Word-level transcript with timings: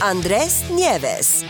Andrés 0.00 0.64
Nieves. 0.70 1.44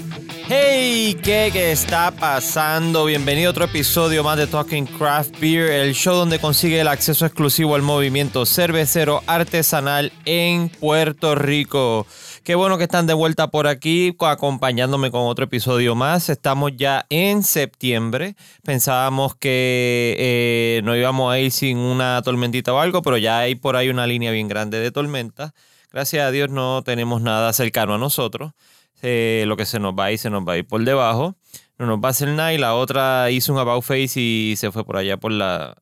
Hey, 0.48 1.18
¿qué, 1.22 1.50
¿qué 1.52 1.72
está 1.72 2.12
pasando? 2.12 3.04
Bienvenido 3.04 3.48
a 3.48 3.50
otro 3.50 3.64
episodio 3.64 4.22
más 4.22 4.38
de 4.38 4.46
Talking 4.46 4.86
Craft 4.86 5.40
Beer, 5.40 5.72
el 5.72 5.94
show 5.94 6.14
donde 6.14 6.38
consigue 6.38 6.80
el 6.80 6.86
acceso 6.86 7.26
exclusivo 7.26 7.74
al 7.74 7.82
movimiento 7.82 8.46
cervecero 8.46 9.22
artesanal 9.26 10.12
en 10.24 10.68
Puerto 10.68 11.34
Rico. 11.34 12.06
Qué 12.44 12.54
bueno 12.54 12.78
que 12.78 12.84
están 12.84 13.08
de 13.08 13.14
vuelta 13.14 13.48
por 13.48 13.66
aquí 13.66 14.14
acompañándome 14.20 15.10
con 15.10 15.22
otro 15.22 15.46
episodio 15.46 15.96
más. 15.96 16.28
Estamos 16.28 16.70
ya 16.76 17.04
en 17.10 17.42
septiembre. 17.42 18.36
Pensábamos 18.62 19.34
que 19.34 20.14
eh, 20.16 20.80
no 20.84 20.94
íbamos 20.94 21.32
a 21.32 21.40
ir 21.40 21.50
sin 21.50 21.78
una 21.78 22.22
tormentita 22.22 22.72
o 22.72 22.78
algo, 22.78 23.02
pero 23.02 23.16
ya 23.16 23.40
hay 23.40 23.56
por 23.56 23.74
ahí 23.74 23.88
una 23.88 24.06
línea 24.06 24.30
bien 24.30 24.46
grande 24.46 24.78
de 24.78 24.92
tormenta. 24.92 25.52
Gracias 25.96 26.26
a 26.26 26.30
Dios 26.30 26.50
no 26.50 26.82
tenemos 26.82 27.22
nada 27.22 27.50
cercano 27.54 27.94
a 27.94 27.98
nosotros. 27.98 28.52
Eh, 29.00 29.44
lo 29.46 29.56
que 29.56 29.64
se 29.64 29.80
nos 29.80 29.94
va 29.94 30.12
ir, 30.12 30.18
se 30.18 30.28
nos 30.28 30.46
va 30.46 30.52
a 30.52 30.58
ir 30.58 30.66
por 30.66 30.84
debajo. 30.84 31.36
No 31.78 31.86
nos 31.86 32.00
va 32.00 32.08
a 32.08 32.10
hacer 32.10 32.28
nada. 32.28 32.52
Y 32.52 32.58
la 32.58 32.74
otra 32.74 33.30
hizo 33.30 33.54
un 33.54 33.58
about 33.58 33.82
face 33.82 34.20
y 34.20 34.56
se 34.58 34.70
fue 34.70 34.84
por 34.84 34.98
allá 34.98 35.16
por 35.16 35.32
la. 35.32 35.74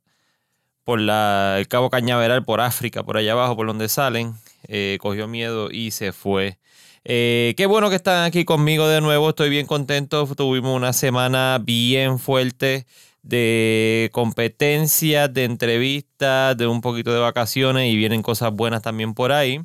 Por 0.85 1.01
la, 1.01 1.57
el 1.59 1.67
Cabo 1.67 1.91
Cañaveral, 1.91 2.45
por 2.45 2.61
África, 2.61 3.03
por 3.03 3.17
allá 3.17 3.33
abajo, 3.33 3.57
por 3.57 3.67
donde 3.67 3.89
salen. 3.89 4.35
Eh, 4.69 4.99
cogió 5.01 5.27
miedo 5.27 5.69
y 5.73 5.91
se 5.91 6.13
fue. 6.13 6.61
Eh, 7.05 7.55
qué 7.57 7.67
bueno 7.67 7.91
que 7.91 7.97
están 7.97 8.25
aquí 8.25 8.45
conmigo 8.45 8.87
de 8.87 9.01
nuevo. 9.01 9.31
Estoy 9.31 9.51
bien 9.51 9.67
contento. 9.67 10.33
Tuvimos 10.37 10.77
una 10.77 10.93
semana 10.93 11.59
bien 11.61 12.21
fuerte 12.21 12.87
de 13.25 14.11
competencias, 14.13 15.35
de 15.35 15.43
entrevistas, 15.43 16.57
de 16.57 16.69
un 16.69 16.83
poquito 16.83 17.13
de 17.13 17.19
vacaciones 17.19 17.93
y 17.93 17.97
vienen 17.97 18.23
cosas 18.23 18.53
buenas 18.53 18.81
también 18.81 19.13
por 19.13 19.33
ahí. 19.33 19.61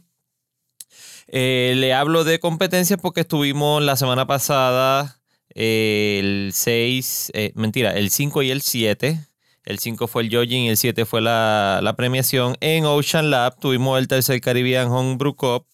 Eh, 1.31 1.73
le 1.75 1.93
hablo 1.93 2.23
de 2.23 2.39
competencias 2.39 2.99
porque 2.99 3.21
estuvimos 3.21 3.83
la 3.83 3.95
semana 3.95 4.25
pasada 4.25 5.19
eh, 5.53 6.17
el 6.19 6.51
6, 6.53 7.31
eh, 7.35 7.51
mentira, 7.53 7.91
el 7.91 8.09
5 8.09 8.41
y 8.41 8.49
el 8.49 8.61
7. 8.61 9.27
El 9.63 9.77
5 9.77 10.07
fue 10.07 10.23
el 10.23 10.35
Judging 10.35 10.63
y 10.63 10.69
el 10.69 10.77
7 10.77 11.05
fue 11.05 11.21
la, 11.21 11.93
premiación. 11.95 12.57
En 12.61 12.85
Ocean 12.85 13.29
Lab 13.29 13.59
tuvimos 13.59 13.99
el 13.99 14.07
tercer 14.07 14.41
Caribbean 14.41 14.89
Homebrew 14.89 15.35
Cup 15.35 15.65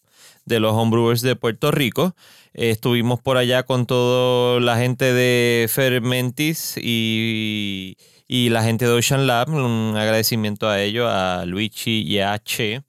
de 0.44 0.60
los 0.60 0.74
homebrewers 0.74 1.22
de 1.22 1.38
Puerto 1.38 1.72
Rico. 1.72 2.16
estuvimos 2.54 3.22
por 3.22 3.38
allá 3.38 3.64
con 3.64 3.86
toda 3.86 4.60
la 4.60 4.78
gente 4.78 5.14
de 5.14 5.68
Fermentis 5.70 6.76
y, 6.78 7.96
la 8.28 8.64
gente 8.64 8.86
de 8.86 8.92
Ocean 8.92 9.26
Lab. 9.28 9.50
Un 9.50 9.96
agradecimiento 9.96 10.68
a 10.68 10.82
ellos, 10.82 11.10
a 11.10 11.46
Luigi 11.46 12.02
y 12.02 12.20
a 12.20 12.38
Che. 12.40 12.84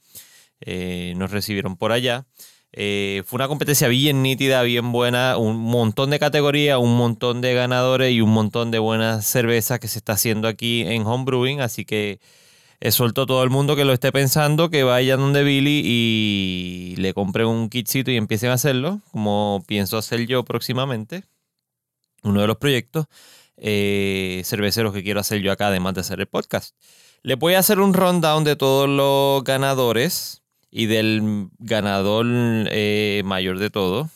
nos 1.14 1.30
recibieron 1.30 1.76
por 1.76 1.92
allá. 1.92 2.26
Eh, 2.78 3.22
fue 3.24 3.38
una 3.38 3.48
competencia 3.48 3.88
bien 3.88 4.22
nítida, 4.22 4.62
bien 4.62 4.92
buena, 4.92 5.38
un 5.38 5.56
montón 5.56 6.10
de 6.10 6.18
categorías, 6.18 6.78
un 6.78 6.94
montón 6.94 7.40
de 7.40 7.54
ganadores 7.54 8.12
y 8.12 8.20
un 8.20 8.30
montón 8.30 8.70
de 8.70 8.78
buenas 8.78 9.26
cervezas 9.26 9.80
que 9.80 9.88
se 9.88 9.98
está 9.98 10.12
haciendo 10.12 10.46
aquí 10.46 10.82
en 10.82 11.06
Homebrewing. 11.06 11.62
Así 11.62 11.86
que 11.86 12.20
suelto 12.90 13.22
a 13.22 13.26
todo 13.26 13.42
el 13.42 13.48
mundo 13.48 13.76
que 13.76 13.86
lo 13.86 13.94
esté 13.94 14.12
pensando 14.12 14.68
que 14.68 14.84
vayan 14.84 15.20
donde 15.20 15.42
Billy 15.42 15.82
y 15.84 16.94
le 16.98 17.14
compre 17.14 17.46
un 17.46 17.70
kitcito 17.70 18.10
y 18.10 18.16
empiecen 18.16 18.50
a 18.50 18.54
hacerlo, 18.54 19.00
como 19.10 19.64
pienso 19.66 19.96
hacer 19.96 20.26
yo 20.26 20.44
próximamente. 20.44 21.24
Uno 22.24 22.42
de 22.42 22.46
los 22.46 22.58
proyectos 22.58 23.06
eh, 23.56 24.42
cerveceros 24.44 24.92
que 24.92 25.02
quiero 25.02 25.20
hacer 25.20 25.40
yo 25.40 25.50
acá, 25.50 25.68
además 25.68 25.94
de 25.94 26.02
hacer 26.02 26.20
el 26.20 26.26
podcast. 26.26 26.76
Les 27.22 27.38
voy 27.38 27.54
a 27.54 27.60
hacer 27.60 27.80
un 27.80 27.94
rundown 27.94 28.44
de 28.44 28.54
todos 28.54 28.86
los 28.86 29.42
ganadores 29.44 30.42
y 30.78 30.84
del 30.84 31.48
ganador 31.58 32.26
eh, 32.28 33.22
mayor 33.24 33.58
de 33.58 33.70
todo, 33.70 34.10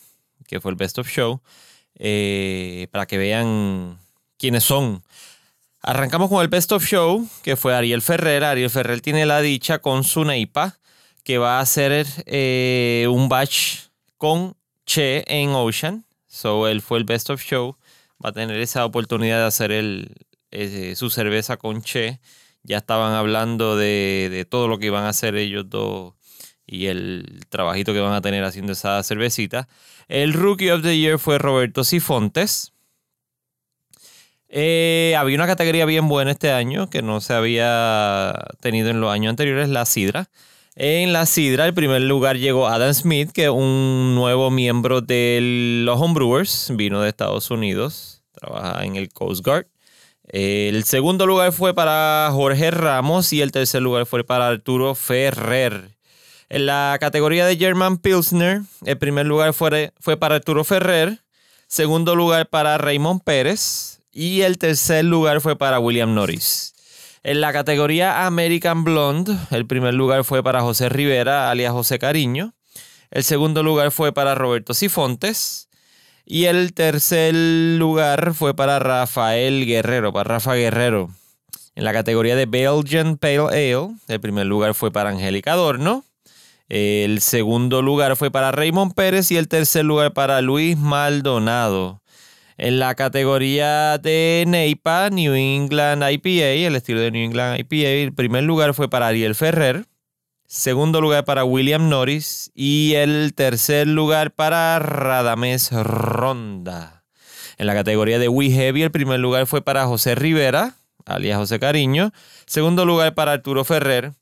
que 0.47 0.61
fue 0.61 0.71
el 0.71 0.77
Best 0.77 0.99
of 0.99 1.09
Show, 1.09 1.41
eh, 1.95 2.87
para 2.91 3.07
que 3.07 3.17
vean 3.17 3.99
quiénes 4.37 4.65
son. 4.65 5.03
Arrancamos 5.81 6.29
con 6.29 6.43
el 6.43 6.49
Best 6.49 6.71
of 6.73 6.85
Show, 6.85 7.27
que 7.43 7.57
fue 7.57 7.75
Ariel 7.75 8.03
Ferrer. 8.03 8.45
Ariel 8.45 8.69
Ferrer 8.69 9.01
tiene 9.01 9.25
la 9.25 9.41
dicha 9.41 9.79
con 9.79 10.05
su 10.05 10.27
Neipa, 10.27 10.77
que 11.25 11.39
va 11.39 11.57
a 11.57 11.61
hacer 11.63 12.07
eh, 12.27 13.07
un 13.11 13.31
batch 13.31 13.87
con 14.19 14.55
Che 14.85 15.25
en 15.29 15.53
Ocean. 15.55 16.05
So, 16.27 16.69
él 16.69 16.83
fue 16.83 16.99
el 16.99 17.05
Best 17.05 17.31
of 17.31 17.43
Show. 17.43 17.79
Va 18.23 18.29
a 18.29 18.33
tener 18.33 18.61
esa 18.61 18.85
oportunidad 18.85 19.39
de 19.39 19.47
hacer 19.47 20.95
su 20.95 21.09
cerveza 21.09 21.57
con 21.57 21.81
Che. 21.81 22.21
Ya 22.65 22.77
estaban 22.77 23.15
hablando 23.15 23.79
de 23.79 24.47
todo 24.51 24.69
lo 24.69 24.79
que 24.79 24.87
iban 24.87 25.05
a 25.05 25.09
hacer 25.09 25.37
ellos 25.37 25.65
dos 25.71 26.20
y 26.71 26.87
el 26.87 27.41
trabajito 27.49 27.93
que 27.93 27.99
van 27.99 28.13
a 28.13 28.21
tener 28.21 28.45
haciendo 28.45 28.73
esa 28.73 29.03
cervecita. 29.03 29.67
El 30.07 30.33
Rookie 30.33 30.71
of 30.71 30.83
the 30.83 30.97
Year 30.97 31.19
fue 31.19 31.39
Roberto 31.39 31.83
Sifontes. 31.83 32.73
Eh, 34.49 35.17
había 35.19 35.37
una 35.37 35.49
categoría 35.49 35.85
bien 35.85 36.07
buena 36.07 36.31
este 36.31 36.53
año 36.53 36.89
que 36.89 37.03
no 37.03 37.21
se 37.21 37.35
había 37.35 38.35
tenido 38.61 38.89
en 38.91 39.01
los 39.01 39.11
años 39.11 39.31
anteriores, 39.31 39.69
la 39.69 39.85
Sidra. 39.85 40.31
En 40.77 41.13
la 41.13 41.27
Sidra, 41.27 41.67
el 41.67 41.75
primer 41.75 42.03
lugar 42.03 42.37
llegó 42.37 42.69
Adam 42.69 42.95
Smith, 42.95 43.33
que 43.33 43.45
es 43.45 43.51
un 43.51 44.15
nuevo 44.15 44.53
miembro 44.53 45.01
de 45.01 45.83
los 45.85 46.01
Homebrewers, 46.01 46.71
vino 46.77 47.01
de 47.01 47.09
Estados 47.09 47.51
Unidos, 47.51 48.23
trabaja 48.33 48.85
en 48.85 48.95
el 48.95 49.13
Coast 49.13 49.45
Guard. 49.45 49.67
El 50.29 50.85
segundo 50.85 51.27
lugar 51.27 51.51
fue 51.51 51.75
para 51.75 52.29
Jorge 52.33 52.71
Ramos 52.71 53.33
y 53.33 53.43
el 53.43 53.51
tercer 53.51 53.83
lugar 53.83 54.07
fue 54.07 54.23
para 54.23 54.47
Arturo 54.47 54.95
Ferrer. 54.95 56.00
En 56.51 56.67
la 56.67 56.97
categoría 56.99 57.47
de 57.47 57.57
German 57.57 57.99
Pilsner, 57.99 58.63
el 58.85 58.99
primer 58.99 59.25
lugar 59.25 59.55
fue, 59.55 59.93
fue 60.01 60.17
para 60.17 60.35
Arturo 60.35 60.65
Ferrer, 60.65 61.21
segundo 61.69 62.17
lugar 62.17 62.49
para 62.49 62.77
Raymond 62.77 63.23
Pérez 63.23 64.01
y 64.11 64.41
el 64.41 64.59
tercer 64.59 65.05
lugar 65.05 65.41
fue 65.41 65.55
para 65.55 65.79
William 65.79 66.13
Norris. 66.13 66.75
En 67.23 67.41
la 67.41 67.53
categoría 67.53 68.27
American 68.27 68.83
Blonde, 68.83 69.37
el 69.53 69.65
primer 69.65 69.95
lugar 69.95 70.25
fue 70.25 70.43
para 70.43 70.61
José 70.63 70.89
Rivera, 70.89 71.53
alias 71.53 71.71
José 71.71 72.01
Cariño. 72.01 72.53
El 73.13 73.23
segundo 73.23 73.63
lugar 73.63 73.93
fue 73.93 74.13
para 74.13 74.35
Roberto 74.35 74.75
Sifontes. 74.75 75.69
Y 76.27 76.47
el 76.47 76.73
tercer 76.75 77.33
lugar 77.33 78.35
fue 78.35 78.55
para 78.55 78.81
Rafael 78.81 79.67
Guerrero, 79.67 80.13
para 80.13 80.25
Rafa 80.35 80.55
Guerrero. 80.55 81.11
En 81.77 81.85
la 81.85 81.93
categoría 81.93 82.35
de 82.35 82.47
Belgian 82.47 83.19
Pale 83.19 83.49
Ale, 83.51 83.91
el 84.09 84.21
primer 84.21 84.47
lugar 84.47 84.75
fue 84.75 84.91
para 84.91 85.11
Angélica 85.11 85.53
Adorno. 85.53 86.05
El 86.71 87.21
segundo 87.21 87.83
lugar 87.83 88.15
fue 88.15 88.31
para 88.31 88.53
Raymond 88.53 88.95
Pérez 88.95 89.33
y 89.33 89.37
el 89.37 89.49
tercer 89.49 89.85
lugar 89.85 90.13
para 90.13 90.41
Luis 90.41 90.79
Maldonado. 90.79 92.01
En 92.59 92.79
la 92.79 92.95
categoría 92.95 93.99
de 93.99 94.45
NEIPA, 94.47 95.11
New 95.11 95.35
England 95.35 96.05
IPA, 96.09 96.69
el 96.69 96.77
estilo 96.77 97.01
de 97.01 97.11
New 97.11 97.25
England 97.25 97.59
IPA, 97.59 97.89
el 97.89 98.15
primer 98.15 98.45
lugar 98.45 98.73
fue 98.73 98.89
para 98.89 99.09
Ariel 99.09 99.35
Ferrer, 99.35 99.87
segundo 100.47 101.01
lugar 101.01 101.25
para 101.25 101.43
William 101.43 101.89
Norris 101.89 102.53
y 102.55 102.95
el 102.95 103.35
tercer 103.35 103.89
lugar 103.89 104.31
para 104.31 104.79
Radames 104.79 105.73
Ronda. 105.73 107.03
En 107.59 107.67
la 107.67 107.75
categoría 107.75 108.21
de 108.21 108.29
We 108.29 108.51
Heavy, 108.51 108.85
el 108.85 108.93
primer 108.93 109.19
lugar 109.19 109.49
fue 109.49 109.61
para 109.61 109.87
José 109.87 110.15
Rivera, 110.15 110.77
alias 111.05 111.37
José 111.37 111.59
Cariño, 111.59 112.13
segundo 112.47 112.85
lugar 112.85 113.15
para 113.15 113.33
Arturo 113.33 113.65
Ferrer, 113.65 114.13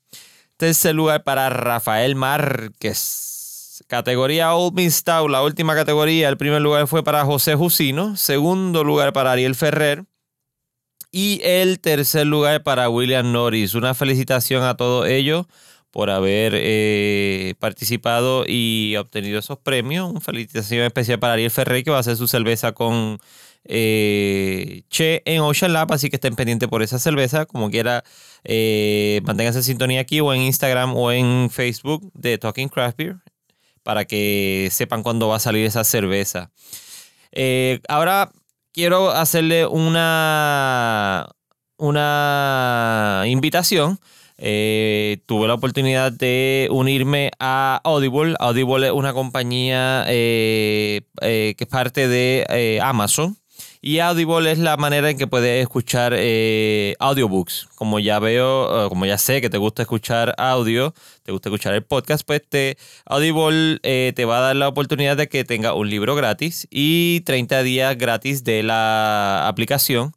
Tercer 0.59 0.93
lugar 0.93 1.23
para 1.23 1.49
Rafael 1.49 2.17
Márquez. 2.17 3.81
Categoría 3.87 4.53
Old 4.53 4.75
Miss 4.75 5.05
la 5.07 5.41
última 5.41 5.73
categoría. 5.73 6.27
El 6.27 6.35
primer 6.35 6.61
lugar 6.61 6.85
fue 6.87 7.01
para 7.01 7.23
José 7.23 7.55
Jusino. 7.55 8.17
Segundo 8.17 8.83
lugar 8.83 9.13
para 9.13 9.31
Ariel 9.31 9.55
Ferrer. 9.55 10.03
Y 11.13 11.39
el 11.45 11.79
tercer 11.79 12.27
lugar 12.27 12.61
para 12.61 12.89
William 12.89 13.31
Norris. 13.31 13.73
Una 13.73 13.93
felicitación 13.93 14.63
a 14.63 14.75
todos 14.75 15.07
ellos 15.07 15.45
por 15.91 16.09
haber 16.09 16.51
eh, 16.57 17.55
participado 17.59 18.43
y 18.45 18.97
obtenido 18.97 19.39
esos 19.39 19.59
premios. 19.59 20.11
Una 20.11 20.19
felicitación 20.19 20.81
especial 20.81 21.19
para 21.19 21.35
Ariel 21.35 21.51
Ferrer 21.51 21.85
que 21.85 21.91
va 21.91 21.97
a 21.97 22.01
hacer 22.01 22.17
su 22.17 22.27
cerveza 22.27 22.73
con 22.73 23.17
eh, 23.65 24.83
che 24.89 25.21
en 25.25 25.41
Ocean 25.41 25.73
Lab, 25.73 25.91
así 25.93 26.09
que 26.09 26.15
estén 26.15 26.35
pendientes 26.35 26.69
por 26.69 26.81
esa 26.81 26.99
cerveza. 26.99 27.45
Como 27.45 27.69
quiera, 27.69 28.03
eh, 28.43 29.21
manténganse 29.25 29.59
en 29.59 29.63
sintonía 29.63 30.01
aquí 30.01 30.19
o 30.19 30.33
en 30.33 30.41
Instagram 30.41 30.95
o 30.95 31.11
en 31.11 31.49
Facebook 31.49 32.11
de 32.13 32.37
Talking 32.37 32.69
Craft 32.69 32.97
Beer 32.97 33.17
para 33.83 34.05
que 34.05 34.69
sepan 34.71 35.03
cuándo 35.03 35.27
va 35.27 35.37
a 35.37 35.39
salir 35.39 35.65
esa 35.65 35.83
cerveza. 35.83 36.51
Eh, 37.31 37.79
ahora 37.87 38.31
quiero 38.73 39.11
hacerle 39.11 39.65
una, 39.65 41.27
una 41.77 43.23
invitación. 43.27 43.99
Eh, 44.41 45.17
tuve 45.25 45.47
la 45.47 45.55
oportunidad 45.55 46.13
de 46.13 46.69
unirme 46.71 47.31
a 47.39 47.81
Audible. 47.83 48.35
Audible 48.39 48.87
es 48.87 48.93
una 48.93 49.13
compañía 49.13 50.05
que 50.07 51.03
es 51.19 51.67
parte 51.67 52.07
de 52.07 52.79
Amazon. 52.81 53.37
Y 53.81 53.99
Audible 53.99 54.51
es 54.51 54.57
la 54.57 54.75
manera 54.75 55.09
en 55.09 55.17
que 55.17 55.25
puedes 55.25 55.61
escuchar 55.61 56.13
eh, 56.17 56.95
audiobooks. 56.99 57.69
Como 57.75 57.99
ya 57.99 58.19
veo, 58.19 58.87
eh, 58.87 58.89
como 58.89 59.05
ya 59.05 59.17
sé 59.17 59.39
que 59.39 59.49
te 59.49 59.57
gusta 59.57 59.83
escuchar 59.83 60.35
audio, 60.37 60.93
te 61.23 61.31
gusta 61.31 61.47
escuchar 61.47 61.73
el 61.75 61.83
podcast, 61.83 62.25
pues 62.27 62.41
te, 62.45 62.77
Audible 63.05 63.79
eh, 63.83 64.11
te 64.17 64.25
va 64.25 64.39
a 64.39 64.41
dar 64.41 64.57
la 64.57 64.67
oportunidad 64.67 65.15
de 65.15 65.29
que 65.29 65.45
tenga 65.45 65.73
un 65.73 65.89
libro 65.89 66.13
gratis 66.15 66.67
y 66.69 67.21
30 67.21 67.63
días 67.63 67.97
gratis 67.97 68.43
de 68.43 68.63
la 68.63 69.47
aplicación. 69.47 70.13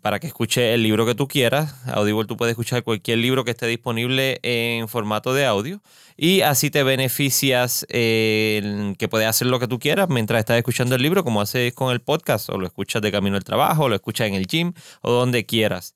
Para 0.00 0.18
que 0.18 0.26
escuche 0.26 0.74
el 0.74 0.82
libro 0.82 1.06
que 1.06 1.14
tú 1.14 1.28
quieras. 1.28 1.74
Audible 1.86 2.26
tú 2.26 2.36
puedes 2.36 2.52
escuchar 2.52 2.82
cualquier 2.82 3.18
libro 3.18 3.44
que 3.44 3.52
esté 3.52 3.66
disponible 3.66 4.40
en 4.42 4.88
formato 4.88 5.34
de 5.34 5.46
audio 5.46 5.80
y 6.22 6.42
así 6.42 6.70
te 6.70 6.82
beneficias 6.82 7.86
eh, 7.88 8.92
que 8.98 9.08
puedes 9.08 9.26
hacer 9.26 9.46
lo 9.46 9.58
que 9.58 9.66
tú 9.66 9.78
quieras 9.78 10.10
mientras 10.10 10.40
estás 10.40 10.58
escuchando 10.58 10.94
el 10.94 11.00
libro, 11.00 11.24
como 11.24 11.40
haces 11.40 11.72
con 11.72 11.92
el 11.92 12.02
podcast, 12.02 12.50
o 12.50 12.58
lo 12.58 12.66
escuchas 12.66 13.00
de 13.00 13.10
camino 13.10 13.36
al 13.36 13.44
trabajo, 13.44 13.84
o 13.84 13.88
lo 13.88 13.94
escuchas 13.94 14.28
en 14.28 14.34
el 14.34 14.46
gym, 14.46 14.74
o 15.00 15.12
donde 15.12 15.46
quieras. 15.46 15.94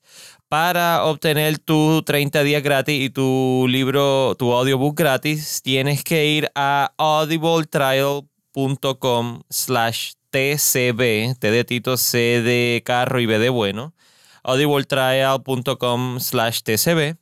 Para 0.48 1.04
obtener 1.04 1.58
tu 1.58 2.02
30 2.04 2.42
días 2.42 2.62
gratis 2.62 3.02
y 3.02 3.10
tu 3.10 3.66
libro, 3.68 4.34
tu 4.38 4.54
audiobook 4.54 4.96
gratis, 4.96 5.60
tienes 5.62 6.02
que 6.02 6.24
ir 6.24 6.50
a 6.54 6.94
audibletrial.com 6.96 9.42
slash 9.50 10.12
tcb, 10.34 11.36
T 11.38 11.50
de 11.52 11.64
Tito, 11.64 11.96
C 11.96 12.42
de 12.42 12.82
carro 12.84 13.20
y 13.20 13.26
B 13.26 13.38
de 13.38 13.50
bueno, 13.50 13.94
audibletrial.com 14.42 16.18
slash 16.18 16.62
tcb 16.62 17.16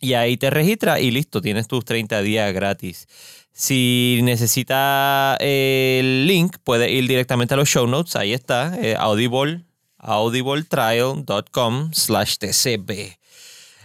y 0.00 0.14
ahí 0.14 0.36
te 0.36 0.48
registras 0.48 1.00
y 1.00 1.10
listo, 1.10 1.42
tienes 1.42 1.66
tus 1.66 1.84
30 1.84 2.22
días 2.22 2.54
gratis. 2.54 3.08
Si 3.52 4.20
necesita 4.22 5.36
el 5.40 6.28
link, 6.28 6.56
puedes 6.62 6.88
ir 6.88 7.08
directamente 7.08 7.54
a 7.54 7.56
los 7.56 7.68
show 7.68 7.88
notes. 7.88 8.14
Ahí 8.14 8.32
está, 8.32 8.78
eh, 8.80 8.94
audible, 8.96 9.64
audibletrial.com 9.98 11.90
slash 11.92 12.36
tcb. 12.36 13.18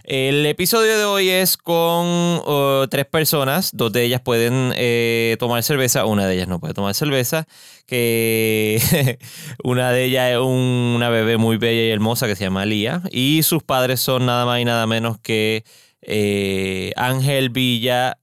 El 0.06 0.46
episodio 0.46 0.96
de 0.98 1.04
hoy 1.04 1.30
es 1.30 1.56
con 1.56 2.06
uh, 2.06 2.86
tres 2.88 3.06
personas, 3.06 3.72
dos 3.74 3.92
de 3.92 4.04
ellas 4.04 4.20
pueden 4.20 4.72
eh, 4.76 5.34
tomar 5.40 5.64
cerveza, 5.64 6.06
una 6.06 6.28
de 6.28 6.36
ellas 6.36 6.46
no 6.46 6.60
puede 6.60 6.74
tomar 6.74 6.94
cerveza, 6.94 7.48
que 7.86 9.18
una 9.64 9.90
de 9.90 10.04
ellas 10.04 10.30
es 10.30 10.38
una 10.38 11.08
bebé 11.08 11.38
muy 11.38 11.56
bella 11.56 11.82
y 11.82 11.90
hermosa 11.90 12.28
que 12.28 12.36
se 12.36 12.44
llama 12.44 12.64
Lía, 12.66 13.02
y 13.10 13.42
sus 13.42 13.64
padres 13.64 13.98
son 13.98 14.26
nada 14.26 14.46
más 14.46 14.60
y 14.60 14.64
nada 14.64 14.86
menos 14.86 15.18
que 15.18 15.64
eh, 16.02 16.92
Ángel 16.94 17.50
Villa 17.50 18.16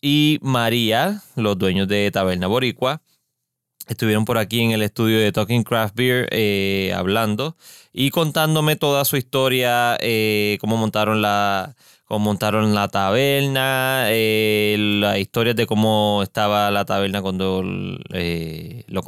y 0.00 0.38
María, 0.40 1.20
los 1.36 1.58
dueños 1.58 1.88
de 1.88 2.10
Taberna 2.10 2.46
Boricua, 2.46 3.02
estuvieron 3.88 4.24
por 4.24 4.38
aquí 4.38 4.60
en 4.60 4.70
el 4.72 4.82
estudio 4.82 5.18
de 5.18 5.32
Talking 5.32 5.64
Craft 5.64 5.94
Beer 5.94 6.28
eh, 6.30 6.92
hablando 6.94 7.56
y 7.92 8.10
contándome 8.10 8.76
toda 8.76 9.04
su 9.04 9.16
historia, 9.16 9.96
eh, 10.00 10.58
cómo 10.60 10.76
montaron 10.76 11.22
la 11.22 11.74
cómo 12.12 12.26
montaron 12.26 12.74
la 12.74 12.88
taberna, 12.88 14.04
la 14.10 15.18
historia 15.18 15.54
de 15.54 15.64
cómo 15.64 16.20
estaba 16.22 16.70
la 16.70 16.84
taberna 16.84 17.22
cuando, 17.22 17.62
lo, 17.62 19.02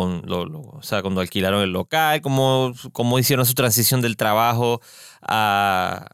cuando 1.03 1.21
alquilaron 1.21 1.63
el 1.63 1.71
local, 1.71 2.23
cómo, 2.23 2.73
cómo 2.93 3.19
hicieron 3.19 3.45
su 3.45 3.53
transición 3.53 4.01
del 4.01 4.17
trabajo 4.17 4.81
a, 5.21 6.07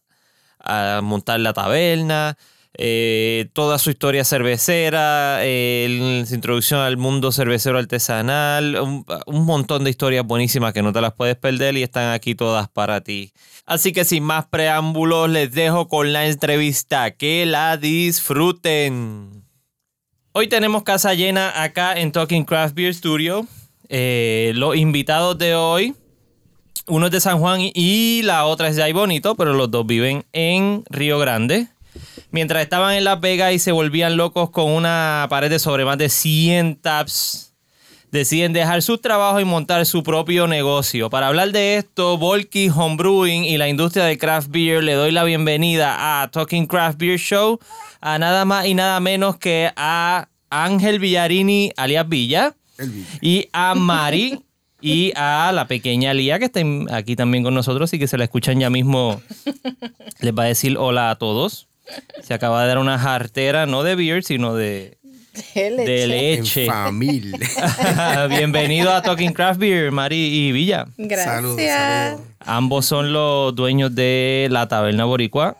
a 0.59 1.01
montar 1.01 1.39
la 1.39 1.53
taberna, 1.53 2.37
eh, 2.83 3.51
toda 3.53 3.79
su 3.79 3.91
historia 3.91 4.25
cervecera, 4.25 5.41
su 5.43 6.35
introducción 6.35 6.81
al 6.81 6.97
mundo 6.97 7.31
cervecero 7.31 7.77
artesanal, 7.77 9.05
un, 9.27 9.45
montón 9.45 9.85
de 9.85 9.91
historias 9.91 10.25
buenísimas 10.25 10.73
que 10.73 10.81
no 10.81 10.91
te 10.91 11.03
las 11.03 11.13
puedes 11.13 11.37
perder 11.37 11.77
y 11.77 11.83
están 11.83 12.15
aquí 12.15 12.35
todas 12.35 12.71
para 12.71 13.03
ti. 13.03 13.35
Así 13.67 13.93
que 13.93 14.07
sin 14.07 14.25
más 14.25 14.47
preámbulos, 14.47 15.29
les 15.29 15.53
dejo 15.53 15.89
con 15.89 16.15
la 16.15 16.27
entrevista. 16.27 17.11
Que 17.11 17.45
la 17.45 17.77
disfruten. 17.77 19.45
Hoy 20.33 20.49
tenemos 20.49 20.83
casa 20.83 21.13
llena 21.13 21.63
acá 21.63 21.93
en 22.01 22.13
Talking 22.13 22.47
Craft 22.47 22.75
Beer 22.75 22.95
Studio. 22.95 23.47
Eh, 23.91 24.53
los 24.55 24.75
invitados 24.75 25.37
de 25.37 25.55
hoy 25.55 25.95
uno 26.87 27.07
es 27.07 27.13
de 27.13 27.21
San 27.21 27.41
Juan 27.41 27.61
y 27.75 28.23
la 28.23 28.47
otra 28.47 28.69
es 28.69 28.77
de 28.77 28.85
ahí 28.85 28.95
bonito, 28.95 29.35
pero 29.35 29.53
los 29.53 29.71
dos 29.71 29.87
viven 29.87 30.25
en 30.33 30.83
Río 30.89 31.19
Grande. 31.19 31.69
Mientras 32.33 32.63
estaban 32.63 32.95
en 32.95 33.05
Las 33.05 33.21
Vegas 33.21 33.53
y 33.53 33.59
se 33.59 33.73
volvían 33.73 34.17
locos 34.17 34.51
con 34.51 34.71
una 34.71 35.27
pared 35.29 35.51
de 35.51 35.59
sobre 35.59 35.85
más 35.85 35.99
de 35.99 36.09
100 36.09 36.77
taps, 36.77 37.55
deciden 38.13 38.53
dejar 38.53 38.83
su 38.83 38.99
trabajo 38.99 39.41
y 39.41 39.45
montar 39.45 39.85
su 39.85 40.05
propio 40.05 40.47
negocio. 40.47 41.11
Para 41.11 41.27
hablar 41.27 41.51
de 41.51 41.77
esto, 41.77 42.19
Volky 42.19 42.69
Homebrewing 42.69 43.45
y 43.45 43.57
la 43.57 43.69
industria 43.69 44.05
del 44.05 44.19
craft 44.19 44.49
beer, 44.51 44.85
le 44.85 44.95
doy 44.95 45.11
la 45.11 45.25
bienvenida 45.25 46.23
a 46.23 46.31
Talking 46.31 46.67
Craft 46.67 46.99
Beer 46.99 47.19
Show 47.19 47.59
a 48.01 48.19
nada 48.19 48.45
más 48.45 48.67
y 48.67 48.75
nada 48.75 49.01
menos 49.01 49.37
que 49.37 49.73
a 49.75 50.29
Ángel 50.51 51.01
Villarini, 51.01 51.73
alias 51.77 52.09
Villa, 52.09 52.55
y 53.21 53.49
a 53.53 53.75
Mari 53.75 54.41
y 54.81 55.13
a 55.17 55.53
la 55.53 55.67
pequeña 55.67 56.15
Lía, 56.15 56.39
que 56.39 56.47
está 56.47 56.61
aquí 56.93 57.17
también 57.17 57.45
con 57.45 57.55
nosotros 57.55 57.93
y 57.93 57.99
que 57.99 58.07
se 58.07 58.17
la 58.17 58.25
escuchan 58.25 58.59
ya 58.59 58.71
mismo, 58.71 59.21
les 60.21 60.35
va 60.35 60.45
a 60.45 60.47
decir 60.47 60.79
hola 60.79 61.11
a 61.11 61.17
todos. 61.17 61.70
Se 62.23 62.35
acaba 62.35 62.63
de 62.63 62.69
dar 62.69 62.79
una 62.79 62.99
jartera, 62.99 63.67
no 63.67 63.83
de 63.83 63.95
beer, 63.95 64.23
sino 64.23 64.55
de, 64.55 64.99
de 65.55 66.07
leche. 66.07 66.67
familia. 66.67 67.39
Bienvenido 68.29 68.93
a 68.93 69.03
Talking 69.03 69.33
Craft 69.33 69.61
Beer, 69.61 69.93
Mari 69.93 70.17
y 70.17 70.53
Villa. 70.53 70.87
Gracias. 70.97 72.21
Ambos 72.41 72.87
son 72.87 73.13
los 73.13 73.55
dueños 73.55 73.95
de 73.95 74.49
la 74.51 74.69
Taberna 74.69 75.05
Boricua. 75.05 75.57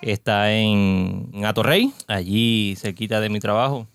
Está 0.00 0.52
en, 0.52 1.30
en 1.32 1.44
Atorrey, 1.44 1.92
allí 2.08 2.74
cerquita 2.76 3.20
de 3.20 3.28
mi 3.28 3.38
trabajo. 3.38 3.86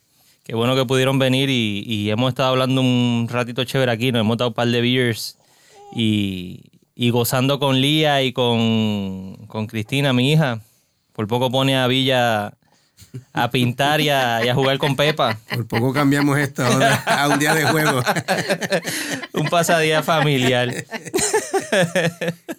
Qué 0.48 0.56
bueno 0.56 0.78
que 0.78 0.86
pudieron 0.86 1.20
venir 1.20 1.50
y, 1.50 2.10
hemos 2.10 2.30
estado 2.30 2.52
hablando 2.52 2.80
un 2.80 3.28
ratito 3.30 3.66
chévere 3.66 3.92
aquí, 3.92 4.14
nos 4.14 4.22
hemos 4.22 4.38
dado 4.38 4.52
un 4.52 4.54
par 4.54 4.70
de 4.70 4.80
beers 4.80 5.38
y, 5.94 6.62
gozando 7.12 7.60
con 7.60 7.82
Lía 7.82 8.24
y 8.24 8.32
con, 8.32 9.36
con, 9.48 9.68
Cristina, 9.68 10.14
mi 10.14 10.32
hija. 10.32 10.62
Por 11.18 11.26
poco 11.26 11.50
pone 11.50 11.76
a 11.76 11.88
Villa 11.88 12.54
a 13.34 13.50
pintar 13.50 14.02
y 14.02 14.10
a, 14.10 14.54
jugar 14.54 14.78
con 14.78 14.96
Pepa. 14.96 15.40
Por 15.50 15.66
poco 15.66 15.92
cambiamos 15.92 16.38
esto 16.38 16.64
a 16.64 17.28
un 17.28 17.40
día 17.40 17.56
de 17.56 17.66
juego. 17.66 18.04
un 19.34 19.48
pasadía 19.48 20.04
familiar. 20.04 20.86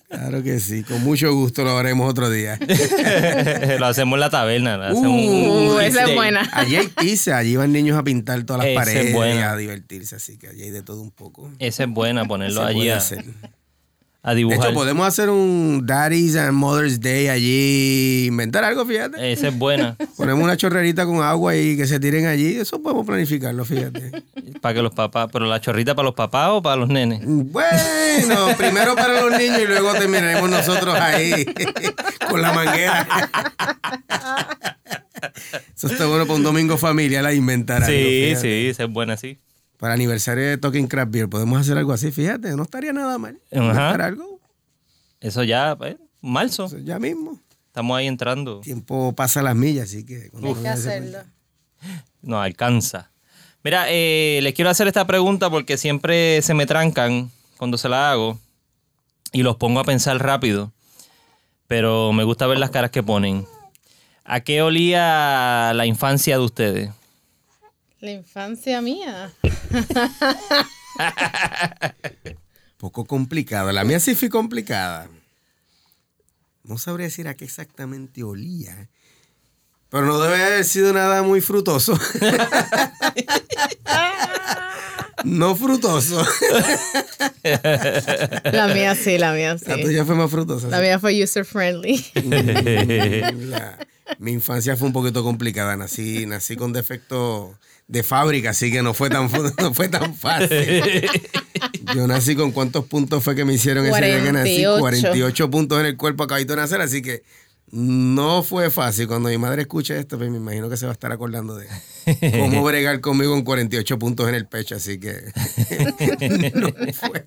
Claro 0.09 0.43
que 0.43 0.59
sí, 0.59 0.83
con 0.83 1.05
mucho 1.05 1.33
gusto 1.33 1.63
lo 1.63 1.79
haremos 1.79 2.11
otro 2.11 2.31
día. 2.31 2.59
lo 3.79 3.87
hacemos 3.87 4.17
en 4.17 4.21
la 4.21 4.31
taberna. 4.31 4.93
Uh, 4.93 5.79
esa 5.79 6.07
es 6.07 6.17
buena. 6.17 6.51
Allí 6.53 6.75
hay 6.75 6.89
pizza, 6.89 7.37
allí 7.37 7.55
van 7.55 7.71
niños 7.71 7.97
a 7.97 8.03
pintar 8.03 8.43
todas 8.43 8.67
las 8.67 8.75
paredes 8.75 9.15
y 9.15 9.39
a 9.41 9.55
divertirse, 9.55 10.17
así 10.17 10.37
que 10.37 10.49
allí 10.49 10.65
hay 10.65 10.71
de 10.71 10.83
todo 10.83 11.01
un 11.01 11.13
poco. 11.13 11.49
Esa 11.61 11.85
es 11.85 11.91
buena, 11.91 12.25
ponerlo 12.25 12.65
allí 12.65 12.91
a 12.91 13.01
dibujar. 14.35 14.61
De 14.61 14.67
hecho, 14.67 14.75
podemos 14.75 15.07
hacer 15.07 15.31
un 15.31 15.85
Daddy's 15.87 16.37
and 16.37 16.53
Mother's 16.53 17.01
Day 17.01 17.29
allí, 17.29 18.27
inventar 18.27 18.65
algo, 18.65 18.85
fíjate. 18.85 19.33
Esa 19.33 19.49
es 19.49 19.59
buena. 19.59 19.97
Ponemos 20.17 20.43
una 20.43 20.57
chorrerita 20.57 21.07
con 21.07 21.23
agua 21.23 21.57
y 21.57 21.77
que 21.77 21.87
se 21.87 22.01
tiren 22.01 22.27
allí. 22.27 22.57
Eso 22.57 22.83
podemos 22.83 23.07
planificarlo, 23.07 23.65
fíjate. 23.65 24.23
Para 24.61 24.75
que 24.75 24.83
los 24.83 24.93
papás, 24.93 25.29
pero 25.33 25.47
la 25.47 25.61
chorrita 25.61 25.95
para 25.95 26.07
los 26.07 26.15
papás 26.15 26.49
o 26.51 26.63
para 26.63 26.77
los 26.77 26.89
nenes. 26.89 27.21
Bueno, 27.25 28.49
primero 28.57 28.95
para 28.95 29.23
los 29.23 29.39
niños 29.39 29.61
y 29.61 29.67
luego 29.67 29.93
terminaremos 29.93 30.51
nosotros 30.51 30.95
ahí 30.99 31.47
con 32.29 32.43
la 32.43 32.53
manguera. 32.53 33.07
Eso 35.77 35.89
está 35.89 36.07
bueno 36.07 36.27
para 36.27 36.37
un 36.37 36.43
domingo 36.43 36.77
familiar 36.77 37.25
a 37.25 37.33
inventar 37.33 37.83
algo. 37.83 37.97
Sí, 37.97 38.35
sí, 38.41 38.69
esa 38.69 38.85
es 38.85 38.91
buena, 38.91 39.17
sí 39.17 39.39
para 39.79 39.95
el 39.95 40.01
aniversario 40.01 40.45
de 40.45 40.59
Talking 40.59 40.89
Craft 40.89 41.13
Beer, 41.13 41.29
podemos 41.29 41.61
hacer 41.61 41.79
algo 41.79 41.93
así, 41.93 42.11
fíjate, 42.11 42.55
no 42.57 42.65
estaría 42.65 42.93
nada 42.93 43.17
mal. 43.17 43.41
Ajá. 43.53 43.95
algo. 43.95 44.41
Eso 45.21 45.43
ya, 45.45 45.77
pues, 45.77 45.97
marzo. 46.21 46.69
ya 46.85 46.99
mismo. 46.99 47.41
Estamos 47.69 47.97
ahí 47.97 48.09
entrando. 48.09 48.61
tiempo 48.61 49.15
pasa 49.15 49.41
las 49.41 49.55
millas, 49.55 49.89
así 49.89 50.05
que... 50.05 50.31
Hay 50.43 50.55
que 50.55 50.69
hacerlo. 50.69 51.19
No, 52.23 52.41
alcanza. 52.41 53.11
Mira, 53.63 53.87
eh, 53.89 54.41
les 54.43 54.55
quiero 54.55 54.71
hacer 54.71 54.89
esta 54.89 55.07
pregunta 55.07 55.49
porque 55.49 55.77
siempre 55.77 56.43
se 56.43 56.55
me 56.55 56.67
trancan 56.67 57.31
cuando 57.57 57.79
se 57.79 57.89
la 57.89 58.11
hago 58.11 58.39
y 59.33 59.43
los 59.43 59.57
pongo 59.57 59.79
a 59.79 59.85
pensar 59.85 60.21
rápido. 60.21 60.73
Pero 61.69 62.13
me 62.13 62.25
gusta 62.25 62.47
ver 62.47 62.59
las 62.59 62.71
caras 62.71 62.91
que 62.91 63.03
ponen. 63.03 63.47
¿A 64.25 64.41
qué 64.41 64.63
olía 64.63 65.73
la 65.75 65.87
infancia 65.87 66.37
de 66.39 66.45
ustedes? 66.45 66.91
La 68.01 68.13
infancia 68.13 68.81
mía. 68.81 69.33
Poco 72.77 73.05
complicada. 73.05 73.73
La 73.73 73.85
mía 73.85 73.99
sí 73.99 74.15
fue 74.15 74.29
complicada. 74.29 75.09
No 76.63 76.79
sabría 76.79 77.07
decir 77.07 77.27
a 77.27 77.35
qué 77.35 77.45
exactamente 77.45 78.23
olía. 78.23 78.89
Pero 79.91 80.07
no 80.07 80.21
debe 80.21 80.43
haber 80.45 80.65
sido 80.65 80.93
nada 80.93 81.23
muy 81.23 81.41
frutoso. 81.41 81.95
no 85.25 85.57
frutoso. 85.57 86.25
La 88.45 88.69
mía 88.69 88.95
sí, 88.95 89.19
la 89.19 89.33
mía 89.33 89.59
sí. 89.59 89.65
La 89.67 89.81
tuya 89.81 90.05
fue 90.05 90.15
más 90.15 90.31
frutosa. 90.31 90.69
La 90.69 90.81
mía 90.81 91.01
fue 91.01 91.21
user 91.21 91.45
friendly. 91.45 92.05
La- 93.49 93.79
mi 94.19 94.33
infancia 94.33 94.77
fue 94.77 94.87
un 94.87 94.93
poquito 94.93 95.25
complicada. 95.25 95.77
Nací, 95.77 96.27
nací 96.27 96.55
con 96.57 96.73
defecto 96.73 97.59
de 97.89 98.03
fábrica, 98.03 98.51
así 98.51 98.71
que 98.71 98.83
no 98.83 98.95
fue 98.95 99.09
tan, 99.11 99.31
no 99.59 99.75
fue 99.75 99.89
tan 99.89 100.15
fácil. 100.15 101.09
Yo 101.95 102.07
nací 102.07 102.37
con 102.37 102.53
cuántos 102.53 102.85
puntos 102.85 103.25
fue 103.25 103.35
que 103.35 103.45
me 103.45 103.55
hicieron 103.55 103.85
ese 103.87 104.05
día 104.05 104.23
que 104.23 104.33
nací. 104.33 104.65
48. 104.65 104.81
48 104.81 105.51
puntos 105.51 105.81
en 105.81 105.87
el 105.87 105.97
cuerpo 105.97 106.23
acabito 106.25 106.55
de 106.55 106.61
nacer, 106.61 106.81
así 106.83 107.01
que 107.03 107.23
no 107.71 108.43
fue 108.43 108.71
fácil. 108.71 109.09
Cuando 109.09 109.31
mi 109.31 109.39
madre 109.39 109.63
escuche 109.63 109.99
esto, 109.99 110.19
pues 110.19 110.31
me 110.31 110.37
imagino 110.37 110.69
que 110.69 110.77
se 110.77 110.85
va 110.87 110.93
a 110.93 110.95
estar 110.95 111.13
acordando 111.13 111.57
de 111.57 111.67
cómo 112.39 112.63
bregar 112.63 113.01
conmigo 113.01 113.33
con 113.33 113.43
48 113.43 113.99
puntos 113.99 114.29
en 114.29 114.35
el 114.35 114.47
pecho, 114.47 114.77
así 114.77 115.01
que 115.01 115.15
no 116.55 116.69
fue. 116.93 117.25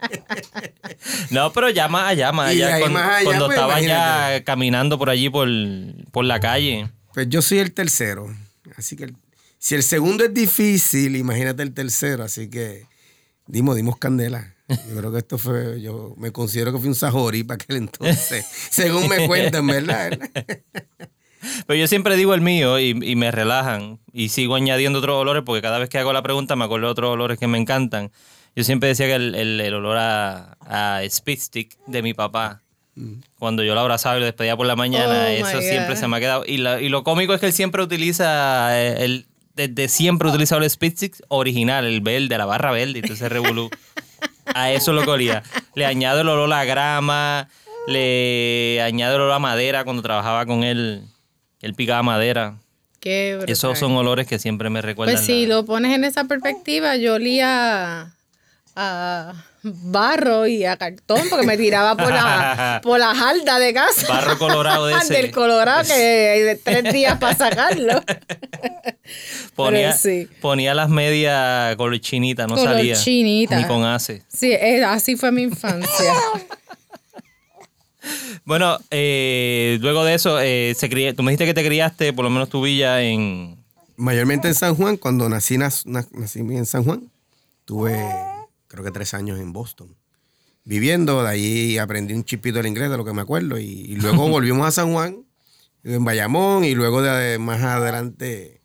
No, 1.31 1.51
pero 1.53 1.69
ya 1.71 1.87
más 1.87 2.09
allá, 2.09 2.31
más 2.31 2.49
allá. 2.49 2.79
cuando 2.79 2.99
más 2.99 3.09
allá, 3.09 3.23
cuando 3.25 3.45
pues, 3.47 3.57
estaba 3.57 3.81
ya 3.81 4.43
caminando 4.43 4.97
por 4.99 5.09
allí 5.09 5.29
por, 5.29 5.47
por 6.11 6.25
la 6.25 6.39
calle. 6.39 6.89
Pues 7.13 7.27
yo 7.29 7.41
soy 7.41 7.59
el 7.59 7.73
tercero. 7.73 8.27
Así 8.77 8.95
que 8.95 9.05
el- 9.05 9.15
si 9.63 9.75
el 9.75 9.83
segundo 9.83 10.23
es 10.23 10.33
difícil, 10.33 11.15
imagínate 11.15 11.61
el 11.61 11.71
tercero. 11.73 12.23
Así 12.23 12.49
que 12.49 12.87
dimos, 13.45 13.75
dimos 13.75 13.97
candela. 13.97 14.55
Yo 14.67 14.95
creo 14.97 15.11
que 15.11 15.17
esto 15.19 15.37
fue, 15.37 15.79
yo 15.81 16.15
me 16.17 16.31
considero 16.31 16.71
que 16.71 16.79
fue 16.79 16.87
un 16.87 16.95
sajori 16.95 17.43
para 17.43 17.55
aquel 17.61 17.75
entonces, 17.77 18.45
según 18.71 19.07
me 19.07 19.27
cuentan, 19.27 19.67
¿verdad? 19.67 20.17
Pero 21.67 21.77
yo 21.79 21.87
siempre 21.87 22.15
digo 22.15 22.33
el 22.33 22.41
mío 22.41 22.79
y, 22.79 22.89
y 23.01 23.15
me 23.15 23.31
relajan. 23.31 23.99
Y 24.13 24.29
sigo 24.29 24.55
añadiendo 24.55 24.99
otros 24.99 25.17
olores 25.17 25.43
porque 25.45 25.61
cada 25.61 25.77
vez 25.77 25.89
que 25.89 25.97
hago 25.97 26.13
la 26.13 26.23
pregunta 26.23 26.55
me 26.55 26.65
acuerdo 26.65 26.87
de 26.87 26.91
otros 26.91 27.11
olores 27.11 27.37
que 27.37 27.47
me 27.47 27.57
encantan. 27.57 28.11
Yo 28.55 28.63
siempre 28.63 28.89
decía 28.89 29.07
que 29.07 29.15
el, 29.15 29.35
el- 29.35 29.61
el 29.61 29.73
olor 29.73 29.97
a, 29.97 30.57
a 30.61 31.03
Speed 31.03 31.39
Stick 31.39 31.77
de 31.87 32.01
mi 32.01 32.13
papá, 32.13 32.61
cuando 33.39 33.63
yo 33.63 33.73
lo 33.73 33.79
abrazaba 33.81 34.17
y 34.17 34.19
lo 34.19 34.25
despedía 34.25 34.55
por 34.57 34.67
la 34.67 34.75
mañana, 34.75 35.25
Oh, 35.25 35.47
eso 35.47 35.61
siempre 35.61 35.95
se 35.95 36.07
me 36.07 36.17
ha 36.17 36.19
quedado. 36.19 36.43
Y, 36.45 36.57
la- 36.57 36.81
y 36.81 36.89
lo 36.89 37.03
cómico 37.03 37.33
es 37.33 37.39
que 37.39 37.47
él 37.47 37.53
siempre 37.53 37.81
utiliza, 37.81 38.79
eh, 38.79 39.03
él 39.05 39.25
desde 39.55 39.87
siempre 39.87 40.27
ha 40.27 40.31
utilizado 40.31 40.59
el 40.61 40.67
Speed 40.67 40.93
Stick 40.95 41.15
original, 41.27 41.85
el 41.85 42.01
verde, 42.01 42.37
la 42.37 42.45
barra 42.45 42.71
verde, 42.71 42.99
entonces 42.99 43.29
revolú. 43.29 43.69
A 44.53 44.71
eso 44.71 44.91
es 44.91 44.95
lo 44.95 45.03
que 45.03 45.09
olía. 45.11 45.43
Le 45.75 45.85
añado 45.85 46.21
el 46.21 46.29
olor 46.29 46.51
a 46.53 46.63
grama, 46.65 47.47
le 47.87 48.81
añado 48.81 49.15
el 49.15 49.21
olor 49.21 49.33
a 49.33 49.39
madera 49.39 49.83
cuando 49.83 50.01
trabajaba 50.01 50.45
con 50.45 50.63
él. 50.63 51.03
Él 51.61 51.73
picaba 51.75 52.01
madera. 52.03 52.57
Qué 52.99 53.33
brutal. 53.35 53.51
Esos 53.51 53.79
son 53.79 53.93
olores 53.93 54.27
que 54.27 54.39
siempre 54.39 54.69
me 54.69 54.81
recuerdan. 54.81 55.15
Pues 55.15 55.25
si 55.25 55.45
la- 55.45 55.55
lo 55.55 55.65
pones 55.65 55.93
en 55.95 56.03
esa 56.03 56.25
perspectiva, 56.25 56.95
yo 56.97 57.15
olía 57.15 58.13
a 58.75 59.33
barro 59.63 60.47
y 60.47 60.65
a 60.65 60.75
cartón 60.77 61.21
porque 61.29 61.45
me 61.45 61.55
tiraba 61.57 61.95
por 61.95 62.11
la, 62.11 62.79
por 62.83 62.99
la 62.99 63.13
jarda 63.13 63.59
de 63.59 63.73
casa. 63.73 64.07
Barro 64.07 64.37
colorado 64.39 64.85
de 64.87 64.95
ese. 64.95 65.13
Del 65.13 65.31
colorado 65.31 65.83
que 65.85 65.93
hay 65.93 66.39
de 66.41 66.55
tres 66.55 66.91
días 66.93 67.17
para 67.19 67.35
sacarlo. 67.35 68.01
ponía, 69.55 69.93
sí. 69.93 70.27
ponía 70.41 70.73
las 70.73 70.89
medias 70.89 71.75
color 71.75 71.99
chinita, 71.99 72.47
no 72.47 72.55
Color 72.55 72.75
salía. 72.77 72.95
chinita. 72.95 73.57
Ni 73.57 73.65
con 73.65 73.83
ace. 73.83 74.23
Sí, 74.27 74.53
así 74.53 75.15
fue 75.15 75.31
mi 75.31 75.43
infancia. 75.43 76.13
Bueno, 78.45 78.79
eh, 78.89 79.77
luego 79.81 80.03
de 80.03 80.15
eso, 80.15 80.39
eh, 80.41 80.73
se 80.75 80.89
cría- 80.89 81.13
tú 81.15 81.21
me 81.21 81.31
dijiste 81.31 81.45
que 81.45 81.53
te 81.53 81.63
criaste, 81.65 82.13
por 82.13 82.23
lo 82.25 82.31
menos 82.31 82.49
tu 82.49 82.61
villa 82.61 83.01
en... 83.01 83.57
Mayormente 83.95 84.47
en 84.47 84.55
San 84.55 84.75
Juan, 84.75 84.97
cuando 84.97 85.29
nací, 85.29 85.57
nací 85.59 86.39
en 86.39 86.65
San 86.65 86.83
Juan, 86.83 87.11
tuve 87.65 88.03
creo 88.71 88.85
que 88.85 88.91
tres 88.91 89.13
años 89.13 89.37
en 89.39 89.51
Boston. 89.51 89.95
Viviendo, 90.63 91.23
de 91.23 91.29
ahí 91.29 91.77
aprendí 91.77 92.13
un 92.13 92.23
chipito 92.23 92.57
del 92.57 92.67
inglés, 92.67 92.89
de 92.89 92.97
lo 92.97 93.03
que 93.03 93.13
me 93.13 93.21
acuerdo, 93.21 93.59
y, 93.59 93.65
y 93.65 93.95
luego 93.95 94.27
volvimos 94.29 94.65
a 94.65 94.71
San 94.71 94.93
Juan, 94.93 95.25
en 95.83 96.05
Bayamón, 96.05 96.63
y 96.63 96.73
luego 96.73 97.01
de 97.01 97.37
más 97.37 97.61
adelante 97.61 98.61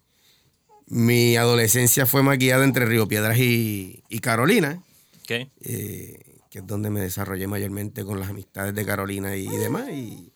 mi 0.86 1.36
adolescencia 1.36 2.06
fue 2.06 2.22
más 2.22 2.38
guiada 2.38 2.64
entre 2.64 2.86
Río 2.86 3.08
Piedras 3.08 3.36
y, 3.38 4.04
y 4.08 4.20
Carolina, 4.20 4.80
¿Qué? 5.26 5.50
eh, 5.62 6.38
que 6.50 6.60
es 6.60 6.66
donde 6.66 6.90
me 6.90 7.00
desarrollé 7.00 7.48
mayormente 7.48 8.04
con 8.04 8.20
las 8.20 8.30
amistades 8.30 8.74
de 8.74 8.86
Carolina 8.86 9.34
y, 9.34 9.48
demás. 9.48 9.88
Y 9.90 10.32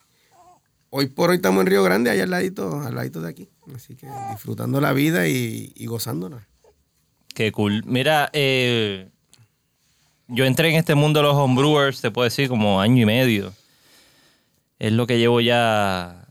hoy 0.90 1.06
por 1.06 1.30
hoy 1.30 1.36
estamos 1.36 1.60
en 1.60 1.68
Río 1.68 1.84
Grande, 1.84 2.10
allá 2.10 2.24
al 2.24 2.30
ladito, 2.30 2.80
al 2.80 2.96
ladito 2.96 3.20
de 3.20 3.28
aquí. 3.28 3.48
Así 3.72 3.94
que 3.94 4.08
disfrutando 4.32 4.80
la 4.80 4.92
vida 4.92 5.28
y, 5.28 5.72
y 5.76 5.86
gozándola. 5.86 6.48
Qué 7.32 7.52
cool. 7.52 7.84
Mira, 7.86 8.28
eh, 8.32 9.08
yo 10.30 10.44
entré 10.44 10.70
en 10.70 10.76
este 10.76 10.94
mundo 10.94 11.20
de 11.20 11.24
los 11.24 11.36
homebrewers, 11.36 12.00
te 12.00 12.10
puedo 12.10 12.24
decir, 12.24 12.48
como 12.48 12.80
año 12.80 13.02
y 13.02 13.06
medio. 13.06 13.52
Es 14.78 14.92
lo 14.92 15.06
que 15.06 15.18
llevo 15.18 15.40
ya 15.40 16.24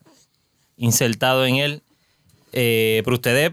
insertado 0.78 1.46
en 1.46 1.56
él. 1.56 1.82
Eh, 2.52 3.02
pero 3.06 3.16
ustedes, 3.16 3.52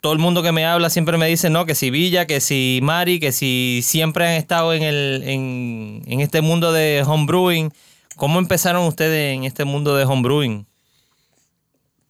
todo 0.00 0.12
el 0.12 0.18
mundo 0.18 0.42
que 0.42 0.52
me 0.52 0.64
habla 0.64 0.90
siempre 0.90 1.16
me 1.18 1.26
dice, 1.26 1.50
no, 1.50 1.66
que 1.66 1.74
si 1.74 1.90
Villa, 1.90 2.26
que 2.26 2.40
si 2.40 2.80
Mari, 2.82 3.18
que 3.18 3.32
si 3.32 3.80
siempre 3.82 4.26
han 4.26 4.34
estado 4.34 4.74
en, 4.74 4.82
el, 4.82 5.22
en, 5.24 6.02
en 6.06 6.20
este 6.20 6.40
mundo 6.40 6.72
de 6.72 7.02
homebrewing. 7.06 7.72
¿Cómo 8.16 8.38
empezaron 8.38 8.86
ustedes 8.86 9.34
en 9.34 9.44
este 9.44 9.64
mundo 9.64 9.96
de 9.96 10.04
homebrewing? 10.04 10.66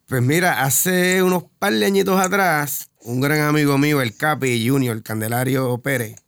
Pues 0.07 0.21
mira, 0.21 0.63
hace 0.63 1.23
unos 1.23 1.45
par 1.59 1.73
de 1.73 1.87
añitos 1.87 2.21
atrás, 2.21 2.91
un 3.01 3.21
gran 3.21 3.41
amigo 3.41 3.79
mío, 3.79 4.03
el 4.03 4.15
Capi 4.15 4.69
Junior, 4.69 4.95
el 4.95 5.03
Candelario 5.03 5.79
Pérez, 5.79 6.22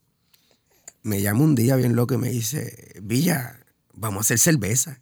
me 1.05 1.23
llama 1.23 1.45
un 1.45 1.55
día 1.55 1.77
bien 1.77 1.95
loco 1.95 2.15
y 2.15 2.19
me 2.19 2.31
dice, 2.31 2.93
Villa, 3.01 3.61
vamos 3.93 4.19
a 4.19 4.23
hacer 4.23 4.39
cerveza. 4.41 5.01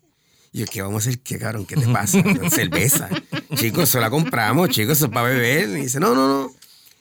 Y 0.52 0.58
yo, 0.60 0.66
¿qué 0.66 0.82
vamos 0.82 1.06
a 1.06 1.08
hacer? 1.08 1.20
¿Qué 1.22 1.38
cabrón? 1.38 1.64
¿Qué 1.64 1.76
te 1.76 1.86
pasa? 1.88 2.22
cerveza. 2.50 3.08
Chicos, 3.54 3.88
eso 3.88 4.00
la 4.00 4.10
compramos, 4.10 4.68
chicos, 4.68 4.98
eso 4.98 5.06
es 5.06 5.12
para 5.12 5.28
beber. 5.28 5.70
Y 5.70 5.82
dice, 5.82 5.98
no, 5.98 6.14
no, 6.14 6.28
no. 6.28 6.54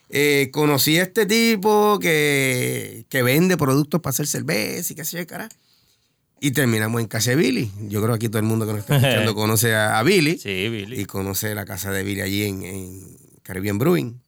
Eh, 0.08 0.48
conocí 0.52 0.98
a 0.98 1.02
este 1.02 1.26
tipo 1.26 1.98
que, 1.98 3.04
que 3.10 3.22
vende 3.22 3.56
productos 3.56 4.00
para 4.00 4.10
hacer 4.10 4.26
cerveza 4.26 4.92
y 4.92 4.96
qué 4.96 5.04
sé 5.04 5.18
yo, 5.18 5.26
cara. 5.26 5.48
Y 6.40 6.50
terminamos 6.52 7.00
en 7.00 7.06
casa 7.08 7.30
de 7.30 7.36
Billy. 7.36 7.70
Yo 7.88 8.00
creo 8.02 8.14
que 8.14 8.16
aquí 8.16 8.28
todo 8.28 8.38
el 8.38 8.44
mundo 8.44 8.66
que 8.66 8.72
nos 8.72 8.80
está 8.80 8.96
escuchando 8.96 9.34
conoce 9.36 9.74
a, 9.74 9.98
a 9.98 10.02
Billy 10.02 10.38
Sí, 10.38 10.68
Billy. 10.68 11.00
y 11.00 11.04
conoce 11.04 11.54
la 11.54 11.64
casa 11.64 11.90
de 11.92 12.02
Billy 12.02 12.20
allí 12.20 12.44
en, 12.44 12.62
en 12.62 13.16
Caribbean 13.42 13.78
Brewing. 13.78 14.20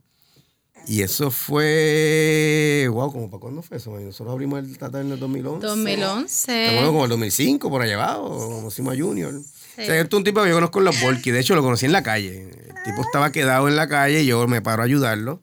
Y 0.86 1.02
eso 1.02 1.30
fue, 1.30 2.86
wow, 2.90 3.10
¿como 3.10 3.30
para 3.30 3.40
cuándo 3.40 3.62
fue 3.62 3.78
eso? 3.78 3.98
Nosotros 3.98 4.32
abrimos 4.32 4.58
el 4.58 4.76
Tata 4.76 5.00
en 5.00 5.12
el 5.12 5.18
2011. 5.18 5.66
2011. 5.66 6.66
Estamos 6.66 6.90
como 6.90 7.04
el 7.04 7.10
2005, 7.10 7.70
por 7.70 7.82
allá 7.82 7.94
abajo, 7.94 8.50
conocimos 8.56 8.94
a 8.94 8.96
Junior. 9.00 9.34
O 9.34 9.40
sea, 9.76 9.84
este 9.84 10.00
es 10.00 10.12
un 10.12 10.24
tipo 10.24 10.42
que 10.42 10.50
yo 10.50 10.54
conozco 10.54 10.78
en 10.80 10.84
los 10.84 11.00
Volky, 11.00 11.30
de 11.30 11.40
hecho 11.40 11.54
lo 11.54 11.62
conocí 11.62 11.86
en 11.86 11.92
la 11.92 12.02
calle. 12.02 12.50
El 12.50 12.82
tipo 12.84 13.00
estaba 13.00 13.32
quedado 13.32 13.66
en 13.68 13.76
la 13.76 13.88
calle 13.88 14.22
y 14.22 14.26
yo 14.26 14.46
me 14.46 14.60
paro 14.60 14.82
a 14.82 14.84
ayudarlo. 14.84 15.40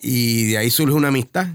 Y 0.00 0.52
de 0.52 0.58
ahí 0.58 0.70
surge 0.70 0.94
una 0.94 1.08
amistad. 1.08 1.48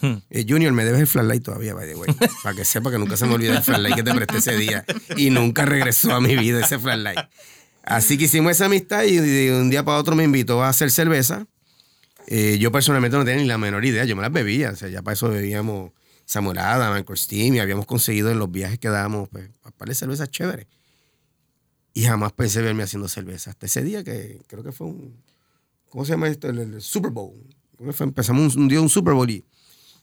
Hmm. 0.00 0.16
Eh, 0.30 0.46
Junior, 0.48 0.72
me 0.72 0.84
debes 0.84 1.00
el 1.02 1.06
flashlight 1.06 1.44
todavía, 1.44 1.74
by 1.74 1.86
the 1.86 1.94
way. 1.94 2.08
Para 2.42 2.56
que 2.56 2.64
sepa 2.64 2.90
que 2.90 2.98
nunca 2.98 3.16
se 3.16 3.26
me 3.26 3.34
olvida 3.34 3.56
el 3.56 3.62
flashlight 3.62 3.96
que 3.96 4.02
te 4.02 4.14
presté 4.14 4.38
ese 4.38 4.56
día. 4.56 4.84
Y 5.16 5.30
nunca 5.30 5.66
regresó 5.66 6.14
a 6.14 6.20
mi 6.20 6.36
vida 6.36 6.64
ese 6.64 6.78
flashlight. 6.78 7.18
Así 7.84 8.16
que 8.16 8.24
hicimos 8.24 8.52
esa 8.52 8.66
amistad 8.66 9.04
y 9.04 9.16
de 9.16 9.60
un 9.60 9.68
día 9.68 9.84
para 9.84 9.98
otro 9.98 10.16
me 10.16 10.24
invitó 10.24 10.62
a 10.62 10.68
hacer 10.68 10.90
cerveza. 10.90 11.46
Eh, 12.34 12.56
yo 12.58 12.72
personalmente 12.72 13.14
no 13.18 13.26
tenía 13.26 13.42
ni 13.42 13.46
la 13.46 13.58
menor 13.58 13.84
idea, 13.84 14.06
yo 14.06 14.16
me 14.16 14.22
las 14.22 14.32
bebía. 14.32 14.70
O 14.70 14.74
sea, 14.76 14.88
ya 14.88 15.02
para 15.02 15.12
eso 15.12 15.28
bebíamos 15.28 15.92
Samurada, 16.24 16.90
Michael 16.94 17.18
Steam 17.18 17.56
y 17.56 17.58
habíamos 17.58 17.84
conseguido 17.84 18.30
en 18.30 18.38
los 18.38 18.50
viajes 18.50 18.78
que 18.78 18.88
dábamos, 18.88 19.28
pues, 19.28 19.50
par 19.76 19.86
de 19.86 19.94
cervezas 19.94 20.30
chéveres. 20.30 20.66
Y 21.92 22.04
jamás 22.04 22.32
pensé 22.32 22.62
verme 22.62 22.84
haciendo 22.84 23.06
cerveza. 23.06 23.50
Hasta 23.50 23.66
ese 23.66 23.82
día 23.82 24.02
que 24.02 24.40
creo 24.46 24.62
que 24.64 24.72
fue 24.72 24.86
un. 24.86 25.22
¿Cómo 25.90 26.06
se 26.06 26.12
llama 26.12 26.28
esto? 26.28 26.48
El, 26.48 26.80
Super 26.80 27.10
Bowl. 27.10 27.34
Fue- 27.92 28.06
empezamos 28.06 28.56
un, 28.56 28.62
un 28.62 28.68
día 28.68 28.80
un 28.80 28.88
Super 28.88 29.12
Bowl 29.12 29.28
y 29.28 29.44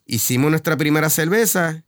hicimos 0.05 0.51
nuestra 0.51 0.77
primera 0.77 1.09
cerveza. 1.09 1.83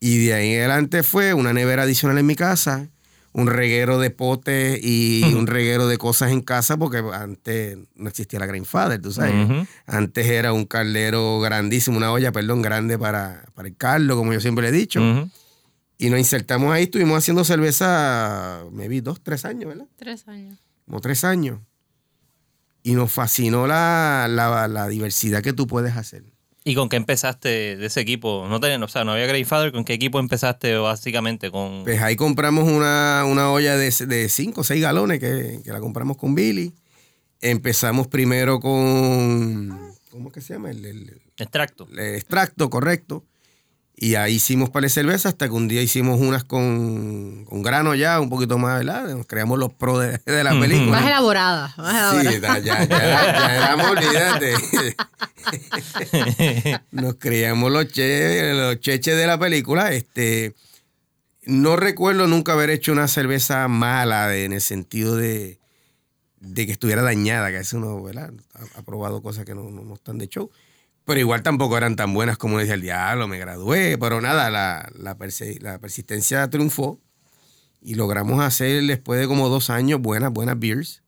Y 0.00 0.26
de 0.26 0.34
ahí 0.34 0.52
en 0.54 0.60
adelante 0.62 1.04
fue 1.04 1.32
una 1.32 1.52
nevera 1.52 1.84
adicional 1.84 2.18
en 2.18 2.26
mi 2.26 2.34
casa, 2.34 2.90
un 3.32 3.46
reguero 3.46 3.98
de 4.00 4.10
potes 4.10 4.80
y 4.82 5.22
un 5.36 5.46
reguero 5.46 5.86
de 5.86 5.98
cosas 5.98 6.32
en 6.32 6.40
casa, 6.40 6.76
porque 6.76 6.98
antes 7.12 7.78
no 7.94 8.08
existía 8.08 8.38
la 8.40 8.46
Grandfather, 8.46 9.00
tú 9.00 9.12
sabes. 9.12 9.34
Antes 9.86 10.26
era 10.26 10.52
un 10.52 10.64
caldero 10.64 11.38
grandísimo, 11.40 11.96
una 11.96 12.10
olla, 12.12 12.32
perdón, 12.32 12.60
grande 12.62 12.98
para, 12.98 13.44
para 13.54 13.68
el 13.68 13.76
caldo, 13.76 14.16
como 14.16 14.32
yo 14.32 14.40
siempre 14.40 14.62
le 14.62 14.68
he 14.70 14.72
dicho. 14.80 15.00
Y 15.98 16.10
nos 16.10 16.18
insertamos 16.18 16.72
ahí, 16.72 16.84
estuvimos 16.84 17.18
haciendo 17.18 17.44
cerveza, 17.44 18.62
me 18.72 18.88
vi 18.88 19.00
dos, 19.00 19.20
tres 19.22 19.44
años, 19.44 19.66
¿verdad? 19.68 19.86
Tres 19.96 20.26
años. 20.26 20.58
Como 20.86 21.00
tres 21.00 21.22
años. 21.24 21.60
y 22.82 22.94
nos 22.94 23.12
fascinó 23.12 23.66
la, 23.66 24.26
la- 24.28 24.66
la 24.66 24.88
diversidad 24.88 25.42
que 25.42 25.52
tú 25.52 25.66
puedes 25.66 25.94
hacer. 25.96 26.24
¿Y 26.62 26.74
con 26.74 26.88
qué 26.90 26.96
empezaste 26.96 27.76
de 27.76 27.86
ese 27.86 28.00
equipo? 28.00 28.46
No 28.48 28.60
tenía, 28.60 28.84
o 28.84 28.88
sea, 28.88 29.02
no 29.04 29.12
había 29.12 29.26
Grandfather. 29.26 29.72
¿Con 29.72 29.84
qué 29.84 29.94
equipo 29.94 30.18
empezaste 30.20 30.74
básicamente? 30.76 31.50
Con... 31.50 31.84
Pues 31.84 32.00
ahí 32.02 32.16
compramos 32.16 32.68
una, 32.68 33.24
una 33.26 33.50
olla 33.50 33.76
de 33.78 34.28
5 34.28 34.60
o 34.60 34.64
6 34.64 34.82
galones 34.82 35.20
que, 35.20 35.60
que 35.64 35.72
la 35.72 35.80
compramos 35.80 36.16
con 36.18 36.34
Billy. 36.34 36.72
Empezamos 37.40 38.08
primero 38.08 38.60
con, 38.60 39.94
¿cómo 40.10 40.28
es 40.28 40.34
que 40.34 40.40
se 40.42 40.52
llama? 40.52 40.70
El, 40.70 40.84
el- 40.84 41.22
Extracto. 41.38 41.88
el 41.92 42.16
extracto, 42.16 42.68
correcto. 42.68 43.24
Y 44.02 44.14
ahí 44.14 44.36
hicimos 44.36 44.70
para 44.70 44.88
cerveza 44.88 45.28
hasta 45.28 45.46
que 45.46 45.52
un 45.52 45.68
día 45.68 45.82
hicimos 45.82 46.18
unas 46.18 46.42
con, 46.42 47.44
con 47.44 47.60
grano 47.62 47.94
ya, 47.94 48.18
un 48.18 48.30
poquito 48.30 48.56
más, 48.56 48.78
¿verdad? 48.78 49.14
Nos 49.14 49.26
creamos 49.26 49.58
los 49.58 49.74
pros 49.74 50.00
de, 50.00 50.16
de 50.24 50.42
la 50.42 50.58
película. 50.58 50.92
Más 50.92 51.06
elaborada. 51.06 51.74
Más 51.76 52.14
Sí, 52.18 52.26
elaborada. 52.28 52.58
ya, 52.60 52.84
ya, 52.84 52.88
ya, 52.88 53.26
ya 53.26 53.56
éramos, 53.56 53.90
olvídate. 53.90 54.54
Nos 56.92 57.16
creíamos 57.16 57.70
los, 57.70 57.88
che, 57.88 58.54
los 58.54 58.80
cheches 58.80 59.16
de 59.18 59.26
la 59.26 59.38
película. 59.38 59.92
Este, 59.92 60.54
no 61.44 61.76
recuerdo 61.76 62.26
nunca 62.26 62.52
haber 62.54 62.70
hecho 62.70 62.92
una 62.92 63.06
cerveza 63.06 63.68
mala 63.68 64.28
de- 64.28 64.44
en 64.46 64.54
el 64.54 64.60
sentido 64.62 65.16
de, 65.16 65.58
de 66.40 66.64
que 66.66 66.72
estuviera 66.72 67.02
dañada, 67.02 67.50
que 67.50 67.58
eso 67.58 67.76
uno 67.76 68.02
¿verdad? 68.02 68.32
Ha, 68.54 68.78
ha 68.78 68.82
probado 68.82 69.20
cosas 69.22 69.44
que 69.44 69.54
no, 69.54 69.64
no- 69.70 69.82
no 69.82 69.94
están 69.94 70.16
de 70.16 70.26
show. 70.28 70.50
Pero 71.04 71.20
igual 71.20 71.42
tampoco 71.42 71.76
eran 71.76 71.96
tan 71.96 72.14
buenas 72.14 72.38
como 72.38 72.58
decía 72.58 72.74
el 72.74 72.82
diablo, 72.82 73.26
me 73.26 73.38
gradué. 73.38 73.98
Pero 73.98 74.20
nada, 74.20 74.50
la, 74.50 74.90
la, 74.94 75.16
persistencia 75.16 76.48
triunfó 76.50 77.00
y 77.80 77.94
logramos 77.94 78.40
hacer 78.40 78.82
después 78.84 79.18
de 79.20 79.26
como 79.26 79.48
dos 79.48 79.70
años 79.70 80.00
buenas, 80.00 80.32
buenas 80.32 80.58
beers. 80.58 81.02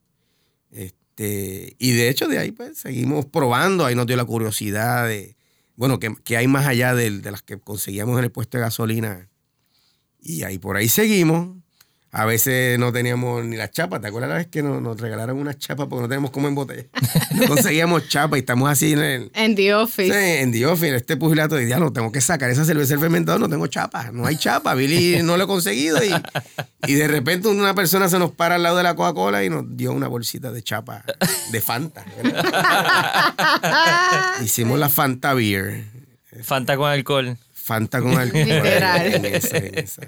Este, 0.70 1.76
y 1.78 1.92
de 1.92 2.08
hecho 2.08 2.26
de 2.26 2.38
ahí 2.38 2.52
pues 2.52 2.78
seguimos 2.78 3.26
probando, 3.26 3.84
ahí 3.84 3.94
nos 3.94 4.06
dio 4.06 4.16
la 4.16 4.24
curiosidad 4.24 5.06
de, 5.06 5.36
bueno, 5.76 5.98
que, 5.98 6.14
que 6.24 6.36
hay 6.36 6.48
más 6.48 6.66
allá 6.66 6.94
de, 6.94 7.10
de 7.10 7.30
las 7.30 7.42
que 7.42 7.58
conseguíamos 7.58 8.18
en 8.18 8.24
el 8.24 8.32
puesto 8.32 8.58
de 8.58 8.62
gasolina. 8.62 9.28
Y 10.20 10.44
ahí 10.44 10.58
por 10.58 10.76
ahí 10.76 10.88
seguimos. 10.88 11.61
A 12.14 12.26
veces 12.26 12.78
no 12.78 12.92
teníamos 12.92 13.42
ni 13.42 13.56
las 13.56 13.70
chapas. 13.70 14.02
¿Te 14.02 14.08
acuerdas 14.08 14.28
la 14.28 14.36
vez 14.36 14.46
que 14.46 14.62
nos, 14.62 14.82
nos 14.82 15.00
regalaron 15.00 15.38
unas 15.38 15.56
chapas 15.58 15.86
porque 15.88 16.02
no 16.02 16.08
tenemos 16.10 16.30
cómo 16.30 16.46
embotellar? 16.46 16.84
No 17.34 17.46
conseguíamos 17.46 18.06
chapas 18.08 18.36
y 18.36 18.40
estamos 18.40 18.68
así 18.70 18.92
en 18.92 18.98
el... 18.98 19.30
En 19.34 19.54
The 19.54 19.62
Sí, 19.62 19.70
Office. 19.72 20.40
en 20.42 20.52
The 20.52 20.66
Office, 20.66 20.96
este 20.96 21.16
pugilato 21.16 21.54
de 21.54 21.64
diablo, 21.64 21.90
tengo 21.90 22.12
que 22.12 22.20
sacar 22.20 22.50
esa 22.50 22.66
cerveza 22.66 22.90
del 22.90 23.00
fermentador, 23.00 23.40
no 23.40 23.48
tengo 23.48 23.66
chapa, 23.68 24.10
no 24.12 24.26
hay 24.26 24.36
chapa, 24.36 24.74
Billy 24.74 25.22
no 25.22 25.38
lo 25.38 25.44
he 25.44 25.46
conseguido 25.46 26.04
y, 26.04 26.10
y 26.86 26.92
de 26.94 27.08
repente 27.08 27.48
una 27.48 27.74
persona 27.74 28.10
se 28.10 28.18
nos 28.18 28.32
para 28.32 28.56
al 28.56 28.62
lado 28.62 28.76
de 28.76 28.82
la 28.82 28.94
Coca-Cola 28.94 29.42
y 29.42 29.48
nos 29.48 29.64
dio 29.74 29.92
una 29.92 30.08
bolsita 30.08 30.52
de 30.52 30.62
chapa 30.62 31.04
de 31.50 31.60
Fanta. 31.62 32.04
Hicimos 34.44 34.78
la 34.78 34.90
Fanta 34.90 35.32
Beer, 35.32 35.84
Fanta 36.42 36.76
con 36.76 36.90
alcohol. 36.90 37.38
Fanta 37.54 38.02
con 38.02 38.18
alcohol. 38.18 38.44
Literal. 38.44 39.14
En 39.14 39.24
esa, 39.24 39.56
en 39.56 39.78
esa, 39.78 40.02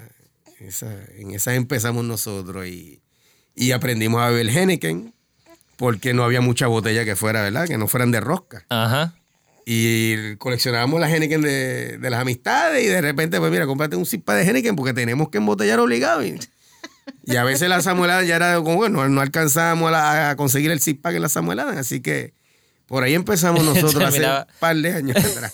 esa- 0.59 1.03
en 1.17 1.31
esa 1.31 1.53
empezamos 1.55 2.03
nosotros 2.05 2.65
y, 2.67 3.01
y 3.55 3.71
aprendimos 3.71 4.21
a 4.21 4.29
beber 4.29 4.49
Henneken 4.49 5.13
porque 5.77 6.13
no 6.13 6.23
había 6.23 6.41
mucha 6.41 6.67
botella 6.67 7.03
que 7.05 7.15
fuera, 7.15 7.41
¿verdad? 7.41 7.67
Que 7.67 7.77
no 7.77 7.87
fueran 7.87 8.11
de 8.11 8.19
rosca. 8.21 8.65
Ajá. 8.69 9.13
Y 9.65 10.35
coleccionábamos 10.37 10.99
las 10.99 11.11
Henneken 11.11 11.41
de, 11.41 11.97
de 11.97 12.09
las 12.09 12.21
amistades 12.21 12.83
y 12.83 12.87
de 12.87 13.01
repente, 13.01 13.39
pues 13.39 13.51
mira, 13.51 13.65
cómprate 13.65 13.95
un 13.95 14.05
cipa 14.05 14.35
de 14.35 14.43
Henneken 14.47 14.75
porque 14.75 14.93
tenemos 14.93 15.29
que 15.29 15.39
embotellar 15.39 15.79
obligado. 15.79 16.23
Y, 16.23 16.39
y 17.25 17.35
a 17.35 17.43
veces 17.43 17.67
la 17.67 17.81
samuelada 17.81 18.23
ya 18.23 18.35
era 18.35 18.55
como, 18.57 18.75
bueno, 18.75 19.07
no 19.09 19.21
alcanzábamos 19.21 19.91
a, 19.93 20.35
conseguir 20.37 20.71
el 20.71 20.79
cipa 20.81 21.11
que 21.11 21.19
la 21.19 21.29
samuelada. 21.29 21.79
Así 21.79 21.99
que 22.01 22.33
por 22.85 23.03
ahí 23.03 23.15
empezamos 23.15 23.63
nosotros 23.65 23.95
hace 24.03 24.19
Terminaba- 24.19 24.47
un 24.47 24.59
par 24.59 24.75
de 24.77 24.93
años 24.93 25.17
atrás. 25.17 25.53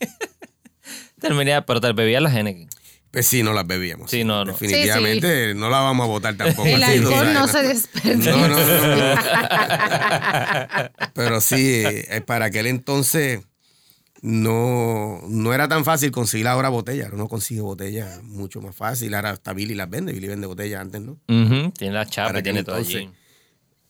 Terminé, 1.20 1.62
pero 1.62 1.80
te 1.80 1.92
bebías 1.92 2.22
la 2.22 2.30
Henneken. 2.38 2.68
Pues 3.14 3.28
sí, 3.28 3.44
no 3.44 3.52
las 3.52 3.64
bebíamos. 3.64 4.10
Sí, 4.10 4.24
no, 4.24 4.44
no. 4.44 4.50
Definitivamente 4.50 5.54
no 5.54 5.70
la 5.70 5.78
vamos 5.78 6.02
a 6.02 6.08
botar 6.08 6.36
tampoco. 6.36 6.66
El 6.68 6.82
así, 6.82 6.98
alcohol 6.98 7.32
no 7.32 7.46
se 7.46 7.62
desperdicia. 7.62 8.32
No, 8.32 8.48
no, 8.48 8.56
no, 8.56 8.96
no. 8.96 9.14
Pero 11.14 11.40
sí, 11.40 11.84
eh, 11.84 12.22
para 12.26 12.46
aquel 12.46 12.66
entonces 12.66 13.42
no, 14.20 15.20
no 15.28 15.54
era 15.54 15.68
tan 15.68 15.84
fácil 15.84 16.10
conseguir 16.10 16.48
ahora 16.48 16.70
botellas. 16.70 17.10
Uno 17.12 17.28
consigue 17.28 17.60
botellas 17.60 18.20
mucho 18.24 18.60
más 18.60 18.74
fácil. 18.74 19.14
Ahora 19.14 19.30
hasta 19.30 19.52
Billy 19.52 19.76
las 19.76 19.88
vende. 19.88 20.12
Billy 20.12 20.26
vende 20.26 20.48
botellas 20.48 20.80
antes, 20.80 21.00
¿no? 21.00 21.20
Tiene 21.78 21.94
la 21.94 22.06
chapa, 22.06 22.30
Para 22.30 22.42
tiene 22.42 22.64
todo 22.64 22.74
allí. 22.74 23.08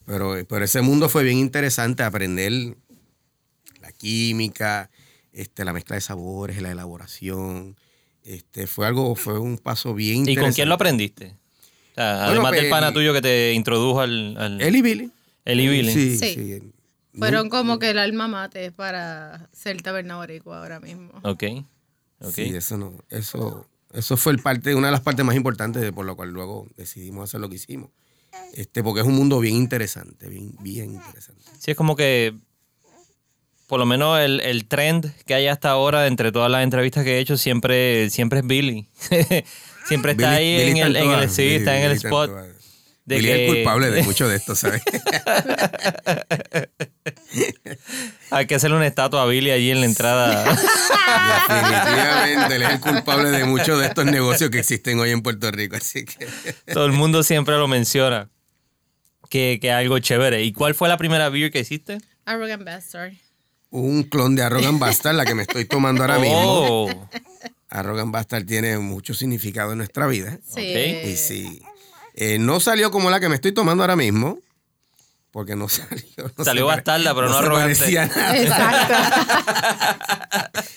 Pero, 0.04 0.36
pero 0.46 0.66
ese 0.66 0.82
mundo 0.82 1.08
fue 1.08 1.22
bien 1.24 1.38
interesante, 1.38 2.02
aprender 2.02 2.76
la 3.80 3.90
química, 3.90 4.90
este, 5.32 5.64
la 5.64 5.72
mezcla 5.72 5.94
de 5.94 6.02
sabores, 6.02 6.60
la 6.60 6.72
elaboración. 6.72 7.78
Este, 8.24 8.66
fue 8.66 8.86
algo, 8.86 9.14
fue 9.16 9.38
un 9.38 9.58
paso 9.58 9.94
bien 9.94 10.16
¿Y 10.16 10.18
interesante. 10.20 10.46
con 10.46 10.54
quién 10.54 10.68
lo 10.68 10.74
aprendiste? 10.74 11.26
O 11.92 11.94
sea, 11.94 12.14
Bueno, 12.14 12.24
además 12.30 12.52
del 12.52 12.60
pues, 12.62 12.70
pana 12.70 12.88
el- 12.88 12.94
tuyo 12.94 13.12
que 13.12 13.22
te 13.22 13.52
introdujo 13.52 14.00
al... 14.00 14.36
al 14.38 14.60
Él 14.60 14.76
y 14.76 14.82
Billy. 14.82 15.10
Él 15.44 15.60
y 15.60 15.68
Billy. 15.68 15.92
Sí, 15.92 16.18
Sí. 16.18 16.34
sí. 16.34 16.62
Fueron 17.18 17.48
como 17.48 17.78
que 17.78 17.90
el 17.90 17.98
alma 17.98 18.26
mate 18.26 18.72
para 18.72 19.48
ser 19.52 19.80
tabernaboricua 19.82 20.58
ahora 20.58 20.80
mismo. 20.80 21.12
Ok. 21.22 21.44
Ok. 22.20 22.32
Sí, 22.34 22.42
eso 22.56 22.76
no, 22.76 22.94
eso, 23.10 23.68
eso 23.92 24.16
fue 24.16 24.32
el 24.32 24.40
parte, 24.40 24.74
una 24.74 24.88
de 24.88 24.92
las 24.92 25.02
partes 25.02 25.24
más 25.24 25.36
importantes 25.36 25.80
de 25.82 25.92
por 25.92 26.06
lo 26.06 26.16
cual 26.16 26.30
luego 26.30 26.66
decidimos 26.76 27.28
hacer 27.30 27.40
lo 27.40 27.48
que 27.48 27.56
hicimos. 27.56 27.90
Este, 28.54 28.82
porque 28.82 29.02
es 29.02 29.06
un 29.06 29.14
mundo 29.14 29.38
bien 29.38 29.54
interesante, 29.54 30.28
bien, 30.28 30.56
bien 30.60 30.94
interesante. 30.94 31.42
Sí, 31.58 31.70
es 31.70 31.76
como 31.76 31.94
que 31.94 32.34
por 33.66 33.80
lo 33.80 33.86
menos 33.86 34.18
el, 34.20 34.40
el 34.40 34.66
trend 34.66 35.12
que 35.26 35.34
hay 35.34 35.46
hasta 35.48 35.70
ahora 35.70 36.06
entre 36.06 36.32
todas 36.32 36.50
las 36.50 36.62
entrevistas 36.62 37.04
que 37.04 37.16
he 37.16 37.18
hecho 37.20 37.36
siempre, 37.36 38.08
siempre 38.10 38.40
es 38.40 38.46
Billy. 38.46 38.88
siempre 39.88 40.12
está 40.12 40.32
Billy- 40.32 40.36
ahí 40.36 40.56
Billy 40.66 40.80
en 40.80 40.86
el, 40.86 40.96
en 40.96 41.10
el- 41.10 41.30
sí, 41.30 41.42
Billy- 41.42 41.54
está 41.56 41.76
en 41.78 41.84
el 41.84 41.92
spot. 41.92 42.30
de 43.04 43.16
Billy 43.16 43.30
es 43.30 43.36
que- 43.36 43.46
el 43.48 43.54
culpable 43.54 43.90
de 43.90 44.02
mucho 44.02 44.28
de 44.28 44.36
esto, 44.36 44.54
¿sabes? 44.54 44.82
Hay 48.30 48.46
que 48.46 48.54
hacerle 48.54 48.76
una 48.76 48.86
estatua 48.86 49.22
a 49.22 49.26
Billy 49.26 49.50
allí 49.50 49.70
en 49.70 49.80
la 49.80 49.86
entrada. 49.86 50.44
Definitivamente, 50.44 52.56
él 52.56 52.62
es 52.62 52.70
el 52.70 52.80
culpable 52.80 53.30
de 53.30 53.44
muchos 53.44 53.78
de 53.78 53.86
estos 53.86 54.04
negocios 54.06 54.50
que 54.50 54.58
existen 54.60 54.98
hoy 54.98 55.10
en 55.10 55.22
Puerto 55.22 55.50
Rico. 55.50 55.76
Así 55.76 56.04
que 56.04 56.26
Todo 56.72 56.86
el 56.86 56.92
mundo 56.92 57.22
siempre 57.22 57.56
lo 57.56 57.68
menciona. 57.68 58.30
Que, 59.30 59.58
que 59.60 59.68
es 59.68 59.74
algo 59.74 59.98
chévere. 59.98 60.42
¿Y 60.42 60.52
cuál 60.52 60.74
fue 60.74 60.88
la 60.88 60.96
primera 60.96 61.28
beer 61.28 61.50
que 61.50 61.60
hiciste? 61.60 61.98
Arrogant 62.24 62.64
Bastard. 62.64 63.12
Un 63.82 64.04
clon 64.04 64.36
de 64.36 64.42
Arrogant 64.42 64.78
Bastard, 64.80 65.16
la 65.16 65.24
que 65.24 65.34
me 65.34 65.42
estoy 65.42 65.64
tomando 65.64 66.02
ahora 66.02 66.18
mismo. 66.18 66.38
Oh, 66.86 67.08
Arrogant 67.68 68.12
Bastard 68.12 68.46
tiene 68.46 68.78
mucho 68.78 69.14
significado 69.14 69.72
en 69.72 69.78
nuestra 69.78 70.06
vida. 70.06 70.38
Sí. 70.48 70.60
Y 70.62 71.16
sí. 71.16 71.60
Eh, 72.14 72.38
no 72.38 72.60
salió 72.60 72.90
como 72.92 73.10
la 73.10 73.18
que 73.18 73.28
me 73.28 73.34
estoy 73.34 73.52
tomando 73.52 73.82
ahora 73.82 73.96
mismo. 73.96 74.38
Porque 75.32 75.56
no 75.56 75.68
salió. 75.68 76.30
no 76.38 76.44
Salió 76.44 76.66
bastarda, 76.66 77.12
pero 77.14 77.26
no 77.28 77.32
se 77.32 77.38
arrogante. 77.40 77.74
parecía 77.74 78.06
nada. 78.06 78.38
Exacto. 78.38 78.94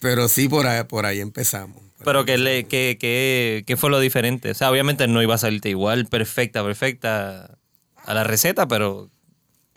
Pero 0.00 0.28
sí, 0.28 0.48
por 0.48 0.64
ahí, 0.66 0.84
por 0.84 1.06
ahí 1.06 1.18
empezamos. 1.20 1.76
pero 2.04 2.24
¿qué, 2.24 2.38
le, 2.38 2.64
qué, 2.66 2.96
qué, 3.00 3.64
qué 3.66 3.76
fue 3.76 3.90
lo 3.90 3.98
diferente? 3.98 4.52
O 4.52 4.54
sea, 4.54 4.70
obviamente 4.70 5.08
no 5.08 5.20
iba 5.22 5.34
a 5.34 5.38
salirte 5.38 5.70
igual, 5.70 6.06
perfecta, 6.06 6.62
perfecta 6.62 7.58
a 8.04 8.14
la 8.14 8.22
receta, 8.22 8.68
pero 8.68 9.10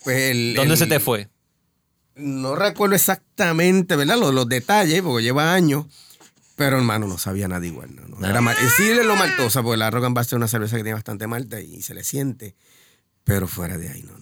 Pues 0.04 0.30
el- 0.32 0.54
¿dónde 0.56 0.74
el- 0.76 0.78
se 0.80 0.86
te 0.86 1.00
fue? 1.00 1.28
No 2.22 2.56
recuerdo 2.56 2.96
exactamente, 2.96 3.96
¿verdad? 3.96 4.18
Los, 4.18 4.34
los 4.34 4.48
detalles, 4.48 5.02
porque 5.02 5.24
lleva 5.24 5.54
años. 5.54 5.86
Pero 6.56 6.78
hermano, 6.78 7.08
no 7.08 7.18
sabía 7.18 7.48
nada 7.48 7.66
igual. 7.66 7.90
No. 7.96 8.28
Era 8.28 8.40
mal- 8.42 8.56
sí 8.78 8.84
es 8.90 9.06
lo 9.06 9.16
maltosa, 9.16 9.64
porque 9.64 9.78
la 9.78 9.88
Arrogant 9.88 10.16
Bastard 10.16 10.38
es 10.38 10.40
una 10.42 10.48
cerveza 10.48 10.76
que 10.78 10.84
tiene 10.84 10.94
bastante 10.94 11.26
malta 11.28 11.60
y 11.60 11.82
se 11.82 11.94
le 11.94 12.04
siente. 12.04 12.56
Pero 13.24 13.48
fuera 13.48 13.78
de 13.78 13.90
ahí, 13.90 14.04
no, 14.04 14.18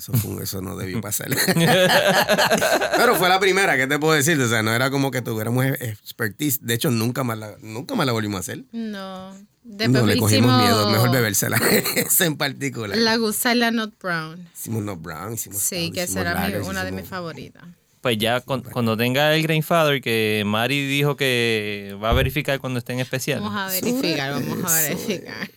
Eso, 0.00 0.14
fue 0.14 0.30
un- 0.30 0.42
eso 0.42 0.62
no 0.62 0.76
debió 0.76 0.98
pasar. 1.02 1.28
pero 2.96 3.16
fue 3.16 3.28
la 3.28 3.38
primera, 3.38 3.76
¿qué 3.76 3.86
te 3.86 3.98
puedo 3.98 4.14
decir? 4.14 4.40
O 4.40 4.48
sea, 4.48 4.62
no 4.62 4.72
era 4.74 4.90
como 4.90 5.10
que 5.10 5.20
tuviéramos 5.20 5.66
expertise. 5.66 6.58
De 6.64 6.72
hecho, 6.72 6.90
nunca 6.90 7.22
más 7.22 7.36
la, 7.38 7.54
nunca 7.60 7.94
más 7.94 8.06
la 8.06 8.12
volvimos 8.12 8.38
a 8.38 8.40
hacer. 8.40 8.64
No. 8.72 9.34
Después 9.62 9.90
no 10.02 10.06
le 10.06 10.16
cogimos 10.16 10.32
hicimos 10.32 10.62
miedo, 10.62 10.90
mejor 10.90 11.10
bebérsela. 11.10 11.58
Esa 11.96 12.24
en 12.24 12.36
particular. 12.38 12.96
La 12.96 13.16
Gusala 13.16 13.70
Not 13.70 13.92
Brown. 14.02 14.48
Hicimos 14.54 14.82
no 14.84 14.96
brown, 14.96 15.34
hicimos 15.34 15.58
Sí, 15.58 15.76
stout, 15.88 15.94
que 15.94 16.04
hicimos 16.04 16.24
será 16.24 16.60
una 16.66 16.82
de 16.84 16.92
mis 16.92 17.06
favoritas. 17.06 17.62
Pues 18.00 18.16
ya 18.16 18.40
con- 18.40 18.62
cuando 18.62 18.96
tenga 18.96 19.34
el 19.34 19.42
Grandfather, 19.42 20.00
que 20.00 20.42
Mari 20.46 20.86
dijo 20.86 21.14
que 21.16 21.94
va 22.02 22.08
a 22.08 22.12
verificar 22.14 22.58
cuando 22.58 22.78
esté 22.78 22.94
en 22.94 23.00
especial. 23.00 23.40
Vamos 23.40 23.54
a 23.60 23.66
verificar, 23.68 24.32
vamos 24.32 24.64
a 24.72 24.80
verificar. 24.80 25.50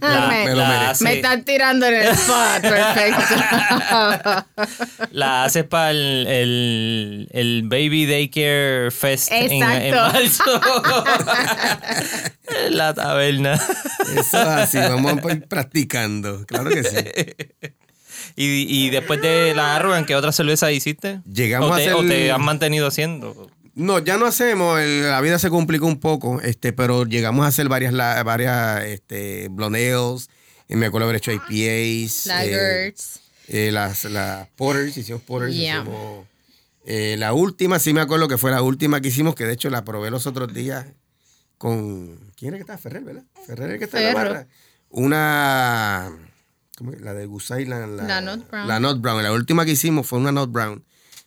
La- 0.00 0.26
me, 0.28 0.44
me 0.44 0.54
lo 0.54 0.64
hace- 0.64 1.14
están 1.14 1.44
tirando 1.44 1.86
en 1.86 1.94
el 1.94 2.08
spot, 2.08 2.60
perfecto. 2.60 3.24
La 5.12 5.44
haces 5.44 5.64
para 5.64 5.92
el, 5.92 6.26
el, 6.28 7.28
el 7.32 7.62
Baby 7.64 8.04
Daycare 8.06 8.90
Fest 8.90 9.32
en, 9.32 9.50
en 9.62 9.62
Exacto. 9.62 10.12
marzo. 10.12 10.60
En 12.66 12.76
la 12.76 12.92
taberna. 12.94 13.54
Eso 13.54 14.18
es 14.18 14.34
así, 14.34 14.78
vamos 14.78 15.12
a 15.24 15.32
ir 15.32 15.46
practicando. 15.48 16.44
Claro 16.46 16.68
que 16.70 16.84
sí. 16.84 16.96
y, 18.36 18.86
y 18.86 18.90
después 18.90 19.22
de 19.22 19.54
la 19.54 19.76
Arrogant, 19.76 20.06
¿qué 20.06 20.16
otra 20.16 20.32
cerveza 20.32 20.70
hiciste? 20.70 21.20
Llegamos 21.32 21.70
o 21.70 21.74
a 21.74 21.76
te, 21.78 21.82
hacer- 21.84 21.94
o 21.94 22.02
te 22.06 22.30
has 22.30 22.38
mantenido 22.40 22.86
haciendo? 22.88 23.50
No, 23.74 23.98
ya 23.98 24.16
no 24.18 24.26
hacemos, 24.26 24.78
el- 24.80 25.02
la 25.02 25.20
vida 25.20 25.38
se 25.38 25.50
complicó 25.50 25.86
un 25.86 25.98
poco, 25.98 26.40
este, 26.40 26.72
pero 26.72 27.04
llegamos 27.04 27.44
a 27.44 27.48
hacer 27.48 27.68
varias, 27.68 27.92
la- 27.92 28.22
varias 28.22 28.84
este, 28.84 29.48
blondeos, 29.50 30.30
me 30.68 30.86
acuerdo 30.86 31.06
haber 31.06 31.16
hecho 31.16 31.32
IPAs. 31.32 32.26
eh, 32.26 32.28
Lagers. 32.28 33.20
eh, 33.48 33.70
las, 33.72 34.04
las 34.04 34.48
porters, 34.50 34.96
hicimos 34.96 35.22
porters, 35.22 35.54
Yeah. 35.54 35.80
hicimos, 35.80 36.26
eh, 36.86 37.16
la 37.18 37.32
última, 37.32 37.78
sí 37.78 37.92
me 37.92 38.00
acuerdo 38.00 38.28
que 38.28 38.38
fue 38.38 38.50
la 38.52 38.62
última 38.62 39.00
que 39.00 39.08
hicimos, 39.08 39.34
que 39.34 39.44
de 39.44 39.52
hecho 39.54 39.70
la 39.70 39.84
probé 39.84 40.10
los 40.10 40.26
otros 40.26 40.52
días 40.54 40.86
con, 41.58 42.16
¿quién 42.36 42.50
era 42.50 42.58
que 42.58 42.60
estaba? 42.62 42.78
Ferrer, 42.78 43.02
¿verdad? 43.04 43.24
Ferrer 43.46 43.70
el 43.72 43.78
que 43.78 43.84
está 43.84 43.98
en 44.00 44.06
la 44.06 44.14
barra. 44.14 44.46
Una, 44.90 46.12
¿cómo 46.78 46.92
es? 46.92 47.00
la 47.00 47.12
de 47.14 47.26
Goose 47.26 47.60
Island. 47.62 48.00
La 48.06 48.20
Nut 48.20 48.48
Brown. 48.48 48.68
La 48.68 48.78
Nut 48.80 49.00
Brown, 49.00 49.22
la 49.22 49.32
última 49.32 49.64
que 49.64 49.72
hicimos 49.72 50.06
fue 50.06 50.18
una 50.20 50.30
Nut 50.32 50.50
Brown. 50.52 50.84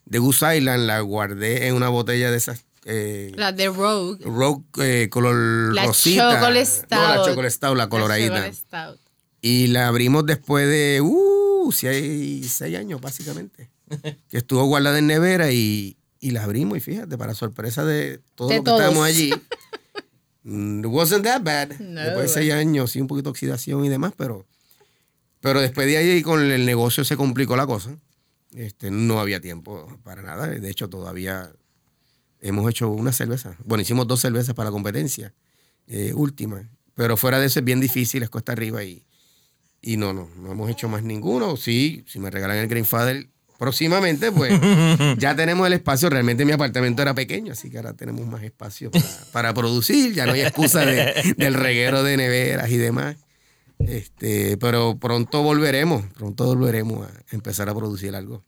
De 0.09 0.19
Goose 0.19 0.57
Island 0.57 0.85
la 0.85 0.99
guardé 1.01 1.67
en 1.67 1.75
una 1.75 1.89
botella 1.89 2.31
de 2.31 2.37
esas. 2.37 2.65
eh, 2.85 3.31
La 3.35 3.51
de 3.51 3.67
Rogue. 3.67 4.17
Rogue 4.23 4.63
eh, 4.79 5.09
color 5.09 5.73
La 5.73 5.85
rosita. 5.85 6.33
Chocolate 6.35 6.53
No, 6.91 6.97
la 7.01 7.13
Stout. 7.13 7.25
Chocolate 7.27 7.51
Stout, 7.51 7.77
la 7.77 7.89
coloradita. 7.89 8.27
Chocolate 8.35 8.53
Stout. 8.55 8.99
Y 9.41 9.67
la 9.67 9.87
abrimos 9.87 10.25
después 10.25 10.67
de, 10.67 11.01
uh, 11.01 11.71
seis, 11.71 12.51
seis 12.51 12.77
años 12.77 12.99
básicamente. 13.01 13.69
que 14.29 14.37
estuvo 14.37 14.63
guardada 14.65 14.97
en 14.99 15.07
nevera 15.07 15.51
y, 15.51 15.97
y 16.19 16.31
la 16.31 16.43
abrimos 16.43 16.77
y 16.77 16.81
fíjate, 16.81 17.17
para 17.17 17.33
sorpresa 17.35 17.85
de 17.85 18.19
todos 18.35 18.49
De 18.49 18.55
los 18.57 18.63
que 18.63 18.65
todos. 18.69 18.79
estábamos 18.81 19.05
allí. 19.05 19.33
mm, 20.43 20.79
it 20.79 20.85
wasn't 20.87 21.23
that 21.23 21.41
bad. 21.43 21.77
No, 21.79 22.01
después 22.01 22.27
de 22.27 22.33
seis 22.41 22.53
años, 22.53 22.91
sí, 22.91 23.01
un 23.01 23.07
poquito 23.07 23.25
de 23.25 23.31
oxidación 23.31 23.83
y 23.85 23.89
demás, 23.89 24.13
pero, 24.17 24.45
pero 25.41 25.61
después 25.61 25.87
de 25.87 25.97
ahí 25.97 26.21
con 26.21 26.41
el 26.41 26.65
negocio 26.65 27.03
se 27.05 27.15
complicó 27.17 27.55
la 27.55 27.65
cosa. 27.67 27.91
Este, 28.57 28.89
no 28.89 29.19
había 29.19 29.39
tiempo 29.39 29.99
para 30.03 30.21
nada. 30.23 30.47
De 30.47 30.69
hecho, 30.69 30.89
todavía 30.89 31.51
hemos 32.41 32.69
hecho 32.69 32.89
una 32.89 33.11
cerveza. 33.11 33.55
Bueno, 33.63 33.83
hicimos 33.83 34.07
dos 34.07 34.19
cervezas 34.21 34.55
para 34.55 34.69
la 34.69 34.71
competencia 34.71 35.33
eh, 35.87 36.11
última. 36.15 36.67
Pero 36.95 37.17
fuera 37.17 37.39
de 37.39 37.45
eso 37.45 37.59
es 37.59 37.65
bien 37.65 37.79
difícil, 37.79 38.23
es 38.23 38.29
cuesta 38.31 38.53
arriba 38.53 38.83
y, 38.83 39.05
y 39.81 39.97
no, 39.97 40.11
no, 40.13 40.27
no 40.37 40.51
hemos 40.51 40.69
hecho 40.71 40.89
más 40.89 41.03
ninguno. 41.03 41.55
Sí, 41.55 42.03
si 42.07 42.17
me 42.19 42.31
regalan 42.31 42.57
el 42.57 42.67
Greenfather 42.67 43.27
próximamente, 43.59 44.31
pues 44.31 44.51
ya 45.19 45.35
tenemos 45.35 45.67
el 45.67 45.73
espacio. 45.73 46.09
Realmente 46.09 46.43
mi 46.43 46.51
apartamento 46.53 47.03
era 47.03 47.13
pequeño, 47.13 47.53
así 47.53 47.69
que 47.69 47.77
ahora 47.77 47.93
tenemos 47.93 48.25
más 48.25 48.41
espacio 48.41 48.89
para, 48.89 49.05
para 49.31 49.53
producir. 49.53 50.13
Ya 50.15 50.25
no 50.25 50.33
hay 50.33 50.41
excusa 50.41 50.83
de- 50.83 51.35
del 51.37 51.53
reguero 51.53 52.01
de 52.01 52.17
neveras 52.17 52.71
y 52.71 52.77
demás. 52.77 53.17
Este, 53.79 54.57
pero 54.57 54.97
pronto 54.99 55.43
volveremos, 55.43 56.05
pronto 56.13 56.45
volveremos 56.45 57.07
a 57.07 57.11
empezar 57.31 57.69
a 57.69 57.75
producir 57.75 58.15
algo. 58.15 58.43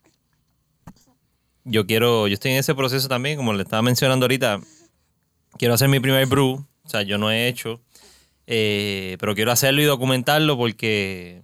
Yo 1.63 1.86
quiero, 1.86 2.28
yo 2.28 2.34
estoy 2.34 2.52
en 2.52 2.58
ese 2.58 2.74
proceso 2.74 3.08
también, 3.08 3.38
como 3.38 3.54
le 3.54 3.63
estaba 3.63 3.82
mencionando 3.82 4.26
ahorita. 4.26 4.60
Quiero 5.58 5.74
hacer 5.74 5.88
mi 5.88 6.00
primer 6.00 6.26
brew, 6.26 6.65
o 6.84 6.89
sea, 6.89 7.04
yo 7.04 7.18
no 7.18 7.32
he 7.32 7.48
hecho, 7.48 7.82
eh, 8.48 9.18
pero 9.20 9.36
quiero 9.36 9.52
hacerlo 9.52 9.82
y 9.82 9.86
documentarlo 9.86 10.58
porque 10.58 11.42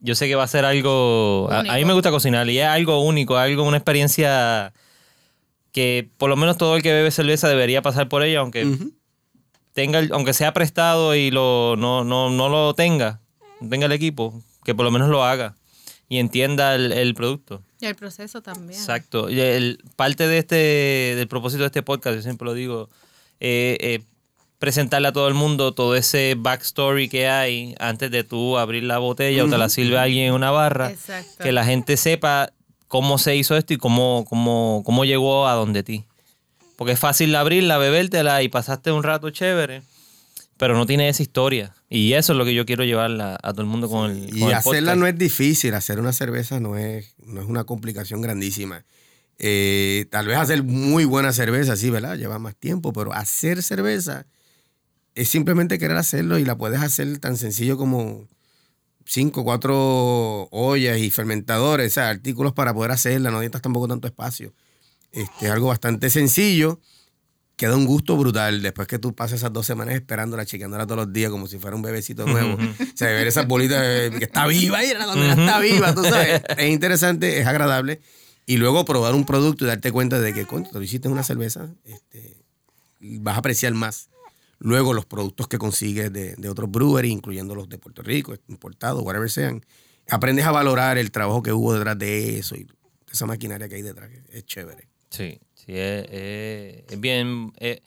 yo 0.00 0.14
sé 0.14 0.28
que 0.28 0.34
va 0.34 0.44
a 0.44 0.48
ser 0.48 0.64
algo. 0.64 1.48
A, 1.50 1.60
a 1.60 1.76
mí 1.76 1.84
me 1.84 1.94
gusta 1.94 2.10
cocinar 2.10 2.48
y 2.48 2.58
es 2.58 2.66
algo 2.66 3.02
único, 3.02 3.36
algo, 3.36 3.64
una 3.64 3.76
experiencia 3.76 4.72
que 5.72 6.08
por 6.16 6.30
lo 6.30 6.36
menos 6.36 6.56
todo 6.56 6.76
el 6.76 6.82
que 6.82 6.92
bebe 6.92 7.10
cerveza 7.10 7.48
debería 7.48 7.82
pasar 7.82 8.08
por 8.08 8.22
ella, 8.22 8.40
aunque 8.40 8.66
tenga, 9.82 10.00
el- 10.00 10.12
aunque 10.12 10.32
sea 10.34 10.52
prestado 10.52 11.14
y 11.14 11.30
lo, 11.30 11.76
no, 11.76 12.02
no, 12.04 12.30
no 12.30 12.48
lo 12.48 12.74
tenga, 12.74 13.20
no 13.60 13.68
tenga 13.68 13.86
el 13.86 13.92
equipo, 13.92 14.42
que 14.64 14.74
por 14.74 14.84
lo 14.84 14.90
menos 14.90 15.08
lo 15.08 15.22
haga 15.24 15.54
y 16.08 16.18
entienda 16.18 16.74
el- 16.74 16.90
el 16.92 17.14
producto. 17.14 17.62
Y 17.80 17.86
el 17.86 17.94
proceso 17.94 18.42
también. 18.42 18.78
Exacto. 18.78 19.30
Y 19.30 19.38
el- 19.40 19.78
parte 19.94 20.26
de 20.26 20.38
este, 20.38 20.54
del 21.16 21.28
propósito 21.28 21.60
de 21.62 21.66
este 21.66 21.82
podcast, 21.84 22.16
yo 22.16 22.22
siempre 22.22 22.44
lo 22.46 22.54
digo, 22.54 22.88
eh, 23.38 23.76
eh, 23.80 24.00
presentarle 24.58 25.06
a 25.06 25.12
todo 25.12 25.28
el 25.28 25.34
mundo 25.34 25.72
todo 25.72 25.94
ese 25.94 26.34
backstory 26.36 27.08
que 27.08 27.28
hay 27.28 27.76
antes 27.78 28.10
de 28.10 28.24
tú 28.24 28.58
abrir 28.58 28.82
la 28.82 28.98
botella 28.98 29.44
o 29.44 29.48
te 29.48 29.56
la 29.58 29.68
sirve 29.68 29.96
alguien 29.98 30.26
en 30.26 30.32
una 30.34 30.50
barra. 30.50 30.90
Exacto. 30.90 31.44
Que 31.44 31.52
la 31.52 31.64
gente 31.64 31.96
sepa 31.96 32.50
cómo 32.88 33.18
se 33.18 33.36
hizo 33.36 33.56
esto 33.56 33.74
y 33.74 33.76
cómo, 33.76 34.24
cómo, 34.28 34.82
cómo 34.84 35.04
llegó 35.04 35.46
a 35.46 35.52
donde 35.54 35.84
ti. 35.84 36.04
Porque 36.78 36.92
es 36.92 37.00
fácil 37.00 37.34
abrirla, 37.34 37.76
bebértela 37.76 38.40
y 38.44 38.48
pasaste 38.48 38.92
un 38.92 39.02
rato 39.02 39.30
chévere, 39.30 39.82
pero 40.56 40.76
no 40.76 40.86
tiene 40.86 41.08
esa 41.08 41.24
historia. 41.24 41.74
Y 41.90 42.12
eso 42.12 42.34
es 42.34 42.38
lo 42.38 42.44
que 42.44 42.54
yo 42.54 42.64
quiero 42.66 42.84
llevarla 42.84 43.36
a 43.42 43.50
todo 43.50 43.62
el 43.62 43.66
mundo 43.66 43.88
con 43.88 44.12
el, 44.12 44.32
Y 44.32 44.44
el 44.44 44.54
hacerla 44.54 44.92
podcast. 44.92 44.98
no 44.98 45.06
es 45.08 45.18
difícil, 45.18 45.74
hacer 45.74 45.98
una 45.98 46.12
cerveza 46.12 46.60
no 46.60 46.78
es, 46.78 47.16
no 47.26 47.40
es 47.40 47.48
una 47.48 47.64
complicación 47.64 48.20
grandísima. 48.20 48.84
Eh, 49.40 50.06
tal 50.12 50.28
vez 50.28 50.36
hacer 50.36 50.62
muy 50.62 51.04
buena 51.04 51.32
cerveza, 51.32 51.74
sí, 51.74 51.90
¿verdad? 51.90 52.16
Lleva 52.16 52.38
más 52.38 52.54
tiempo, 52.54 52.92
pero 52.92 53.12
hacer 53.12 53.60
cerveza 53.64 54.26
es 55.16 55.28
simplemente 55.28 55.80
querer 55.80 55.96
hacerlo 55.96 56.38
y 56.38 56.44
la 56.44 56.56
puedes 56.56 56.80
hacer 56.80 57.18
tan 57.18 57.36
sencillo 57.36 57.76
como 57.76 58.28
cinco, 59.04 59.42
cuatro 59.42 60.44
ollas 60.52 60.98
y 60.98 61.10
fermentadores, 61.10 61.90
o 61.90 61.94
sea, 61.94 62.08
artículos 62.08 62.52
para 62.52 62.72
poder 62.72 62.92
hacerla, 62.92 63.32
no 63.32 63.38
necesitas 63.38 63.62
tampoco 63.62 63.88
tanto 63.88 64.06
espacio. 64.06 64.54
Este, 65.12 65.46
es 65.46 65.50
algo 65.50 65.68
bastante 65.68 66.10
sencillo, 66.10 66.80
queda 67.58 67.76
un 67.76 67.86
gusto 67.86 68.16
brutal 68.16 68.62
después 68.62 68.86
que 68.86 68.98
tú 68.98 69.14
pasas 69.14 69.40
esas 69.40 69.52
dos 69.52 69.66
semanas 69.66 69.96
esperándola, 69.96 70.46
chequeándola 70.46 70.86
todos 70.86 71.06
los 71.06 71.12
días 71.12 71.30
como 71.30 71.48
si 71.48 71.58
fuera 71.58 71.74
un 71.74 71.82
bebecito 71.82 72.24
nuevo. 72.24 72.54
O 72.54 72.96
sea, 72.96 73.08
ver 73.08 73.26
esas 73.26 73.48
bolitas 73.48 73.82
que 74.10 74.24
está 74.24 74.46
viva, 74.46 74.82
y 74.84 74.94
cuando 74.94 75.24
ya 75.24 75.32
está 75.32 75.58
viva, 75.58 75.94
tú 75.94 76.04
sabes. 76.04 76.42
Es 76.56 76.70
interesante, 76.70 77.40
es 77.40 77.46
agradable. 77.46 78.00
Y 78.46 78.56
luego 78.56 78.84
probar 78.84 79.14
un 79.14 79.26
producto 79.26 79.64
y 79.64 79.68
darte 79.68 79.90
cuenta 79.92 80.20
de 80.20 80.32
que, 80.32 80.46
coño, 80.46 80.70
tú 80.72 80.80
hiciste 80.80 81.08
una 81.08 81.22
cerveza, 81.22 81.68
este, 81.84 82.42
vas 83.00 83.34
a 83.34 83.40
apreciar 83.40 83.74
más. 83.74 84.08
Luego 84.60 84.94
los 84.94 85.04
productos 85.04 85.48
que 85.48 85.58
consigues 85.58 86.12
de, 86.12 86.34
de 86.36 86.48
otros 86.48 86.70
breweries, 86.70 87.12
incluyendo 87.12 87.54
los 87.54 87.68
de 87.68 87.78
Puerto 87.78 88.02
Rico, 88.02 88.34
importados, 88.48 89.02
whatever 89.02 89.28
sean. 89.28 89.64
Aprendes 90.08 90.46
a 90.46 90.52
valorar 90.52 90.96
el 90.96 91.10
trabajo 91.10 91.42
que 91.42 91.52
hubo 91.52 91.74
detrás 91.74 91.98
de 91.98 92.38
eso 92.38 92.54
y 92.54 92.66
esa 93.12 93.26
maquinaria 93.26 93.68
que 93.68 93.74
hay 93.74 93.82
detrás. 93.82 94.10
Es 94.30 94.46
chévere. 94.46 94.88
Sí, 95.10 95.38
sí, 95.54 95.66
es, 95.76 96.06
es- 96.10 96.84
es 96.92 97.00
bien. 97.00 97.52
eh, 97.58 97.80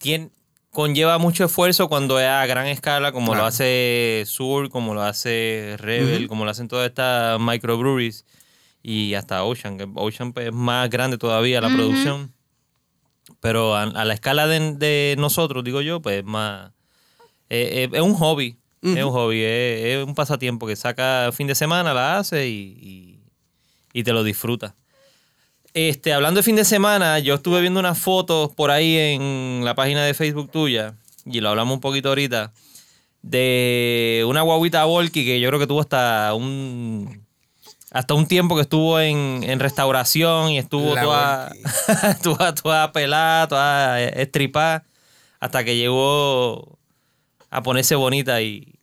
tien- 0.00 0.30
conlleva 0.70 1.18
mucho 1.18 1.44
esfuerzo 1.44 1.88
cuando 1.88 2.20
es 2.20 2.26
a 2.26 2.46
gran 2.46 2.66
escala, 2.66 3.10
como 3.12 3.28
Claro. 3.28 3.42
lo 3.42 3.46
hace 3.46 4.22
Sur, 4.26 4.68
como 4.70 4.94
lo 4.94 5.02
hace 5.02 5.74
Rebel, 5.78 6.28
como 6.28 6.44
lo 6.44 6.50
hacen 6.50 6.68
todas 6.68 6.88
estas 6.88 7.40
microbreweries 7.40 8.24
y 8.82 9.14
hasta 9.14 9.42
Ocean, 9.44 9.76
que 9.78 9.88
Ocean 9.96 10.32
es 10.36 10.52
más 10.52 10.88
grande 10.90 11.18
todavía 11.18 11.60
la 11.60 11.68
producción. 11.72 12.32
Pero 13.40 13.74
a, 13.76 13.82
a 13.82 14.04
la 14.04 14.14
escala 14.14 14.46
de, 14.46 14.74
de 14.74 15.14
nosotros, 15.18 15.62
digo 15.64 15.80
yo, 15.80 16.00
pues 16.00 16.24
más. 16.24 16.72
eh, 17.50 17.84
eh, 17.84 17.90
es 17.92 18.00
un 18.00 18.14
hobby. 18.14 18.58
Es 18.80 19.04
un 19.04 19.10
hobby, 19.10 19.42
es, 19.42 19.84
es 19.84 20.04
un 20.06 20.14
pasatiempo 20.14 20.66
que 20.66 20.76
saca 20.76 21.30
fin 21.32 21.48
de 21.48 21.54
semana, 21.56 21.92
la 21.92 22.18
hace 22.18 22.48
y, 22.48 22.78
y- 22.80 23.20
y 23.92 24.02
te 24.04 24.12
lo 24.12 24.22
disfruta. 24.22 24.76
Este, 25.74 26.12
hablando 26.12 26.38
de 26.38 26.42
fin 26.42 26.56
de 26.56 26.64
semana, 26.64 27.18
yo 27.18 27.34
estuve 27.34 27.60
viendo 27.60 27.78
unas 27.80 27.98
fotos 27.98 28.52
por 28.54 28.70
ahí 28.70 28.96
en 28.96 29.62
la 29.64 29.74
página 29.74 30.04
de 30.04 30.14
Facebook 30.14 30.50
tuya, 30.50 30.94
y 31.24 31.40
lo 31.40 31.50
hablamos 31.50 31.74
un 31.74 31.80
poquito 31.80 32.08
ahorita, 32.08 32.52
de 33.22 34.24
una 34.26 34.42
guaguita 34.42 34.84
Volky 34.84 35.24
que 35.24 35.40
yo 35.40 35.48
creo 35.48 35.60
que 35.60 35.66
tuvo 35.66 35.80
hasta 35.80 36.32
un 36.34 37.26
hasta 37.90 38.14
un 38.14 38.26
tiempo 38.26 38.54
que 38.54 38.62
estuvo 38.62 39.00
en, 39.00 39.42
en 39.44 39.60
restauración 39.60 40.50
y 40.50 40.58
estuvo 40.58 40.94
La 40.94 41.02
toda, 41.02 41.52
toda, 42.22 42.54
toda 42.54 42.92
pelada, 42.92 43.48
toda 43.48 44.02
estripada, 44.02 44.84
hasta 45.40 45.64
que 45.64 45.76
llegó 45.76 46.78
a 47.50 47.62
ponerse 47.62 47.94
bonita 47.94 48.42
y, 48.42 48.74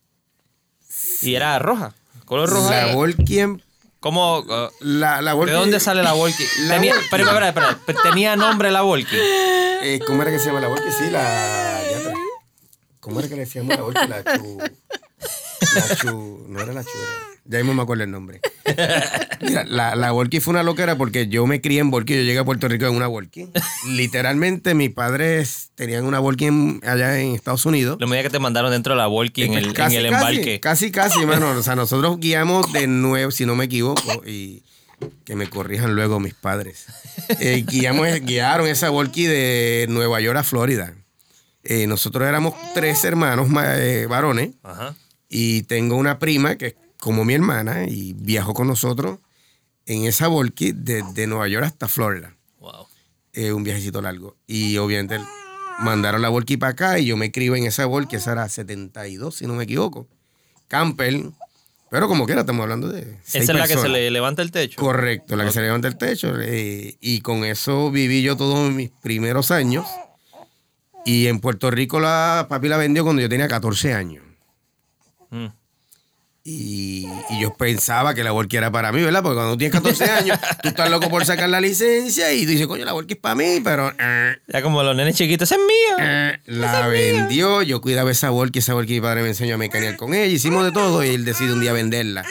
y 1.21 1.35
era 1.35 1.59
roja, 1.59 1.93
color 2.25 2.49
roja. 2.49 2.87
La 2.87 2.95
Volkien, 2.95 3.61
¿Cómo, 4.05 4.41
uh, 4.41 4.69
la, 4.81 5.19
la 5.19 5.33
¿De 5.33 5.51
dónde 5.51 5.79
sale 5.79 6.03
la 6.03 6.13
Volky? 6.13 6.43
La 6.67 6.75
Tenía, 6.75 6.91
Volky. 6.91 7.05
espera, 7.05 7.23
espera, 7.23 7.47
espera, 7.47 7.69
espera, 7.71 7.99
¿Tenía 8.03 8.35
nombre 8.35 8.69
la 8.69 8.81
Volky? 8.83 9.15
Eh, 9.17 9.99
¿Cómo 10.05 10.21
era 10.21 10.29
que 10.29 10.37
se 10.37 10.45
llama 10.45 10.59
la 10.61 10.67
Volkien? 10.67 10.93
Sí, 10.93 11.09
la... 11.09 11.81
¿Cómo 12.99 13.19
era 13.19 13.27
que 13.27 13.33
le 13.33 13.41
decíamos 13.41 13.75
la 13.75 13.81
Volkien? 13.81 14.09
La 14.11 14.23
chu... 14.23 14.59
La 14.59 15.95
chu... 15.95 16.45
No 16.47 16.61
era 16.61 16.73
la 16.73 16.83
chu, 16.83 16.89
era- 16.91 17.34
Ya 17.47 17.59
mismo 17.59 17.73
me 17.75 17.83
acuerdo 17.83 18.03
el 18.03 18.11
nombre. 18.11 18.41
Mira, 19.41 19.63
la, 19.65 19.95
la 19.95 20.11
Volky 20.11 20.39
fue 20.39 20.51
una 20.53 20.63
loquera 20.63 20.97
porque 20.97 21.27
yo 21.27 21.45
me 21.45 21.61
crié 21.61 21.79
en 21.79 21.91
Volky. 21.91 22.15
Yo 22.15 22.21
llegué 22.23 22.39
a 22.39 22.43
Puerto 22.43 22.67
Rico 22.67 22.85
en 22.87 22.95
una 22.95 23.05
Volky. 23.07 23.47
Literalmente, 23.89 24.73
mis 24.73 24.89
padres 24.89 25.69
tenían 25.75 26.05
una 26.05 26.19
Volky 26.19 26.45
en- 26.45 26.81
allá 26.85 27.19
en 27.19 27.35
Estados 27.35 27.65
Unidos. 27.65 27.97
Lo 27.99 28.07
medida 28.07 28.23
que 28.23 28.29
te 28.31 28.39
mandaron 28.39 28.71
dentro 28.71 28.93
de 28.93 28.97
la 28.97 29.07
Volky 29.07 29.43
en 29.43 29.53
el, 29.53 29.75
en 29.79 29.91
el 29.91 30.05
embarque. 30.07 30.59
Casi, 30.59 30.91
casi, 30.91 31.25
mano. 31.25 31.51
O 31.51 31.61
sea, 31.63 31.75
nosotros 31.75 32.19
guiamos 32.19 32.71
de 32.73 32.87
nuevo, 32.87 33.29
si 33.31 33.45
no 33.45 33.55
me 33.55 33.65
equivoco, 33.65 34.23
y 34.25 34.63
que 35.25 35.35
me 35.35 35.47
corrijan 35.47 35.93
luego 35.93 36.19
mis 36.19 36.33
padres. 36.33 36.85
Eh, 37.39 37.63
guiamos, 37.67 38.07
guiaron 38.21 38.67
esa 38.67 38.89
volky 38.89 39.25
de 39.25 39.85
Nueva 39.89 40.19
York 40.19 40.39
a 40.39 40.43
Florida. 40.43 40.95
Eh, 41.63 41.85
nosotros 41.87 42.27
éramos 42.27 42.53
tres 42.73 43.03
hermanos 43.03 43.49
ma- 43.49 43.75
eh, 43.77 44.05
varones 44.07 44.51
Ajá. 44.63 44.95
y 45.29 45.63
tengo 45.63 45.95
una 45.97 46.19
prima 46.19 46.55
que 46.57 46.67
es 46.67 46.75
como 47.05 47.23
mi 47.23 47.35
hermana 47.35 47.85
y 47.87 48.13
viajó 48.13 48.55
con 48.55 48.65
nosotros 48.65 49.19
en 49.85 50.05
esa 50.05 50.27
Volky 50.27 50.71
desde 50.71 51.27
Nueva 51.27 51.47
York 51.47 51.63
hasta 51.63 51.87
Florida. 51.87 52.35
Wow. 52.59 52.87
Eh, 53.33 53.51
un 53.51 53.63
viajecito 53.63 54.01
largo. 54.01 54.37
Y 54.47 54.77
obviamente 54.77 55.19
mandaron 55.81 56.23
la 56.23 56.29
Volky 56.29 56.57
para 56.57 56.71
acá 56.71 56.97
y 56.97 57.05
yo 57.05 57.15
me 57.15 57.27
escribo 57.27 57.55
en 57.55 57.65
esa 57.65 57.85
Volky, 57.85 58.15
esa 58.15 58.31
era 58.31 58.49
72, 58.49 59.35
si 59.35 59.45
no 59.45 59.53
me 59.53 59.65
equivoco. 59.65 60.07
Camper. 60.67 61.25
Pero 61.91 62.07
como 62.07 62.25
quiera, 62.25 62.41
estamos 62.41 62.63
hablando 62.63 62.87
de. 62.89 63.19
Esa 63.23 63.37
es 63.37 63.47
la 63.49 63.67
que 63.67 63.77
se 63.77 63.87
le 63.87 64.09
levanta 64.09 64.41
el 64.41 64.49
techo. 64.49 64.81
Correcto, 64.81 65.35
la 65.35 65.45
que 65.45 65.51
se 65.51 65.61
levanta 65.61 65.87
el 65.87 65.99
techo. 65.99 66.33
eh, 66.41 66.97
y 66.99 67.21
con 67.21 67.45
eso 67.45 67.91
viví 67.91 68.23
yo 68.23 68.35
todos 68.35 68.71
mis 68.71 68.89
primeros 68.89 69.51
años. 69.51 69.85
Y 71.05 71.27
en 71.27 71.39
Puerto 71.39 71.69
Rico 71.69 71.99
la 71.99 72.47
papi 72.49 72.67
la 72.67 72.77
vendió 72.77 73.03
cuando 73.03 73.21
yo 73.21 73.29
tenía 73.29 73.47
14 73.47 73.93
años. 73.93 74.23
Mm. 75.29 75.49
Y, 76.47 77.07
y 77.31 77.41
yo 77.41 77.55
pensaba 77.55 78.13
que 78.13 78.23
la 78.23 78.29
Volky 78.29 78.57
era 78.57 78.69
para 78.71 78.91
mí, 78.91 79.01
¿verdad? 79.01 79.23
Porque 79.23 79.33
cuando 79.35 79.53
tú 79.53 79.57
tienes 79.57 79.73
14 79.73 80.03
años, 80.11 80.37
tú 80.61 80.69
estás 80.69 80.91
loco 80.91 81.09
por 81.09 81.25
sacar 81.25 81.49
la 81.49 81.59
licencia 81.59 82.31
y 82.33 82.43
tú 82.45 82.51
dices, 82.51 82.67
coño, 82.67 82.85
la 82.85 82.93
Volky 82.93 83.15
es 83.15 83.19
para 83.19 83.33
mí, 83.33 83.61
pero 83.63 83.91
eh, 83.97 84.35
Ya 84.47 84.61
como 84.61 84.83
los 84.83 84.95
nenes 84.95 85.15
chiquitos, 85.15 85.51
¡ese 85.51 85.59
es 85.59 85.65
mío! 85.67 85.97
eh, 86.07 86.37
la 86.45 86.87
vendió. 86.87 87.63
Yo 87.63 87.81
cuidaba 87.81 88.11
esa 88.11 88.29
Volky, 88.29 88.59
esa 88.59 88.75
Volky 88.75 88.93
mi 88.93 89.01
padre 89.01 89.23
me 89.23 89.29
enseñó 89.29 89.55
a 89.55 89.57
mecanear 89.57 89.95
con 89.95 90.13
ella. 90.13 90.27
Hicimos 90.27 90.63
de 90.63 90.71
todo 90.71 91.03
y 91.03 91.09
él 91.09 91.25
decide 91.25 91.51
un 91.51 91.61
día 91.61 91.73
venderla 91.73 92.23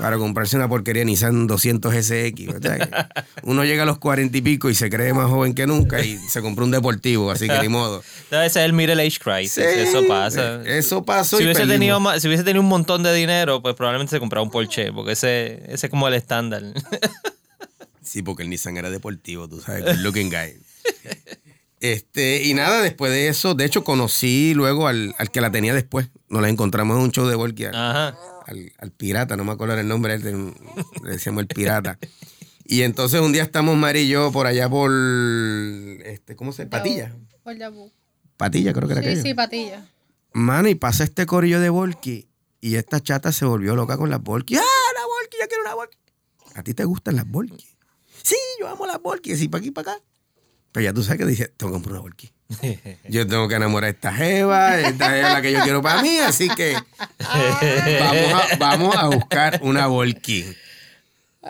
para 0.00 0.16
comprarse 0.16 0.56
una 0.56 0.68
porquería 0.68 1.04
Nissan 1.04 1.46
200 1.46 1.94
SX. 1.94 2.46
¿verdad? 2.46 3.10
Uno 3.42 3.64
llega 3.64 3.82
a 3.82 3.86
los 3.86 3.98
40 3.98 4.36
y 4.36 4.40
pico 4.40 4.70
y 4.70 4.74
se 4.74 4.88
cree 4.90 5.12
más 5.12 5.28
joven 5.28 5.54
que 5.54 5.66
nunca 5.66 6.02
y 6.04 6.16
se 6.18 6.40
compró 6.40 6.64
un 6.64 6.70
deportivo, 6.70 7.30
así 7.30 7.46
que 7.48 7.58
ni 7.60 7.68
modo. 7.68 8.02
Debe 8.30 8.48
ser 8.50 8.64
el 8.64 8.72
middle 8.72 9.00
age 9.02 9.18
crisis. 9.18 9.52
Sí, 9.54 9.60
Eso 9.62 10.06
pasa. 10.08 10.62
eh, 10.64 10.78
Eso 10.78 11.04
pasó 11.04 11.36
Si 11.36 11.42
y 11.42 11.46
hubiese, 11.46 11.66
tenido, 11.66 12.00
si 12.18 12.26
hubiese 12.28 12.44
tenido 12.44 12.62
un 12.62 12.68
montón 12.68 13.02
de 13.02 13.12
dinero, 13.14 13.60
pues 13.62 13.74
probablemente 13.74 14.10
se 14.10 14.20
compraba 14.20 14.42
un 14.44 14.50
Porsche, 14.50 14.92
porque 14.92 15.12
ese, 15.12 15.62
ese 15.72 15.86
es 15.86 15.90
como 15.90 16.08
el 16.08 16.14
estándar. 16.14 16.62
Sí, 18.02 18.22
porque 18.22 18.42
el 18.42 18.50
Nissan 18.50 18.76
era 18.76 18.90
deportivo, 18.90 19.46
tú 19.46 19.60
sabes, 19.60 19.84
good 19.84 20.02
looking 20.02 20.30
guy. 20.30 20.56
Este, 21.78 22.42
y 22.42 22.54
nada, 22.54 22.82
después 22.82 23.12
de 23.12 23.28
eso, 23.28 23.54
de 23.54 23.64
hecho, 23.64 23.84
conocí 23.84 24.52
luego 24.54 24.88
al, 24.88 25.14
al 25.18 25.30
que 25.30 25.40
la 25.40 25.50
tenía 25.52 25.72
después. 25.74 26.08
Nos 26.28 26.42
la 26.42 26.48
encontramos 26.48 26.96
en 26.96 27.04
un 27.04 27.12
show 27.12 27.26
de 27.26 27.36
Volky, 27.36 27.66
al, 27.66 27.74
Ajá. 27.74 28.16
Al- 28.50 28.72
al 28.78 28.90
pirata, 28.92 29.36
no 29.36 29.44
me 29.44 29.52
acuerdo 29.52 29.78
el 29.78 29.88
nombre, 29.88 30.14
él, 30.14 30.52
le 31.02 31.10
decíamos 31.10 31.42
el 31.42 31.46
pirata. 31.48 31.98
Y 32.64 32.82
entonces 32.82 33.20
un 33.20 33.32
día 33.32 33.42
estamos 33.42 33.76
Mari 33.76 34.00
y 34.00 34.08
yo 34.08 34.30
por 34.32 34.46
allá 34.46 34.68
por, 34.68 34.90
este, 36.04 36.36
¿cómo 36.36 36.52
se 36.52 36.62
llama? 36.64 36.70
Patilla. 36.70 37.16
Por 37.42 37.56
Yabú. 37.56 37.92
Patilla 38.36 38.72
creo 38.72 38.86
que 38.88 38.92
era 38.94 39.02
Sí, 39.02 39.08
aquello. 39.08 39.22
sí, 39.22 39.34
patilla. 39.34 39.88
Mano, 40.32 40.68
y 40.68 40.74
pasa 40.74 41.04
este 41.04 41.26
corillo 41.26 41.60
de 41.60 41.68
Volky 41.70 42.28
y 42.60 42.76
esta 42.76 43.00
chata 43.02 43.32
se 43.32 43.44
volvió 43.44 43.74
loca 43.74 43.96
con 43.96 44.10
las 44.10 44.22
Volky. 44.22 44.56
¡Ah, 44.56 44.60
la 44.60 45.00
Volky! 45.06 45.36
Yo 45.40 45.48
quiero 45.48 45.62
una 45.64 45.74
Volky. 45.74 45.98
¿A 46.54 46.62
ti 46.62 46.74
te 46.74 46.84
gustan 46.84 47.16
las 47.16 47.26
Volky? 47.28 47.66
Sí, 48.22 48.36
yo 48.60 48.68
amo 48.68 48.86
las 48.86 49.00
Volky, 49.02 49.32
así 49.32 49.48
para 49.48 49.60
aquí, 49.62 49.70
para 49.70 49.92
acá. 49.92 50.02
Pero 50.72 50.84
ya 50.84 50.92
tú 50.92 51.02
sabes 51.02 51.18
que 51.18 51.26
dije, 51.26 51.48
tengo 51.56 51.72
que 51.72 51.74
comprar 51.74 51.92
una 51.94 52.00
Volky. 52.02 52.30
Yo 53.08 53.26
tengo 53.26 53.46
que 53.48 53.54
enamorar 53.54 53.88
a 53.88 53.90
esta 53.90 54.12
jeva, 54.12 54.78
esta 54.80 55.10
jeva 55.10 55.28
es 55.28 55.34
la 55.34 55.42
que 55.42 55.52
yo 55.52 55.60
quiero 55.62 55.82
para 55.82 56.02
mí, 56.02 56.18
así 56.18 56.48
que 56.48 56.76
vamos 58.00 58.34
a, 58.52 58.56
vamos 58.58 58.96
a 58.96 59.06
buscar 59.06 59.60
una 59.62 59.86
Volky. 59.86 60.44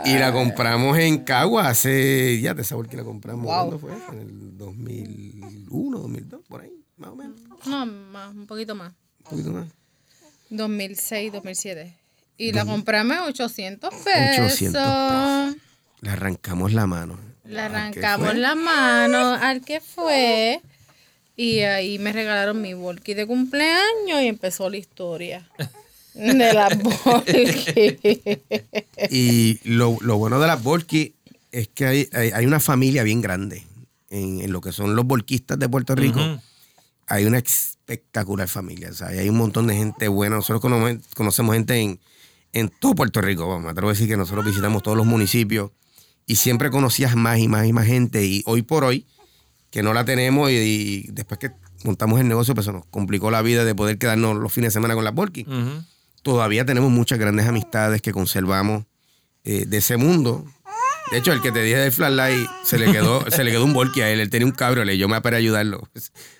Y 0.04 0.18
la 0.18 0.30
compramos 0.33 0.98
en 0.98 1.24
Cagua 1.24 1.68
hace, 1.68 2.38
ya 2.40 2.54
de 2.54 2.62
esa 2.62 2.74
Volky 2.76 2.96
la 2.96 3.04
compramos, 3.04 3.44
Wow. 3.46 3.54
¿cuándo 3.54 3.78
fue? 3.78 3.92
En 4.12 4.20
el 4.20 4.56
2001, 4.59 5.98
2002, 5.98 6.40
por 6.48 6.61
ahí, 6.62 6.72
más 6.98 7.11
o 7.11 7.16
menos, 7.16 7.40
No, 7.66 7.87
más, 7.87 8.35
un 8.35 8.46
poquito 8.46 8.74
más. 8.74 8.92
un 9.24 9.30
poquito 9.30 9.50
más. 9.52 9.68
2006, 10.50 11.33
2007. 11.33 11.96
Y 12.37 12.52
la 12.52 12.64
compramos 12.64 13.16
en 13.16 13.22
800 13.24 13.94
pesos. 14.04 14.52
800 14.52 15.56
Le 16.02 16.11
arrancamos 16.11 16.72
la 16.72 16.87
mano. 16.87 17.18
Le 17.50 17.60
¿A 17.60 17.68
qué 17.68 17.74
arrancamos 17.76 18.36
la 18.36 18.54
mano 18.54 19.34
al 19.34 19.60
que 19.62 19.80
fue. 19.80 20.60
Y 21.36 21.60
ahí 21.60 21.98
me 21.98 22.12
regalaron 22.12 22.60
mi 22.62 22.74
volky 22.74 23.14
de 23.14 23.26
cumpleaños 23.26 24.22
y 24.22 24.26
empezó 24.26 24.70
la 24.70 24.76
historia 24.76 25.48
de 26.14 26.52
la 26.52 26.68
volky. 27.04 27.98
Y 29.10 29.58
lo, 29.64 29.96
lo 30.00 30.16
bueno 30.18 30.38
de 30.38 30.46
las 30.46 30.62
Volky 30.62 31.14
es 31.50 31.68
que 31.68 31.86
hay, 31.86 32.08
hay, 32.12 32.30
hay 32.30 32.46
una 32.46 32.60
familia 32.60 33.02
bien 33.02 33.20
grande 33.20 33.64
en, 34.10 34.40
en 34.42 34.52
lo 34.52 34.60
que 34.60 34.70
son 34.70 34.94
los 34.94 35.04
volquistas 35.04 35.58
de 35.58 35.68
Puerto 35.68 35.96
Rico. 35.96 36.20
Hay 37.06 37.24
una 37.24 37.38
espectacular 37.38 38.48
familia. 38.48 38.90
O 38.90 38.94
sea, 38.94 39.08
hay 39.08 39.28
un 39.28 39.36
montón 39.36 39.66
de 39.66 39.74
gente 39.74 40.06
buena. 40.06 40.36
Nosotros 40.36 40.60
conocemos, 40.60 41.04
conocemos 41.16 41.54
gente 41.54 41.80
en, 41.80 41.98
en 42.52 42.68
todo 42.68 42.94
Puerto 42.94 43.20
Rico. 43.20 43.48
Vamos, 43.48 43.64
me 43.64 43.70
atrevo 43.70 43.88
a 43.88 43.92
decir 43.92 44.06
que 44.06 44.16
nosotros 44.16 44.44
visitamos 44.44 44.84
todos 44.84 44.96
los 44.96 45.06
municipios 45.06 45.72
y 46.30 46.36
siempre 46.36 46.70
conocías 46.70 47.16
más 47.16 47.40
y 47.40 47.48
más 47.48 47.66
y 47.66 47.72
más 47.72 47.86
gente. 47.86 48.24
Y 48.24 48.44
hoy 48.46 48.62
por 48.62 48.84
hoy, 48.84 49.04
que 49.70 49.82
no 49.82 49.92
la 49.92 50.04
tenemos 50.04 50.48
y, 50.48 50.54
y 50.54 51.06
después 51.10 51.40
que 51.40 51.50
montamos 51.82 52.20
el 52.20 52.28
negocio, 52.28 52.54
pues 52.54 52.66
se 52.66 52.72
nos 52.72 52.86
complicó 52.86 53.32
la 53.32 53.42
vida 53.42 53.64
de 53.64 53.74
poder 53.74 53.98
quedarnos 53.98 54.36
los 54.36 54.52
fines 54.52 54.68
de 54.68 54.74
semana 54.74 54.94
con 54.94 55.02
las 55.02 55.12
Volky. 55.12 55.42
Ujú. 55.42 55.84
todavía 56.22 56.64
tenemos 56.64 56.88
muchas 56.92 57.18
grandes 57.18 57.48
amistades 57.48 58.00
que 58.00 58.12
conservamos 58.12 58.84
eh, 59.42 59.64
de 59.66 59.78
ese 59.78 59.96
mundo. 59.96 60.44
De 61.10 61.18
hecho, 61.18 61.32
el 61.32 61.42
que 61.42 61.50
te 61.50 61.64
dije 61.64 61.78
del 61.78 61.90
flashlight 61.90 62.48
se 62.62 62.78
le 62.78 62.92
quedó, 62.92 63.24
se 63.28 63.42
le 63.42 63.50
quedó 63.50 63.64
un 63.64 63.72
volky 63.72 64.02
a 64.02 64.10
él. 64.10 64.20
Él 64.20 64.30
tenía 64.30 64.46
un 64.46 64.52
cabriolet, 64.52 64.96
yo 64.96 65.08
me 65.08 65.20
para 65.20 65.36
ayudarlo. 65.36 65.88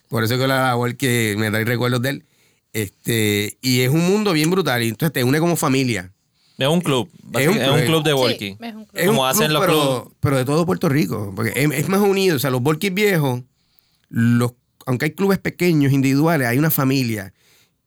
Por 0.09 0.23
eso 0.23 0.39
que 0.39 0.47
la 0.47 0.75
volky 0.75 1.35
me 1.37 1.51
trae 1.51 1.65
recuerdos 1.65 2.01
de 2.01 2.11
él. 2.11 2.25
Este, 2.73 3.59
y 3.61 3.81
es 3.81 3.91
un 3.91 4.07
mundo 4.09 4.33
bien 4.35 4.53
brutal. 4.53 4.85
Y 4.85 4.91
entonces 4.91 5.13
te 5.13 5.25
une 5.25 5.41
como 5.41 5.57
familia. 5.57 6.13
Es 6.61 6.69
un 6.69 6.81
club. 6.81 7.09
Es 7.35 7.49
un 7.49 7.57
Es 7.59 7.69
un, 7.71 7.81
club. 7.87 8.05
de 8.05 8.11
Sí, 8.11 8.17
walkie. 8.17 8.57
es 8.61 8.75
un 8.75 8.85
club. 8.85 8.89
Es 8.95 9.07
Como 9.07 9.23
un 9.23 9.29
hacen 9.29 9.47
club, 9.49 9.53
los 9.59 9.61
pero, 9.67 9.81
clubes. 10.03 10.17
pero 10.21 10.37
de 10.37 10.45
todo 10.45 10.67
Puerto 10.67 10.89
Rico. 10.89 11.33
Porque 11.35 11.53
es, 11.57 11.71
es 11.73 11.89
más 11.89 12.01
unido. 12.01 12.37
O 12.37 12.39
sea, 12.39 12.51
los 12.51 12.61
volkis 12.63 12.93
viejos, 12.93 13.43
los, 14.09 14.53
aunque 14.87 15.07
hay 15.07 15.11
clubes 15.13 15.39
pequeños, 15.39 15.93
individuales, 15.93 16.47
hay 16.49 16.59
una 16.59 16.71
familia 16.71 17.33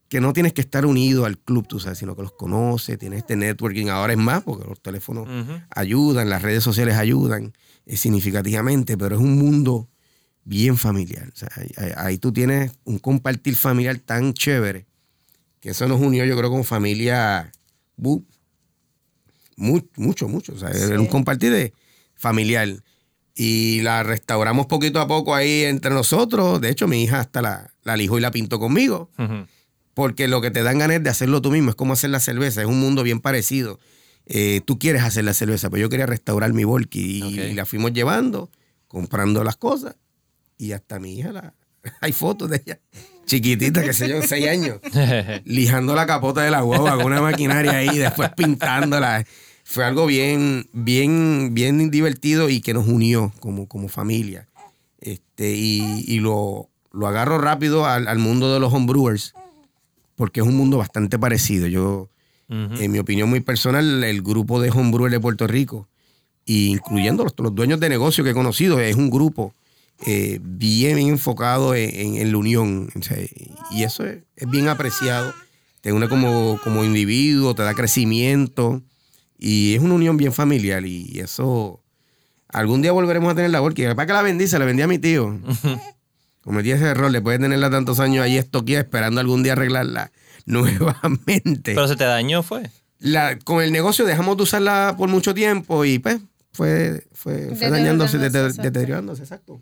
que 0.09 0.21
no 0.21 0.31
tienes 0.33 0.53
que 0.53 0.62
estar 0.62 0.86
unido 0.86 1.25
al 1.25 1.39
club, 1.39 1.67
tú 1.67 1.79
sabes, 1.79 1.97
sino 1.97 2.15
que 2.15 2.21
los 2.21 2.33
conoces, 2.33 2.99
tienes 2.99 3.19
este 3.19 3.36
networking. 3.36 3.88
Ahora 3.88 4.13
es 4.13 4.19
más, 4.19 4.43
porque 4.43 4.67
los 4.67 4.79
teléfonos 4.79 5.27
ayudan, 5.71 6.29
las 6.29 6.41
redes 6.43 6.63
sociales 6.63 6.95
ayudan 6.97 7.53
eh, 7.88 7.97
significativamente, 7.97 8.95
pero 8.97 9.15
es 9.15 9.21
un 9.21 9.38
mundo 9.38 9.89
bien 10.43 10.77
familiar. 10.77 11.29
O 11.33 11.36
sea, 11.36 11.49
ahí, 11.55 11.71
ahí- 11.77 11.93
ahí 11.97 12.17
tú 12.19 12.31
tienes 12.31 12.71
un 12.83 12.99
compartir 12.99 13.55
familiar 13.55 13.97
tan 13.97 14.33
chévere 14.33 14.86
que 15.59 15.69
eso 15.71 15.88
nos 15.88 15.99
unió, 15.99 16.25
yo 16.25 16.38
creo, 16.38 16.49
como 16.51 16.63
familia 16.63 17.51
bu- 17.97 18.23
mu- 19.57 19.87
mucho, 19.97 20.27
mucho. 20.27 20.53
O 20.53 20.57
sea, 20.57 20.69
era 20.69 20.99
un 20.99 21.07
compartir 21.07 21.51
de 21.51 21.73
familiar. 22.15 22.69
Y 23.35 23.81
la 23.81 24.03
restauramos 24.03 24.67
poquito 24.67 24.99
a 24.99 25.07
poco 25.07 25.33
ahí 25.33 25.63
entre 25.63 25.91
nosotros. 25.91 26.61
De 26.61 26.69
hecho, 26.69 26.87
mi 26.87 27.03
hija 27.03 27.19
hasta 27.19 27.41
la, 27.41 27.73
la 27.83 27.97
lijó 27.97 28.17
y 28.17 28.21
la 28.21 28.29
pintó 28.31 28.59
conmigo. 28.59 29.09
Porque 29.95 30.27
lo 30.27 30.41
que 30.41 30.51
te 30.51 30.61
dan 30.63 30.79
ganas 30.79 30.97
es 30.97 31.03
de 31.03 31.09
hacerlo 31.09 31.41
tú 31.41 31.49
mismo. 31.51 31.69
Es 31.71 31.75
como 31.75 31.93
hacer 31.93 32.09
la 32.11 32.19
cerveza. 32.19 32.61
Es 32.61 32.67
un 32.67 32.79
mundo 32.79 33.01
bien 33.03 33.19
parecido. 33.21 33.79
Eh, 34.25 34.61
tú 34.65 34.77
quieres 34.79 35.01
hacer 35.03 35.23
la 35.25 35.33
cerveza, 35.33 35.69
pero 35.69 35.81
yo 35.81 35.89
quería 35.89 36.05
restaurar 36.05 36.53
mi 36.53 36.63
volky. 36.63 37.23
Y 37.23 37.53
la 37.55 37.65
fuimos 37.65 37.91
llevando, 37.93 38.49
comprando 38.87 39.43
las 39.43 39.55
cosas. 39.57 39.95
Y 40.57 40.71
hasta 40.71 40.99
mi 40.99 41.17
hija, 41.17 41.31
la, 41.31 41.53
hay 42.01 42.11
fotos 42.11 42.49
de 42.49 42.61
ella, 42.65 42.79
chiquitita, 43.25 43.83
que 43.83 43.93
sé 43.93 44.09
yo, 44.09 44.21
seis 44.21 44.47
años, 44.47 44.79
lijando 45.45 45.95
la 45.95 46.05
capota 46.05 46.41
de 46.41 46.51
la 46.51 46.62
guagua 46.62 46.95
con 46.95 47.05
una 47.07 47.21
maquinaria 47.21 47.77
ahí, 47.77 47.97
después 47.97 48.29
pintándola. 48.36 49.25
Fue 49.63 49.86
algo 49.86 50.05
bien, 50.05 50.67
bien, 50.73 51.53
bien 51.53 51.89
divertido 51.89 52.49
y 52.49 52.59
que 52.59 52.73
nos 52.73 52.88
unió 52.88 53.31
como, 53.39 53.67
como 53.67 53.88
familia. 53.88 54.47
Este, 54.99 55.55
y 55.55 56.03
y 56.07 56.19
lo, 56.19 56.69
lo 56.91 57.07
agarro 57.07 57.38
rápido 57.39 57.86
al, 57.86 58.07
al 58.07 58.19
mundo 58.19 58.53
de 58.53 58.59
los 58.59 58.73
homebrewers, 58.73 59.33
porque 60.15 60.41
es 60.41 60.45
un 60.45 60.55
mundo 60.55 60.77
bastante 60.77 61.17
parecido. 61.17 61.67
Yo, 61.67 62.09
en 62.49 62.91
mi 62.91 62.99
opinión 62.99 63.29
muy 63.29 63.39
personal, 63.39 64.03
el 64.03 64.21
grupo 64.21 64.62
de 64.62 64.69
homebrewers 64.69 65.12
de 65.12 65.19
Puerto 65.19 65.47
Rico, 65.47 65.88
y 66.45 66.67
incluyendo 66.67 67.23
los, 67.23 67.33
los 67.38 67.55
dueños 67.55 67.79
de 67.79 67.89
negocio 67.89 68.23
que 68.23 68.31
he 68.31 68.33
conocido, 68.33 68.79
es 68.79 68.95
un 68.95 69.09
grupo 69.09 69.53
eh, 70.05 70.39
bien, 70.41 70.97
enfocado 70.97 71.75
en, 71.75 71.89
en- 71.93 72.15
en 72.21 72.31
la 72.31 72.37
unión. 72.37 72.89
O 72.97 73.01
sea, 73.03 73.17
y 73.71 73.83
eso 73.83 74.05
es, 74.05 74.19
es 74.35 74.49
bien 74.49 74.67
apreciado. 74.67 75.33
Te 75.81 75.91
une 75.91 76.07
como, 76.09 76.59
como 76.63 76.83
individuo, 76.83 77.55
te 77.55 77.63
da 77.63 77.73
crecimiento. 77.73 78.81
Y 79.37 79.75
es 79.75 79.81
una 79.81 79.95
unión 79.95 80.15
bien 80.17 80.31
familiar. 80.33 80.85
Y 80.85 81.19
eso. 81.19 81.81
Algún 82.49 82.81
día 82.81 82.91
volveremos 82.91 83.31
a 83.31 83.35
tener 83.35 83.49
la 83.51 83.59
porque 83.61 83.93
¿Para 83.95 84.05
que 84.05 84.13
la 84.13 84.21
vendí? 84.21 84.47
Se 84.47 84.59
la 84.59 84.65
vendí 84.65 84.81
a 84.83 84.87
mi 84.87 84.99
tío. 84.99 85.39
Cometí 86.41 86.71
ese 86.71 86.85
error. 86.85 87.09
Le 87.11 87.21
puede 87.21 87.39
tenerla 87.39 87.69
tantos 87.69 87.99
años 87.99 88.23
ahí 88.23 88.37
estoquía 88.37 88.79
esperando 88.79 89.19
algún 89.21 89.43
día 89.43 89.53
arreglarla 89.53 90.11
nuevamente. 90.45 91.73
Pero 91.73 91.87
se 91.87 91.95
te 91.95 92.03
dañó, 92.03 92.43
fue. 92.43 92.69
La, 92.99 93.37
con 93.39 93.61
el 93.61 93.71
negocio 93.71 94.05
dejamos 94.05 94.37
de 94.37 94.43
usarla 94.43 94.95
por 94.97 95.09
mucho 95.09 95.33
tiempo 95.33 95.83
y 95.83 95.99
pues 95.99 96.19
fue, 96.53 97.05
fue, 97.11 97.53
fue 97.55 97.69
dañándose, 97.69 98.17
Deteriorándose, 98.17 99.23
dete- 99.23 99.25
exacto. 99.25 99.61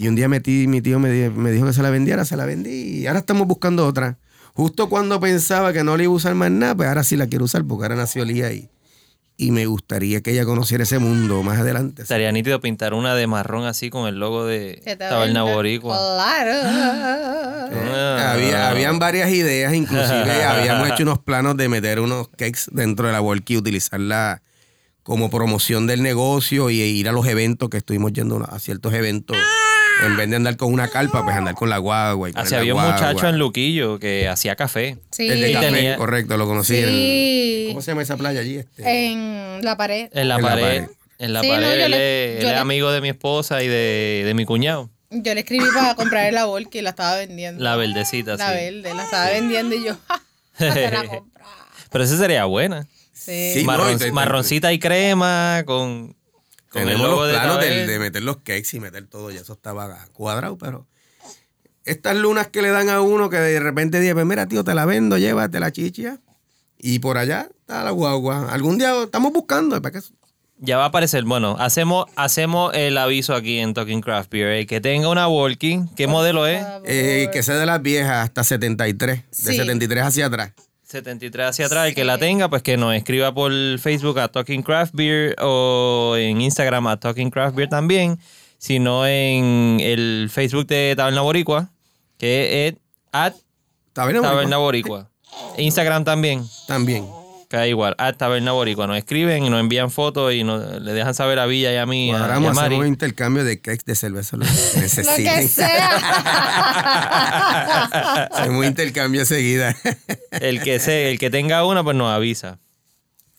Y 0.00 0.08
un 0.08 0.14
día 0.16 0.28
metí, 0.28 0.66
mi 0.66 0.80
tío 0.80 0.98
me, 0.98 1.10
di- 1.10 1.28
me 1.28 1.50
dijo 1.50 1.66
que 1.66 1.74
se 1.74 1.82
la 1.82 1.90
vendiera, 1.90 2.24
se 2.24 2.34
la 2.34 2.46
vendí 2.46 2.70
y 3.00 3.06
ahora 3.06 3.18
estamos 3.18 3.46
buscando 3.46 3.86
otra. 3.86 4.16
Justo 4.54 4.88
cuando 4.88 5.20
pensaba 5.20 5.74
que 5.74 5.84
no 5.84 5.94
la 5.98 6.04
iba 6.04 6.12
a 6.12 6.16
usar 6.16 6.34
más 6.34 6.50
nada, 6.50 6.74
pues 6.74 6.88
ahora 6.88 7.04
sí 7.04 7.16
la 7.16 7.26
quiero 7.26 7.44
usar 7.44 7.64
porque 7.66 7.84
ahora 7.84 7.96
nació 7.96 8.24
Lía 8.24 8.50
y, 8.50 8.70
y 9.36 9.50
me 9.50 9.66
gustaría 9.66 10.22
que 10.22 10.30
ella 10.32 10.46
conociera 10.46 10.84
ese 10.84 10.98
mundo 10.98 11.42
más 11.42 11.58
adelante. 11.58 12.00
Estaría 12.00 12.32
nítido 12.32 12.62
pintar 12.62 12.94
una 12.94 13.14
de 13.14 13.26
marrón 13.26 13.66
así 13.66 13.90
con 13.90 14.08
el 14.08 14.18
logo 14.18 14.46
de 14.46 14.80
Taberna. 14.98 15.42
Boricua. 15.42 15.98
Claro. 15.98 16.50
Ah. 17.74 18.32
Había, 18.32 18.70
habían 18.70 18.98
varias 18.98 19.30
ideas, 19.30 19.74
inclusive 19.74 20.44
habíamos 20.44 20.88
hecho 20.90 21.02
unos 21.02 21.18
planos 21.18 21.58
de 21.58 21.68
meter 21.68 22.00
unos 22.00 22.28
cakes 22.28 22.62
dentro 22.72 23.06
de 23.06 23.12
la 23.12 23.20
Volky 23.20 23.52
y 23.54 23.56
utilizarla 23.58 24.40
como 25.02 25.30
promoción 25.30 25.86
del 25.86 26.02
negocio 26.02 26.70
y 26.70 26.80
ir 26.80 27.08
a 27.08 27.12
los 27.12 27.26
eventos 27.26 27.68
que 27.68 27.76
estuvimos 27.78 28.12
yendo 28.14 28.42
a 28.48 28.58
ciertos 28.58 28.92
eventos. 28.94 29.36
En 30.04 30.16
vez 30.16 30.30
de 30.30 30.36
andar 30.36 30.56
con 30.56 30.72
una 30.72 30.88
carpa, 30.88 31.22
pues 31.24 31.36
andar 31.36 31.54
con 31.54 31.68
la 31.70 31.78
guagua. 31.78 32.30
Y 32.30 32.32
Así 32.36 32.52
la 32.52 32.60
había 32.60 32.74
un 32.74 32.80
guagua. 32.80 32.94
muchacho 32.94 33.28
en 33.28 33.38
Luquillo 33.38 33.98
que 33.98 34.28
hacía 34.28 34.56
café. 34.56 34.96
Sí. 35.10 35.28
El 35.28 35.40
de 35.40 35.52
café, 35.52 35.66
tenía- 35.72 35.96
correcto, 35.96 36.36
lo 36.36 36.46
conocí. 36.46 36.76
en-. 36.76 37.68
¿Cómo 37.68 37.82
se 37.82 37.90
llama 37.90 38.02
esa 38.02 38.16
playa 38.16 38.40
allí? 38.40 38.56
Este? 38.58 39.06
En 39.12 39.60
la 39.62 39.76
pared. 39.76 40.08
En 40.12 40.28
la 40.28 40.36
En 40.36 40.42
la 40.42 40.48
pared. 40.48 40.62
pared. 40.62 40.84
En 41.18 41.32
la 41.34 41.40
Sí, 41.42 41.48
no, 41.48 41.54
pared. 41.54 41.78
yo 41.78 41.84
él, 41.84 41.90
le- 41.90 42.24
es, 42.32 42.36
él 42.38 42.42
yo 42.42 42.48
es 42.48 42.54
le- 42.54 42.60
amigo 42.60 42.90
de 42.92 43.00
mi 43.02 43.08
esposa 43.10 43.62
y 43.62 43.68
de, 43.68 44.22
de 44.24 44.34
mi 44.34 44.44
cuñado. 44.46 44.88
Yo 45.10 45.34
le 45.34 45.40
escribí 45.40 45.64
para 45.74 45.94
comprar 45.96 46.32
la 46.32 46.44
Volky 46.46 46.78
y 46.78 46.82
la 46.82 46.90
estaba 46.90 47.16
vendiendo. 47.16 47.62
La 47.62 47.76
verdecita, 47.76 48.36
La 48.36 48.48
sí. 48.48 48.54
verde, 48.54 48.94
la 48.94 49.02
estaba 49.04 49.30
vendiendo 49.30 49.74
y 49.74 49.84
yo, 49.84 49.96
la 50.58 51.04
compré. 51.06 51.22
Pero 51.90 52.04
esa 52.04 52.16
sería 52.16 52.44
buena. 52.44 52.86
Sí. 53.12 53.50
Sí, 53.54 53.64
no, 53.64 53.72
Marron- 53.72 53.98
te- 53.98 54.12
marroncita 54.12 54.72
y 54.72 54.78
crema 54.78 55.62
con, 55.66 56.14
con 56.70 56.82
el 56.82 56.88
Tenemos 56.88 57.08
logo 57.08 57.22
los 57.22 57.28
de 57.28 57.34
planos 57.34 57.60
de, 57.60 57.98
meter 57.98 58.22
los 58.22 58.36
cakes 58.38 58.68
y 58.72 58.80
meter 58.80 59.06
todo, 59.06 59.30
y 59.30 59.36
eso 59.36 59.52
estaba 59.52 60.06
cuadrado, 60.12 60.56
pero 60.56 60.86
estas 61.84 62.16
lunas 62.16 62.48
que 62.48 62.62
le 62.62 62.70
dan 62.70 62.88
a 62.88 63.00
uno 63.00 63.28
que 63.28 63.36
de 63.36 63.60
repente 63.60 64.00
dice, 64.00 64.14
pues 64.14 64.26
mira, 64.26 64.46
tío, 64.46 64.64
te 64.64 64.74
la 64.74 64.86
vendo, 64.86 65.18
llévate 65.18 65.60
la 65.60 65.72
chicha. 65.72 66.18
Y 66.78 67.00
por 67.00 67.18
allá 67.18 67.48
está 67.60 67.84
la 67.84 67.90
guagua. 67.90 68.50
Algún 68.52 68.78
día 68.78 69.02
estamos 69.02 69.32
buscando. 69.32 69.80
¿para 69.82 70.00
qué? 70.00 70.06
Ya 70.58 70.76
va 70.78 70.84
a 70.84 70.86
aparecer. 70.88 71.24
Bueno, 71.24 71.56
hacemos, 71.58 72.06
hacemos 72.16 72.72
el 72.74 72.96
aviso 72.96 73.34
aquí 73.34 73.58
en 73.58 73.74
Talking 73.74 74.00
Craft 74.00 74.30
Beer. 74.30 74.48
El 74.50 74.66
que 74.66 74.80
tenga 74.80 75.08
una 75.08 75.28
Walkie, 75.28 75.82
¿qué 75.96 76.06
modelo 76.06 76.46
es? 76.46 76.64
Eh, 76.84 77.28
que 77.32 77.42
sea 77.42 77.56
de 77.56 77.66
las 77.66 77.82
viejas 77.82 78.24
hasta 78.24 78.44
73. 78.44 79.18
De 79.18 79.24
Sí. 79.30 79.56
73 79.56 80.04
hacia 80.04 80.26
atrás. 80.26 80.52
73 80.90 81.46
hacia 81.46 81.66
atrás. 81.66 81.88
El 81.88 81.94
que 81.94 82.04
la 82.04 82.18
tenga, 82.18 82.50
pues 82.50 82.62
que 82.62 82.76
nos 82.76 82.94
escriba 82.94 83.32
por 83.32 83.52
Facebook 83.78 84.18
a 84.18 84.28
Talking 84.28 84.62
Craft 84.62 84.94
Beer 84.94 85.36
o 85.40 86.16
en 86.18 86.40
Instagram 86.40 86.86
a 86.88 86.98
Talking 86.98 87.30
Craft 87.30 87.56
Beer 87.56 87.68
también. 87.68 88.18
Sino 88.58 89.06
en 89.06 89.78
el 89.80 90.28
Facebook 90.30 90.66
de 90.66 90.94
Taberna 90.94 91.22
Boricua, 91.22 91.70
que 92.18 92.68
es 92.68 92.74
at 93.12 93.32
¿Taberna 93.92 94.20
Boricua? 94.20 94.30
Taberna 94.30 94.56
Boricua. 94.58 95.10
Instagram 95.56 96.04
también. 96.04 96.44
También. 96.66 97.19
Queda 97.50 97.66
igual, 97.66 97.96
at 97.98 98.14
Taberna 98.16 98.52
Boricua. 98.52 98.86
Nos 98.86 98.96
escriben 98.96 99.42
y 99.44 99.50
nos 99.50 99.58
envían 99.58 99.90
fotos 99.90 100.32
y 100.32 100.44
nos, 100.44 100.80
le 100.80 100.92
dejan 100.92 101.14
saber 101.14 101.40
a 101.40 101.46
Villa 101.46 101.72
y 101.72 101.76
a 101.78 101.84
mí. 101.84 102.12
a- 102.12 102.14
a 102.14 102.18
Cuadramos, 102.20 102.54
Mari. 102.54 102.66
hacemos 102.76 102.80
un 102.82 102.86
intercambio 102.92 103.42
de 103.42 103.60
cakes 103.60 103.82
de 103.84 103.96
cerveza. 103.96 104.36
Lo 104.36 104.44
que 104.46 104.52
Lo 105.02 105.16
que 105.16 105.48
sea. 105.48 105.90
hacemos 108.32 108.58
un 108.60 108.64
intercambio 108.66 109.24
seguida. 109.24 109.74
El 110.30 110.62
que 110.62 110.78
se, 110.78 111.10
el 111.10 111.18
que 111.18 111.28
tenga 111.30 111.66
una, 111.66 111.82
pues 111.82 111.96
nos 111.96 112.12
avisa. 112.12 112.58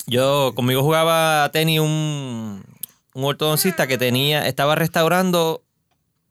Yo 0.08 0.52
conmigo 0.56 0.84
jugaba 0.84 1.50
tenis 1.54 1.80
un, 1.80 2.66
un 3.14 3.24
ortodoncista 3.24 3.88
que 3.88 3.98
tenía, 3.98 4.46
estaba 4.46 4.76
restaurando 4.76 5.64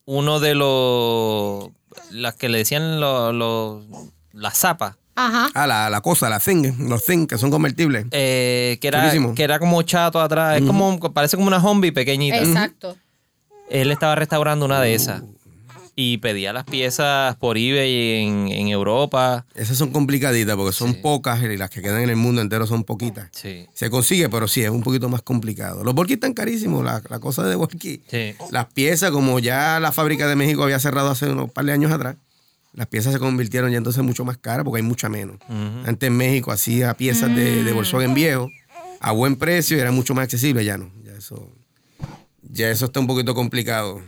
uno 0.05 0.39
de 0.39 0.55
los 0.55 1.71
las 2.11 2.35
que 2.35 2.51
le 2.51 2.59
decían 2.59 3.01
los, 3.01 3.33
los- 3.35 3.85
las 4.33 4.59
zapas. 4.59 4.97
Ajá. 5.27 5.51
ah, 5.55 5.67
la, 5.67 5.91
la 5.91 6.01
cosa, 6.01 6.29
la 6.29 6.41
thing, 6.41 6.73
los 6.89 7.05
thing 7.05 7.27
que 7.27 7.37
son 7.39 7.51
convertibles. 7.51 8.07
eh, 8.11 8.79
que, 8.81 8.89
era, 8.89 9.01
Chulísimo. 9.01 9.35
que 9.35 9.43
era 9.43 9.59
como 9.59 9.83
chato 9.83 10.21
atrás. 10.21 10.59
Es 10.61 10.67
como, 10.67 10.99
parece 11.13 11.37
como 11.37 11.47
una 11.49 11.61
zombie 11.61 11.93
pequeñita. 11.93 12.39
Exacto. 12.39 12.97
Él 13.69 13.91
estaba 13.91 14.15
restaurando 14.15 14.65
una 14.65 14.81
de 14.81 14.95
esas. 14.95 15.23
Y 15.97 16.19
pedía 16.19 16.53
las 16.55 16.65
piezas 16.65 17.37
por 17.37 17.59
eBay 17.59 18.23
en, 18.23 18.49
en 18.49 18.69
Europa. 18.69 19.45
Esas 19.55 19.77
son 19.77 19.91
complicaditas 19.91 20.57
porque 20.57 20.73
son 20.73 20.95
pocas 20.95 21.43
y 21.43 21.57
las 21.59 21.69
que 21.69 21.83
quedan 21.83 22.01
en 22.03 22.09
el 22.09 22.17
mundo 22.17 22.41
entero 22.41 22.67
son 22.67 22.85
poquitas. 22.85 23.29
Sí. 23.33 23.67
Se 23.75 23.91
consigue, 23.91 24.31
pero 24.31 24.49
sí, 24.49 24.63
es 24.63 24.71
un 24.71 24.83
poquito 24.83 25.11
más 25.11 25.21
complicado. 25.21 25.85
Los 25.85 25.95
volquis 25.95 26.15
están 26.15 26.33
carísimos, 26.33 26.83
la, 26.85 27.03
la 27.11 27.19
cosa 27.19 27.43
de 27.43 27.55
volquis. 27.55 28.01
Sí. 28.11 28.35
Las 28.51 28.67
piezas, 28.73 29.11
como 29.11 29.41
ya 29.41 29.79
la 29.79 29.93
fábrica 29.93 30.27
de 30.27 30.37
México 30.37 30.63
había 30.63 30.79
cerrado 30.79 31.11
hace 31.11 31.29
unos 31.29 31.51
par 31.51 31.67
de 31.67 31.73
años 31.73 31.93
atrás, 31.93 32.17
las 32.73 32.87
piezas 32.87 33.13
se 33.13 33.19
convirtieron 33.19 33.71
ya 33.71 33.79
entonces 33.79 34.03
mucho 34.03 34.25
más 34.25 34.39
caras 34.39 34.65
porque 34.65 34.79
hay 34.79 34.87
mucha 34.87 35.09
menos. 35.09 35.39
Antes 35.85 36.07
en 36.07 36.17
México 36.17 36.53
hacía 36.53 36.95
piezas 36.95 37.35
de, 37.35 37.65
de 37.65 37.73
Volkswagen 37.73 38.15
viejo 38.15 38.49
a 39.01 39.13
buen 39.13 39.37
precio 39.37 39.77
y 39.77 39.81
era 39.81 39.91
mucho 39.93 40.15
más 40.15 40.25
accesible, 40.25 40.65
ya 40.65 40.77
no. 40.79 40.91
Ya 41.03 41.13
eso, 41.13 41.51
ya 42.43 42.71
eso 42.71 42.87
está 42.87 43.01
un 43.01 43.07
poquito 43.07 43.35
complicado. 43.35 44.01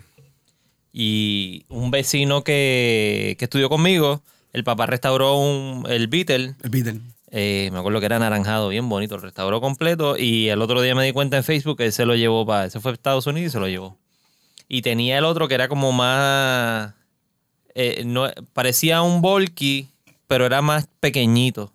Y 0.93 1.65
un 1.69 1.91
vecino 1.91 2.45
que, 2.45 3.37
que 3.39 3.47
estudió 3.47 3.69
conmigo, 3.71 4.23
el 4.53 4.63
papá 4.65 4.87
restauró 4.87 5.39
un, 5.39 5.87
el 5.89 6.09
Beetle. 6.09 6.55
El 6.63 6.71
Beetle. 6.71 7.01
eh, 7.31 7.71
me 7.73 7.79
acuerdo 7.79 7.99
que 8.01 8.07
era 8.07 8.17
anaranjado, 8.17 8.69
bien 8.69 8.89
bonito, 8.91 9.17
lo 9.17 9.23
restauró 9.23 9.61
completo. 9.63 10.19
Y 10.19 10.49
el 10.51 10.61
otro 10.61 10.83
día 10.83 10.95
me 10.95 11.05
di 11.05 11.13
cuenta 11.13 11.39
en 11.39 11.45
Facebook 11.45 11.79
que 11.79 11.87
él 11.87 11.93
se 11.93 12.05
lo 12.05 12.15
llevó 12.15 12.45
para. 12.45 12.69
Se 12.69 12.79
fue 12.79 12.91
a 12.91 12.95
Estados 12.95 13.27
Unidos 13.27 13.49
y 13.49 13.53
se 13.53 13.61
lo 13.61 13.69
llevó. 13.69 13.97
Y 14.69 14.83
tenía 14.83 15.17
el 15.17 15.25
otro 15.25 15.49
que 15.49 15.55
era 15.55 15.69
como 15.69 15.93
más. 15.93 16.93
Eh, 17.75 18.03
no, 18.05 18.29
parecía 18.53 19.03
un 19.03 19.21
Volky, 19.23 19.89
pero 20.27 20.47
era 20.47 20.63
más 20.63 20.87
pequeñito. 21.01 21.73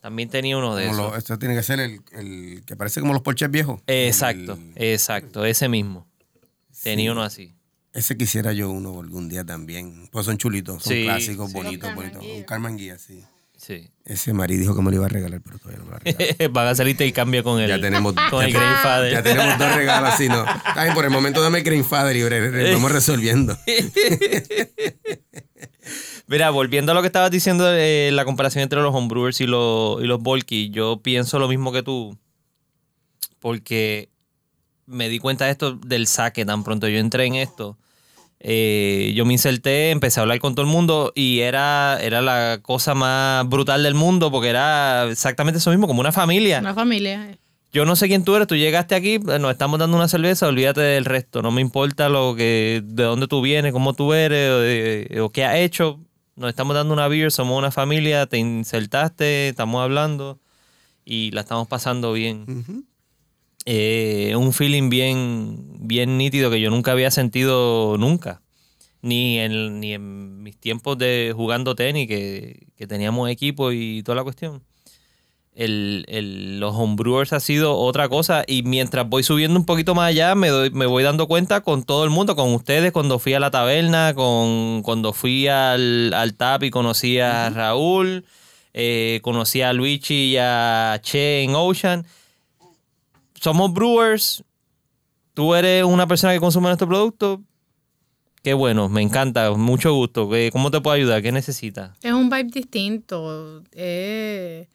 También 0.00 0.28
tenía 0.28 0.58
uno 0.58 0.76
de 0.76 0.86
Como 0.86 0.98
esos. 0.98 1.12
lo- 1.12 1.16
esto 1.18 1.38
tiene 1.38 1.54
que 1.54 1.62
ser 1.62 1.80
el, 1.80 2.00
el 2.12 2.62
que 2.66 2.76
parece 2.76 3.00
como 3.00 3.12
los 3.14 3.22
Porsches 3.22 3.50
viejos. 3.50 3.80
Exacto, 3.86 4.58
El- 4.74 4.82
exacto, 4.92 5.44
ese 5.46 5.68
mismo. 5.68 6.06
Tenía 6.82 7.12
uno 7.12 7.22
así. 7.22 7.54
ese 7.94 8.16
quisiera 8.18 8.52
yo 8.52 8.70
uno 8.70 9.00
algún 9.00 9.28
día 9.30 9.44
también. 9.44 10.08
Pues 10.10 10.26
son 10.26 10.36
chulitos, 10.36 10.82
son 10.82 10.92
Sí, 10.92 11.04
clásicos, 11.04 11.50
sí. 11.50 11.56
bonitos, 11.56 11.94
bonitos. 11.94 12.22
Un 12.22 12.42
Carman 12.42 12.76
Guía, 12.76 12.98
sí. 12.98 13.22
Sí. 13.66 13.88
Ese 14.04 14.34
Mari 14.34 14.58
dijo 14.58 14.76
que 14.76 14.82
me 14.82 14.90
lo 14.90 14.96
iba 14.96 15.06
a 15.06 15.08
regalar, 15.08 15.40
pero 15.42 15.58
todavía 15.58 15.78
no 15.78 15.84
me 15.86 15.90
lo 15.92 15.96
ha 15.96 16.00
regalado. 16.00 16.48
Van 16.52 16.66
a 16.66 16.70
hacer 16.70 16.86
intercambio 16.88 17.42
con 17.42 17.60
el, 17.60 17.68
Ya 17.68 17.80
tenemos, 17.80 18.12
con 18.30 18.44
el 18.44 18.52
Grandfather. 18.52 19.12
ya 19.12 19.22
tenemos 19.22 19.58
dos 19.58 19.74
regalos 19.74 20.10
así, 20.12 20.28
¿no? 20.28 20.44
Ay, 20.64 20.90
por 20.92 21.04
el 21.06 21.10
momento 21.10 21.40
dame 21.40 21.58
el 21.58 21.64
Grandfather 21.64 22.14
y 22.14 22.20
bre- 22.20 22.72
vamos 22.74 22.92
resolviendo. 22.92 23.56
Mira, 26.26 26.50
volviendo 26.50 26.92
a 26.92 26.94
lo 26.94 27.00
que 27.02 27.06
estabas 27.08 27.30
diciendo, 27.30 27.66
eh, 27.74 28.10
la 28.12 28.24
comparación 28.24 28.62
entre 28.62 28.80
los 28.80 28.94
homebrewers 28.94 29.40
y 29.40 29.46
los, 29.46 30.02
y 30.02 30.06
los 30.06 30.20
Volky, 30.20 30.70
yo 30.70 31.00
pienso 31.02 31.38
lo 31.38 31.48
mismo 31.48 31.70
que 31.72 31.82
tú, 31.82 32.18
porque 33.40 34.08
me 34.86 35.08
di 35.08 35.18
cuenta 35.18 35.44
de 35.46 35.50
esto 35.52 35.72
del 35.76 36.06
saque 36.06 36.44
tan 36.44 36.64
pronto 36.64 36.88
yo 36.88 36.98
entré 36.98 37.26
en 37.26 37.34
esto. 37.36 37.78
Eh, 38.46 39.12
yo 39.16 39.24
me 39.24 39.32
inserté, 39.32 39.90
empecé 39.90 40.20
a 40.20 40.22
hablar 40.22 40.38
con 40.38 40.54
todo 40.54 40.66
el 40.66 40.70
mundo 40.70 41.12
y 41.14 41.40
era, 41.40 41.98
era 42.02 42.20
la 42.20 42.58
cosa 42.62 42.94
más 42.94 43.48
brutal 43.48 43.82
del 43.82 43.94
mundo 43.94 44.30
porque 44.30 44.50
era 44.50 45.04
exactamente 45.10 45.58
eso 45.58 45.70
mismo, 45.70 45.86
como 45.86 46.00
una 46.00 46.12
familia. 46.12 46.60
Una 46.60 46.74
familia. 46.74 47.38
Yo 47.72 47.86
no 47.86 47.96
sé 47.96 48.06
quién 48.06 48.22
tú 48.22 48.36
eres, 48.36 48.46
tú 48.46 48.54
llegaste 48.54 48.94
aquí, 48.94 49.14
eh, 49.14 49.38
nos 49.40 49.50
estamos 49.50 49.80
dando 49.80 49.96
una 49.96 50.08
cerveza, 50.08 50.46
olvídate 50.46 50.82
del 50.82 51.06
resto, 51.06 51.40
no 51.42 51.50
me 51.50 51.62
importa 51.62 52.08
lo 52.10 52.36
que, 52.36 52.82
de 52.84 53.02
dónde 53.02 53.26
tú 53.28 53.40
vienes, 53.40 53.72
cómo 53.72 53.94
tú 53.94 54.12
eres 54.12 54.50
o, 54.50 54.58
de- 54.60 55.20
o 55.22 55.30
qué 55.30 55.44
has 55.46 55.56
hecho, 55.56 55.98
nos 56.36 56.50
estamos 56.50 56.76
dando 56.76 56.92
una 56.92 57.08
beer, 57.08 57.32
somos 57.32 57.58
una 57.58 57.70
familia, 57.72 58.26
te 58.26 58.36
insertaste, 58.38 59.48
estamos 59.48 59.82
hablando 59.82 60.38
y 61.04 61.30
la 61.32 61.40
estamos 61.40 61.66
pasando 61.66 62.12
bien. 62.12 62.44
Eh, 63.66 64.34
un 64.36 64.52
feeling 64.52 64.90
bien, 64.90 65.56
bien 65.80 66.18
nítido 66.18 66.50
que 66.50 66.60
yo 66.60 66.70
nunca 66.70 66.92
había 66.92 67.10
sentido 67.10 67.96
nunca. 67.98 68.42
Ni 69.02 69.38
en, 69.38 69.80
ni 69.80 69.92
en 69.94 70.42
mis 70.42 70.56
tiempos 70.58 70.96
de 70.98 71.32
jugando 71.36 71.74
tenis, 71.74 72.08
que, 72.08 72.66
que 72.76 72.86
teníamos 72.86 73.28
equipo 73.30 73.72
y 73.72 74.02
toda 74.02 74.16
la 74.16 74.24
cuestión 74.24 74.62
el, 75.54 76.04
el- 76.08 76.58
los 76.58 76.74
homebrewers 76.74 77.32
ha 77.32 77.40
sido 77.40 77.76
otra 77.76 78.08
cosa 78.08 78.44
y 78.46 78.62
mientras 78.64 79.08
voy 79.08 79.22
subiendo 79.22 79.58
un 79.58 79.66
poquito 79.66 79.94
más 79.94 80.08
allá 80.08 80.34
me, 80.34 80.48
doy- 80.48 80.70
me 80.70 80.86
voy 80.86 81.02
dando 81.04 81.28
cuenta 81.28 81.60
con 81.60 81.84
todo 81.84 82.04
el 82.04 82.10
mundo, 82.10 82.34
con 82.34 82.52
ustedes 82.54 82.90
cuando 82.92 83.18
fui 83.18 83.34
a 83.34 83.40
la 83.40 83.50
taberna, 83.50 84.14
con 84.14 84.82
cuando 84.82 85.12
fui 85.12 85.46
al, 85.46 86.12
al 86.12 86.34
TAP 86.34 86.64
y 86.64 86.70
conocí 86.70 87.20
a 87.20 87.50
Raúl, 87.50 88.24
eh, 88.72 89.20
conocí 89.22 89.62
a 89.62 89.72
Luigi 89.72 90.32
y 90.32 90.36
a 90.38 90.98
Che 91.02 91.42
en 91.44 91.54
Ocean. 91.54 92.04
Somos 93.40 93.72
brewers, 93.72 94.42
tú 95.34 95.54
eres 95.54 95.84
una 95.84 96.06
persona 96.06 96.32
que 96.32 96.40
consume 96.40 96.68
nuestro 96.68 96.88
producto. 96.88 97.42
Qué 98.42 98.52
bueno, 98.54 98.88
me 98.88 99.00
encanta, 99.02 99.50
mucho 99.52 99.94
gusto. 99.94 100.28
¿Qué- 100.28 100.50
¿Cómo 100.52 100.70
te 100.70 100.80
puedo 100.80 100.94
ayudar? 100.94 101.22
¿Qué 101.22 101.32
necesitas? 101.32 101.96
Es 102.02 102.12
un 102.12 102.28
vibe 102.28 102.44
distinto. 102.52 103.62
Eh, 103.72 104.68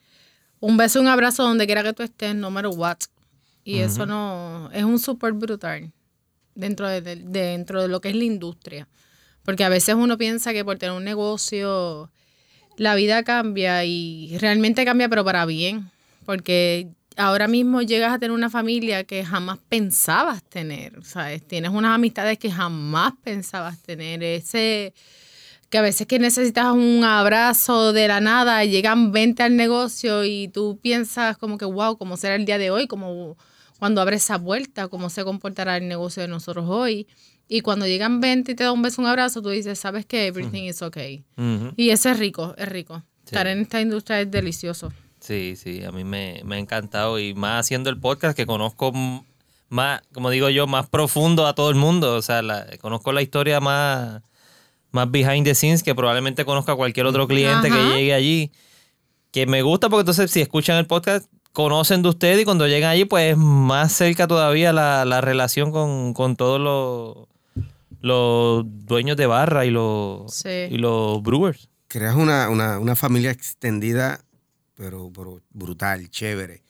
un 0.60 0.76
beso, 0.76 1.00
un 1.00 1.08
abrazo 1.08 1.44
donde 1.44 1.66
quiera 1.68 1.84
que 1.84 1.94
tú 1.94 2.04
estés, 2.04 2.34
no 2.36 2.50
matter 2.52 2.72
what. 2.76 2.98
Y 3.64 3.80
eso 3.80 4.06
no. 4.08 4.70
Es 4.74 4.84
un 4.84 4.98
súper 4.98 5.34
brutal 5.34 5.92
dentro 6.56 6.88
de, 6.88 7.02
de- 7.02 7.16
dentro 7.18 7.82
de 7.84 7.88
lo 7.88 8.02
que 8.02 8.10
es 8.10 8.16
la 8.16 8.24
industria. 8.24 8.88
Porque 9.44 9.64
a 9.64 9.70
veces 9.70 9.94
uno 9.96 10.18
piensa 10.18 10.52
que 10.52 10.66
por 10.66 10.78
tener 10.80 10.96
un 10.96 11.04
negocio 11.04 12.10
la 12.78 12.96
vida 12.96 13.24
cambia 13.24 13.86
y 13.86 14.36
realmente 14.40 14.84
cambia, 14.86 15.10
pero 15.10 15.24
para 15.24 15.46
bien. 15.46 15.92
Porque 16.26 16.90
ahora 17.20 17.48
mismo 17.48 17.82
llegas 17.82 18.14
a 18.14 18.20
tener 18.20 18.32
una 18.32 18.50
familia 18.50 19.04
que 19.04 19.26
jamás 19.26 19.60
pensabas 19.68 20.42
tener, 20.44 21.04
¿sabes? 21.04 21.46
Tienes 21.46 21.72
unas 21.72 21.94
amistades 21.94 22.38
que 22.40 22.50
jamás 22.50 23.14
pensabas 23.22 23.78
tener. 23.82 24.24
Ese 24.24 24.94
que 25.70 25.78
a 25.78 25.82
veces 25.82 26.08
que 26.08 26.18
necesitas 26.18 26.72
un 26.72 27.04
abrazo 27.04 27.94
de 27.94 28.08
la 28.08 28.22
nada, 28.22 28.64
llegan 28.66 29.12
20 29.12 29.44
al 29.44 29.56
negocio 29.56 30.24
y 30.24 30.48
tú 30.48 30.80
piensas 30.82 31.38
como 31.38 31.58
que, 31.58 31.66
wow, 31.66 31.98
¿cómo 31.98 32.18
será 32.18 32.36
el 32.36 32.46
día 32.46 32.58
de 32.58 32.72
hoy? 32.72 32.88
Como 32.88 33.38
cuando 33.78 34.02
abres 34.02 34.24
esa 34.24 34.40
puerta, 34.42 34.88
cómo 34.88 35.10
se 35.10 35.24
comportará 35.24 35.78
el 35.78 35.88
negocio 35.88 36.22
de 36.22 36.30
nosotros 36.30 36.66
hoy. 36.70 37.06
Y 37.48 37.62
cuando 37.62 37.86
llegan 37.86 38.22
20 38.22 38.54
y 38.54 38.56
te 38.56 38.64
da 38.64 38.72
un 38.72 38.82
beso, 38.82 39.02
un 39.02 39.08
abrazo, 39.08 39.42
tú 39.42 39.50
dices, 39.50 39.78
sabes 39.78 40.06
que 40.06 40.28
everything 40.28 40.64
is 40.64 40.82
okay. 40.82 41.26
Y 41.76 41.90
eso 41.90 42.10
es 42.10 42.18
rico, 42.18 42.56
es 42.58 42.70
rico. 42.70 43.04
Estar 43.26 43.46
en 43.48 43.60
esta 43.60 43.82
industria 43.82 44.22
es 44.22 44.32
delicioso. 44.32 44.92
Sí, 45.30 45.54
sí, 45.56 45.84
a 45.84 45.92
mí 45.92 46.04
me, 46.04 46.42
me 46.44 46.56
ha 46.56 46.58
encantado 46.58 47.20
y 47.20 47.36
más 47.36 47.60
haciendo 47.60 47.92
el 47.92 48.00
podcast 48.00 48.36
que 48.36 48.48
conozco 48.48 48.92
más, 49.70 50.02
como 50.12 50.32
digo 50.32 50.50
yo, 50.50 50.66
más 50.66 50.90
profundo 50.90 51.46
a 51.46 51.54
todo 51.54 51.70
el 51.70 51.76
mundo. 51.76 52.16
O 52.16 52.22
sea, 52.24 52.42
la, 52.42 52.66
conozco 52.82 53.12
la 53.12 53.22
historia 53.22 53.60
más, 53.60 54.24
más 54.90 55.12
behind 55.12 55.46
the 55.46 55.54
scenes 55.54 55.84
que 55.84 55.94
probablemente 55.94 56.46
conozca 56.46 56.74
cualquier 56.74 57.06
otro 57.06 57.28
cliente 57.28 57.70
que 57.70 57.90
llegue 57.90 58.16
allí. 58.16 58.52
Que 59.30 59.46
me 59.46 59.62
gusta 59.62 59.88
porque 59.88 60.00
entonces 60.02 60.32
si 60.32 60.42
escuchan 60.42 60.78
el 60.78 60.88
podcast 60.88 61.30
conocen 61.54 62.02
de 62.02 62.10
usted 62.10 62.40
y 62.40 62.44
cuando 62.44 62.66
llegan 62.66 62.90
allí 62.90 63.06
pues 63.06 63.38
más 63.38 63.94
cerca 63.94 64.26
todavía 64.26 64.74
la, 64.74 65.06
la 65.06 65.22
relación 65.22 65.72
con, 65.72 66.16
con 66.16 66.38
todos 66.38 66.60
los 66.60 67.28
los 68.02 68.64
dueños 68.66 69.16
de 69.16 69.28
barra 69.28 69.64
y 69.64 69.70
los, 69.70 70.44
y 70.44 70.78
los 70.80 71.22
brewers. 71.22 71.70
Creas 71.88 72.16
una, 72.16 72.50
una, 72.50 72.80
una 72.80 72.96
familia 72.96 73.30
extendida, 73.30 74.22
pero, 74.80 75.12
pero, 75.14 75.42
brutal, 75.50 76.10
chévere. 76.10 76.64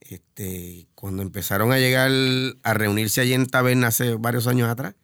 Este, 0.00 0.86
cuando 0.94 1.22
empezaron 1.22 1.72
a 1.72 1.78
llegar 1.78 2.12
a 2.62 2.74
reunirse 2.74 3.20
allí 3.20 3.34
en 3.34 3.46
taberna 3.46 3.88
hace 3.88 4.14
varios 4.14 4.46
años 4.46 4.68
atrás, 4.68 4.94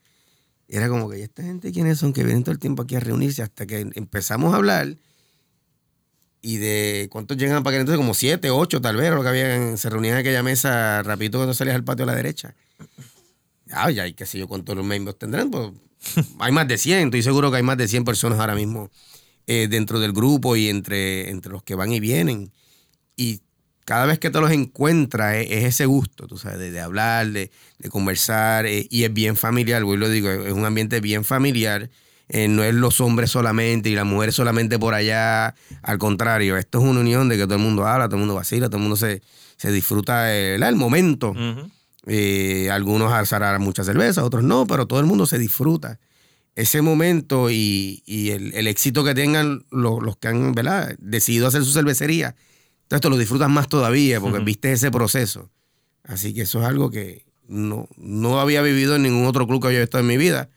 era 0.69 0.89
como 0.89 1.11
que, 1.11 1.25
esta 1.25 1.43
gente 1.43 1.73
quiénes 1.73 1.99
son 1.99 2.13
que 2.13 2.23
vienen 2.23 2.45
todo 2.45 2.53
el 2.53 2.61
tiempo 2.61 2.85
aquí 2.85 2.95
a 2.95 3.01
reunirse? 3.01 3.43
Hasta 3.43 3.67
que 3.67 3.91
empezamos 3.95 4.55
a 4.55 4.59
hablar 4.59 4.97
y 6.41 6.59
de 6.59 7.09
cuántos 7.11 7.37
llegan 7.37 7.65
para 7.65 7.77
que 7.77 7.81
entonces 7.81 7.99
como 7.99 8.15
siete, 8.15 8.51
ocho 8.51 8.81
tal 8.81 8.97
vez, 8.97 9.11
lo 9.13 9.23
que 9.23 9.29
habían, 9.29 9.77
se 9.77 9.91
reunían 9.91 10.15
en 10.15 10.21
aquella 10.21 10.45
mesa 10.45 11.03
rapidito 11.03 11.39
cuando 11.39 11.55
salías 11.55 11.75
al 11.75 11.85
patio 11.85 12.05
a 12.05 12.07
la 12.07 12.15
derecha 12.15 12.55
ah, 13.73 13.91
ya, 13.91 14.07
y 14.07 14.15
qué 14.15 14.25
sé 14.25 14.39
yo 14.39 14.49
cuántos 14.49 14.77
los 14.77 14.85
miembros 14.85 15.19
tendrán, 15.19 15.51
pues 15.51 15.73
hay 16.39 16.53
más 16.53 16.69
de 16.69 16.79
100, 16.79 17.07
estoy 17.07 17.23
seguro 17.23 17.51
que 17.51 17.57
hay 17.59 17.63
más 17.63 17.77
de 17.77 17.89
100 17.89 18.05
personas 18.05 18.39
ahora 18.39 18.55
mismo 18.55 18.91
eh, 19.47 19.68
dentro 19.68 19.99
del 20.01 20.12
grupo 20.12 20.57
y 20.57 20.68
entre, 20.68 21.30
entre 21.30 21.53
los 21.53 21.62
que 21.62 21.74
van 21.74 21.93
y 21.93 22.01
vienen. 22.01 22.53
Y 23.16 23.40
cada 23.84 24.07
vez 24.07 24.18
que 24.18 24.30
te 24.30 24.40
los 24.40 24.51
encuentras 24.51 25.34
es, 25.36 25.64
ese 25.64 25.86
gusto, 25.86 26.26
tú 26.26 26.38
sabes, 26.38 26.72
de, 26.72 26.80
hablar, 26.80 27.28
de, 27.28 27.51
conversar, 27.90 28.66
eh, 28.66 28.86
y 28.88 29.05
es 29.05 29.12
bien 29.12 29.36
familiar, 29.36 29.82
lo 29.82 30.09
digo, 30.09 30.30
es 30.30 30.53
un 30.53 30.64
ambiente 30.64 31.01
bien 31.01 31.24
familiar. 31.24 31.90
Eh, 32.28 32.49
no 32.49 32.62
es 32.62 32.72
los 32.72 33.01
hombres 33.01 33.30
solamente 33.30 33.90
y 33.90 33.95
las 33.95 34.07
mujeres 34.07 34.34
solamente 34.34 34.78
por 34.78 34.95
allá. 34.95 35.55
Al 35.82 35.99
contrario, 35.99 36.57
esto 36.57 36.78
es 36.78 36.84
una 36.84 37.01
unión 37.01 37.28
de 37.28 37.36
que 37.36 37.45
todo 37.45 37.57
el 37.57 37.61
mundo 37.61 37.86
habla, 37.86 38.07
todo 38.07 38.16
el 38.16 38.20
mundo 38.20 38.34
vacila, 38.34 38.68
todo 38.68 38.76
el 38.76 38.82
mundo 38.82 38.97
se, 38.97 39.22
se 39.57 39.70
disfruta 39.70 40.32
el, 40.34 40.76
momento. 40.76 41.34
Eh, 42.07 42.70
algunos 42.70 43.12
alzarán 43.12 43.61
mucha 43.61 43.84
cerveza, 43.84 44.24
otros 44.24 44.45
no, 44.45 44.66
pero 44.66 44.86
todo 44.86 45.01
el 45.01 45.07
mundo 45.07 45.26
se 45.26 45.38
disfruta 45.38 45.99
ese 46.55 46.83
momento 46.83 47.51
y, 47.51 48.03
el, 48.07 48.67
éxito 48.67 49.05
que 49.05 49.15
tengan 49.15 49.65
los, 49.71 50.17
que 50.19 50.29
han 50.29 50.55
decidido 50.99 51.47
hacer 51.47 51.65
su 51.65 51.73
cervecería. 51.73 52.35
Entonces 52.83 53.01
te 53.01 53.09
lo 53.09 53.17
disfrutas 53.17 53.49
más 53.49 53.69
todavía 53.69 54.21
porque 54.21 54.41
viste 54.41 54.73
ese 54.73 54.91
proceso. 54.91 55.51
Así 56.05 56.35
que 56.35 56.43
eso 56.43 56.61
es 56.61 56.67
algo 56.67 56.91
que 56.91 57.25
no, 57.49 57.89
no 57.97 58.41
había 58.41 58.61
vivido 58.63 58.97
en 58.97 59.03
ningún 59.03 59.27
otro 59.27 59.47
club 59.47 59.63
que 59.63 59.69
haya 59.69 59.83
estado 59.83 60.03
en 60.03 60.09
mi 60.09 60.17
vida. 60.17 60.51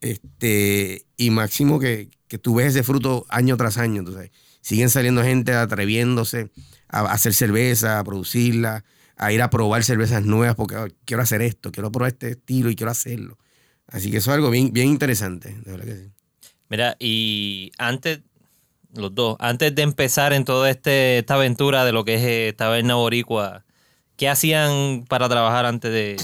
Este, 0.00 1.06
y 1.16 1.30
máximo 1.30 1.78
que, 1.78 2.10
que 2.28 2.38
tú 2.38 2.56
ves 2.56 2.68
ese 2.68 2.82
fruto 2.82 3.26
año 3.28 3.56
tras 3.56 3.78
año. 3.78 4.00
Entonces, 4.00 4.30
siguen 4.60 4.90
saliendo 4.90 5.22
gente 5.22 5.54
atreviéndose 5.54 6.50
a 6.88 7.00
hacer 7.12 7.34
cerveza, 7.34 7.98
a 7.98 8.04
producirla, 8.04 8.84
a 9.16 9.32
ir 9.32 9.42
a 9.42 9.50
probar 9.50 9.84
cervezas 9.84 10.24
nuevas 10.24 10.56
porque 10.56 10.94
quiero 11.04 11.22
hacer 11.22 11.42
esto, 11.42 11.70
quiero 11.72 11.92
probar 11.92 12.12
este 12.12 12.30
estilo 12.30 12.70
y 12.70 12.76
quiero 12.76 12.90
hacerlo. 12.90 13.38
Así 13.92 14.10
que 14.10 14.16
eso 14.16 14.30
es 14.30 14.34
algo 14.34 14.50
bien, 14.50 14.72
bien 14.72 14.88
interesante, 14.88 15.54
de 15.64 15.70
verdad 15.70 15.84
que 15.84 15.96
sí. 15.96 16.10
Mira, 16.68 16.96
y 16.98 17.70
antes, 17.76 18.20
los 18.94 19.14
dos, 19.14 19.36
antes 19.38 19.74
de 19.74 19.82
empezar 19.82 20.32
en 20.32 20.46
toda 20.46 20.70
este, 20.70 21.18
esta 21.18 21.34
aventura 21.34 21.84
de 21.84 21.92
lo 21.92 22.04
que 22.04 22.14
es 22.14 22.22
eh, 22.24 22.54
Taberna 22.56 22.94
Boricua, 22.94 23.64
¿qué 24.16 24.30
hacían 24.30 25.04
para 25.06 25.28
trabajar 25.28 25.66
antes 25.66 25.92
de, 25.92 26.16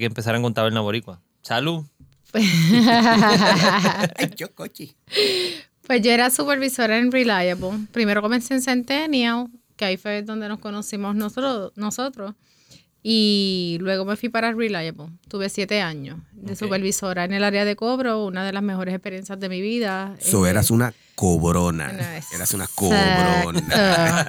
que 0.00 0.06
empezaran 0.06 0.40
con 0.40 0.54
Taberna 0.54 0.80
Boricua? 0.80 1.20
Salud. 1.42 1.84
yo 4.36 4.48
Pues 5.86 6.02
yo 6.02 6.10
era 6.10 6.30
supervisora 6.30 6.98
en 6.98 7.12
Reliable. 7.12 7.86
Primero 7.92 8.22
comencé 8.22 8.54
en 8.54 8.62
Centennial 8.62 9.48
que 9.76 9.84
ahí 9.84 9.98
fue 9.98 10.22
donde 10.22 10.48
nos 10.48 10.58
conocimos 10.58 11.14
nosotros. 11.14 11.72
nosotros. 11.76 12.34
Y 13.02 13.78
luego 13.80 14.04
me 14.04 14.16
fui 14.16 14.28
para 14.28 14.52
Reliable. 14.52 15.06
Tuve 15.28 15.48
siete 15.48 15.80
años 15.80 16.18
de 16.32 16.56
supervisora 16.56 17.24
en 17.24 17.32
el 17.32 17.44
área 17.44 17.64
de 17.64 17.76
cobro, 17.76 18.24
una 18.24 18.44
de 18.44 18.52
las 18.52 18.62
mejores 18.62 18.94
experiencias 18.94 19.38
de 19.38 19.48
mi 19.48 19.60
vida. 19.60 20.16
So, 20.20 20.46
eh, 20.46 20.50
eras 20.50 20.70
una 20.70 20.92
cobrona. 21.14 21.92
eras 22.34 22.54
una 22.54 22.66
cobrona. 22.74 24.26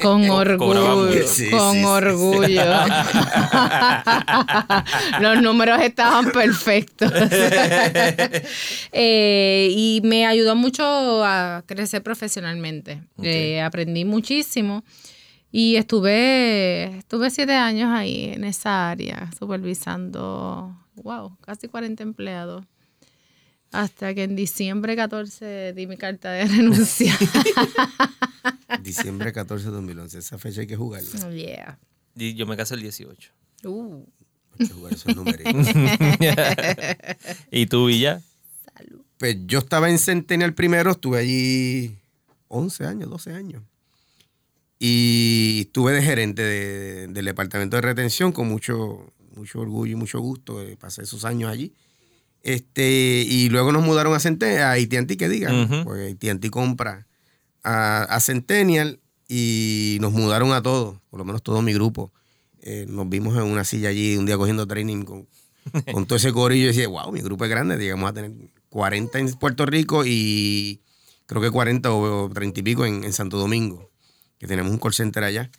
con 0.00 0.30
orgullo. 0.30 1.10
con 1.50 1.84
orgullo. 1.84 2.64
Los 5.20 5.42
números 5.42 5.80
estaban 5.82 6.30
perfectos. 6.30 7.12
Eh, 8.94 9.68
y 9.70 10.00
me 10.04 10.26
ayudó 10.26 10.54
mucho 10.54 10.84
a 11.24 11.62
crecer 11.66 12.02
profesionalmente. 12.02 13.02
Eh, 13.22 13.60
aprendí 13.60 14.04
muchísimo. 14.04 14.84
Y 15.54 15.76
estuve, 15.76 16.96
estuve 16.96 17.28
siete 17.28 17.52
años 17.52 17.90
ahí 17.90 18.30
en 18.32 18.42
esa 18.44 18.90
área, 18.90 19.30
supervisando, 19.38 20.74
wow, 20.94 21.36
casi 21.42 21.68
40 21.68 22.02
empleados. 22.02 22.64
Hasta 23.70 24.14
que 24.14 24.22
en 24.24 24.34
diciembre 24.34 24.96
14 24.96 25.74
di 25.74 25.86
mi 25.86 25.98
carta 25.98 26.32
de 26.32 26.44
renuncia. 26.48 27.14
diciembre 28.82 29.30
14 29.34 29.66
de 29.66 29.70
2011, 29.72 30.18
esa 30.18 30.38
fecha 30.38 30.62
hay 30.62 30.66
que 30.66 30.76
jugarla. 30.76 31.26
Oh, 31.26 31.30
yeah. 31.30 31.78
Y 32.16 32.32
yo 32.32 32.46
me 32.46 32.56
casé 32.56 32.74
el 32.74 32.80
18. 32.80 33.30
Uh. 33.64 34.06
Hay 34.58 34.68
que 34.68 34.72
jugar 34.72 34.94
esos 34.94 35.14
números. 35.16 35.42
¿Y 37.50 37.66
tú, 37.66 37.86
Villa? 37.86 38.22
Salud. 38.74 39.02
Pues 39.18 39.36
yo 39.46 39.58
estaba 39.58 39.90
en 39.90 39.98
Centennial 39.98 40.54
primero, 40.54 40.92
estuve 40.92 41.18
allí 41.18 41.98
11 42.48 42.86
años, 42.86 43.10
12 43.10 43.32
años. 43.34 43.62
Y 44.84 45.60
estuve 45.60 45.92
de 45.92 46.02
gerente 46.02 46.42
del 46.42 47.24
departamento 47.24 47.76
de 47.76 47.82
retención 47.82 48.32
con 48.32 48.48
mucho, 48.48 49.12
mucho 49.36 49.60
orgullo 49.60 49.92
y 49.92 49.94
mucho 49.94 50.18
gusto. 50.18 50.60
Eh, 50.60 50.76
pasé 50.76 51.02
esos 51.02 51.24
años 51.24 51.52
allí. 51.52 51.72
Este, 52.42 53.24
y 53.24 53.48
luego 53.48 53.70
nos 53.70 53.84
mudaron 53.84 54.12
a, 54.12 54.18
Centennial, 54.18 54.62
a 54.62 54.72
AT&T, 54.72 55.16
que 55.16 55.28
digan, 55.28 55.84
porque 55.84 56.16
AT&T 56.20 56.50
compra 56.50 57.06
a, 57.62 58.18
Centennial 58.18 58.98
y 59.28 59.98
nos 60.00 60.10
mudaron 60.10 60.52
a 60.52 60.62
todos, 60.62 60.98
por 61.10 61.18
lo 61.18 61.24
menos 61.24 61.44
todo 61.44 61.62
mi 61.62 61.72
grupo. 61.72 62.12
Eh, 62.60 62.86
nos 62.88 63.08
vimos 63.08 63.36
en 63.36 63.44
una 63.44 63.62
silla 63.62 63.90
allí 63.90 64.16
un 64.16 64.26
día 64.26 64.36
cogiendo 64.36 64.66
training 64.66 65.04
con, 65.04 65.28
con 65.92 66.06
todo 66.06 66.16
ese 66.16 66.32
corillo 66.32 66.64
y 66.64 66.66
decía, 66.66 66.88
wow, 66.88 67.12
mi 67.12 67.20
grupo 67.20 67.44
es 67.44 67.50
grande, 67.50 67.78
digamos 67.78 68.10
a 68.10 68.14
tener 68.14 68.32
40 68.68 69.16
en 69.16 69.32
Puerto 69.34 69.64
Rico 69.64 70.02
y 70.04 70.80
creo 71.26 71.40
que 71.40 71.52
40 71.52 71.92
o 71.92 72.28
30 72.34 72.58
y 72.58 72.62
pico 72.64 72.84
en 72.84 73.12
Santo 73.12 73.38
Domingo 73.38 73.91
que 74.42 74.48
tenemos 74.48 74.72
un 74.72 74.78
call 74.78 74.92
center 74.92 75.22
allá. 75.22 75.50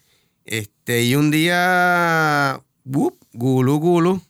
Este, 0.43 1.05
y 1.05 1.15
un 1.15 1.31
día, 1.31 2.59
¡wup! 2.83 3.15
gulu, 3.31 3.79
gulu, 3.79 4.21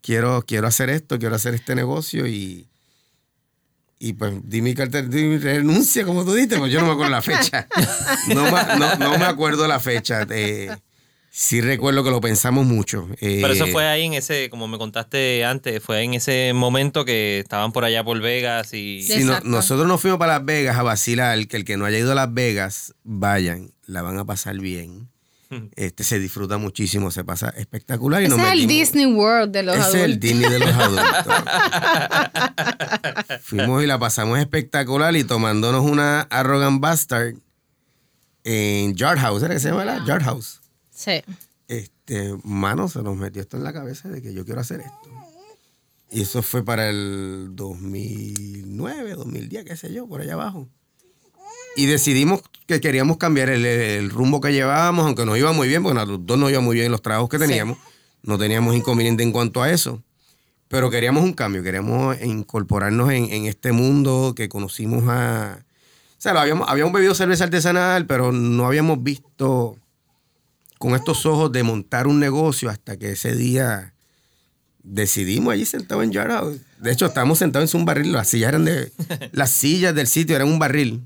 quiero, 0.00 0.44
quiero 0.46 0.68
hacer 0.68 0.90
esto, 0.90 1.18
quiero 1.18 1.34
hacer 1.34 1.54
este 1.54 1.74
negocio 1.74 2.28
y, 2.28 2.68
y 3.98 4.12
pues 4.12 4.32
di 4.44 4.62
mi 4.62 4.76
carta, 4.76 5.02
di 5.02 5.24
mi 5.24 5.38
renuncia, 5.38 6.04
como 6.04 6.24
tú 6.24 6.34
dices, 6.34 6.56
pues 6.60 6.72
yo 6.72 6.80
no 6.80 6.86
me 6.86 6.92
acuerdo 6.92 7.10
la 7.10 7.20
fecha. 7.20 7.66
No, 8.28 8.96
no, 8.96 9.18
me 9.18 9.24
acuerdo 9.24 9.66
la 9.66 9.80
fecha. 9.80 10.24
Eh, 10.30 10.70
sí 11.30 11.60
recuerdo 11.60 12.04
que 12.04 12.10
lo 12.10 12.20
pensamos 12.20 12.66
mucho. 12.66 13.08
Pero 13.20 13.48
eso 13.52 13.66
eh, 13.66 13.72
fue 13.72 13.86
ahí 13.86 14.04
en 14.04 14.14
ese, 14.14 14.50
como 14.50 14.68
me 14.68 14.78
contaste 14.78 15.44
antes, 15.44 15.82
fue 15.82 16.02
en 16.02 16.14
ese 16.14 16.52
momento 16.54 17.04
que 17.04 17.38
estaban 17.38 17.72
por 17.72 17.84
allá 17.84 18.04
por 18.04 18.20
Vegas 18.20 18.74
y... 18.74 19.02
Sí, 19.02 19.24
nosotros 19.44 19.86
nos 19.86 20.00
fuimos 20.00 20.18
para 20.18 20.34
Las 20.38 20.44
Vegas 20.44 20.76
a 20.76 20.82
vacilar, 20.82 21.46
que 21.46 21.56
el 21.56 21.64
que 21.64 21.76
no 21.76 21.84
haya 21.84 21.98
ido 21.98 22.12
a 22.12 22.14
Las 22.14 22.32
Vegas, 22.34 22.94
vayan 23.04 23.72
la 23.90 24.02
van 24.02 24.18
a 24.18 24.24
pasar 24.24 24.58
bien. 24.58 25.08
Este, 25.74 26.04
se 26.04 26.20
disfruta 26.20 26.58
muchísimo, 26.58 27.10
se 27.10 27.24
pasa 27.24 27.48
espectacular. 27.48 28.22
Y 28.22 28.26
Ese 28.26 28.36
nos 28.36 28.46
es 28.46 28.52
el 28.52 28.68
Disney 28.68 29.06
World 29.06 29.50
de 29.52 29.64
los 29.64 29.76
Ese 29.76 29.88
es 29.88 29.94
el 29.94 30.00
adultos. 30.02 30.20
Disney 30.20 30.48
de 30.48 30.58
los 30.60 30.68
adultos. 30.74 31.34
Fuimos 33.42 33.82
y 33.82 33.86
la 33.88 33.98
pasamos 33.98 34.38
espectacular 34.38 35.16
y 35.16 35.24
tomándonos 35.24 35.84
una 35.84 36.20
Arrogant 36.30 36.80
Bastard 36.80 37.34
en 38.44 38.94
Yard 38.94 39.18
House, 39.18 39.42
¿era 39.42 39.54
que 39.54 39.60
se 39.60 39.70
llama? 39.70 39.84
la? 39.84 40.04
Yard 40.06 40.22
House. 40.22 40.59
Sí. 41.00 41.22
Este, 41.68 42.34
mano, 42.44 42.88
se 42.88 43.02
nos 43.02 43.16
metió 43.16 43.40
esto 43.40 43.56
en 43.56 43.64
la 43.64 43.72
cabeza 43.72 44.08
de 44.08 44.20
que 44.20 44.34
yo 44.34 44.44
quiero 44.44 44.60
hacer 44.60 44.80
esto. 44.80 45.08
Y 46.10 46.22
eso 46.22 46.42
fue 46.42 46.64
para 46.64 46.90
el 46.90 47.50
2009, 47.52 49.14
2010, 49.14 49.64
qué 49.64 49.76
sé 49.76 49.92
yo, 49.92 50.06
por 50.06 50.20
allá 50.20 50.34
abajo. 50.34 50.68
Y 51.76 51.86
decidimos 51.86 52.42
que 52.66 52.80
queríamos 52.80 53.16
cambiar 53.16 53.48
el, 53.48 53.64
el 53.64 54.10
rumbo 54.10 54.40
que 54.40 54.52
llevábamos, 54.52 55.06
aunque 55.06 55.24
nos 55.24 55.38
iba 55.38 55.52
muy 55.52 55.68
bien, 55.68 55.82
porque 55.84 56.00
a 56.00 56.04
los 56.04 56.26
dos 56.26 56.36
nos 56.38 56.50
iba 56.50 56.60
muy 56.60 56.74
bien 56.74 56.86
en 56.86 56.92
los 56.92 57.00
trabajos 57.02 57.28
que 57.28 57.38
Sí. 57.38 57.46
teníamos. 57.46 57.78
No 58.22 58.36
teníamos 58.36 58.74
inconveniente 58.74 59.22
en 59.22 59.32
cuanto 59.32 59.62
a 59.62 59.70
eso. 59.70 60.02
Pero 60.68 60.90
queríamos 60.90 61.22
un 61.24 61.32
cambio, 61.32 61.62
queríamos 61.62 62.20
incorporarnos 62.22 63.10
en, 63.12 63.24
en 63.32 63.46
este 63.46 63.72
mundo 63.72 64.34
que 64.36 64.48
conocimos 64.48 65.04
a... 65.08 65.58
O 66.18 66.20
sea, 66.22 66.32
lo 66.34 66.40
habíamos, 66.40 66.68
habíamos 66.68 66.92
bebido 66.92 67.14
cerveza 67.14 67.44
artesanal, 67.44 68.06
pero 68.06 68.30
no 68.30 68.66
habíamos 68.66 69.02
visto 69.02 69.76
con 70.80 70.94
estos 70.94 71.26
ojos 71.26 71.52
de 71.52 71.62
montar 71.62 72.06
un 72.06 72.18
negocio 72.18 72.70
hasta 72.70 72.96
que 72.96 73.10
ese 73.12 73.36
día 73.36 73.92
decidimos 74.82 75.52
allí 75.52 75.66
sentados 75.66 76.02
en 76.04 76.10
Yard 76.10 76.30
House. 76.30 76.56
De 76.78 76.90
hecho, 76.90 77.04
estábamos 77.04 77.38
sentados 77.38 77.74
en 77.74 77.80
un 77.80 77.84
barril, 77.86 78.12
las 78.12 78.28
sillas 78.28 78.48
eran 78.48 78.64
de... 78.64 78.90
Las 79.32 79.50
sillas 79.50 79.94
del 79.94 80.06
sitio 80.06 80.36
eran 80.36 80.48
un 80.48 80.58
barril 80.58 81.02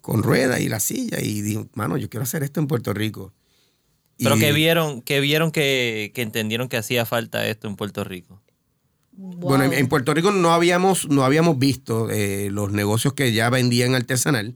con 0.00 0.22
ruedas 0.22 0.60
y 0.60 0.70
la 0.70 0.80
silla. 0.80 1.20
Y 1.20 1.42
dije, 1.42 1.66
mano, 1.74 1.98
yo 1.98 2.08
quiero 2.08 2.24
hacer 2.24 2.42
esto 2.42 2.58
en 2.58 2.68
Puerto 2.68 2.94
Rico. 2.94 3.34
Pero 4.16 4.36
Y- 4.36 4.40
que 4.40 4.52
vieron, 4.52 5.02
que 5.02 5.20
vieron 5.20 5.50
que, 5.50 6.10
que 6.14 6.22
entendieron 6.22 6.70
que 6.70 6.78
hacía 6.78 7.04
falta 7.04 7.46
esto 7.46 7.68
en 7.68 7.76
Puerto 7.76 8.02
Rico. 8.02 8.40
Bueno, 9.12 9.64
en, 9.64 9.74
en 9.74 9.88
Puerto 9.88 10.14
Rico 10.14 10.30
no 10.32 10.54
habíamos, 10.54 11.06
no 11.10 11.22
habíamos 11.22 11.58
visto 11.58 12.08
eh, 12.10 12.48
los 12.50 12.72
negocios 12.72 13.12
que 13.12 13.32
ya 13.34 13.50
vendían 13.50 13.94
artesanal, 13.94 14.54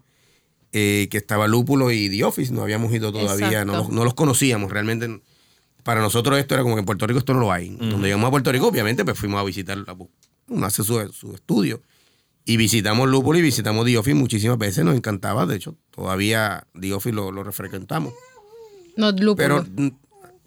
eh, 0.72 1.08
que 1.10 1.18
estaba 1.18 1.48
Lúpulo 1.48 1.90
y 1.90 2.08
The 2.08 2.24
Office, 2.24 2.52
no 2.52 2.62
habíamos 2.62 2.92
ido 2.92 3.12
todavía, 3.12 3.64
no 3.64 3.88
no 3.88 4.04
los 4.04 4.14
conocíamos 4.14 4.70
realmente. 4.70 5.20
Para 5.82 6.00
nosotros 6.00 6.38
esto 6.38 6.54
era 6.54 6.62
como 6.62 6.74
que 6.76 6.80
en 6.80 6.86
Puerto 6.86 7.06
Rico 7.06 7.18
esto 7.18 7.34
no 7.34 7.40
lo 7.40 7.52
hay. 7.52 7.70
Cuando 7.76 8.02
llegamos 8.02 8.28
a 8.28 8.30
Puerto 8.30 8.52
Rico, 8.52 8.68
obviamente, 8.68 9.04
pues 9.04 9.18
fuimos 9.18 9.40
a 9.40 9.44
visitar, 9.44 9.78
uno 10.48 10.66
hace 10.66 10.84
su, 10.84 11.12
su 11.12 11.34
estudio. 11.34 11.82
Y 12.44 12.56
visitamos 12.56 13.08
Lúpulo 13.08 13.38
y 13.38 13.42
visitamos 13.42 13.84
The 13.86 13.98
Office 13.98 14.14
muchísimas 14.14 14.58
veces, 14.58 14.84
nos 14.84 14.96
encantaba, 14.96 15.46
de 15.46 15.56
hecho, 15.56 15.76
todavía 15.90 16.66
The 16.78 16.92
Office 16.92 17.14
lo, 17.14 17.32
lo 17.32 17.44
refrecuentamos. 17.44 18.12
No, 18.96 19.10
lúpulo. 19.12 19.36
Pero, 19.36 19.64
mm, 19.64 19.88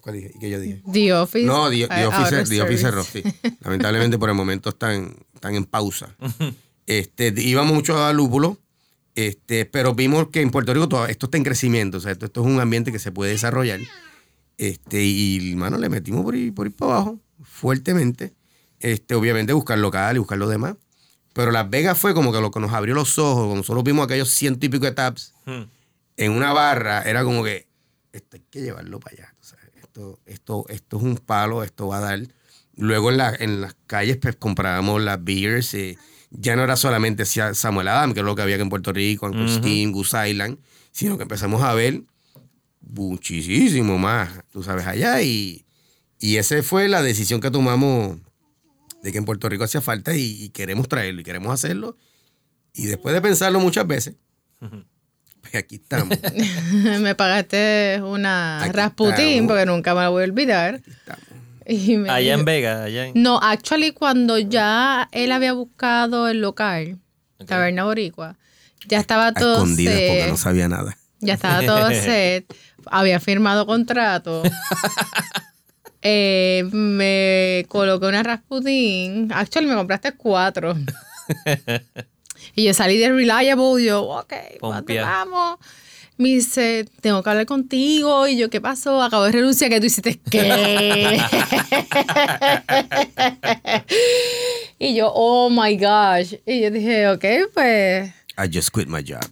¿cuál 0.02 0.16
dije? 0.16 0.32
¿Y 0.36 0.40
qué 0.40 0.50
yo 0.50 0.60
dije? 0.60 0.82
The 0.92 1.14
Office. 1.14 1.46
No, 1.46 1.70
The, 1.70 1.88
The 1.88 2.02
eh, 2.02 2.06
Office, 2.06 2.44
The 2.46 2.62
Office 2.62 2.78
cerró, 2.78 3.04
sí. 3.04 3.24
Lamentablemente 3.62 4.18
por 4.18 4.30
el 4.30 4.36
momento 4.36 4.70
están, 4.70 5.16
están 5.34 5.56
en 5.56 5.66
pausa. 5.66 6.16
este, 6.88 7.34
íbamos 7.38 7.74
mucho 7.74 8.04
a 8.04 8.12
Lúpulo, 8.14 8.58
este, 9.16 9.66
pero 9.66 9.94
vimos 9.94 10.30
que 10.30 10.42
en 10.42 10.50
Puerto 10.52 10.74
Rico 10.74 10.90
todo 10.90 11.06
esto 11.08 11.28
está 11.28 11.38
en 11.38 11.44
crecimiento, 11.44 11.98
o 11.98 12.00
sea, 12.02 12.12
esto, 12.14 12.26
esto 12.26 12.42
es 12.42 12.48
un 12.48 12.60
ambiente 12.60 12.92
que 12.92 13.00
se 13.00 13.12
puede 13.12 13.32
desarrollar. 13.32 13.80
Este, 14.58 15.04
y, 15.04 15.56
mano, 15.56 15.78
le 15.78 15.90
metimos 15.90 16.24
por 16.24 16.34
ahí, 16.36 16.52
por 16.52 16.68
ahí 16.68 16.72
para 16.74 16.94
abajo, 16.94 17.20
fuertemente. 17.44 18.34
Este, 18.80 19.16
obviamente 19.16 19.54
buscar 19.54 19.78
local 19.80 20.16
y 20.16 20.20
buscar 20.20 20.38
lo 20.38 20.48
demás. 20.48 20.76
Pero 21.34 21.52
Las 21.52 21.70
Vegas 21.70 21.98
fue 21.98 22.14
como 22.14 22.32
que 22.32 22.40
lo 22.42 22.52
que 22.52 22.60
nos 22.60 22.74
abrió 22.74 22.94
los 22.94 23.18
ojos, 23.18 23.38
cuando 23.46 23.56
nosotros 23.56 23.84
vimos 23.84 24.06
aquellos 24.06 24.30
ciento 24.30 24.66
y 24.66 24.70
pico 24.70 24.86
de 24.86 24.92
taps 24.92 25.34
Hmm. 25.46 25.64
en 26.18 26.32
una 26.32 26.54
barra, 26.54 27.02
era 27.02 27.24
como 27.24 27.44
que 27.44 27.68
esto 28.12 28.38
hay 28.38 28.44
que 28.52 28.62
llevarlo 28.62 29.00
para 29.00 29.16
allá. 29.16 29.36
tú 29.42 29.48
sabes. 29.48 29.66
Esto, 29.82 30.20
esto, 30.26 30.66
esto 30.70 30.98
es 30.98 31.04
un 31.04 31.18
palo, 31.18 31.64
esto 31.64 31.88
va 31.88 31.98
a 31.98 32.02
dar. 32.02 32.20
Luego 32.76 33.10
en, 33.12 33.18
la- 33.18 33.36
en 33.38 33.62
las 33.62 33.76
calles 33.88 34.18
pues, 34.18 34.36
comprábamos 34.36 35.02
las 35.02 35.24
beers. 35.24 35.74
eh, 35.74 35.98
ya 36.34 36.56
no 36.56 36.64
era 36.64 36.76
solamente 36.76 37.26
Sa- 37.26 37.54
Samuel 37.54 37.88
Adam, 37.88 38.14
que 38.14 38.20
es 38.20 38.26
lo 38.26 38.36
que 38.36 38.42
había 38.42 38.56
aquí 38.56 38.64
en 38.64 38.70
Puerto 38.70 38.92
Rico, 38.92 39.28
Uncle 39.28 39.48
Steam, 39.50 39.92
Goose 39.92 40.30
Island, 40.30 40.58
sino 40.92 41.16
que 41.18 41.24
empezamos 41.24 41.62
a 41.64 41.74
ver 41.74 42.02
muchísimo 42.82 43.98
más, 43.98 44.30
tú 44.52 44.64
sabes, 44.64 44.86
allá. 44.88 45.22
Y, 45.22 45.66
y 46.20 46.38
esa 46.38 46.62
fue 46.64 46.88
la 46.90 47.02
decisión 47.02 47.40
que 47.42 47.52
tomamos 47.52 48.18
de 49.02 49.12
que 49.12 49.18
en 49.18 49.26
Puerto 49.26 49.50
Rico 49.50 49.64
hacía 49.64 49.82
falta 49.82 50.16
y, 50.16 50.44
y 50.44 50.50
queremos 50.50 50.88
traerlo 50.88 51.22
y 51.22 51.24
queremos 51.24 51.54
hacerlo. 51.54 51.98
Y 52.74 52.86
después 52.86 53.14
de 53.14 53.22
pensarlo 53.22 53.60
muchas 53.60 53.86
veces, 53.86 54.16
pues 54.60 55.56
aquí 55.56 55.76
estamos. 55.76 56.18
me 57.02 57.14
pagaste 57.16 58.02
una 58.04 58.64
Aquí 58.64 58.72
Rasputín 58.72 59.28
estamos. 59.28 59.48
porque 59.52 59.66
nunca 59.66 59.94
me 59.94 60.02
la 60.02 60.10
voy 60.10 60.22
a 60.24 60.26
olvidar. 60.26 60.76
estamos. 60.86 61.24
Y 61.68 61.98
me 61.98 62.10
Allá 62.10 62.34
en 62.34 62.40
dijo- 62.40 62.46
Vega, 62.46 62.84
allá 62.84 63.08
en... 63.08 63.14
No, 63.22 63.40
actually, 63.42 63.92
cuando 63.92 64.38
ya 64.38 65.08
él 65.12 65.32
había 65.32 65.54
buscado 65.54 66.28
el 66.28 66.42
local. 66.42 67.00
Taberna 67.46 67.84
Boricua, 67.84 68.38
ya 68.88 69.00
estaba 69.00 69.34
todo 69.34 69.56
escondidas 69.56 69.94
porque 69.96 70.22
set, 70.22 70.30
no 70.30 70.38
sabía 70.38 70.68
nada. 70.70 70.98
ya 71.20 71.34
estaba 71.34 71.62
todo 71.66 71.90
set, 71.92 72.46
había 72.86 73.20
firmado 73.20 73.66
contrato. 73.66 74.44
Eh, 76.06 76.66
me 76.74 77.66
coloqué 77.70 78.06
una 78.08 78.24
Rasputin. 78.24 79.32
Actually, 79.34 79.68
me 79.68 79.76
compraste 79.76 80.12
cuatro. 80.14 80.76
y 82.56 82.66
yo 82.66 82.74
salí 82.74 82.98
de 82.98 83.10
Reliable. 83.10 83.82
Y 83.82 83.86
yo, 83.86 84.02
ok, 84.04 84.34
¿cuándo 84.60 84.78
Pompía. 84.80 85.04
vamos? 85.06 85.60
Me 86.18 86.30
dice, 86.30 86.86
tengo 87.02 87.24
que 87.24 87.30
hablar 87.30 87.46
contigo. 87.46 88.28
Y 88.28 88.38
yo, 88.38 88.50
¿qué 88.50 88.62
pasó? 88.62 89.02
Acabo 89.02 89.24
de 89.24 89.32
renunciar. 89.32 89.70
que 89.70 89.80
tú 89.80 89.88
hiciste? 89.88 90.20
¿Qué? 90.30 91.20
y 94.80 94.96
yo, 94.96 95.12
oh 95.14 95.50
my 95.50 95.76
gosh. 95.78 96.36
Y 96.46 96.62
yo 96.62 96.72
dije, 96.72 97.08
ok, 97.10 97.26
pues 97.54 98.12
I 98.38 98.50
just 98.52 98.70
quit 98.74 98.88
my 98.88 99.04
job. 99.04 99.26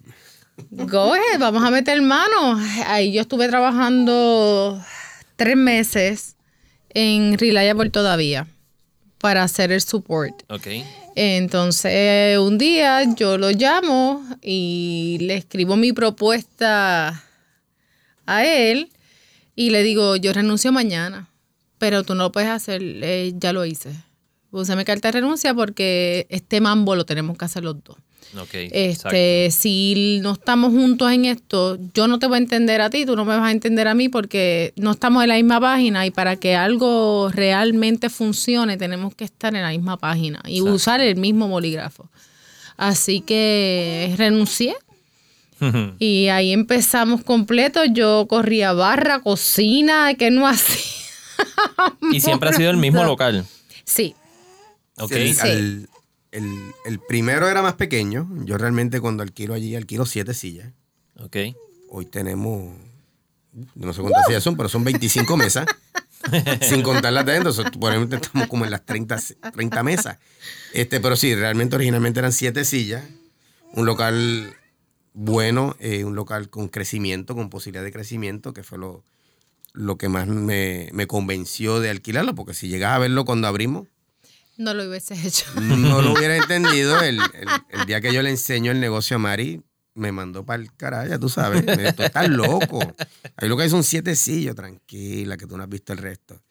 Go 0.70 1.14
ahead, 1.14 1.40
vamos 1.40 1.64
a 1.64 1.72
meter 1.72 2.02
mano. 2.02 2.60
Ahí 2.86 3.12
yo 3.12 3.22
estuve 3.22 3.48
trabajando 3.48 4.80
tres 5.36 5.58
meses 5.58 6.36
en 6.94 7.38
Reliable 7.38 7.90
todavía 7.90 8.48
para 9.22 9.44
hacer 9.44 9.72
el 9.72 9.82
support. 9.82 10.44
Ok. 10.50 10.68
Entonces, 11.16 12.38
un 12.40 12.58
día 12.58 13.04
yo 13.16 13.38
lo 13.38 13.52
llamo 13.52 14.26
y 14.42 15.18
le 15.22 15.36
escribo 15.36 15.76
mi 15.78 15.94
propuesta 15.94 17.24
a 18.26 18.46
él 18.46 18.90
y 19.56 19.70
le 19.70 19.84
digo, 19.84 20.16
yo 20.16 20.34
renuncio 20.34 20.72
mañana, 20.72 21.30
pero 21.78 22.04
tú 22.04 22.16
no 22.16 22.24
lo 22.24 22.32
puedes 22.32 22.50
hacer, 22.50 22.82
eh, 22.84 23.34
ya 23.36 23.54
lo 23.54 23.66
hice. 23.66 23.92
Puse 24.50 24.76
mi 24.76 24.84
carta 24.84 25.10
de 25.10 25.14
renuncia 25.14 25.54
porque 25.54 26.26
este 26.30 26.60
mambo 26.60 26.96
lo 26.96 27.06
tenemos 27.06 27.38
que 27.38 27.46
hacer 27.46 27.64
los 27.64 27.84
dos. 27.84 27.98
Exacto. 28.34 29.16
Este, 29.16 29.50
si 29.52 30.20
no 30.22 30.34
estamos 30.34 30.72
juntos 30.72 31.12
en 31.12 31.26
esto, 31.26 31.78
yo 31.94 32.08
no 32.08 32.18
te 32.20 32.28
voy 32.28 32.36
a 32.36 32.38
entender 32.40 32.82
a 32.82 32.90
ti, 32.90 33.06
tú 33.06 33.16
no 33.16 33.26
me 33.26 33.36
vas 33.36 33.48
a 33.48 33.52
entender 33.52 33.88
a 33.88 33.94
mí 33.94 34.08
porque 34.10 34.74
no 34.78 34.92
estamos 34.92 35.24
en 35.24 35.30
la 35.30 35.36
misma 35.36 35.60
página 35.60 36.06
y 36.06 36.12
para 36.12 36.36
que 36.38 36.56
algo 36.56 37.30
realmente 37.34 38.10
funcione 38.10 38.78
tenemos 38.78 39.14
que 39.16 39.24
estar 39.26 39.54
en 39.56 39.62
la 39.64 39.70
misma 39.70 39.98
página 39.98 40.42
y 40.46 40.58
Exacto. 40.60 40.74
usar 40.76 41.02
el 41.02 41.16
mismo 41.18 41.48
bolígrafo. 41.48 42.10
Así 42.78 43.22
que 43.22 44.14
renuncié 44.18 44.76
y 46.00 46.28
ahí 46.30 46.52
empezamos 46.54 47.24
completo. 47.24 47.86
Yo 47.86 48.26
corría 48.30 48.74
barra, 48.74 49.20
cocina, 49.20 50.14
que 50.16 50.32
no 50.32 50.48
hacía. 50.48 50.82
y 52.12 52.20
siempre 52.22 52.50
ha 52.50 52.54
sido 52.54 52.72
el 52.72 52.78
mismo 52.78 53.04
local. 53.04 53.46
Sí, 53.84 54.16
Ok. 54.98 55.12
El, 55.14 55.34
Sí. 55.36 55.40
al- 55.42 55.90
el- 56.32 56.74
el 56.86 57.00
primero 57.00 57.48
era 57.50 57.62
más 57.62 57.74
pequeño. 57.76 58.30
Yo 58.46 58.58
realmente 58.58 59.00
cuando 59.02 59.24
alquilo 59.24 59.54
allí, 59.54 59.76
alquilo 59.76 60.06
siete 60.06 60.34
sillas. 60.34 60.72
Ok. 61.18 61.38
Hoy 61.90 62.06
tenemos, 62.06 62.74
no 63.76 63.94
sé 63.94 64.02
cuántas 64.02 64.26
sillas 64.28 64.44
son, 64.44 64.56
pero 64.58 64.70
son 64.70 64.84
25 64.84 65.36
mesas. 65.38 65.66
sin 66.62 66.84
contar 66.84 67.12
las 67.14 67.26
de 67.26 67.32
adentro. 67.34 67.52
Probablemente 67.72 68.16
estamos 68.18 68.48
como 68.48 68.64
en 68.66 68.72
las 68.72 68.86
30, 68.86 69.18
30 69.54 69.84
mesas. 69.84 70.18
Este, 70.74 71.00
pero 71.00 71.16
sí, 71.16 71.34
realmente 71.36 71.76
originalmente 71.76 72.20
eran 72.20 72.32
siete 72.32 72.64
sillas. 72.64 73.04
Un 73.74 73.86
local 73.86 74.54
bueno, 75.14 75.76
eh, 75.80 76.04
un 76.06 76.16
local 76.16 76.50
con 76.50 76.68
crecimiento, 76.70 77.36
con 77.36 77.50
posibilidad 77.50 77.84
de 77.84 77.92
crecimiento, 77.92 78.54
que 78.54 78.64
fue 78.64 78.78
lo, 78.78 79.04
lo 79.74 79.98
que 79.98 80.08
más 80.10 80.28
me, 80.28 80.90
me 80.94 81.08
convenció 81.08 81.80
de 81.82 81.90
alquilarlo, 81.90 82.34
porque 82.36 82.54
si 82.54 82.70
llegas 82.70 82.94
a 82.94 83.00
verlo 83.00 83.26
cuando 83.26 83.48
abrimos, 83.48 83.88
no 84.62 84.74
lo 84.74 84.88
hubiese 84.88 85.14
hecho. 85.28 85.46
no 85.62 86.02
lo 86.02 86.14
hubiera 86.14 86.36
entendido. 86.38 87.00
El, 87.02 87.20
el- 87.20 87.50
el 87.80 87.86
día 87.86 88.00
que 88.02 88.14
yo 88.14 88.22
le 88.22 88.30
enseño 88.30 88.72
el 88.72 88.80
negocio 88.80 89.16
a 89.18 89.20
Mari, 89.20 89.62
me 89.94 90.12
mandó 90.12 90.46
para 90.46 90.62
el 90.64 90.74
carajo, 90.76 91.08
ya 91.10 91.20
tú 91.20 91.28
sabes. 91.30 91.66
Me 91.66 91.76
dijo, 91.78 91.94
tú 91.96 92.04
estás 92.04 92.30
loco. 92.30 92.80
Ahí 93.36 93.50
lo 93.50 93.58
que 93.58 93.64
hay 93.64 93.70
son 93.70 93.84
siete 93.84 94.16
sillos, 94.16 94.56
tranquila, 94.56 95.36
que 95.38 95.46
tú 95.48 95.58
no 95.58 95.64
has 95.64 95.70
visto 95.70 95.92
el 95.94 96.00
resto. 96.00 96.42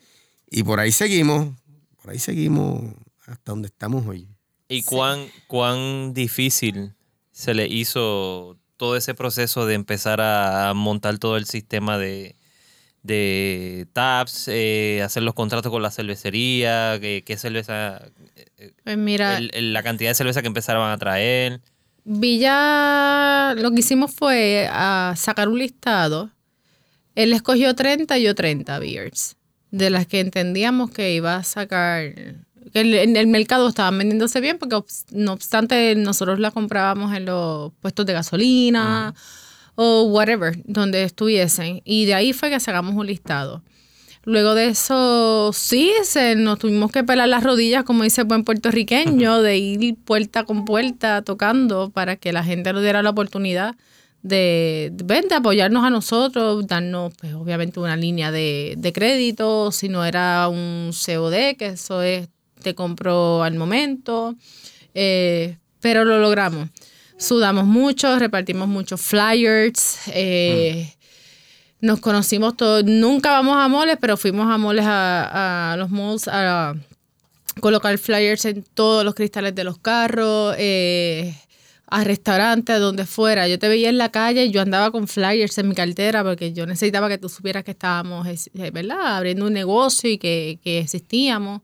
Y 0.50 0.62
por 0.62 0.78
ahí 0.80 0.92
seguimos, 0.92 1.54
por 2.02 2.10
ahí 2.12 2.18
seguimos 2.18 2.92
hasta 3.26 3.52
donde 3.52 3.68
estamos 3.68 4.06
hoy. 4.06 4.28
¿Y 4.68 4.82
cuán, 4.82 5.26
cuán 5.46 6.12
difícil 6.14 6.94
se 7.32 7.54
le 7.54 7.66
hizo 7.66 8.58
todo 8.76 8.96
ese 8.96 9.14
proceso 9.14 9.66
de 9.66 9.74
empezar 9.74 10.20
a 10.20 10.72
montar 10.74 11.18
todo 11.18 11.36
el 11.36 11.46
sistema 11.46 11.98
de, 11.98 12.36
de 13.02 13.86
taps, 13.92 14.48
eh, 14.48 15.00
hacer 15.02 15.22
los 15.22 15.34
contratos 15.34 15.70
con 15.72 15.82
la 15.82 15.90
cervecería, 15.90 16.98
qué, 17.00 17.22
qué 17.24 17.36
cerveza, 17.36 18.02
Pues 18.84 18.98
mira, 18.98 19.38
el- 19.38 19.50
el- 19.54 19.72
la 19.72 19.82
cantidad 19.82 20.10
de 20.10 20.14
cerveza 20.14 20.42
que 20.42 20.48
empezaron 20.48 20.88
a 20.90 20.98
traer. 20.98 21.60
Villa, 22.04 23.54
lo 23.56 23.70
que 23.70 23.80
hicimos 23.80 24.12
fue 24.14 24.68
a 24.70 25.14
sacar 25.16 25.48
un 25.48 25.58
listado. 25.58 26.30
Él 27.14 27.32
escogió 27.32 27.74
30 27.74 28.18
y 28.18 28.22
yo 28.24 28.34
30 28.34 28.78
beers, 28.78 29.36
de 29.70 29.90
las 29.90 30.06
que 30.06 30.20
entendíamos 30.20 30.90
que 30.90 31.12
iba 31.14 31.36
a 31.36 31.42
sacar, 31.44 32.12
que 32.72 32.80
el- 32.80 32.94
en 32.94 33.16
el 33.16 33.26
mercado 33.26 33.68
estaban 33.68 33.98
vendiéndose 33.98 34.40
bien, 34.40 34.58
porque 34.58 34.76
no 35.12 35.32
obstante 35.32 35.94
nosotros 35.96 36.38
las 36.38 36.52
comprábamos 36.52 37.14
en 37.16 37.24
los 37.26 37.72
puestos 37.80 38.06
de 38.06 38.12
gasolina 38.12 39.14
o 39.74 40.04
whatever, 40.04 40.60
donde 40.64 41.02
estuviesen. 41.02 41.82
Y 41.84 42.06
de 42.06 42.14
ahí 42.14 42.32
fue 42.32 42.50
que 42.50 42.60
sacamos 42.60 42.94
un 42.94 43.06
listado. 43.06 43.62
Luego 44.24 44.54
de 44.54 44.68
eso, 44.68 45.50
sí, 45.54 45.92
se, 46.02 46.34
nos 46.34 46.58
tuvimos 46.58 46.92
que 46.92 47.02
pelar 47.02 47.28
las 47.28 47.42
rodillas, 47.42 47.84
como 47.84 48.04
dice 48.04 48.20
el 48.20 48.26
buen 48.26 48.44
puertorriqueño, 48.44 49.40
de 49.40 49.56
ir 49.56 49.96
puerta 50.04 50.44
con 50.44 50.66
puerta 50.66 51.22
tocando 51.22 51.90
para 51.90 52.16
que 52.16 52.32
la 52.32 52.44
gente 52.44 52.72
nos 52.74 52.82
diera 52.82 53.02
la 53.02 53.10
oportunidad 53.10 53.76
de, 54.22 54.90
de, 54.92 55.34
apoyarnos 55.34 55.84
a 55.84 55.90
nosotros, 55.90 56.66
darnos, 56.66 57.14
pues, 57.18 57.32
obviamente, 57.32 57.80
una 57.80 57.96
línea 57.96 58.30
de, 58.30 58.74
de 58.76 58.92
crédito, 58.92 59.72
si 59.72 59.88
no 59.88 60.04
era 60.04 60.48
un 60.48 60.90
COD, 60.92 61.56
que 61.56 61.66
eso 61.68 62.02
es, 62.02 62.28
te 62.62 62.74
compro 62.74 63.42
al 63.42 63.54
momento, 63.54 64.36
eh, 64.94 65.56
pero 65.80 66.04
lo 66.04 66.18
logramos. 66.18 66.68
Sudamos 67.20 67.66
mucho, 67.66 68.18
repartimos 68.18 68.66
muchos 68.66 68.98
flyers, 68.98 69.98
eh, 70.06 70.94
nos 71.82 72.00
conocimos 72.00 72.56
todos. 72.56 72.82
Nunca 72.82 73.30
vamos 73.32 73.58
a 73.58 73.68
moles, 73.68 73.98
pero 74.00 74.16
fuimos 74.16 74.50
a 74.50 74.56
moles 74.56 74.86
a, 74.86 75.72
a 75.72 75.76
los 75.76 75.90
malls 75.90 76.28
a 76.28 76.74
colocar 77.60 77.96
flyers 77.98 78.46
en 78.46 78.62
todos 78.62 79.04
los 79.04 79.14
cristales 79.14 79.54
de 79.54 79.64
los 79.64 79.76
carros, 79.76 80.54
eh, 80.56 81.34
a 81.88 82.04
restaurantes, 82.04 82.80
donde 82.80 83.04
fuera. 83.04 83.46
Yo 83.48 83.58
te 83.58 83.68
veía 83.68 83.90
en 83.90 83.98
la 83.98 84.10
calle 84.10 84.46
y 84.46 84.50
yo 84.50 84.62
andaba 84.62 84.90
con 84.90 85.06
flyers 85.06 85.58
en 85.58 85.68
mi 85.68 85.74
cartera 85.74 86.24
porque 86.24 86.54
yo 86.54 86.64
necesitaba 86.64 87.10
que 87.10 87.18
tú 87.18 87.28
supieras 87.28 87.64
que 87.64 87.72
estábamos, 87.72 88.26
eh, 88.28 88.70
¿verdad? 88.70 89.18
Abriendo 89.18 89.44
un 89.44 89.52
negocio 89.52 90.08
y 90.08 90.16
que, 90.16 90.58
que 90.64 90.78
existíamos. 90.78 91.60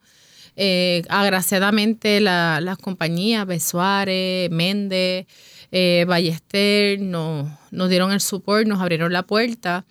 Eh, 0.57 1.03
agraciadamente 1.09 2.21
la- 2.21 2.61
las 2.63 2.79
compañías, 2.79 3.47
Besuárez, 3.47 4.51
Méndez, 4.51 5.27
eh, 5.73 6.05
Ballester, 6.09 7.01
nos, 7.01 7.49
nos 7.71 7.91
dieron 7.91 8.13
el 8.13 8.21
support, 8.21 8.67
nos 8.67 8.81
abrieron 8.81 9.13
la 9.13 9.23
puerta. 9.25 9.85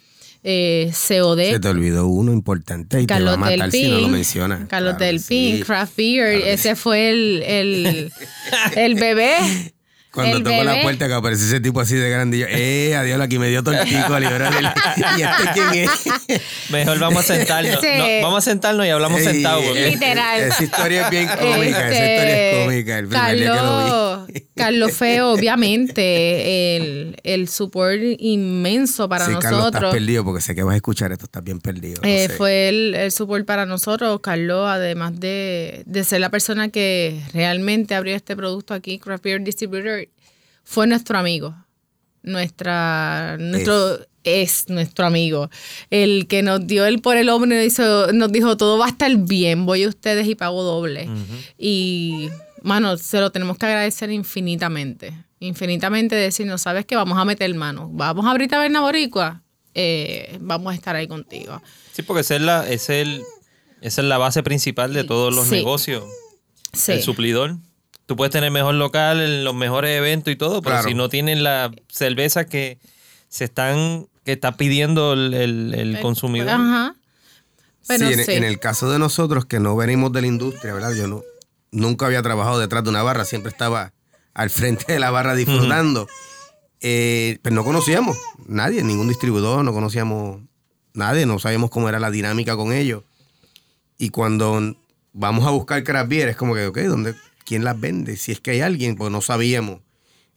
Eh, 0.48 0.92
COD, 1.08 1.40
Se 1.54 1.60
te 1.60 1.68
olvidó 1.70 2.06
uno 2.08 2.32
importante 2.32 3.02
y 3.02 3.08
Carlos 3.08 3.34
te 3.36 3.40
va 3.42 3.48
a 3.48 3.50
matar 3.52 3.72
si 3.72 3.90
no 3.90 4.00
lo 4.02 4.08
mencionas. 4.10 4.68
Carlos 4.68 4.96
Claro 4.98 5.06
del 5.06 5.22
que 5.22 5.28
Pin, 5.28 5.58
sí. 5.58 5.64
Craft 5.64 5.98
Beer, 5.98 6.38
Claro 6.38 6.52
ese 6.54 6.76
fue 6.76 7.10
el, 7.10 7.44
el, 7.44 8.12
el 8.76 8.96
bebé. 8.96 9.38
Cuando 10.16 10.42
tocó 10.42 10.64
la 10.64 10.82
puerta 10.82 11.08
que 11.08 11.14
apareció 11.14 11.46
ese 11.46 11.60
tipo 11.60 11.80
así 11.82 11.96
de 11.96 12.10
grande, 12.10 12.38
y 12.38 12.40
yo, 12.42 12.46
eh, 12.50 12.96
adiós, 12.96 13.22
aquí 13.22 13.38
me 13.38 13.50
dio 13.50 13.62
tortico, 13.64 14.20
libera 14.20 14.50
del... 14.50 14.66
¿Y 15.18 15.22
este 15.22 15.44
quién 15.54 15.90
es? 16.30 16.42
Mejor 16.72 16.98
vamos 17.00 17.30
a 17.30 17.36
sentarnos. 17.36 17.80
Sí. 17.82 17.88
No, 17.98 18.06
vamos 18.28 18.40
a 18.48 18.50
sentarnos 18.50 18.86
y 18.86 18.90
hablamos 18.90 19.20
Ey, 19.20 19.26
sentados. 19.28 19.64
porque- 19.66 19.90
Literal. 19.92 20.42
Esa 20.42 20.64
historia 20.64 21.04
es 21.06 21.10
bien 21.12 21.28
cómica, 21.28 21.90
esa 21.90 22.12
historia 22.12 22.52
es 22.52 22.66
cómica. 22.66 22.98
El 23.00 23.08
primer 23.08 23.36
día 23.36 23.46
que 23.46 23.46
lo 23.46 23.56
Carlos, 23.56 24.28
vi. 24.28 24.42
Carlos 24.56 24.92
fue 24.94 25.22
obviamente 25.22 26.78
el, 26.78 27.18
el 27.24 27.48
support 27.50 28.02
inmenso 28.20 29.08
para 29.10 29.26
sí, 29.26 29.32
Carlos, 29.34 29.44
estás 29.46 29.52
nosotros. 29.74 29.94
perdido 29.94 30.24
porque 30.24 30.42
sé 30.42 30.56
que 30.56 30.64
vas 30.64 30.74
a 30.74 30.78
escuchar 30.78 31.12
esto, 31.12 31.26
estás 31.26 31.44
bien 31.44 31.60
perdido. 31.60 32.02
no 32.02 32.08
Eh, 32.08 32.28
sé. 32.30 32.34
fue 32.36 32.70
el, 32.70 32.96
el 32.96 33.12
support 33.12 33.46
para 33.46 33.66
nosotros, 33.66 34.20
Carlos, 34.22 34.66
además 34.68 35.20
de, 35.20 35.84
de 35.86 36.04
ser 36.04 36.22
la 36.22 36.30
persona 36.30 36.70
que 36.70 37.22
realmente 37.34 37.96
abrió 37.96 38.16
este 38.16 38.36
producto 38.36 38.74
aquí, 38.74 39.00
Craft 39.00 39.24
Beer 39.24 39.42
Distributor, 39.44 40.05
fue 40.66 40.86
nuestro 40.88 41.18
amigo. 41.18 41.56
Nuestra, 42.36 43.38
nuestro, 43.40 44.00
es. 44.24 44.68
nuestro 44.70 45.06
amigo. 45.06 45.50
El 45.90 46.28
que 46.28 46.42
nos 46.42 46.66
dio 46.68 46.86
el 46.86 47.00
por 47.02 47.18
el 47.18 47.30
hombro 47.30 47.52
y 47.54 47.58
nos, 47.58 47.66
hizo- 47.68 48.12
nos 48.14 48.32
dijo, 48.32 48.58
todo 48.58 48.78
va 48.78 48.88
a 48.88 48.90
estar 48.90 49.16
bien, 49.16 49.66
voy 49.66 49.84
a 49.84 49.88
ustedes 49.90 50.28
y 50.28 50.36
pago 50.36 50.64
doble. 50.64 51.08
Y, 51.58 52.30
mano, 52.64 52.98
se 52.98 53.20
lo 53.22 53.32
tenemos 53.32 53.58
que 53.58 53.68
agradecer 53.68 54.12
infinitamente. 54.12 55.14
Infinitamente 55.40 56.16
decirnos, 56.16 56.62
¿sabes 56.64 56.86
qué? 56.86 56.96
Vamos 56.96 57.18
a 57.18 57.26
meter 57.26 57.54
mano. 57.56 57.90
Vamos 57.94 58.26
a 58.26 58.32
abrir 58.32 58.50
Taberna 58.50 58.82
Boricua. 58.82 59.42
eh, 59.76 60.38
vamos 60.42 60.72
a 60.72 60.76
estar 60.76 60.96
ahí 60.96 61.08
contigo. 61.08 61.62
Sí, 61.92 62.02
porque 62.02 62.22
esa 62.22 62.36
es, 62.38 62.42
la, 62.42 62.68
es 62.70 62.90
el, 62.90 63.22
esa 63.82 64.02
es 64.02 64.08
la 64.08 64.18
base 64.18 64.42
principal 64.42 64.94
de 64.94 65.04
todos 65.04 65.36
los 65.36 65.48
Sí. 65.48 65.56
negocios. 65.56 66.04
Sí. 66.74 66.94
El 66.94 67.04
suplidor. 67.04 67.58
Tú 68.06 68.16
puedes 68.16 68.32
tener 68.32 68.52
mejor 68.52 68.76
local, 68.76 69.20
en 69.20 69.44
los 69.44 69.56
mejores 69.56 69.98
eventos 69.98 70.32
y 70.32 70.36
todo, 70.36 70.62
pero 70.62 70.76
Claro. 70.76 70.88
si 70.90 70.94
no 70.94 71.10
tienen 71.10 71.44
la 71.44 71.72
cerveza 71.90 72.46
que 72.46 72.78
se 73.30 73.46
están, 73.46 74.08
que 74.24 74.34
está 74.34 74.58
pidiendo 74.58 75.14
el, 75.14 75.34
el- 75.34 75.74
el 75.74 76.00
consumidor. 76.02 76.50
Ajá. 76.50 76.96
Sí, 77.82 77.96
en, 77.96 78.26
sí. 78.26 78.32
en 78.34 78.44
el 78.44 78.60
caso 78.60 78.90
de 78.92 79.00
nosotros 79.00 79.46
que 79.46 79.60
no 79.60 79.76
venimos 79.76 80.12
de 80.12 80.22
la 80.22 80.28
industria, 80.28 80.74
¿verdad? 80.74 80.94
Yo 80.94 81.08
no, 81.08 81.24
nunca 81.72 82.06
había 82.08 82.22
trabajado 82.22 82.60
detrás 82.60 82.84
de 82.84 82.90
una 82.90 83.04
barra, 83.04 83.26
siempre 83.26 83.52
estaba 83.52 83.94
al 84.34 84.50
frente 84.50 84.92
de 84.94 85.00
la 85.00 85.12
barra 85.12 85.34
disfrutando. 85.36 86.08
Eh, 86.82 87.40
pero 87.42 87.56
no 87.56 87.64
conocíamos 87.64 88.18
nadie, 88.48 88.84
ningún 88.84 89.08
distribuidor, 89.08 89.64
no 89.64 89.74
conocíamos 89.74 90.42
nadie, 90.94 91.26
no 91.26 91.40
sabíamos 91.40 91.70
cómo 91.72 91.90
era 91.90 92.00
la 92.00 92.12
dinámica 92.12 92.56
con 92.56 92.72
ellos. 92.74 93.04
Y 93.98 94.10
cuando 94.10 94.76
vamos 95.14 95.46
a 95.48 95.52
buscar 95.52 95.84
craft 95.84 96.10
beer, 96.10 96.30
es 96.30 96.36
como 96.36 96.54
que, 96.54 96.68
ok, 96.68 96.78
¿dónde, 96.80 97.16
¿quién 97.46 97.64
las 97.64 97.80
vende? 97.80 98.18
Si 98.18 98.32
es 98.34 98.42
que 98.42 98.52
hay 98.52 98.62
alguien, 98.62 98.96
pues 98.96 99.12
no 99.12 99.22
sabíamos 99.22 99.80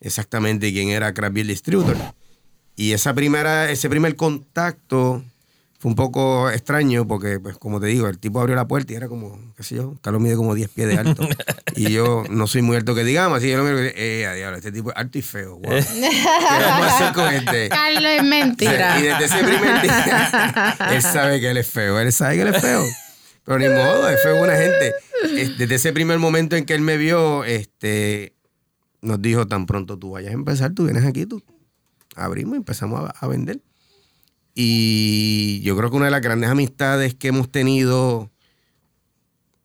exactamente 0.01 0.73
quién 0.73 0.91
era 0.91 1.13
Craft 1.13 1.35
Beer 1.35 1.47
Distributor. 1.47 1.97
Y 2.77 2.93
esa 2.93 3.13
primera, 3.15 3.71
ese 3.71 3.91
primer 3.91 4.15
contacto 4.15 5.25
fue 5.81 5.91
un 5.91 5.95
poco 5.95 6.51
extraño 6.51 7.07
porque, 7.07 7.39
pues, 7.41 7.57
como 7.57 7.81
te 7.81 7.87
digo, 7.87 8.09
el 8.09 8.19
tipo 8.19 8.41
abrió 8.41 8.57
la 8.57 8.67
puerta 8.67 8.93
y 8.93 8.97
era 8.97 9.09
como, 9.09 9.39
qué 9.57 9.63
sé 9.63 9.77
yo, 9.77 9.97
Carlos 10.01 10.21
mide 10.21 10.37
como 10.37 10.55
10 10.55 10.69
pies 10.71 10.89
de 10.89 10.99
alto. 10.99 11.29
y 11.77 11.91
yo 11.91 12.25
no 12.31 12.47
soy 12.47 12.63
muy 12.63 12.77
alto 12.77 12.95
que 12.95 13.05
digamos, 13.05 13.39
así 13.39 13.47
que 13.47 13.53
yo 13.53 13.59
lo 13.59 13.65
miro 13.65 13.79
y 13.79 13.83
digo, 13.83 13.95
eh, 13.97 14.27
a 14.27 14.35
diablo, 14.35 14.57
este 14.59 14.73
tipo 14.73 14.91
es 14.91 14.97
alto 14.97 15.19
y 15.19 15.23
feo. 15.23 15.57
Wow. 15.59 15.63
¿Qué 15.63 16.65
vamos 16.65 16.87
a 16.87 16.97
hacer 16.97 17.13
con 17.15 17.33
este? 17.33 17.69
Carlos 17.69 18.11
es 18.11 18.25
mentira. 18.25 18.99
Y 18.99 19.03
desde 19.03 19.25
ese 19.25 19.39
primer 19.39 19.83
día, 19.83 20.77
él 20.93 21.03
sabe 21.03 21.41
que 21.41 21.51
él 21.51 21.57
es 21.57 21.67
feo, 21.69 21.99
él 22.01 22.13
sabe 22.13 22.37
que 22.37 22.43
él 22.43 22.55
es 22.55 22.61
feo. 22.61 22.85
Pero 23.49 23.61
ni 23.61 23.69
modo, 23.71 24.07
fue 24.23 24.35
buena 24.35 24.57
gente. 24.57 24.93
Es- 25.35 25.57
Desde 25.57 25.77
ese 25.77 25.95
primer 25.95 26.19
momento 26.19 26.55
en 26.55 26.67
que 26.67 26.75
él 26.75 26.83
me 26.83 26.99
vio, 26.99 27.45
este, 27.45 28.35
nos 29.01 29.23
dijo, 29.23 29.47
tan 29.47 29.65
pronto 29.65 29.99
tú 29.99 30.11
vayas 30.11 30.33
a 30.33 30.35
empezar, 30.35 30.75
tú 30.75 30.85
vienes 30.85 31.07
aquí, 31.07 31.25
tú 31.25 31.43
abrimos 32.15 32.57
y 32.57 32.59
empezamos 32.59 33.11
a, 33.11 33.27
vender. 33.27 33.63
Y 34.55 35.63
yo 35.63 35.79
creo 35.79 35.89
que 35.91 35.97
una 35.97 36.05
de 36.05 36.11
las 36.11 36.21
grandes 36.21 36.51
amistades 36.51 37.15
que 37.15 37.29
hemos 37.29 37.51
tenido 37.51 38.31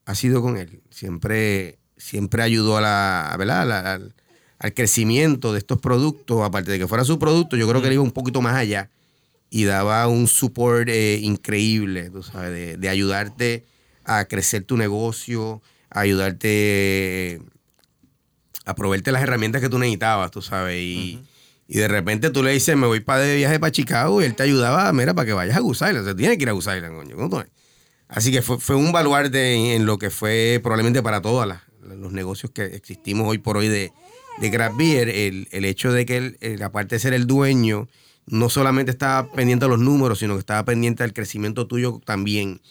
ha 0.06 0.16
sido 0.16 0.42
con 0.42 0.56
él. 0.56 0.82
Siempre, 0.90 1.78
siempre 1.98 2.42
ayudó 2.42 2.78
a 2.78 2.82
la, 2.82 3.36
¿verdad? 3.38 3.68
La- 3.68 3.94
al, 3.96 4.16
al 4.60 4.74
crecimiento 4.74 5.52
de 5.52 5.60
estos 5.60 5.82
productos. 5.82 6.42
Aparte 6.42 6.72
de 6.72 6.80
que 6.80 6.88
fuera 6.88 7.04
su 7.04 7.20
producto, 7.20 7.58
yo 7.58 7.68
creo 7.68 7.82
que 7.82 7.88
él 7.88 7.96
iba 7.96 8.04
un 8.04 8.12
poquito 8.12 8.42
más 8.42 8.56
allá 8.56 8.90
y 9.50 9.66
daba 9.66 10.08
un 10.08 10.28
support 10.28 10.88
eh, 10.88 11.20
increíble, 11.22 12.10
tú 12.10 12.24
sabes, 12.24 12.52
de, 12.52 12.78
de 12.78 12.88
ayudarte 12.88 13.73
a 14.06 14.26
crecer 14.26 14.64
tu 14.64 14.78
negocio, 14.78 15.62
a 15.90 16.02
ayudarte 16.02 17.42
a 18.66 18.76
proveerte 18.76 19.12
las 19.12 19.22
herramientas 19.24 19.62
que 19.62 19.70
tú 19.70 19.78
necesitabas, 19.80 20.32
tú 20.32 20.42
sabes. 20.42 20.78
Y, 20.78 21.22
y 21.68 21.78
de 21.78 21.88
repente 21.88 22.30
tú 22.30 22.44
le 22.44 22.52
dices, 22.52 22.76
me 22.78 22.88
voy 22.88 23.00
para 23.00 23.22
de 23.22 23.36
viaje 23.36 23.60
para 23.60 23.72
Chicago 23.72 24.22
y 24.22 24.26
él 24.26 24.36
te 24.36 24.44
ayudaba, 24.44 24.92
mira, 24.94 25.14
para 25.14 25.26
que 25.26 25.34
vayas 25.34 25.58
a 25.58 25.60
Goose 25.60 25.86
Island. 25.86 26.04
O 26.04 26.06
sea, 26.06 26.16
tienes 26.16 26.38
que 26.38 26.44
ir 26.44 26.50
a 26.50 26.54
Goose 26.54 26.76
Island, 26.76 26.96
coño. 26.96 27.46
Así 28.08 28.32
que 28.32 28.42
fue, 28.42 28.60
fue 28.60 28.76
un 28.76 28.92
baluarte 28.92 29.54
en, 29.54 29.82
en 29.82 29.86
lo 29.86 29.98
que 29.98 30.10
fue 30.10 30.60
probablemente 30.62 31.02
para 31.02 31.22
todos 31.22 31.48
los 31.82 32.12
negocios 32.12 32.52
que 32.52 32.66
existimos 32.66 33.28
hoy 33.28 33.38
por 33.38 33.58
hoy 33.58 33.68
de, 33.68 33.92
de 34.40 34.52
Craft 34.52 34.78
Beer. 34.78 35.10
El, 35.10 35.48
el 35.52 35.66
hecho 35.66 35.92
de 35.92 36.06
que 36.06 36.18
él, 36.18 36.38
él, 36.42 36.62
aparte 36.62 36.96
de 36.96 37.00
ser 37.00 37.14
el 37.14 37.28
dueño, 37.28 37.88
no 38.26 38.50
solamente 38.50 38.92
estaba 38.92 39.30
pendiente 39.32 39.66
de 39.66 39.70
los 39.70 39.80
números, 39.80 40.20
sino 40.20 40.34
que 40.34 40.40
estaba 40.40 40.64
pendiente 40.66 41.04
del 41.04 41.14
crecimiento 41.14 41.68
tuyo 41.68 42.00
también. 42.06 42.62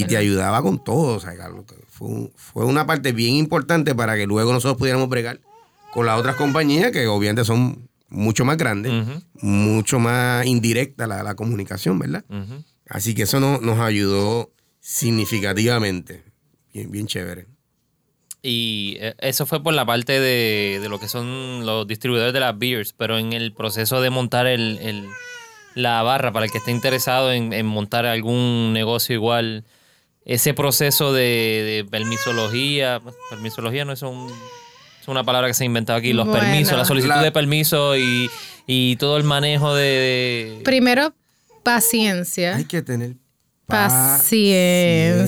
Y 0.00 0.04
te 0.04 0.16
ayudaba 0.16 0.62
con 0.62 0.82
todo. 0.84 1.16
O 1.16 1.20
sea, 1.20 1.36
Carlos, 1.36 1.64
fue, 1.88 2.08
un- 2.08 2.32
fue 2.36 2.64
una 2.64 2.86
parte 2.86 3.12
bien 3.12 3.34
importante 3.34 3.94
para 3.94 4.16
que 4.16 4.26
luego 4.26 4.52
nosotros 4.52 4.78
pudiéramos 4.78 5.08
bregar 5.08 5.40
con 5.92 6.06
las 6.06 6.18
otras 6.18 6.36
compañías 6.36 6.92
que 6.92 7.06
obviamente 7.08 7.44
son 7.44 7.88
mucho 8.08 8.44
más 8.44 8.56
grandes, 8.56 8.92
mucho 9.40 9.98
más 9.98 10.46
indirecta 10.46 11.06
la, 11.06 11.22
la 11.22 11.34
comunicación, 11.34 11.98
¿verdad? 11.98 12.24
Así 12.88 13.14
que 13.14 13.22
eso 13.22 13.38
no- 13.40 13.60
nos 13.60 13.78
ayudó 13.80 14.52
significativamente. 14.80 16.24
Bien, 16.72 16.90
bien 16.90 17.06
chévere. 17.06 17.46
Y 18.42 18.96
eh, 19.00 19.14
eso 19.18 19.44
fue 19.46 19.62
por 19.62 19.74
la 19.74 19.84
parte 19.84 20.18
de, 20.18 20.78
de 20.80 20.88
lo 20.88 20.98
que 20.98 21.08
son 21.08 21.66
los 21.66 21.86
distribuidores 21.86 22.32
de 22.32 22.40
las 22.40 22.58
beers, 22.58 22.94
pero 22.96 23.18
en 23.18 23.32
el 23.34 23.52
proceso 23.52 24.00
de 24.00 24.08
montar 24.10 24.46
el, 24.46 24.78
el, 24.80 25.06
la 25.74 26.02
barra 26.02 26.32
para 26.32 26.46
el 26.46 26.50
que 26.52 26.58
esté 26.58 26.70
interesado 26.70 27.32
en, 27.32 27.52
en 27.52 27.66
montar 27.66 28.06
algún 28.06 28.72
negocio 28.72 29.14
igual. 29.14 29.64
Ese 30.24 30.54
proceso 30.54 31.12
de, 31.12 31.22
de 31.22 31.86
permisología, 31.90 33.00
permisología 33.30 33.84
no 33.84 33.92
es, 33.92 34.02
un, 34.02 34.30
es 35.00 35.08
una 35.08 35.24
palabra 35.24 35.48
que 35.48 35.54
se 35.54 35.64
ha 35.64 35.66
inventado 35.66 35.98
aquí, 35.98 36.12
los 36.12 36.26
Bueno. 36.26 36.40
permisos, 36.42 36.76
la 36.78 36.84
solicitud 36.84 37.14
La- 37.16 37.22
de 37.22 37.32
permiso 37.32 37.96
y, 37.96 38.30
y 38.66 38.96
todo 38.96 39.16
el 39.16 39.24
manejo 39.24 39.74
de... 39.74 39.82
de- 39.84 40.60
Primero, 40.64 41.14
paciencia. 41.62 42.56
Hay 42.56 42.64
que 42.64 42.82
tener 42.82 43.14
Paciencia. 43.70 45.18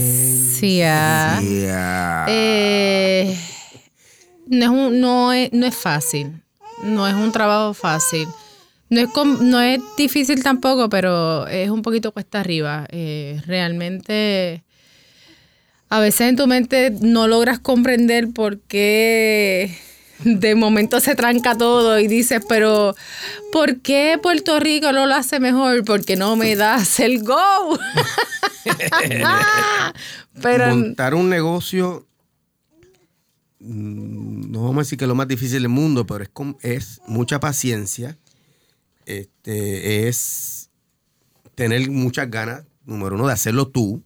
paciencia. 1.36 2.26
Eh, 2.28 3.38
no, 4.46 4.88
es 4.88 4.92
no, 4.92 5.32
es, 5.32 5.52
no 5.52 5.66
es 5.66 5.74
fácil. 5.76 6.42
No 6.82 7.06
es 7.08 7.14
un 7.14 7.32
trabajo 7.32 7.74
fácil. 7.74 8.28
No 8.90 9.00
es, 9.00 9.08
no 9.40 9.60
es 9.60 9.80
difícil 9.96 10.42
tampoco, 10.42 10.88
pero 10.90 11.46
es 11.46 11.70
un 11.70 11.82
poquito 11.82 12.12
cuesta 12.12 12.40
arriba. 12.40 12.86
Eh, 12.90 13.40
realmente, 13.46 14.64
a 15.88 16.00
veces 16.00 16.28
en 16.28 16.36
tu 16.36 16.46
mente 16.46 16.90
no 17.00 17.28
logras 17.28 17.58
comprender 17.58 18.32
por 18.34 18.60
qué 18.60 19.74
de 20.24 20.54
momento 20.54 21.00
se 21.00 21.14
tranca 21.14 21.56
todo 21.56 21.98
y 21.98 22.06
dices, 22.08 22.42
pero 22.48 22.94
¿por 23.52 23.80
qué 23.80 24.18
Puerto 24.22 24.58
Rico 24.60 24.92
no 24.92 25.06
lo 25.06 25.14
hace 25.14 25.40
mejor? 25.40 25.84
Porque 25.84 26.16
no 26.16 26.36
me 26.36 26.56
das 26.56 27.00
el 27.00 27.22
go. 27.22 27.78
pero 30.42 30.74
Montar 30.76 31.14
un 31.14 31.28
negocio, 31.28 32.06
mm, 33.60 34.50
no 34.50 34.62
vamos 34.62 34.76
a 34.76 34.80
decir 34.80 34.98
que 34.98 35.04
es 35.04 35.08
lo 35.08 35.14
más 35.14 35.28
difícil 35.28 35.62
del 35.62 35.68
mundo, 35.68 36.06
pero 36.06 36.22
es, 36.24 36.30
con- 36.30 36.56
es 36.62 37.00
mucha 37.06 37.40
paciencia, 37.40 38.16
este, 39.06 40.08
es 40.08 40.70
tener 41.54 41.90
muchas 41.90 42.30
ganas, 42.30 42.64
número 42.84 43.14
uno, 43.16 43.26
de 43.26 43.32
hacerlo 43.32 43.68
tú, 43.68 44.02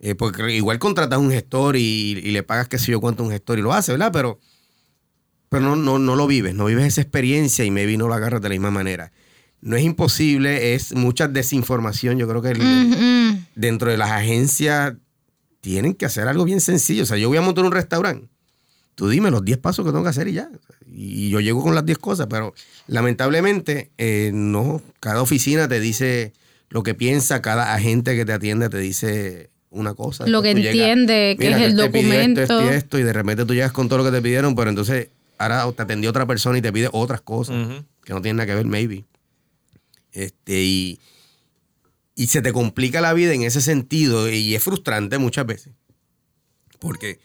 eh, 0.00 0.14
porque 0.14 0.54
igual 0.54 0.78
contratas 0.78 1.18
un 1.18 1.30
gestor 1.30 1.76
y, 1.76 2.20
y 2.22 2.30
le 2.32 2.42
pagas 2.42 2.68
qué 2.68 2.78
sé 2.78 2.92
yo 2.92 3.00
cuánto 3.00 3.22
un 3.24 3.30
gestor 3.30 3.58
y 3.58 3.62
lo 3.62 3.72
hace, 3.72 3.92
¿verdad? 3.92 4.10
Pero, 4.12 4.38
pero 5.48 5.62
no, 5.62 5.76
no, 5.76 5.98
no 5.98 6.16
lo 6.16 6.26
vives, 6.26 6.54
no 6.54 6.66
vives 6.66 6.84
esa 6.86 7.00
experiencia 7.00 7.64
y 7.64 7.70
maybe 7.70 7.96
no 7.96 8.08
la 8.08 8.16
agarras 8.16 8.40
de 8.42 8.48
la 8.48 8.52
misma 8.54 8.70
manera. 8.70 9.12
No 9.60 9.76
es 9.76 9.82
imposible, 9.82 10.74
es 10.74 10.94
mucha 10.94 11.26
desinformación. 11.28 12.18
Yo 12.18 12.28
creo 12.28 12.42
que 12.42 12.50
el- 12.50 12.58
Mm, 12.62 13.46
dentro 13.54 13.90
de 13.90 13.96
las 13.96 14.10
agencias 14.10 14.94
tienen 15.60 15.94
que 15.94 16.06
hacer 16.06 16.28
algo 16.28 16.44
bien 16.44 16.60
sencillo. 16.60 17.02
O 17.02 17.06
sea, 17.06 17.16
yo 17.18 17.28
voy 17.28 17.38
a 17.38 17.42
montar 17.42 17.64
un 17.64 17.72
restaurante. 17.72 18.28
Tú 18.94 19.08
dime 19.08 19.30
los 19.30 19.44
10 19.44 19.58
pasos 19.58 19.84
que 19.84 19.90
tengo 19.90 20.02
que 20.04 20.10
hacer 20.10 20.28
y 20.28 20.34
ya. 20.34 20.48
Y 20.86 21.28
yo 21.30 21.40
llego 21.40 21.62
con 21.62 21.74
las 21.74 21.84
10 21.86 21.98
cosas, 21.98 22.26
pero 22.28 22.54
lamentablemente 22.86 23.90
eh, 23.98 24.30
no. 24.34 24.82
Cada 25.00 25.22
oficina 25.22 25.66
te 25.68 25.80
dice 25.80 26.32
lo 26.68 26.82
que 26.82 26.94
piensa, 26.94 27.40
cada 27.40 27.74
agente 27.74 28.14
que 28.16 28.24
te 28.24 28.32
atiende 28.32 28.68
te 28.68 28.78
dice 28.78 29.50
una 29.70 29.94
cosa. 29.94 30.26
Lo 30.26 30.42
que 30.42 30.54
llegas, 30.62 30.74
entiende, 30.88 31.36
que 31.38 31.44
"Mira, 31.44 31.56
es 31.58 31.62
el 31.70 31.76
documento. 31.76 32.40
Esto, 32.42 32.60
esto, 32.70 32.98
y 32.98 33.02
de 33.02 33.12
repente 33.12 33.44
tú 33.44 33.54
llegas 33.54 33.72
con 33.72 33.88
todo 33.88 33.98
lo 33.98 34.04
que 34.04 34.10
te 34.10 34.20
pidieron, 34.22 34.54
pero 34.54 34.68
entonces 34.70 35.08
ahora 35.38 35.70
te 35.72 35.82
atendió 35.82 36.10
otra 36.10 36.26
persona 36.26 36.58
y 36.58 36.62
te 36.62 36.72
pide 36.72 36.88
otras 36.92 37.20
cosas 37.20 37.56
que 38.04 38.12
no 38.12 38.20
tienen 38.20 38.36
nada 38.36 38.46
que 38.46 38.54
ver, 38.54 38.66
maybe. 38.66 39.04
Este, 40.12 40.62
y, 40.62 41.00
y 42.14 42.26
se 42.26 42.42
te 42.42 42.52
complica 42.52 43.00
la 43.00 43.12
vida 43.12 43.32
en 43.32 43.42
ese 43.42 43.60
sentido 43.60 44.28
y 44.30 44.54
es 44.54 44.62
frustrante 44.62 45.18
muchas 45.18 45.46
veces. 45.46 45.72
Porque 46.78 47.20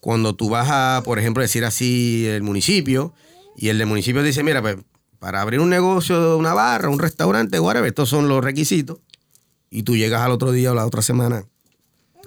cuando 0.00 0.34
tú 0.34 0.50
vas 0.50 0.68
a, 0.70 1.02
por 1.04 1.18
ejemplo, 1.18 1.42
decir 1.42 1.64
así 1.64 2.26
el 2.26 2.42
municipio 2.42 3.14
y 3.56 3.68
el 3.68 3.78
del 3.78 3.86
municipio 3.86 4.22
dice, 4.22 4.42
mira, 4.42 4.60
pues 4.60 4.76
para 5.18 5.40
abrir 5.40 5.60
un 5.60 5.70
negocio, 5.70 6.36
una 6.36 6.52
barra, 6.52 6.90
un 6.90 6.98
restaurante, 6.98 7.58
whatever, 7.58 7.88
estos 7.88 8.10
son 8.10 8.28
los 8.28 8.44
requisitos. 8.44 8.98
Y 9.70 9.82
tú 9.82 9.96
llegas 9.96 10.20
al 10.20 10.32
otro 10.32 10.52
día 10.52 10.72
o 10.72 10.74
la 10.74 10.86
otra 10.86 11.00
semana 11.00 11.46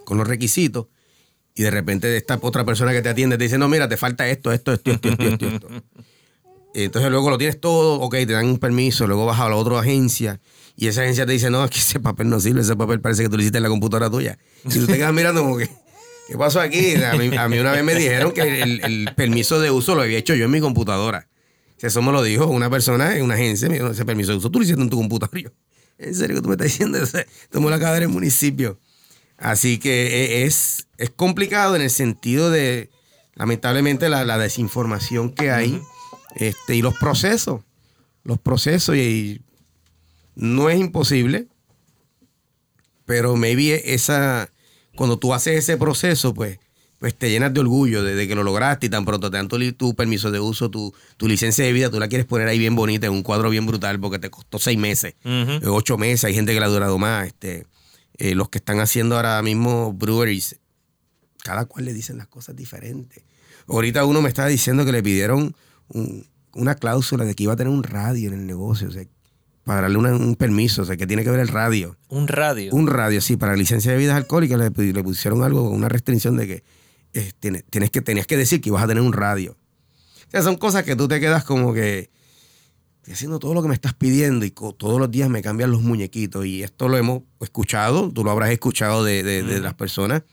con 0.04 0.18
los 0.18 0.28
requisitos 0.28 0.88
y 1.58 1.64
de 1.64 1.72
repente 1.72 2.16
esta 2.16 2.38
otra 2.40 2.64
persona 2.64 2.92
que 2.94 3.02
te 3.02 3.10
atiende 3.10 3.36
te 3.36 3.46
dice, 3.46 3.58
no, 3.58 3.68
mira, 3.68 3.90
te 3.90 3.98
falta 3.98 4.30
esto, 4.30 4.52
esto, 4.52 4.74
esto, 4.74 4.92
esto, 4.92 5.10
esto, 5.10 5.26
esto. 5.26 5.48
esto. 5.48 5.68
Entonces 6.76 7.10
luego 7.10 7.32
lo 7.32 7.40
tienes 7.40 7.60
todo, 7.60 8.00
ok, 8.00 8.14
te 8.14 8.28
dan 8.28 8.46
un 8.46 8.60
permiso, 8.60 9.08
luego 9.08 9.26
vas 9.26 9.40
a 9.40 9.50
la 9.50 9.56
otra 9.56 9.80
agencia 9.80 10.40
y 10.76 10.86
esa 10.86 11.02
agencia 11.02 11.26
te 11.26 11.32
dice, 11.32 11.50
no, 11.50 11.66
es 11.66 11.72
que 11.72 11.80
ese 11.80 12.00
papel 12.00 12.30
no 12.30 12.40
sirve, 12.40 12.62
ese 12.62 12.76
papel 12.76 13.02
parece 13.02 13.24
que 13.24 13.30
tú 13.30 13.38
lo 13.38 13.42
hiciste 13.42 13.58
en 13.58 13.64
la 13.64 13.70
computadora 13.70 14.12
tuya. 14.12 14.38
Y 14.66 14.78
tú 14.78 14.86
te 14.86 14.98
quedas 14.98 15.12
mirando 15.12 15.42
como 15.42 15.58
que, 15.58 15.68
¿qué 16.28 16.38
pasó 16.38 16.62
aquí? 16.62 16.94
A 17.04 17.16
mí, 17.16 17.36
a 17.36 17.50
mí 17.50 17.58
una 17.58 17.72
vez 17.72 17.84
me 17.84 17.96
dijeron 17.96 18.32
que 18.32 18.62
el, 18.62 18.86
el 18.86 19.16
permiso 19.16 19.60
de 19.60 19.72
uso 19.72 19.96
lo 19.96 20.04
había 20.04 20.20
hecho 20.20 20.36
yo 20.36 20.46
en 20.46 20.52
mi 20.52 20.62
computadora. 20.62 21.28
Eso 21.82 22.04
me 22.04 22.12
lo 22.12 22.22
dijo 22.22 22.46
una 22.46 22.70
persona 22.70 23.18
en 23.18 23.24
una 23.24 23.34
agencia, 23.34 23.68
me 23.68 23.76
dijo, 23.76 23.88
ese 23.88 24.06
permiso 24.06 24.34
de 24.34 24.38
uso 24.38 24.52
tú 24.52 24.60
lo 24.60 24.66
hiciste 24.66 24.80
en 24.80 24.92
tu 24.92 24.98
computadora. 24.98 25.42
Yo, 25.42 25.50
¿En 25.98 26.14
serio 26.14 26.36
que 26.36 26.42
tú 26.44 26.50
me 26.50 26.54
estás 26.54 26.68
diciendo 26.68 27.00
eso? 27.00 27.18
Tomó 27.50 27.72
la 27.72 27.80
cadera 27.80 28.02
del 28.02 28.10
municipio. 28.10 28.80
Así 29.38 29.78
que 29.78 30.08
e- 30.08 30.44
es, 30.46 30.88
es 30.98 31.10
complicado 31.10 31.76
en 31.76 31.82
el 31.82 31.90
sentido 31.90 32.50
de, 32.50 32.90
lamentablemente, 33.36 34.10
la, 34.10 34.26
la 34.26 34.38
desinformación 34.38 35.32
que 35.32 35.52
hay 35.52 35.82
este, 36.36 36.76
y 36.76 36.82
los 36.82 36.96
procesos. 36.96 37.62
Los 38.24 38.40
procesos, 38.40 38.96
y, 38.96 39.42
no 40.36 40.70
es 40.70 40.80
imposible, 40.80 41.48
pero 43.06 43.36
maybe 43.36 43.94
esa, 43.94 44.50
cuando 44.96 45.18
tú 45.18 45.34
haces 45.34 45.58
ese 45.58 45.78
proceso, 45.78 46.34
pues, 46.34 46.60
pues 47.00 47.16
te 47.16 47.30
llenas 47.30 47.54
de 47.54 47.60
orgullo 47.60 48.04
de, 48.04 48.16
de 48.16 48.28
que 48.28 48.36
lo 48.36 48.44
lograste 48.44 48.88
y 48.88 48.90
tan 48.90 49.06
pronto 49.06 49.32
te 49.32 49.38
dan 49.38 49.48
tu, 49.48 49.58
tu 49.74 49.96
permiso 49.96 50.30
de 50.30 50.40
uso, 50.40 50.70
tu, 50.70 50.94
tu 51.16 51.28
licencia 51.28 51.64
de 51.64 51.72
vida, 51.72 51.90
tú 51.90 52.00
la 52.00 52.08
quieres 52.08 52.26
poner 52.26 52.48
ahí 52.48 52.60
bien 52.60 52.76
bonita, 52.76 53.08
en 53.08 53.14
un 53.14 53.24
cuadro 53.24 53.50
bien 53.50 53.66
brutal, 53.66 54.00
porque 54.00 54.20
te 54.20 54.30
costó 54.30 54.60
seis 54.60 54.78
meses, 54.78 55.14
eh, 55.24 55.62
ocho 55.68 55.98
meses, 55.98 56.26
hay 56.26 56.34
gente 56.34 56.54
que 56.54 56.60
la 56.60 56.66
ha 56.66 56.70
durado 56.70 56.98
más. 56.98 57.28
Este, 57.28 57.66
eh, 58.18 58.36
los 58.36 58.50
que 58.50 58.58
están 58.60 58.80
haciendo 58.80 59.16
ahora 59.16 59.42
mismo 59.42 59.94
breweries, 59.94 60.60
cada 61.44 61.66
cual 61.66 61.86
le 61.86 61.94
dicen 61.94 62.18
las 62.18 62.28
cosas 62.28 62.56
diferentes. 62.56 63.24
Ahorita 63.68 64.06
uno 64.06 64.22
me 64.22 64.30
estaba 64.30 64.48
diciendo 64.48 64.86
que 64.86 64.92
le 64.92 65.04
pidieron 65.04 65.56
un- 65.90 66.26
una 66.54 66.76
cláusula 66.76 67.26
de 67.26 67.36
que 67.36 67.44
iba 67.44 67.54
a 67.54 67.56
tener 67.56 67.72
un 67.72 67.84
radio 67.84 68.30
en 68.30 68.40
el 68.40 68.48
negocio, 68.48 68.88
o 68.88 68.92
sea, 68.92 69.04
para 69.64 69.82
darle 69.82 69.98
una- 69.98 70.16
un 70.16 70.36
permiso, 70.36 70.82
o 70.82 70.86
sea, 70.86 70.96
que 70.98 71.06
tiene 71.06 71.24
que 71.24 71.30
ver 71.30 71.42
el 71.42 71.50
radio. 71.50 71.98
Un 72.08 72.28
radio. 72.28 72.74
Un 72.74 72.88
radio, 72.88 73.20
sí, 73.22 73.36
para 73.38 73.56
licencia 73.56 73.92
de 73.92 73.98
bebidas 73.98 74.16
alcohólicas 74.18 74.58
le, 74.58 74.94
le 74.94 75.04
pusieron 75.04 75.44
algo, 75.44 75.70
una 75.70 75.90
restricción 75.90 76.38
de 76.38 76.48
que 76.48 76.64
eh, 77.14 77.32
tiene- 77.40 77.64
tienes 77.70 77.90
que 77.92 78.02
tenías 78.02 78.28
que 78.28 78.38
decir 78.38 78.62
que 78.62 78.70
ibas 78.70 78.84
a 78.84 78.88
tener 78.88 79.02
un 79.04 79.14
radio. 79.14 79.58
O 80.28 80.32
sea, 80.32 80.42
son 80.42 80.56
cosas 80.58 80.84
que 80.84 80.96
tú 80.96 81.08
te 81.08 81.20
quedas 81.20 81.44
como 81.46 81.74
que 81.74 82.10
estoy 83.08 83.14
haciendo 83.14 83.40
todo 83.40 83.54
lo 83.54 83.62
que 83.62 83.70
me 83.70 83.74
estás 83.74 83.94
pidiendo 83.94 84.46
y 84.46 84.52
todos 84.52 85.00
los 85.00 85.10
días 85.10 85.30
me 85.30 85.42
cambian 85.42 85.72
los 85.72 85.82
muñequitos 85.82 86.46
y 86.46 86.62
esto 86.64 86.90
lo 86.90 86.98
hemos 86.98 87.22
escuchado, 87.40 88.12
tú 88.12 88.24
lo 88.26 88.32
habrás 88.32 88.50
escuchado 88.52 89.06
de, 89.06 89.24
de- 89.24 89.44
de 89.44 89.62
las 89.62 89.76
personas, 89.76 90.24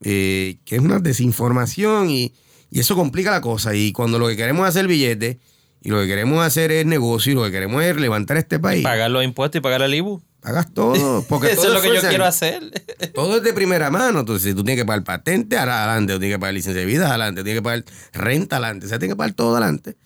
eh, 0.00 0.58
que 0.64 0.74
es 0.76 0.82
una 0.82 0.98
desinformación 0.98 2.10
y, 2.10 2.32
y 2.70 2.80
eso 2.80 2.96
complica 2.96 3.30
la 3.30 3.40
cosa 3.40 3.74
y 3.76 3.92
cuando 3.92 4.18
lo 4.18 4.26
que 4.26 4.36
queremos 4.36 4.64
es 4.64 4.70
hacer 4.70 4.88
billete 4.88 5.38
y 5.80 5.90
lo 5.90 6.00
que 6.00 6.08
queremos 6.08 6.44
hacer 6.44 6.72
es 6.72 6.84
negocio 6.86 7.32
y 7.32 7.34
lo 7.36 7.44
que 7.44 7.52
queremos 7.52 7.84
es 7.84 7.96
levantar 7.96 8.36
este 8.36 8.58
país, 8.58 8.82
Pagar 8.82 9.12
los 9.12 9.22
impuestos 9.22 9.60
y 9.60 9.62
pagar 9.62 9.82
el 9.82 9.94
IBU. 9.94 10.20
pagas 10.40 10.74
todo. 10.74 11.24
Porque 11.28 11.52
Eso 11.52 11.62
todo 11.62 11.68
es 11.68 11.74
lo 11.84 11.88
que 11.88 11.96
yo 12.02 12.08
quiero 12.08 12.24
hacer. 12.24 12.64
todo 13.14 13.36
es 13.36 13.42
de 13.44 13.52
primera 13.52 13.88
mano. 13.90 14.20
Entonces, 14.20 14.42
si 14.50 14.54
tú 14.56 14.64
tienes 14.64 14.82
que 14.82 14.86
pagar 14.86 15.04
patente, 15.04 15.56
adelante. 15.56 16.14
Tú 16.14 16.18
tienes 16.18 16.34
que 16.34 16.40
pagar 16.40 16.54
licencia 16.54 16.80
de 16.80 16.84
vida, 16.86 17.08
adelante. 17.08 17.44
Tienes 17.44 17.60
que 17.60 17.62
pagar 17.62 17.84
renta, 18.12 18.56
adelante. 18.56 18.86
O 18.86 18.88
sea, 18.88 18.98
tienes 18.98 19.14
que 19.14 19.18
pagar 19.18 19.34
todo 19.34 19.56
adelante. 19.56 19.96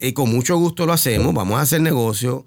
Y 0.00 0.12
con 0.12 0.30
mucho 0.30 0.56
gusto 0.56 0.86
lo 0.86 0.92
hacemos. 0.92 1.34
Vamos 1.34 1.58
a 1.58 1.62
hacer 1.62 1.80
negocio. 1.80 2.46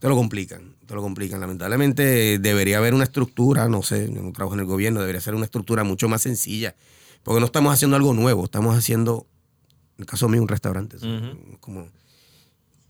Te 0.00 0.08
lo 0.08 0.16
complican. 0.16 0.74
Te 0.86 0.94
lo 0.94 1.02
complican. 1.02 1.40
Lamentablemente, 1.40 2.38
debería 2.38 2.78
haber 2.78 2.94
una 2.94 3.04
estructura. 3.04 3.68
No 3.68 3.82
sé, 3.82 4.08
no 4.08 4.32
trabajo 4.32 4.54
en 4.54 4.60
el 4.60 4.66
gobierno. 4.66 5.00
Debería 5.00 5.20
ser 5.20 5.34
una 5.34 5.44
estructura 5.44 5.84
mucho 5.84 6.08
más 6.08 6.22
sencilla. 6.22 6.74
Porque 7.22 7.40
no 7.40 7.46
estamos 7.46 7.72
haciendo 7.72 7.96
algo 7.96 8.12
nuevo. 8.12 8.44
Estamos 8.44 8.76
haciendo, 8.76 9.26
en 9.96 10.02
el 10.02 10.06
caso 10.06 10.28
mío, 10.28 10.42
un 10.42 10.48
restaurante. 10.48 10.96
Como. 11.60 11.88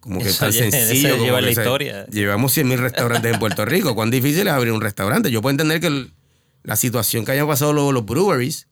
Como 0.01 0.21
que 0.21 0.29
Eso 0.29 0.41
tan 0.45 0.53
sencillo. 0.53 1.13
como 1.13 1.25
lleva 1.25 1.39
que, 1.39 1.45
la 1.47 1.51
historia. 1.53 2.07
Llevamos 2.07 2.53
100 2.53 2.69
mil 2.69 2.79
restaurantes 2.79 3.33
en 3.33 3.39
Puerto 3.39 3.65
Rico. 3.65 3.95
¿Cuán 3.95 4.11
difícil 4.11 4.47
es 4.47 4.53
abrir 4.53 4.73
un 4.73 4.81
restaurante? 4.81 5.31
Yo 5.31 5.41
puedo 5.41 5.53
entender 5.53 5.81
que 5.81 5.87
el- 5.87 6.13
la 6.63 6.77
situación 6.77 7.25
que 7.25 7.33
hayan 7.33 7.47
pasado 7.47 7.73
los, 7.75 7.93
los 7.93 8.05
breweries 8.07 8.67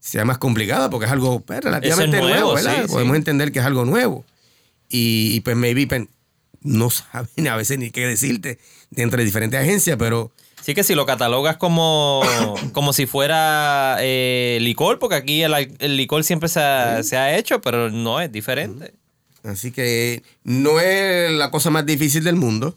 sea 0.00 0.24
más 0.24 0.38
complicada 0.38 0.90
porque 0.90 1.06
es 1.06 1.12
algo 1.12 1.40
pues, 1.40 1.60
relativamente 1.62 2.16
es 2.16 2.22
nuevo, 2.22 2.38
nuevo, 2.38 2.54
¿verdad? 2.54 2.82
sí, 2.86 2.92
Podemos 2.92 3.14
sí. 3.14 3.18
entender 3.18 3.52
que 3.52 3.60
es 3.60 3.64
algo 3.64 3.84
nuevo. 3.84 4.24
Y, 4.88 5.34
y 5.34 5.40
pues 5.40 5.56
maybe 5.56 5.86
pues, 5.86 6.08
no 6.62 6.90
saben 6.90 7.48
a 7.48 7.56
veces 7.56 7.78
ni 7.78 7.90
qué 7.90 8.06
decirte 8.06 8.58
de 8.90 9.02
entre 9.02 9.24
diferentes 9.24 9.60
agencias, 9.60 9.96
pero 9.98 10.32
Sí 10.62 10.74
que 10.74 10.84
si 10.84 10.94
lo 10.94 11.06
catalogas 11.06 11.56
como, 11.56 12.22
como 12.72 12.92
si 12.92 13.06
fuera 13.06 13.96
eh, 14.00 14.58
licor, 14.60 14.98
porque 14.98 15.16
aquí 15.16 15.42
el, 15.42 15.96
licor 15.96 16.24
siempre 16.24 16.48
se 16.48 16.60
ha, 16.60 17.02
se 17.02 17.16
ha 17.16 17.36
hecho, 17.36 17.60
pero 17.60 17.90
no 17.90 18.20
es 18.20 18.30
diferente. 18.30 18.94
Así 19.42 19.72
que 19.72 20.22
no 20.44 20.80
es 20.80 21.32
la 21.32 21.50
cosa 21.50 21.70
más 21.70 21.86
difícil 21.86 22.24
del 22.24 22.36
mundo, 22.36 22.76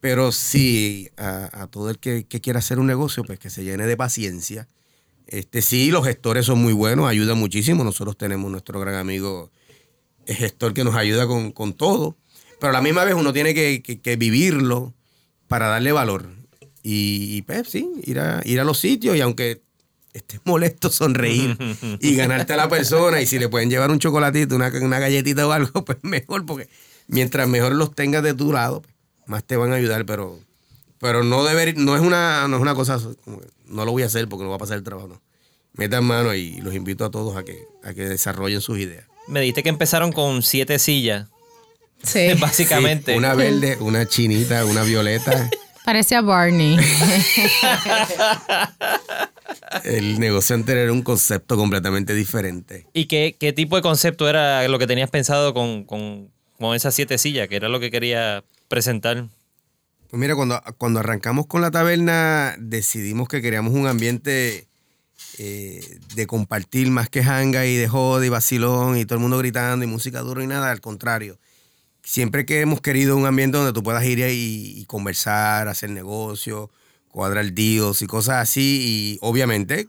pero 0.00 0.32
sí 0.32 1.10
a, 1.18 1.62
a 1.62 1.66
todo 1.66 1.90
el 1.90 1.98
que, 1.98 2.24
que 2.24 2.40
quiera 2.40 2.60
hacer 2.60 2.78
un 2.78 2.86
negocio, 2.86 3.22
pues 3.22 3.38
que 3.38 3.50
se 3.50 3.64
llene 3.64 3.86
de 3.86 3.96
paciencia. 3.98 4.66
Este, 5.30 5.62
sí, 5.62 5.90
los 5.90 6.04
gestores 6.04 6.44
son 6.46 6.58
muy 6.60 6.72
buenos, 6.72 7.08
ayudan 7.08 7.38
muchísimo. 7.38 7.84
Nosotros 7.84 8.18
tenemos 8.18 8.50
nuestro 8.50 8.78
gran 8.80 8.96
amigo 8.96 9.50
el 10.26 10.36
gestor 10.36 10.74
que 10.74 10.84
nos 10.84 10.94
ayuda 10.96 11.26
con, 11.26 11.52
con 11.52 11.72
todo, 11.72 12.16
pero 12.60 12.70
a 12.70 12.72
la 12.74 12.82
misma 12.82 13.04
vez 13.04 13.14
uno 13.14 13.32
tiene 13.32 13.54
que, 13.54 13.82
que- 13.82 14.00
que 14.00 14.16
vivirlo 14.16 14.92
para 15.48 15.68
darle 15.68 15.92
valor. 15.92 16.28
Y, 16.82 17.36
y, 17.36 17.42
pues 17.42 17.68
sí, 17.68 17.88
ir 18.04 18.18
a, 18.20 18.40
ir 18.44 18.58
a 18.60 18.64
los 18.64 18.78
sitios 18.78 19.16
y 19.16 19.20
aunque 19.20 19.62
estés 20.12 20.40
molesto, 20.44 20.90
sonreír 20.90 21.56
y 22.00 22.14
ganarte 22.16 22.52
a 22.54 22.56
la 22.56 22.68
persona 22.68 23.20
y 23.20 23.26
si 23.26 23.38
le 23.38 23.48
pueden 23.48 23.70
llevar 23.70 23.90
un 23.90 23.98
chocolatito, 24.00 24.56
una, 24.56 24.72
una 24.82 24.98
galletita 24.98 25.46
o 25.46 25.52
algo, 25.52 25.84
pues 25.84 25.98
mejor 26.02 26.44
porque 26.44 26.68
mientras 27.06 27.48
mejor 27.48 27.74
los 27.76 27.94
tengas 27.94 28.22
de 28.24 28.34
tu 28.34 28.52
lado, 28.52 28.82
pues, 28.82 28.94
más 29.26 29.44
te 29.44 29.56
van 29.56 29.72
a 29.72 29.76
ayudar, 29.76 30.04
pero 30.06 30.40
pero 31.00 31.24
no 31.24 31.42
deber, 31.44 31.76
no 31.76 31.96
es 31.96 32.02
una 32.02 32.46
no 32.46 32.56
es 32.56 32.62
una 32.62 32.74
cosa 32.74 33.00
no 33.66 33.84
lo 33.84 33.92
voy 33.92 34.02
a 34.02 34.06
hacer 34.06 34.28
porque 34.28 34.44
no 34.44 34.50
va 34.50 34.56
a 34.56 34.60
pasar 34.60 34.76
el 34.76 34.84
trabajo, 34.84 35.08
no. 35.08 35.20
Metan 35.72 36.04
mano 36.04 36.34
y 36.34 36.60
los 36.60 36.74
invito 36.74 37.04
a 37.04 37.10
todos 37.10 37.36
a 37.36 37.44
que 37.44 37.64
a 37.82 37.94
que 37.94 38.08
desarrollen 38.08 38.60
sus 38.60 38.78
ideas. 38.78 39.06
Me 39.26 39.40
dijiste 39.40 39.62
que 39.62 39.68
empezaron 39.70 40.12
con 40.12 40.42
siete 40.42 40.78
sillas. 40.78 41.28
Sí. 42.02 42.34
Básicamente. 42.38 43.12
Sí, 43.12 43.18
una 43.18 43.34
verde, 43.34 43.78
una 43.80 44.06
chinita, 44.06 44.64
una 44.64 44.82
violeta. 44.82 45.48
Parece 45.84 46.14
a 46.14 46.20
Barney. 46.20 46.76
El 49.84 50.20
negocio 50.20 50.54
anterior 50.54 50.84
era 50.84 50.92
un 50.92 51.02
concepto 51.02 51.56
completamente 51.56 52.14
diferente. 52.14 52.86
¿Y 52.92 53.06
qué, 53.06 53.34
qué 53.38 53.52
tipo 53.52 53.76
de 53.76 53.82
concepto 53.82 54.28
era 54.28 54.66
lo 54.68 54.78
que 54.78 54.86
tenías 54.86 55.10
pensado 55.10 55.54
con, 55.54 55.84
con, 55.84 56.30
con 56.58 56.76
esas 56.76 56.94
siete 56.94 57.16
sillas? 57.18 57.48
Que 57.48 57.56
era 57.56 57.68
lo 57.68 57.80
que 57.80 57.90
quería 57.90 58.44
presentar. 58.68 59.26
Pues 60.10 60.20
mira, 60.20 60.34
cuando, 60.34 60.60
cuando 60.76 61.00
arrancamos 61.00 61.46
con 61.46 61.60
la 61.60 61.70
taberna, 61.70 62.56
decidimos 62.58 63.28
que 63.28 63.40
queríamos 63.40 63.74
un 63.74 63.86
ambiente 63.86 64.66
eh, 65.38 65.98
de 66.14 66.26
compartir 66.26 66.90
más 66.90 67.08
que 67.08 67.22
hanga 67.22 67.64
y 67.64 67.76
de 67.76 67.88
joda 67.88 68.26
y 68.26 68.28
vacilón 68.28 68.98
y 68.98 69.04
todo 69.04 69.16
el 69.16 69.22
mundo 69.22 69.38
gritando 69.38 69.84
y 69.84 69.88
música 69.88 70.20
dura 70.20 70.42
y 70.42 70.48
nada, 70.48 70.70
al 70.70 70.80
contrario. 70.80 71.38
Siempre 72.02 72.44
que 72.44 72.60
hemos 72.60 72.80
querido 72.80 73.16
un 73.16 73.26
ambiente 73.26 73.56
donde 73.56 73.72
tú 73.72 73.82
puedas 73.82 74.04
ir 74.04 74.18
y, 74.18 74.80
y 74.80 74.84
conversar, 74.86 75.68
hacer 75.68 75.90
negocios, 75.90 76.70
cuadrar 77.08 77.52
deals 77.52 78.02
y 78.02 78.06
cosas 78.06 78.36
así, 78.42 78.80
y 78.82 79.18
obviamente 79.20 79.86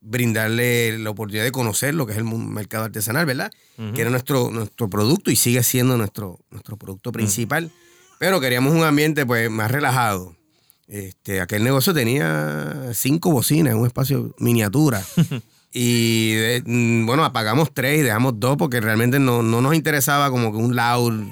brindarle 0.00 0.98
la 0.98 1.10
oportunidad 1.10 1.44
de 1.44 1.52
conocer 1.52 1.94
lo 1.94 2.06
que 2.06 2.12
es 2.12 2.18
el 2.18 2.24
mercado 2.24 2.84
artesanal, 2.84 3.26
¿verdad? 3.26 3.50
Que 3.94 4.00
era 4.00 4.10
nuestro, 4.10 4.50
nuestro 4.50 4.88
producto 4.88 5.30
y 5.30 5.36
sigue 5.36 5.62
siendo 5.62 5.96
nuestro, 5.96 6.38
nuestro 6.50 6.76
producto 6.76 7.12
principal. 7.12 7.70
Pero 8.20 8.38
queríamos 8.38 8.74
un 8.74 8.84
ambiente 8.84 9.24
pues 9.24 9.50
más 9.50 9.70
relajado. 9.70 10.36
Este, 10.88 11.40
aquel 11.40 11.64
negocio 11.64 11.94
tenía 11.94 12.90
cinco 12.92 13.30
bocinas 13.30 13.74
un 13.74 13.86
espacio 13.86 14.34
miniatura. 14.38 15.02
y 15.72 16.32
de- 16.34 16.62
mm, 16.66 17.06
bueno, 17.06 17.24
apagamos 17.24 17.72
tres 17.72 18.00
y 18.00 18.02
dejamos 18.02 18.34
dos 18.38 18.58
porque 18.58 18.78
realmente 18.82 19.18
no, 19.18 19.42
no 19.42 19.62
nos 19.62 19.74
interesaba 19.74 20.28
como 20.30 20.52
que 20.52 20.58
un 20.58 20.76
loud 20.76 21.30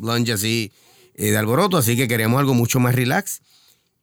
lunch 0.00 0.30
así 0.30 0.72
eh, 1.14 1.30
de 1.30 1.36
alboroto, 1.36 1.76
así 1.76 1.94
que 1.94 2.08
queríamos 2.08 2.40
algo 2.40 2.54
mucho 2.54 2.80
más 2.80 2.94
relax. 2.94 3.42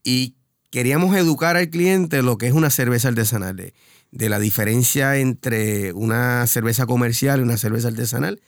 Y 0.04 0.36
queríamos 0.70 1.16
educar 1.18 1.58
al 1.58 1.72
cliente 1.72 2.22
lo 2.22 2.38
que 2.38 2.46
es 2.46 2.54
una 2.54 2.70
cerveza 2.70 3.08
artesanal, 3.08 3.56
de, 3.56 3.74
de 4.12 4.30
la 4.30 4.38
diferencia 4.38 5.18
entre 5.18 5.92
una 5.94 6.46
cerveza 6.46 6.86
comercial 6.86 7.40
y 7.40 7.44
una 7.44 7.58
cerveza 7.58 7.88
artesanal. 7.88 8.40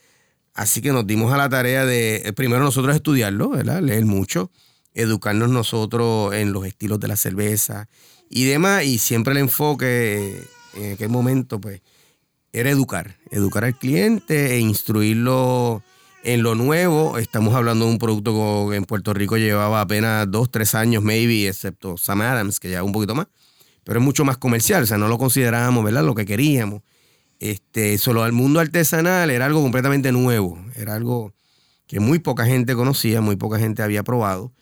Así 0.60 0.82
que 0.82 0.92
nos 0.92 1.08
dimos 1.08 1.32
a 1.32 1.38
la 1.38 1.48
tarea 1.48 1.86
de, 1.86 2.18
eh, 2.18 2.34
primero 2.34 2.62
nosotros 2.62 2.94
estudiarlo. 2.94 3.54
Leer 3.56 4.04
mucho, 4.04 4.52
educarnos 4.94 5.50
nosotros 5.50 6.34
en 6.34 6.52
los 6.52 6.66
estilos 6.66 7.00
de 7.00 7.08
la 7.08 7.16
cerveza 7.16 7.88
y 8.30 8.44
demás. 8.44 8.84
Y 8.84 9.00
siempre 9.00 9.32
el 9.32 9.38
enfoque 9.38 10.38
eh, 10.38 10.48
en 10.76 10.94
aquel 10.96 11.08
momento, 11.08 11.62
pues, 11.62 11.82
era 12.52 12.70
educar, 12.70 13.16
educar 13.32 13.64
al 13.64 13.80
cliente 13.80 14.56
e 14.56 14.60
instruirlo 14.60 15.82
en 16.26 16.44
lo 16.44 16.56
nuevo. 16.56 17.18
Estamos 17.20 17.56
hablando 17.56 17.86
de 17.86 17.92
un 17.92 17.98
producto 17.98 18.68
que 18.70 18.76
en 18.76 18.84
Puerto 18.84 19.14
Rico 19.14 19.38
llevaba 19.38 19.80
apenas 19.80 20.30
dos, 20.30 20.52
tres 20.52 20.76
años, 20.76 21.02
maybe, 21.02 21.48
excepto 21.48 21.96
Sam 21.96 22.20
Adams, 22.20 22.60
que 22.60 22.68
lleva 22.68 22.84
un 22.84 22.92
poquito 22.92 23.16
más. 23.16 23.28
Pero 23.86 24.02
es 24.02 24.06
mucho 24.06 24.26
más 24.26 24.36
comercial, 24.38 24.84
o 24.84 24.86
sea, 24.86 24.98
no 24.98 25.08
lo 25.08 25.18
considerábamos, 25.18 25.86
¿verdad? 25.86 26.04
Lo 26.04 26.16
que 26.16 26.26
queríamos. 26.26 26.82
Este, 27.40 27.98
solo 27.98 28.24
al 28.24 28.34
mundo 28.34 28.60
artesanal 28.60 29.30
era 29.30 29.46
algo 29.46 29.62
completamente 29.62 30.12
nuevo, 30.12 30.62
era 30.76 30.96
algo 30.96 31.34
que 31.88 32.00
muy 32.00 32.20
poca 32.20 32.46
gente 32.46 32.76
conocía, 32.76 33.22
muy 33.22 33.38
poca 33.38 33.60
gente 33.60 33.82
había 33.82 34.04
probado. 34.04 34.54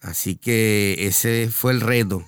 Así 0.00 0.36
que 0.36 0.96
ese 1.06 1.48
fue 1.52 1.72
el 1.72 1.80
reto, 1.80 2.24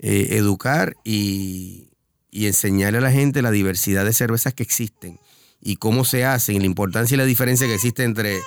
eh, 0.00 0.28
educar 0.32 0.96
y, 1.04 1.90
enseñarle 2.32 2.98
a 2.98 3.00
la 3.00 3.12
gente 3.12 3.42
la 3.42 3.52
diversidad 3.52 4.04
de 4.04 4.12
cervezas 4.12 4.52
que 4.54 4.64
existen 4.64 5.20
y 5.60 5.76
cómo 5.76 6.04
se 6.04 6.24
hacen, 6.24 6.56
y 6.56 6.58
la 6.58 6.66
importancia 6.66 7.14
y 7.14 7.18
la 7.18 7.24
diferencia 7.24 7.66
que 7.68 7.74
existe 7.74 8.02
entre, 8.02 8.40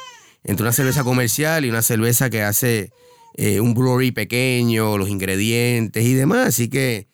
entre 0.44 0.64
una 0.64 0.74
cerveza 0.74 1.06
comercial 1.06 1.64
y 1.64 1.70
una 1.70 1.82
cerveza 1.82 2.30
que 2.30 2.42
hace 2.42 2.92
eh, 3.36 3.62
un 3.62 3.74
brewery 3.74 4.12
pequeño, 4.12 4.98
los 4.98 5.10
ingredientes 5.10 6.04
y 6.04 6.14
demás. 6.14 6.48
Así 6.50 6.68
que 6.68 7.08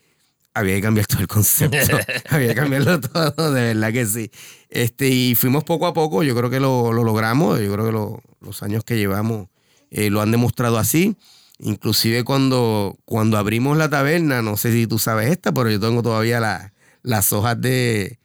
había 0.54 0.76
que 0.76 0.82
cambiar 0.82 1.08
todo 1.08 1.22
el 1.22 1.28
concepto, 1.28 1.97
había 2.30 2.49
que 2.49 2.56
cambiarlo 2.56 2.99
todo, 2.99 3.51
de 3.51 3.62
verdad 3.74 3.91
que 3.91 4.06
sí. 4.06 4.32
Este, 4.70 5.10
y 5.10 5.36
fuimos 5.36 5.64
poco 5.64 5.88
a 5.88 5.93
poco, 5.93 6.24
yo 6.24 6.36
creo 6.36 6.49
que 6.49 6.60
lo, 6.60 6.93
lo 6.93 7.04
logramos, 7.04 7.60
yo 7.60 7.72
creo 7.74 7.86
que 7.86 7.91
lo- 7.91 8.22
los 8.41 8.62
años 8.64 8.84
que 8.84 8.97
llevamos 8.97 9.47
eh, 9.91 10.10
lo 10.10 10.22
han 10.22 10.32
demostrado 10.32 10.78
así. 10.78 11.16
Inclusive 11.60 12.24
cuando, 12.24 12.97
cuando 13.06 13.38
abrimos 13.38 13.78
la 13.78 13.89
taberna, 13.89 14.41
no 14.41 14.58
sé 14.58 14.72
si 14.72 14.86
tú 14.88 14.99
sabes 14.99 15.30
esta, 15.32 15.54
pero 15.54 15.70
yo 15.70 15.80
tengo 15.80 16.01
todavía 16.04 16.39
la- 16.39 16.74
las 17.04 17.32
hojas 17.34 17.60
de, 17.62 18.20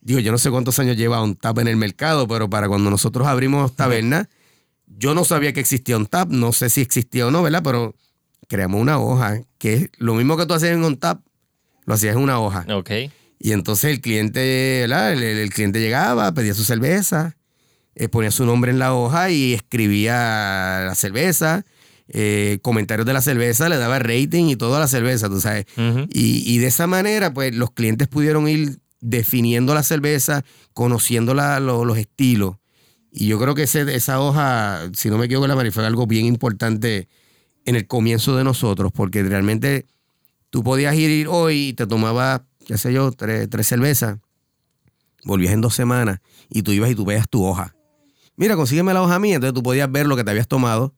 digo, 0.00 0.20
yo 0.20 0.30
no 0.32 0.38
sé 0.38 0.50
cuántos 0.50 0.78
años 0.78 0.96
lleva 0.96 1.22
un 1.22 1.34
tap 1.36 1.58
en 1.58 1.68
el 1.68 1.76
mercado, 1.76 2.28
pero 2.28 2.48
para 2.50 2.68
cuando 2.68 2.90
nosotros 2.90 3.26
abrimos 3.26 3.74
taberna, 3.74 4.28
yo 4.86 5.14
no 5.14 5.24
sabía 5.24 5.52
que 5.52 5.60
existía 5.60 5.96
un 5.96 6.06
tap, 6.06 6.28
no 6.30 6.52
sé 6.52 6.70
si 6.70 6.80
existía 6.80 7.26
o 7.26 7.30
no, 7.30 7.42
¿verdad? 7.42 7.62
Pero 7.64 7.94
creamos 8.46 8.80
una 8.80 8.98
hoja, 9.00 9.40
que 9.58 9.74
es 9.74 9.90
lo 9.96 10.14
mismo 10.14 10.36
que 10.36 10.46
tú 10.46 10.54
hacías 10.54 10.72
en 10.72 10.84
un 10.84 10.96
tap, 10.96 11.20
lo 11.86 11.94
hacías 11.94 12.14
en 12.16 12.22
una 12.22 12.38
hoja. 12.40 12.66
Ok. 12.74 12.90
Y 13.38 13.52
entonces 13.52 13.90
el 13.90 14.00
cliente, 14.00 14.80
¿verdad? 14.82 15.12
El, 15.12 15.50
cliente 15.50 15.80
llegaba, 15.80 16.32
pedía 16.32 16.52
su 16.54 16.64
cerveza, 16.64 17.36
eh, 17.94 18.08
ponía 18.08 18.30
su 18.30 18.44
nombre 18.46 18.70
en 18.70 18.78
la 18.78 18.92
hoja 18.94 19.30
y 19.30 19.54
escribía 19.54 20.84
la 20.86 20.94
cerveza, 20.94 21.64
eh, 22.08 22.58
comentarios 22.62 23.06
de 23.06 23.12
la 23.12 23.20
cerveza, 23.20 23.68
le 23.68 23.76
daba 23.76 23.98
rating 23.98 24.46
y 24.46 24.56
toda 24.56 24.78
la 24.80 24.88
cerveza, 24.88 25.28
tú 25.28 25.40
sabes. 25.40 25.66
Y, 26.10 26.42
y 26.46 26.58
de 26.58 26.66
esa 26.66 26.86
manera, 26.86 27.32
pues 27.32 27.54
los 27.54 27.70
clientes 27.72 28.08
pudieron 28.08 28.48
ir 28.48 28.78
definiendo 29.00 29.74
la 29.74 29.82
cerveza, 29.82 30.44
conociendo 30.72 31.34
la- 31.34 31.60
lo- 31.60 31.84
los 31.84 31.98
estilos. 31.98 32.56
Y 33.12 33.26
yo 33.28 33.38
creo 33.38 33.54
que 33.54 33.62
ese- 33.64 33.94
esa 33.94 34.20
hoja, 34.20 34.88
si 34.94 35.08
no 35.10 35.18
me 35.18 35.26
equivoco, 35.26 35.46
la 35.46 35.70
fue 35.72 35.86
algo 35.86 36.06
bien 36.06 36.26
importante 36.26 37.08
en 37.64 37.76
el 37.76 37.86
comienzo 37.86 38.36
de 38.36 38.44
nosotros, 38.44 38.92
porque 38.94 39.22
realmente 39.22 39.86
tú 40.50 40.62
podías 40.62 40.94
ir 40.96 41.28
hoy 41.28 41.68
y 41.68 41.72
te 41.72 41.86
tomabas, 41.86 42.42
qué 42.66 42.78
sé 42.78 42.92
yo, 42.92 43.12
tres, 43.12 43.48
tres 43.50 43.66
cervezas, 43.66 44.18
volvías 45.24 45.52
en 45.52 45.60
dos 45.60 45.74
semanas 45.74 46.20
y 46.48 46.62
tú 46.62 46.72
ibas 46.72 46.90
y 46.90 46.94
tú 46.94 47.04
veías 47.04 47.28
tu 47.28 47.44
hoja. 47.44 47.74
Mira, 48.36 48.54
consígueme 48.56 48.92
la 48.94 49.02
hoja 49.02 49.18
mía, 49.18 49.36
entonces 49.36 49.54
tú 49.54 49.62
podías 49.62 49.90
ver 49.90 50.06
lo 50.06 50.16
que 50.16 50.24
te 50.24 50.30
habías 50.30 50.48
tomado, 50.48 50.94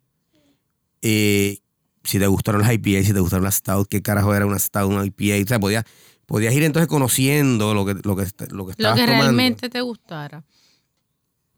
eh, 1.03 1.59
si 2.05 2.19
te 2.19 2.27
gustaron 2.27 2.63
las 2.63 2.73
IPA, 2.73 3.05
si 3.05 3.13
te 3.13 3.21
gustaron 3.21 3.45
las 3.45 3.57
Stout, 3.57 3.89
qué 3.89 4.03
carajo 4.03 4.35
era 4.35 4.47
una 4.47 4.59
Stout, 4.59 4.91
una 4.91 5.05
IPA, 5.05 5.45
o 5.45 5.47
sea, 5.47 5.61
podías, 5.61 5.85
podías 6.27 6.55
ir 6.55 6.63
entonces 6.65 6.89
conociendo 6.89 7.75
lo 7.75 7.85
que, 7.85 7.95
lo 7.95 8.17
que, 8.17 8.25
lo 8.25 8.27
que 8.27 8.49
Lo 8.49 8.71
estabas 8.71 8.99
que 8.99 9.07
tomando. 9.07 9.23
realmente 9.25 9.69
te 9.69 9.81
gustara. 9.81 10.45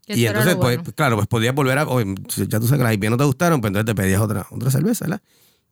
Que 0.05 0.17
Y 0.17 0.25
entonces, 0.25 0.55
lo 0.55 0.59
pues, 0.59 0.79
claro, 0.95 1.15
pues 1.15 1.27
podías 1.27 1.53
volver 1.55 1.77
a. 1.77 1.87
oye, 1.87 2.15
si 2.29 2.47
ya 2.47 2.59
tú 2.59 2.67
sabes 2.67 2.79
que 2.79 2.83
las 2.83 2.93
IPA 2.93 3.09
no 3.11 3.17
te 3.17 3.23
gustaron, 3.23 3.61
pues 3.61 3.69
entonces 3.69 3.85
te 3.85 3.95
pedías 4.01 4.19
otra, 4.21 4.45
otra 4.51 4.71
cerveza, 4.71 5.05
¿verdad? 5.05 5.21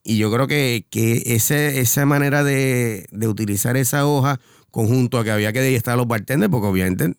Y 0.09 0.17
yo 0.17 0.31
creo 0.31 0.47
que, 0.47 0.87
que 0.89 1.21
ese, 1.27 1.81
esa 1.81 2.03
manera 2.07 2.43
de, 2.43 3.05
de 3.11 3.27
utilizar 3.27 3.77
esa 3.77 4.07
hoja 4.07 4.39
conjunto 4.71 5.19
a 5.19 5.23
que 5.23 5.29
había 5.29 5.53
que 5.53 5.75
estar 5.75 5.95
los 5.95 6.07
bartenders, 6.07 6.49
porque 6.49 6.65
obviamente 6.65 7.13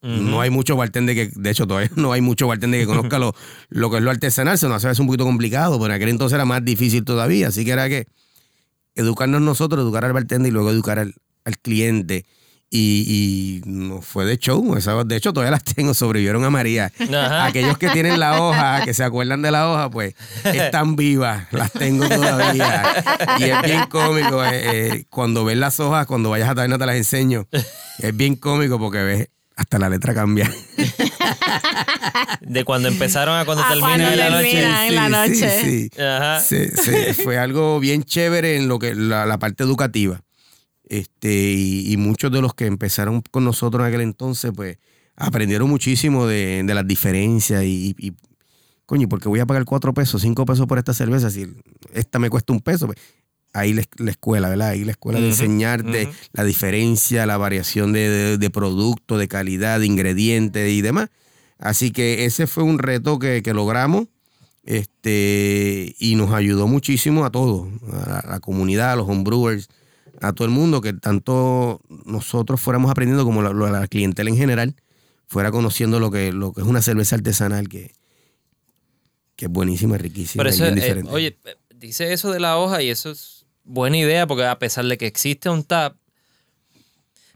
no 0.00 0.40
hay 0.40 0.48
muchos 0.48 0.76
bartenders 0.76 1.18
que, 1.18 1.40
de 1.40 1.50
hecho, 1.50 1.66
todavía 1.66 1.90
no 1.96 2.12
hay 2.12 2.20
muchos 2.20 2.46
bartenders 2.46 2.84
que 2.84 2.86
conozcan 2.86 3.20
lo, 3.20 3.34
lo 3.68 3.90
que 3.90 3.96
es 3.96 4.02
lo 4.04 4.12
artesanal, 4.12 4.58
se 4.58 4.68
nos 4.68 4.76
hace 4.76 4.86
veces 4.86 5.00
un 5.00 5.08
poquito 5.08 5.24
complicado, 5.24 5.72
pero 5.80 5.86
en 5.86 5.90
aquel 5.90 6.08
entonces 6.08 6.36
era 6.36 6.44
más 6.44 6.64
difícil 6.64 7.04
todavía, 7.04 7.48
así 7.48 7.64
que 7.64 7.72
era 7.72 7.88
que 7.88 8.06
educarnos 8.94 9.42
nosotros, 9.42 9.82
educar 9.82 10.04
al 10.04 10.12
bartender 10.12 10.50
y 10.50 10.52
luego 10.52 10.70
educar 10.70 11.00
al, 11.00 11.16
al 11.44 11.58
cliente. 11.58 12.26
Y, 12.72 13.60
y 13.66 14.00
fue 14.00 14.24
de 14.26 14.38
show. 14.38 14.76
Esa- 14.76 15.02
de 15.02 15.16
hecho, 15.16 15.32
todavía 15.32 15.50
las 15.50 15.64
tengo, 15.64 15.92
sobrevivieron 15.92 16.44
a 16.44 16.50
María. 16.50 16.92
Ajá. 17.00 17.46
Aquellos 17.46 17.76
que 17.78 17.88
tienen 17.90 18.20
la 18.20 18.40
hoja, 18.40 18.84
que 18.84 18.94
se 18.94 19.02
acuerdan 19.02 19.42
de 19.42 19.50
la 19.50 19.68
hoja, 19.68 19.90
pues 19.90 20.14
están 20.44 20.94
vivas, 20.94 21.46
las 21.52 21.72
tengo 21.72 22.08
todavía. 22.08 22.84
Y 23.38 23.44
es 23.44 23.62
bien 23.62 23.82
cómico. 23.88 24.44
eh, 24.44 24.50
eh, 24.98 25.04
cuando 25.10 25.44
ves 25.44 25.56
las 25.56 25.80
hojas, 25.80 26.06
cuando 26.06 26.30
vayas 26.30 26.48
a 26.48 26.54
taberna 26.54 26.78
te 26.78 26.86
las 26.86 26.94
enseño. 26.96 27.48
Es 27.98 28.16
bien 28.16 28.36
cómico 28.36 28.78
porque 28.78 28.98
ves, 29.02 29.28
hasta 29.56 29.78
la 29.80 29.88
letra 29.88 30.14
cambia. 30.14 30.48
De 32.40 32.64
cuando 32.64 32.88
empezaron 32.88 33.36
a 33.36 33.44
cuando 33.44 33.64
Ah, 33.64 33.68
termina 33.70 33.88
cuando 33.96 34.16
la 34.16 34.30
noche. 34.30 34.86
en 34.86 34.94
la 34.94 35.08
noche. 35.08 35.60
Sí, 35.64 35.90
sí. 35.92 36.00
Ajá. 36.02 36.40
Se- 36.40 36.76
se- 36.76 37.14
fue 37.14 37.36
algo 37.38 37.80
bien 37.80 38.02
chévere 38.04 38.56
en 38.56 38.68
lo 38.68 38.78
que 38.78 38.94
la, 38.94 39.26
la 39.26 39.38
parte 39.38 39.64
educativa. 39.64 40.20
Este, 40.90 41.52
y, 41.52 41.92
y 41.92 41.96
muchos 41.96 42.32
de 42.32 42.42
los 42.42 42.52
que 42.52 42.66
empezaron 42.66 43.22
con 43.30 43.44
nosotros 43.44 43.80
en 43.80 43.88
aquel 43.88 44.00
entonces, 44.00 44.50
pues, 44.52 44.76
aprendieron 45.14 45.70
muchísimo 45.70 46.26
de, 46.26 46.64
de 46.66 46.74
las 46.74 46.84
diferencias 46.84 47.62
y, 47.62 47.94
y 47.96 48.12
coño, 48.86 49.08
¿por 49.08 49.20
qué 49.20 49.28
voy 49.28 49.38
a 49.38 49.46
pagar 49.46 49.64
cuatro 49.64 49.94
pesos, 49.94 50.22
cinco 50.22 50.44
pesos 50.44 50.66
por 50.66 50.78
esta 50.78 50.92
cerveza 50.92 51.30
si 51.30 51.46
esta 51.94 52.18
me 52.18 52.28
cuesta 52.28 52.52
un 52.52 52.60
peso? 52.60 52.86
Pues, 52.86 52.98
ahí 53.52 53.72
la, 53.72 53.84
la 53.98 54.10
escuela, 54.10 54.48
¿verdad? 54.48 54.70
Ahí 54.70 54.84
la 54.84 54.90
escuela 54.90 55.20
de 55.20 55.28
enseñarte 55.28 56.08
la 56.32 56.42
diferencia, 56.42 57.24
la 57.24 57.36
variación 57.36 57.92
de, 57.92 58.08
de, 58.08 58.38
de 58.38 58.50
producto, 58.50 59.16
de 59.16 59.28
calidad, 59.28 59.78
de 59.78 59.86
ingredientes 59.86 60.72
y 60.72 60.82
demás. 60.82 61.10
Así 61.60 61.92
que 61.92 62.24
ese 62.24 62.48
fue 62.48 62.64
un 62.64 62.80
reto 62.80 63.20
que, 63.20 63.42
que 63.44 63.54
logramos 63.54 64.08
este, 64.64 65.94
y 66.00 66.16
nos 66.16 66.32
ayudó 66.32 66.66
muchísimo 66.66 67.24
a 67.24 67.30
todos, 67.30 67.68
a 67.92 68.24
la 68.28 68.40
comunidad, 68.40 68.92
a 68.92 68.96
los 68.96 69.08
homebrewers, 69.08 69.68
a 70.20 70.32
todo 70.32 70.46
el 70.46 70.50
mundo, 70.52 70.80
que 70.80 70.92
tanto 70.92 71.80
nosotros 72.04 72.60
fuéramos 72.60 72.90
aprendiendo 72.90 73.24
como 73.24 73.42
la, 73.42 73.52
la 73.52 73.86
clientela 73.88 74.30
en 74.30 74.36
general 74.36 74.74
fuera 75.26 75.50
conociendo 75.52 76.00
lo 76.00 76.10
que, 76.10 76.32
lo 76.32 76.52
que 76.52 76.60
es 76.60 76.66
una 76.66 76.82
cerveza 76.82 77.14
artesanal 77.16 77.68
que, 77.68 77.92
que 79.36 79.44
es 79.46 79.50
buenísima, 79.50 79.96
riquísima 79.96 80.42
Pero 80.42 80.50
y 80.50 80.54
eso, 80.54 80.64
bien 80.64 80.78
eh, 80.78 80.80
diferente. 80.80 81.10
oye, 81.12 81.38
eh, 81.44 81.56
dice 81.76 82.12
eso 82.12 82.32
de 82.32 82.40
la 82.40 82.58
hoja 82.58 82.82
y 82.82 82.90
eso 82.90 83.10
es 83.12 83.46
buena 83.64 83.96
idea 83.96 84.26
porque 84.26 84.44
a 84.44 84.58
pesar 84.58 84.84
de 84.86 84.98
que 84.98 85.06
existe 85.06 85.48
un 85.48 85.62
tap, 85.62 85.94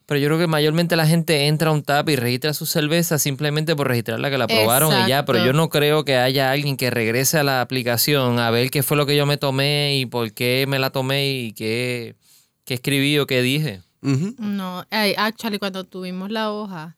pero 0.06 0.18
yo 0.20 0.26
creo 0.26 0.38
que 0.38 0.48
mayormente 0.48 0.96
la 0.96 1.06
gente 1.06 1.46
entra 1.46 1.70
a 1.70 1.72
un 1.72 1.82
tap 1.82 2.08
y 2.08 2.16
registra 2.16 2.52
su 2.52 2.66
cerveza 2.66 3.18
simplemente 3.18 3.74
por 3.76 3.86
registrarla 3.88 4.28
que 4.28 4.38
la 4.38 4.48
probaron 4.48 4.90
y 4.90 5.08
ya, 5.08 5.24
pero 5.24 5.38
Exacto. 5.38 5.52
yo 5.52 5.56
no 5.56 5.68
creo 5.70 6.04
que 6.04 6.16
haya 6.16 6.50
alguien 6.50 6.76
que 6.76 6.90
regrese 6.90 7.38
a 7.38 7.44
la 7.44 7.60
aplicación 7.60 8.38
a 8.40 8.50
ver 8.50 8.70
qué 8.70 8.82
fue 8.82 8.96
lo 8.96 9.06
que 9.06 9.16
yo 9.16 9.24
me 9.24 9.36
tomé 9.38 9.96
y 9.98 10.06
por 10.06 10.32
qué 10.32 10.66
me 10.68 10.78
la 10.78 10.90
tomé 10.90 11.30
y 11.30 11.52
qué, 11.52 12.16
qué 12.64 12.74
escribí 12.74 13.18
o 13.18 13.26
qué 13.26 13.42
dije. 13.42 13.82
Ujú. 14.02 14.34
No, 14.38 14.84
ay, 14.90 15.14
actually, 15.16 15.58
cuando 15.58 15.84
tuvimos 15.84 16.30
la 16.30 16.52
hoja, 16.52 16.96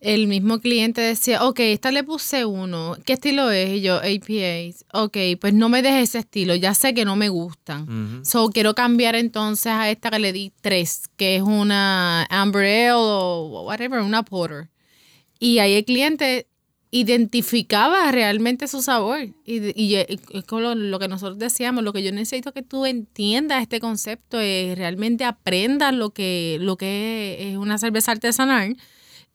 el 0.00 0.26
mismo 0.26 0.60
cliente 0.60 1.00
decía, 1.00 1.44
ok, 1.44 1.60
esta 1.60 1.90
le 1.90 2.04
puse 2.04 2.44
uno, 2.44 2.96
¿qué 3.06 3.14
estilo 3.14 3.50
es? 3.50 3.70
Y 3.70 3.80
yo, 3.80 3.96
APAs. 3.96 4.84
Ok, 4.92 5.16
pues 5.40 5.54
no 5.54 5.70
me 5.70 5.80
dejes 5.80 6.10
ese 6.10 6.18
estilo, 6.18 6.54
ya 6.54 6.74
sé 6.74 6.92
que 6.92 7.06
no 7.06 7.16
me 7.16 7.30
gustan. 7.30 8.22
So, 8.22 8.50
quiero 8.50 8.74
cambiar 8.74 9.14
entonces 9.14 9.72
a 9.72 9.90
esta 9.90 10.10
que 10.10 10.18
le 10.18 10.32
di 10.32 10.52
tres, 10.60 11.08
que 11.16 11.36
es 11.36 11.42
una 11.42 12.24
Amber 12.24 12.64
Ale 12.64 12.92
o 12.92 13.62
whatever, 13.64 14.00
una 14.00 14.24
Porter. 14.24 14.68
Y 15.38 15.58
ahí 15.58 15.72
el 15.74 15.84
cliente 15.86 16.48
identificaba 16.94 18.12
realmente 18.12 18.68
su 18.68 18.80
sabor. 18.80 19.18
Y, 19.44 19.82
y 19.82 19.96
es 19.96 20.44
como 20.46 20.60
lo, 20.62 20.74
lo 20.76 21.00
que 21.00 21.08
nosotros 21.08 21.40
decíamos, 21.40 21.82
lo 21.82 21.92
que 21.92 22.04
yo 22.04 22.12
necesito 22.12 22.52
que 22.52 22.62
tú 22.62 22.86
entiendas 22.86 23.62
este 23.62 23.80
concepto, 23.80 24.38
es 24.38 24.78
realmente 24.78 25.24
aprendas 25.24 25.92
lo 25.92 26.10
que, 26.10 26.56
lo 26.60 26.76
que 26.76 27.50
es 27.50 27.56
una 27.56 27.78
cerveza 27.78 28.12
artesanal. 28.12 28.76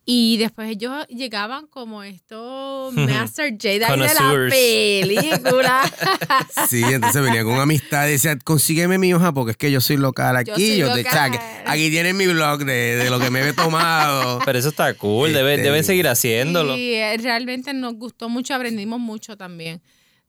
Y 0.05 0.37
después 0.37 0.69
ellos 0.71 1.05
llegaban 1.07 1.67
como 1.67 2.01
estos 2.01 2.93
Master 2.95 3.55
Jedi 3.59 3.77
de 3.79 3.97
la 3.97 4.47
película. 4.49 5.81
Sí, 6.67 6.83
entonces 6.83 7.21
venía 7.21 7.43
con 7.43 7.59
amistad 7.59 8.07
y 8.07 8.11
decía, 8.11 8.37
consígueme 8.39 8.97
mi 8.97 9.13
hoja 9.13 9.31
porque 9.33 9.51
es 9.51 9.57
que 9.57 9.71
yo 9.71 9.81
soy 9.81 9.97
local 9.97 10.35
aquí. 10.37 10.77
Yo 10.77 10.87
Yo 10.87 10.93
te, 10.95 11.01
o 11.01 11.03
sea, 11.11 11.27
local. 11.27 11.31
que 11.31 11.69
aquí 11.69 11.89
tienen 11.89 12.17
mi 12.17 12.27
blog 12.27 12.59
de, 12.65 12.95
de 12.95 13.09
lo 13.09 13.19
que 13.19 13.29
me 13.29 13.47
he 13.47 13.53
tomado. 13.53 14.39
Pero 14.45 14.57
eso 14.57 14.69
está 14.69 14.93
cool, 14.95 15.31
debe- 15.33 15.53
Este- 15.55 15.63
deben 15.63 15.83
seguir 15.83 16.07
haciéndolo. 16.07 16.75
Y 16.75 16.93
eh, 16.93 17.17
realmente 17.17 17.73
nos 17.73 17.93
gustó 17.95 18.29
mucho, 18.29 18.53
aprendimos 18.55 18.99
mucho 18.99 19.37
también 19.37 19.81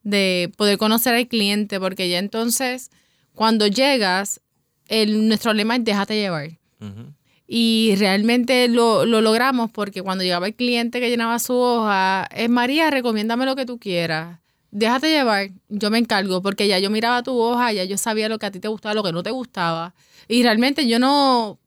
de 0.02 0.50
poder 0.56 0.78
conocer 0.78 1.14
al 1.14 1.26
cliente, 1.28 1.78
porque 1.78 2.08
ya 2.08 2.18
entonces, 2.18 2.90
cuando 3.34 3.66
llegas, 3.66 4.40
el, 4.88 5.28
nuestro 5.28 5.52
lema 5.52 5.76
es 5.76 5.84
déjate 5.84 6.14
llevar. 6.16 6.58
Ujú. 6.80 7.12
Y 7.53 7.96
realmente 7.96 8.68
lo, 8.68 9.05
lo 9.07 9.20
logramos 9.20 9.72
porque 9.72 10.03
cuando 10.03 10.22
llegaba 10.22 10.46
el 10.46 10.55
cliente 10.55 11.01
que 11.01 11.11
llenaba 11.11 11.40
su 11.40 11.55
hoja, 11.55 12.28
es 12.32 12.48
María, 12.48 12.90
recomiéndame 12.90 13.44
lo 13.44 13.57
que 13.57 13.66
tú 13.66 13.80
quieras. 13.80 14.38
Déjate 14.70 15.09
llevar, 15.11 15.51
yo 15.68 15.90
me 15.90 15.98
encargo, 15.98 16.42
porque 16.42 16.68
ya 16.68 16.78
yo 16.78 16.90
miraba 16.90 17.24
tu 17.24 17.36
hoja, 17.36 17.72
ya 17.72 17.82
yo 17.82 17.98
sabía 17.98 18.28
lo 18.28 18.38
que 18.38 18.46
a 18.46 18.53
ti 18.53 18.61
te 18.61 18.68
gustaba, 18.68 18.94
lo 18.94 19.03
que 19.03 19.11
no 19.11 19.24
te 19.24 19.32
gustaba. 19.32 19.94
Y 20.28 20.44
realmente 20.44 20.86
yo 20.86 21.01
no 21.01 21.59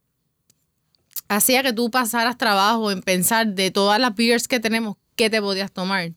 hacía 1.27 1.63
que 1.63 1.73
tú 1.73 1.91
pasaras 1.91 2.37
trabajo 2.37 2.89
en 2.89 3.01
pensar 3.01 3.47
de 3.47 3.69
todas 3.69 3.99
las 3.99 4.15
beers 4.15 4.47
que 4.47 4.61
tenemos, 4.61 4.95
qué 5.17 5.29
te 5.29 5.41
podías 5.41 5.73
tomar. 5.73 6.13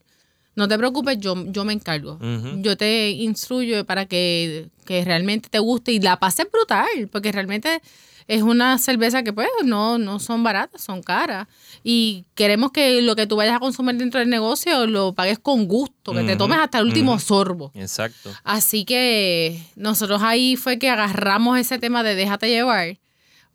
No 0.55 0.69
te 0.69 0.77
preocupes, 0.77 1.19
yo, 1.19 1.35
yo 1.47 1.65
me 1.65 1.73
encargo. 1.73 2.17
Yo 2.61 2.77
te 2.77 3.09
instruyo 3.09 3.85
para 3.85 4.05
que, 4.05 4.69
que 4.85 5.03
realmente 5.03 5.49
te 5.49 5.59
guste 5.59 5.91
y 5.91 5.99
la 5.99 6.19
pases 6.19 6.47
brutal, 6.49 7.09
porque 7.11 7.33
realmente 7.33 7.81
es 8.27 8.41
una 8.41 8.77
cerveza 8.77 9.23
que 9.23 9.31
pues 9.31 9.47
no, 9.63 9.97
no 9.97 10.19
son 10.19 10.43
baratas, 10.43 10.81
son 10.81 11.01
caras. 11.01 11.47
Y 11.83 12.25
queremos 12.35 12.71
que 12.71 13.01
lo 13.01 13.15
que 13.15 13.25
tú 13.25 13.37
vayas 13.37 13.55
a 13.55 13.59
consumir 13.59 13.95
dentro 13.95 14.19
del 14.19 14.29
negocio 14.29 14.85
lo 14.85 15.13
pagues 15.13 15.39
con 15.39 15.67
gusto, 15.67 16.13
que 16.13 16.23
te 16.23 16.35
tomes 16.35 16.59
hasta 16.59 16.79
el 16.79 16.85
último 16.85 17.19
sorbo. 17.19 17.71
Exacto. 17.73 18.31
Así 18.43 18.83
que 18.85 19.61
nosotros 19.75 20.21
ahí 20.23 20.55
fue 20.57 20.77
que 20.77 20.89
agarramos 20.89 21.57
ese 21.57 21.79
tema 21.79 22.03
de 22.03 22.15
déjate 22.15 22.49
llevar 22.49 22.97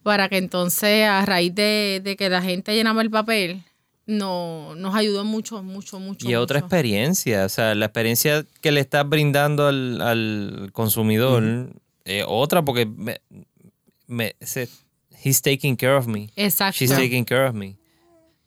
para 0.03 0.29
que 0.29 0.39
entonces 0.39 1.07
a 1.07 1.25
raíz 1.25 1.55
de, 1.55 2.01
de 2.03 2.17
que 2.17 2.29
la 2.29 2.43
gente 2.43 2.75
llenaba 2.75 3.03
el 3.03 3.11
papel 3.11 3.63
no, 4.07 4.75
nos 4.75 4.95
ayudó 4.95 5.25
mucho, 5.25 5.63
mucho, 5.63 6.01
mucho. 6.01 6.29
Y 6.29 6.35
otra 6.35 6.59
mucho. 6.59 6.67
experiencia, 6.67 7.45
o 7.45 7.49
sea, 7.49 7.75
la 7.75 7.87
experiencia 7.87 8.45
que 8.61 8.73
le 8.73 8.81
estás 8.81 9.09
brindando 9.09 9.67
al, 9.67 10.01
al 10.01 10.71
consumidor, 10.73 11.71
eh, 12.05 12.25
otra 12.27 12.65
porque 12.65 12.89
me, 14.13 14.35
se- 14.41 14.69
he's 15.25 15.41
taking 15.43 15.77
care 15.77 15.97
of 15.97 16.07
me. 16.07 16.31
Exacto. 16.37 16.77
She's 16.79 16.91
taking 16.91 17.25
care 17.25 17.47
of 17.49 17.55
me. 17.55 17.77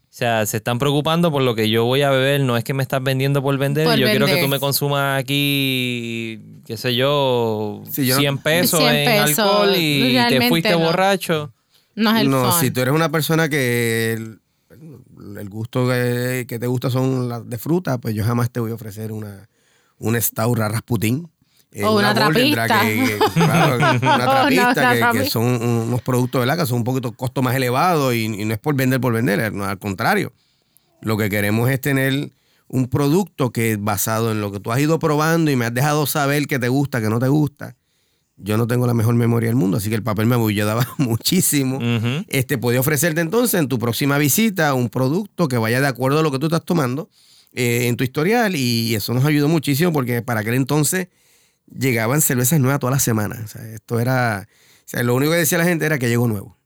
O 0.09 0.17
sea, 0.17 0.45
se 0.45 0.57
están 0.57 0.79
preocupando 0.79 1.29
por 1.29 1.41
lo 1.41 1.55
que 1.55 1.69
yo 1.69 1.83
voy 1.83 2.01
a 2.01 2.09
beber, 2.09 2.39
no 2.39 2.55
es 2.55 2.63
que 2.63 2.73
me 2.73 2.83
estás 2.83 3.03
vendiendo 3.03 3.41
por 3.43 3.57
vender. 3.57 3.85
Por 3.85 3.97
yo 3.97 4.07
quiero 4.07 4.25
que 4.27 4.41
tú 4.41 4.47
me 4.47 4.61
consumas 4.61 5.19
aquí, 5.19 6.39
qué 6.65 6.77
sé 6.77 6.95
yo, 6.95 7.81
Sí, 7.91 8.05
yo 8.05 8.15
no- 8.15 8.21
100 8.21 8.37
pesos 8.37 8.79
100 8.79 8.95
en 8.95 9.05
pesos, 9.25 9.39
alcohol 9.39 9.73
y 9.77 10.15
te 10.29 10.47
fuiste 10.47 10.71
no. 10.71 10.79
borracho. 10.79 11.51
No 11.95 12.15
es 12.15 12.21
el 12.21 12.29
No, 12.29 12.49
fun. 12.51 12.61
si 12.61 12.71
tú 12.71 12.79
eres 12.81 12.93
una 12.93 13.09
persona 13.09 13.49
que 13.49 14.13
el, 14.13 14.39
el 15.37 15.49
gusto 15.49 15.87
que, 15.89 16.45
que 16.47 16.59
te 16.59 16.67
gusta 16.67 16.89
son 16.89 17.27
las 17.27 17.49
de 17.49 17.57
fruta, 17.57 17.97
pues 17.97 18.15
yo 18.15 18.23
jamás 18.23 18.49
te 18.51 18.59
voy 18.61 18.71
a 18.71 18.75
ofrecer 18.75 19.11
una, 19.11 19.49
una 19.97 20.19
Stout 20.21 20.57
Rasputin. 20.57 21.27
O 21.83 21.97
una 21.97 22.13
Drag 22.13 22.31
trapista. 22.33 22.67
que- 22.81 23.19
claro, 23.33 23.75
una 23.77 23.91
una 24.15 24.25
trapista 24.25 25.11
que- 25.11 25.29
son 25.29 25.43
unos 25.61 26.01
productos 26.01 26.39
¿verdad? 26.39 26.57
que 26.57 26.65
son 26.65 26.77
un 26.79 26.83
poquito 26.83 27.11
costo 27.11 27.41
más 27.41 27.55
elevado 27.55 28.13
y, 28.13 28.25
y 28.25 28.45
no 28.45 28.53
es 28.53 28.59
por 28.59 28.75
vender 28.75 29.01
por 29.01 29.13
vender, 29.13 29.51
no, 29.53 29.65
al 29.65 29.77
contrario. 29.79 30.31
Lo 31.01 31.17
que 31.17 31.29
queremos 31.29 31.69
es 31.69 31.81
tener 31.81 32.31
un 32.67 32.87
producto 32.87 33.51
que 33.51 33.73
es 33.73 33.81
basado 33.83 34.31
en 34.31 34.41
lo 34.41 34.51
que 34.51 34.59
tú 34.59 34.71
has 34.71 34.79
ido 34.79 34.97
probando 34.99 35.51
y 35.51 35.55
me 35.55 35.65
has 35.65 35.73
dejado 35.73 36.05
saber 36.07 36.47
que 36.47 36.57
te 36.59 36.69
gusta, 36.69 37.01
que 37.01 37.09
no 37.09 37.19
te 37.19 37.27
gusta. 37.27 37.75
Yo 38.37 38.57
no 38.57 38.67
tengo 38.67 38.85
la 38.87 38.93
mejor 38.93 39.15
memoria 39.15 39.47
del 39.47 39.55
mundo, 39.55 39.77
así 39.77 39.87
que 39.89 39.95
el 39.95 40.03
papel 40.03 40.25
me 40.25 40.35
abullaba 40.35 40.85
muchísimo. 40.97 41.77
Ujú. 41.77 42.25
Este 42.27 42.57
podía 42.57 42.79
ofrecerte 42.79 43.21
entonces 43.21 43.59
en 43.59 43.67
tu 43.67 43.79
próxima 43.79 44.17
visita 44.17 44.73
un 44.73 44.89
producto 44.89 45.47
que 45.47 45.57
vaya 45.57 45.79
de 45.79 45.87
acuerdo 45.87 46.19
a 46.19 46.23
lo 46.23 46.31
que 46.31 46.39
tú 46.39 46.47
estás 46.47 46.65
tomando 46.65 47.09
eh, 47.53 47.87
en 47.87 47.95
tu 47.95 48.03
historial 48.03 48.55
y 48.55 48.95
eso 48.95 49.13
nos 49.13 49.23
ayudó 49.25 49.47
muchísimo 49.47 49.93
porque 49.93 50.21
para 50.21 50.39
aquel 50.41 50.55
entonces 50.55 51.07
llegaban 51.67 52.21
cervezas 52.21 52.59
nuevas 52.59 52.79
todas 52.79 52.95
las 52.95 53.03
semanas. 53.03 53.39
O 53.43 53.47
sea, 53.47 53.67
esto 53.69 53.99
era, 53.99 54.47
o 54.47 54.83
sea, 54.85 55.03
lo 55.03 55.15
único 55.15 55.31
que 55.31 55.37
decía 55.39 55.57
la 55.57 55.63
gente 55.65 55.85
era 55.85 55.97
que 55.99 56.09
llegó 56.09 56.27
nuevo. 56.27 56.57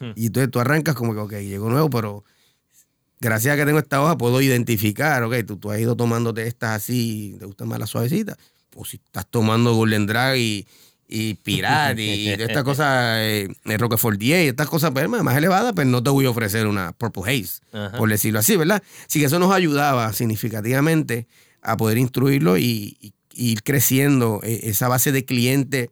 Hmm. 0.00 0.12
Y 0.16 0.26
entonces 0.26 0.50
tú 0.50 0.60
arrancas 0.60 0.94
como 0.94 1.12
que, 1.14 1.20
ok, 1.20 1.32
llegó 1.42 1.68
nuevo, 1.70 1.90
pero 1.90 2.24
gracias 3.20 3.54
a 3.54 3.56
que 3.56 3.66
tengo 3.66 3.78
esta 3.78 4.02
hoja 4.02 4.16
puedo 4.16 4.40
identificar, 4.40 5.22
ok, 5.22 5.34
tú, 5.46 5.56
tú 5.58 5.70
has 5.70 5.78
ido 5.80 5.96
tomándote 5.96 6.46
estas 6.46 6.70
así, 6.76 7.36
te 7.38 7.44
gustan 7.46 7.68
más 7.68 7.78
las 7.78 7.90
suavecitas. 7.90 8.36
Pues 8.70 8.90
si 8.90 8.96
estás 8.96 9.26
tomando 9.28 9.74
Golden 9.74 10.06
Drag 10.06 10.36
y, 10.38 10.66
y 11.08 11.34
Pirate 11.34 12.02
y 12.02 12.28
de 12.36 12.44
estas 12.44 12.62
cosas, 12.64 13.16
eh, 13.18 13.48
Roquefort 13.78 14.18
10 14.18 14.44
y 14.44 14.48
estas 14.48 14.68
cosas 14.68 14.92
pues, 14.92 15.08
más 15.08 15.36
elevadas, 15.36 15.72
pues 15.74 15.86
no 15.86 16.02
te 16.02 16.08
voy 16.10 16.24
a 16.26 16.30
ofrecer 16.30 16.66
una 16.66 16.92
Purple 16.92 17.22
Haze, 17.24 17.60
Ajá. 17.72 17.98
por 17.98 18.08
decirlo 18.08 18.38
así, 18.38 18.56
¿verdad? 18.56 18.82
Así 19.06 19.18
que 19.20 19.26
eso 19.26 19.38
nos 19.38 19.52
ayudaba 19.52 20.12
significativamente 20.12 21.26
a 21.62 21.76
poder 21.76 21.98
instruirlo 21.98 22.56
y, 22.56 22.96
y- 23.00 23.12
y 23.12 23.12
ir 23.34 23.62
creciendo 23.62 24.40
eh, 24.42 24.60
esa 24.64 24.88
base 24.88 25.12
de 25.12 25.24
clientes 25.24 25.90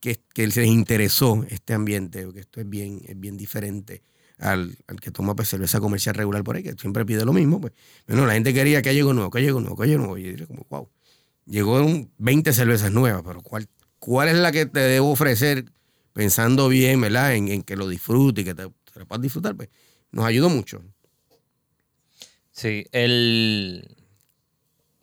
que, 0.00 0.20
que 0.32 0.46
les 0.46 0.56
interesó 0.58 1.44
este 1.48 1.74
ambiente, 1.74 2.24
porque 2.24 2.40
esto 2.40 2.60
es 2.60 2.68
bien, 2.68 3.00
es 3.06 3.18
bien 3.18 3.36
diferente 3.36 4.02
al, 4.38 4.76
al 4.86 5.00
que 5.00 5.10
toma 5.10 5.34
pues, 5.34 5.48
cerveza 5.48 5.80
comercial 5.80 6.14
regular 6.14 6.44
por 6.44 6.56
ahí, 6.56 6.62
que 6.62 6.74
siempre 6.74 7.04
pide 7.04 7.24
lo 7.24 7.32
mismo. 7.32 7.60
Pues. 7.60 7.72
Bueno, 8.06 8.26
la 8.26 8.34
gente 8.34 8.52
quería 8.52 8.82
que 8.82 8.94
llegó 8.94 9.12
nuevo, 9.14 9.30
que 9.30 9.40
llegó 9.40 9.60
nuevo, 9.60 9.76
que 9.76 9.86
llegó 9.86 10.00
nuevo. 10.00 10.18
Y 10.18 10.24
yo 10.24 10.30
diría 10.30 10.46
como, 10.46 10.66
wow, 10.68 10.88
llegó 11.46 11.80
un 11.82 12.12
20 12.18 12.52
cervezas 12.52 12.92
nuevas, 12.92 13.22
pero 13.24 13.40
¿cuál, 13.40 13.68
¿cuál 13.98 14.28
es 14.28 14.36
la 14.36 14.52
que 14.52 14.66
te 14.66 14.80
debo 14.80 15.10
ofrecer 15.10 15.64
pensando 16.12 16.68
bien, 16.68 17.00
¿verdad? 17.00 17.34
En, 17.34 17.48
en 17.48 17.62
que 17.62 17.76
lo 17.76 17.88
disfrute 17.88 18.42
y 18.42 18.44
que 18.44 18.54
te, 18.54 18.64
te 18.64 19.00
lo 19.00 19.06
puedas 19.06 19.22
disfrutar? 19.22 19.56
Pues 19.56 19.68
nos 20.12 20.24
ayudó 20.24 20.48
mucho. 20.48 20.82
Sí, 22.50 22.86
el, 22.92 23.96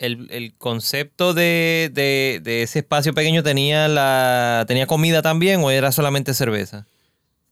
el, 0.02 0.28
el 0.32 0.54
concepto 0.58 1.34
de, 1.34 1.90
de- 1.94 2.42
de 2.44 2.64
ese 2.64 2.80
espacio 2.80 3.14
pequeño 3.14 3.44
tenía 3.44 3.88
la 3.88 4.66
tenía 4.68 4.88
comida 4.88 5.22
también 5.22 5.62
o 5.64 5.72
era 5.72 5.92
solamente 5.92 6.34
cerveza. 6.34 6.86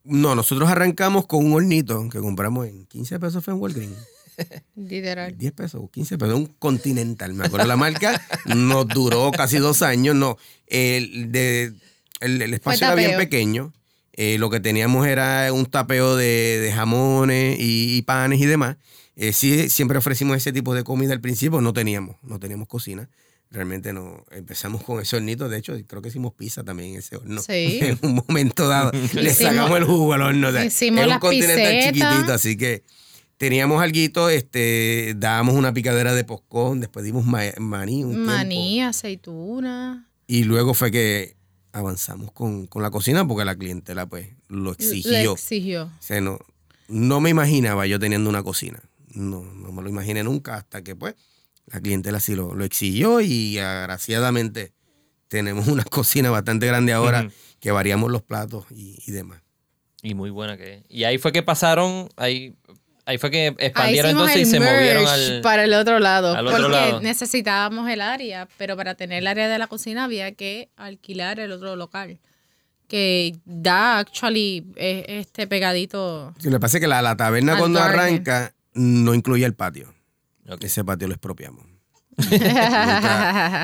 No, 0.03 0.33
nosotros 0.35 0.69
arrancamos 0.69 1.27
con 1.27 1.45
un 1.45 1.53
hornito 1.53 2.07
que 2.09 2.19
compramos 2.19 2.67
en 2.67 2.85
15 2.85 3.19
pesos 3.19 3.43
fue 3.43 3.53
en 3.53 3.59
Walgreens. 3.59 3.97
Literal. 4.75 5.37
10 5.37 5.51
pesos 5.51 5.81
o 5.83 5.89
15 5.89 6.17
pesos, 6.17 6.35
un 6.35 6.45
Continental, 6.59 7.33
me 7.33 7.45
acuerdo 7.45 7.67
la 7.67 7.75
marca, 7.75 8.21
nos 8.45 8.87
duró 8.87 9.31
casi 9.31 9.57
dos 9.57 9.81
años, 9.81 10.15
no, 10.15 10.37
el, 10.67 11.31
de, 11.31 11.73
el, 12.21 12.41
el 12.41 12.53
espacio 12.53 12.87
era 12.87 12.95
bien 12.95 13.17
pequeño, 13.17 13.73
eh, 14.13 14.37
lo 14.39 14.49
que 14.49 14.61
teníamos 14.61 15.05
era 15.07 15.51
un 15.51 15.65
tapeo 15.65 16.15
de, 16.15 16.59
de 16.59 16.71
jamones 16.71 17.59
y, 17.59 17.97
y 17.97 18.01
panes 18.03 18.39
y 18.39 18.45
demás, 18.45 18.77
Eh, 19.21 19.33
sí, 19.33 19.69
siempre 19.69 19.97
ofrecimos 19.97 20.37
ese 20.37 20.53
tipo 20.53 20.73
de 20.73 20.83
comida 20.85 21.11
al 21.11 21.19
principio, 21.19 21.59
no 21.59 21.73
teníamos, 21.73 22.15
no 22.23 22.39
teníamos 22.39 22.67
cocina. 22.69 23.09
Realmente 23.51 23.91
no, 23.91 24.23
empezamos 24.31 24.81
con 24.83 25.01
ese 25.01 25.15
hornito, 25.17 25.49
de 25.49 25.57
hecho 25.57 25.73
creo 25.87 26.01
que 26.01 26.07
hicimos 26.07 26.33
pizza 26.35 26.63
también 26.63 26.91
en 26.93 26.99
ese 26.99 27.17
horno. 27.17 27.41
Sí. 27.41 27.79
En 27.81 27.99
un 28.01 28.23
momento 28.27 28.67
dado 28.69 28.91
le 29.13 29.33
sacamos 29.33 29.77
el 29.77 29.83
jugo 29.83 30.13
al 30.13 30.21
horno. 30.21 30.47
o 30.47 30.51
sea, 30.53 30.63
hicimos 30.63 31.03
era 31.03 31.15
un 31.21 31.29
pisetas. 31.31 31.85
chiquitito, 31.93 32.33
así 32.33 32.55
que 32.55 32.83
teníamos 33.37 33.81
alguito, 33.81 34.29
este, 34.29 35.15
dábamos 35.17 35.55
una 35.55 35.73
picadera 35.73 36.13
de 36.13 36.23
poscón, 36.23 36.79
después 36.79 37.03
dimos 37.03 37.25
ma- 37.25 37.41
maní 37.57 38.03
un 38.05 38.11
tiempo. 38.13 38.31
Maní, 38.31 38.81
aceituna. 38.83 40.07
Y 40.27 40.43
luego 40.45 40.73
fue 40.73 40.91
que 40.91 41.35
avanzamos 41.73 42.31
con, 42.31 42.67
con 42.67 42.83
la 42.83 42.91
cocina 42.91 43.27
porque 43.27 43.43
la 43.45 43.55
clientela 43.57 44.05
pues 44.05 44.29
lo 44.47 44.71
exigió. 44.73 45.33
exigió. 45.33 45.83
O 45.85 45.91
sea, 46.01 46.21
no, 46.21 46.39
no 46.87 47.19
me 47.19 47.31
imaginaba 47.31 47.85
yo 47.87 47.99
teniendo 47.99 48.29
una 48.29 48.43
cocina. 48.43 48.79
No, 49.13 49.43
no 49.43 49.71
me 49.71 49.81
lo 49.81 49.89
imaginé 49.89 50.23
nunca 50.23 50.55
hasta 50.55 50.83
que 50.83 50.95
pues 50.95 51.15
la 51.67 51.81
clientela 51.81 52.19
sí 52.19 52.35
lo, 52.35 52.55
lo 52.55 52.65
exigió 52.65 53.21
y 53.21 53.57
agraciadamente 53.59 54.73
tenemos 55.27 55.67
una 55.67 55.83
cocina 55.89 56.29
bastante 56.29 56.67
grande 56.67 56.93
ahora 56.93 57.29
que 57.59 57.71
variamos 57.71 58.11
los 58.11 58.21
platos 58.21 58.65
y, 58.71 58.99
y 59.05 59.11
demás. 59.11 59.41
Y 60.01 60.13
muy 60.13 60.29
buena 60.29 60.57
que 60.57 60.75
es. 60.75 60.83
Y 60.89 61.03
ahí 61.03 61.17
fue 61.17 61.31
que 61.31 61.43
pasaron, 61.43 62.09
ahí, 62.15 62.55
ahí 63.05 63.17
fue 63.17 63.31
que 63.31 63.47
expandieron 63.57 64.11
entonces 64.11 64.41
y 64.41 64.45
se 64.45 64.59
movieron 64.59 65.05
al... 65.05 65.41
para 65.41 65.65
el 65.65 65.73
otro 65.73 65.99
lado. 65.99 66.35
al 66.35 66.47
otro 66.47 66.63
porque 66.63 66.77
lado. 66.77 67.01
necesitábamos 67.01 67.89
el 67.89 68.01
área, 68.01 68.47
pero 68.57 68.77
para 68.77 68.95
tener 68.95 69.19
el 69.19 69.27
área 69.27 69.49
de 69.49 69.59
la 69.59 69.67
cocina 69.67 70.05
había 70.05 70.31
que 70.33 70.69
alquilar 70.77 71.39
el 71.39 71.51
otro 71.51 71.75
local. 71.75 72.19
Que 72.87 73.37
da, 73.45 73.99
actually, 73.99 74.65
es 74.75 75.05
este 75.07 75.45
pegadito. 75.45 76.33
Sí, 76.39 76.45
lo 76.45 76.53
que 76.53 76.59
pasa 76.61 76.77
es 76.77 76.81
que 76.81 76.87
la, 76.87 77.03
la 77.03 77.15
taberna 77.15 77.57
cuando 77.59 77.77
garden. 77.79 77.99
arranca 77.99 78.55
no 78.79 79.13
incluye 79.13 79.45
el 79.45 79.53
patio. 79.53 79.93
Ese 80.61 80.83
patio 80.83 81.07
lo 81.07 81.13
expropiamos. 81.13 81.65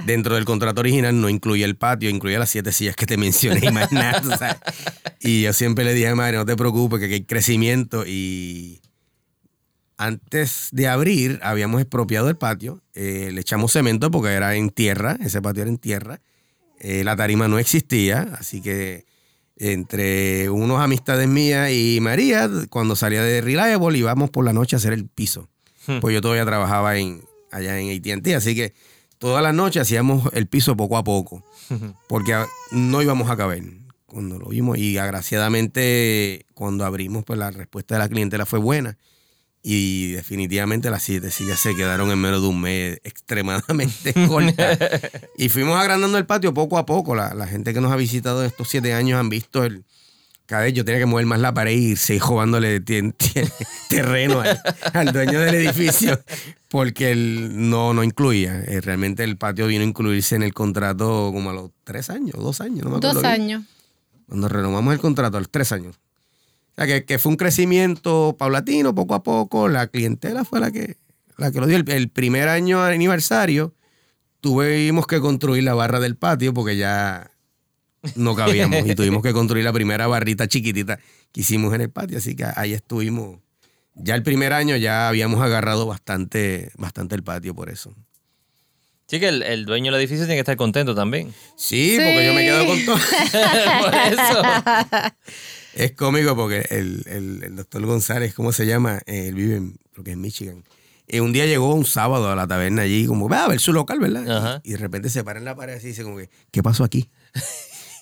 Dentro 0.06 0.36
del 0.36 0.46
contrato 0.46 0.82
original 0.82 1.20
no 1.20 1.30
incluye 1.30 1.64
el 1.64 1.76
patio, 1.76 2.10
incluye 2.10 2.38
las 2.38 2.50
siete 2.50 2.72
sillas 2.72 2.96
que 2.96 3.06
te 3.06 3.18
mencioné 3.18 3.68
y 3.68 3.72
más 3.72 3.92
nada. 3.92 4.22
sabes. 4.38 4.58
Y 5.20 5.44
yo 5.44 5.54
siempre 5.54 5.84
le 5.84 5.94
dije 5.94 6.10
a 6.10 6.16
madre, 6.16 6.38
no 6.38 6.46
te 6.46 6.56
preocupes, 6.56 7.00
que 7.00 7.06
hay 7.06 7.24
crecimiento. 7.24 8.06
Y 8.06 8.82
antes 9.98 10.70
de 10.72 10.88
abrir, 10.88 11.40
habíamos 11.44 11.82
expropiado 11.82 12.30
el 12.30 12.38
patio, 12.38 12.82
eh, 12.94 13.30
le 13.34 13.42
echamos 13.42 13.72
cemento 13.72 14.12
porque 14.12 14.32
era 14.34 14.56
en 14.56 14.70
tierra, 14.70 15.18
ese 15.22 15.42
patio 15.42 15.64
era 15.64 15.72
en 15.72 15.78
tierra. 15.78 16.22
Eh, 16.80 17.04
la 17.04 17.16
tarima 17.16 17.48
no 17.48 17.58
existía, 17.58 18.36
así 18.38 18.62
que 18.62 19.06
entre 19.58 20.50
unos 20.50 20.82
amistades 20.82 21.28
mías 21.28 21.72
y 21.72 22.00
María, 22.02 22.50
cuando 22.70 22.96
salía 22.96 23.22
de 23.24 23.42
Reliable, 23.42 23.98
íbamos 23.98 24.30
por 24.30 24.46
la 24.46 24.54
noche 24.54 24.76
a 24.76 24.78
hacer 24.78 24.94
el 24.94 25.08
piso. 25.08 25.50
Hmm. 25.88 26.00
Pues 26.00 26.14
yo 26.14 26.22
todavía 26.22 26.46
trabajaba 26.46 26.98
en, 26.98 27.24
allá 27.52 27.80
en 27.80 27.98
AT&T, 27.98 28.36
así 28.36 28.56
que 28.56 28.74
todas 29.18 29.42
las 29.42 29.54
noches 29.54 29.84
hacíamos 29.84 30.30
el 30.34 30.48
piso 30.48 30.76
poco 30.76 30.98
a 30.98 31.04
poco, 31.04 31.44
porque 32.08 32.36
no 32.72 33.02
íbamos 33.02 33.30
a 33.30 33.38
caber 33.38 33.64
cuando 34.06 34.40
lo 34.40 34.48
vimos 34.50 34.78
y 34.78 34.98
agraciadamente 34.98 36.46
cuando 36.54 36.86
abrimos, 36.86 37.24
pues 37.26 37.38
la 37.38 37.52
respuesta 37.52 37.96
de 37.96 38.00
la 38.00 38.10
clientela 38.10 38.46
fue 38.46 38.60
buena 38.60 38.98
y 39.68 40.12
definitivamente 40.12 40.92
las 40.92 41.02
siete 41.02 41.32
sillas 41.32 41.60
se 41.60 41.76
quedaron 41.76 42.12
en 42.12 42.20
menos 42.20 42.40
de 42.40 42.48
un 42.50 42.62
mes 42.62 43.00
extremadamente 43.04 44.14
cortas. 44.28 44.78
y 45.40 45.50
fuimos 45.50 45.76
agrandando 45.80 46.20
el 46.20 46.28
patio 46.28 46.54
poco 46.54 46.78
a 46.78 46.86
poco. 46.86 47.16
La, 47.16 47.34
la 47.34 47.48
gente 47.48 47.74
que 47.74 47.82
nos 47.82 47.92
ha 47.92 47.96
visitado 47.96 48.46
estos 48.46 48.70
siete 48.70 48.94
años 48.94 49.20
han 49.20 49.28
visto 49.28 49.64
el... 49.64 49.84
Cada 50.46 50.62
vez 50.62 50.74
yo 50.76 50.86
tenía 50.86 51.00
que 51.00 51.08
mover 51.08 51.26
más 51.26 51.40
la 51.40 51.52
pared 51.52 51.72
y 51.72 51.96
seguir 51.96 52.22
robándole 52.22 52.80
terreno 53.90 54.42
al, 54.42 54.62
al 54.94 55.12
dueño 55.12 55.40
del 55.40 55.56
edificio 55.56 56.22
porque 56.70 57.12
él 57.12 57.50
no, 57.68 57.96
no 57.96 58.04
incluía. 58.04 58.62
Eh, 58.68 58.82
realmente 58.82 59.24
el 59.24 59.36
patio 59.38 59.66
vino 59.66 59.82
a 59.82 59.88
incluirse 59.88 60.36
en 60.36 60.44
el 60.44 60.54
contrato 60.54 61.32
como 61.34 61.50
a 61.50 61.54
los 61.54 61.72
tres 61.84 62.12
años, 62.12 62.36
dos 62.36 62.62
años. 62.62 62.84
No 62.84 62.92
me 62.92 62.98
acuerdo 62.98 63.14
Dos 63.16 63.24
bien. 63.24 63.42
años. 63.42 63.64
Cuando 64.28 64.48
renovamos 64.48 64.94
el 64.94 65.00
contrato 65.00 65.38
a 65.38 65.40
los 65.40 65.50
tres 65.50 65.72
años. 65.72 65.96
O 66.78 66.84
sea, 66.84 66.88
que, 66.88 67.06
que 67.06 67.20
fue 67.20 67.32
un 67.32 67.38
crecimiento 67.38 68.36
paulatino, 68.38 68.94
poco 68.94 69.16
a 69.16 69.24
poco. 69.24 69.70
La 69.70 69.88
clientela 69.88 70.44
fue 70.44 70.60
la 70.60 70.72
que, 70.72 70.98
la 71.38 71.52
que 71.52 71.60
lo 71.62 71.68
dio. 71.68 71.78
El, 71.78 71.90
el 71.90 72.10
primer 72.10 72.50
año 72.50 72.84
aniversario 72.84 73.74
tuvimos 74.42 75.08
que 75.08 75.22
construir 75.22 75.64
la 75.64 75.74
barra 75.74 76.00
del 76.02 76.18
patio 76.18 76.54
porque 76.54 76.76
ya 76.76 77.32
no 78.16 78.36
cabíamos. 78.36 78.86
y 78.86 78.94
tuvimos 78.94 79.24
que 79.24 79.34
construir 79.34 79.64
la 79.64 79.74
primera 79.74 80.06
barrita 80.08 80.48
chiquitita 80.48 81.00
que 81.32 81.42
hicimos 81.42 81.74
en 81.74 81.82
el 81.82 81.90
patio. 81.90 82.18
Así 82.18 82.36
que 82.36 82.46
ahí 82.56 82.74
estuvimos. 82.74 83.40
Ya 83.96 84.16
el 84.16 84.24
primer 84.24 84.52
año 84.52 84.76
ya 84.76 85.08
habíamos 85.08 85.42
agarrado 85.42 85.86
bastante, 85.86 86.72
bastante 86.78 87.16
el 87.16 87.24
patio 87.24 87.56
por 87.56 87.70
eso. 87.70 87.96
Sí 89.08 89.20
que 89.20 89.30
el, 89.30 89.44
el 89.44 89.66
dueño 89.66 89.92
del 89.92 90.02
edificio 90.02 90.26
tiene 90.26 90.36
que 90.36 90.42
estar 90.42 90.58
contento 90.58 90.94
también. 90.94 91.34
Sí, 91.56 91.96
porque 91.96 92.26
yo 92.26 92.34
me 92.34 92.44
quedo 92.44 92.66
con 92.66 92.86
todo. 92.86 92.98
Por 93.82 93.96
eso. 93.96 94.42
Es 95.76 95.92
cómico 95.92 96.36
porque 96.36 96.66
el, 96.72 97.04
el- 97.08 97.44
el 97.44 97.56
doctor 97.56 97.86
González, 97.86 98.34
¿cómo 98.34 98.52
se 98.52 98.66
llama? 98.66 99.02
Eh, 99.06 99.28
él 99.28 99.36
vive 99.36 99.56
en, 99.58 99.78
creo 99.94 100.04
que 100.04 100.12
en 100.12 100.22
Michigan. 100.22 100.64
Eh, 101.08 101.22
un 101.22 101.34
día 101.34 101.46
llegó 101.46 101.74
un 101.76 101.86
sábado 101.86 102.32
a 102.32 102.36
la 102.36 102.48
taberna 102.48 102.82
allí, 102.82 103.06
como, 103.06 103.30
va 103.30 103.44
a 103.46 103.48
ver 103.48 103.60
su 103.60 103.74
local, 103.74 104.00
¿verdad? 104.00 104.28
Ajá. 104.30 104.62
Y, 104.64 104.72
de 104.72 104.78
repente 104.78 105.10
se 105.10 105.24
para 105.24 105.38
en 105.38 105.46
la 105.46 105.56
pared 105.56 105.76
así 105.76 105.86
y 105.88 105.90
dice 105.90 106.04
como 106.04 106.18
que, 106.18 106.30
¿qué 106.52 106.64
pasó 106.64 106.84
aquí? 106.84 107.10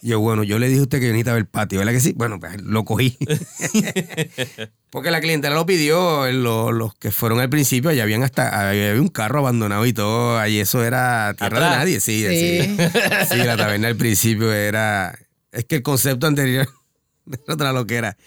Y 0.01 0.07
yo, 0.09 0.19
bueno, 0.21 0.43
yo 0.43 0.57
le 0.59 0.67
dije 0.69 0.79
a 0.79 0.83
usted 0.83 0.99
que 0.99 1.07
yo 1.07 1.11
necesitaba 1.11 1.37
el 1.37 1.45
patio, 1.47 1.79
¿verdad 1.79 1.91
que 1.93 1.99
sí? 1.99 2.13
Bueno, 2.15 2.39
pues 2.39 2.61
lo 2.61 2.85
cogí. 2.85 3.17
porque 4.89 5.11
la 5.11 5.19
clientela 5.21 5.55
lo 5.55 5.65
pidió, 5.65 6.25
eh, 6.27 6.33
lo- 6.33 6.71
los 6.71 6.95
que 6.95 7.11
fueron 7.11 7.39
al 7.39 7.49
principio, 7.49 7.89
allá 7.89 8.03
habían 8.03 8.23
hasta, 8.23 8.69
había 8.69 8.93
un 9.01 9.07
carro 9.09 9.39
abandonado 9.39 9.85
y 9.85 9.93
todo, 9.93 10.37
allí 10.37 10.59
eso 10.59 10.83
era 10.83 11.33
tierra 11.37 11.57
Atrás. 11.57 11.71
de 11.71 11.77
nadie, 11.77 11.99
sí, 11.99 12.25
Sí. 12.27 12.61
sí. 12.61 12.77
Sí, 13.31 13.37
la 13.37 13.57
taberna 13.57 13.87
al 13.87 13.95
principio 13.97 14.53
era, 14.53 15.17
es 15.51 15.65
que 15.65 15.75
el 15.77 15.83
concepto 15.83 16.27
anterior 16.27 16.67
otra 17.47 17.71
loquera. 17.73 18.17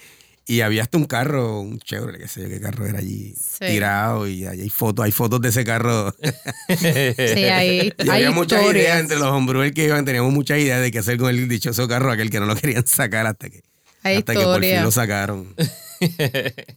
Y 0.48 0.60
había 0.60 0.82
hasta 0.82 0.96
un 0.96 1.06
carro, 1.06 1.60
un 1.60 1.80
Chevrolet, 1.80 2.20
qué 2.20 2.28
sé 2.28 2.42
yo 2.42 2.48
qué 2.48 2.60
carro 2.60 2.86
era 2.86 3.00
allí 3.00 3.34
Sí. 3.36 3.66
tirado 3.66 4.28
y 4.28 4.46
ahí 4.46 4.60
hay 4.60 4.70
fotos, 4.70 5.04
hay 5.04 5.10
fotos 5.10 5.40
de 5.40 5.48
ese 5.48 5.64
carro. 5.64 6.14
Sí, 6.68 7.44
ahí 7.44 7.92
y 7.98 8.02
hay 8.02 8.08
había 8.10 8.30
muchas 8.30 8.60
historias. 8.60 8.84
ideas 8.84 9.00
entre 9.00 9.18
los 9.18 9.26
hombres 9.26 9.72
que 9.72 9.84
iban, 9.86 10.04
teníamos 10.04 10.32
muchas 10.32 10.58
ideas 10.60 10.80
de 10.80 10.92
qué 10.92 11.00
hacer 11.00 11.16
con 11.18 11.30
el 11.30 11.48
dichoso 11.48 11.88
carro, 11.88 12.12
aquel 12.12 12.30
que 12.30 12.38
no 12.38 12.46
lo 12.46 12.54
querían 12.54 12.86
sacar 12.86 13.26
hasta 13.26 13.50
que, 13.50 13.62
Hay 14.04 14.18
hasta 14.18 14.34
que 14.34 14.40
por 14.40 14.60
fin 14.62 14.82
lo 14.84 14.90
sacaron. 14.92 15.52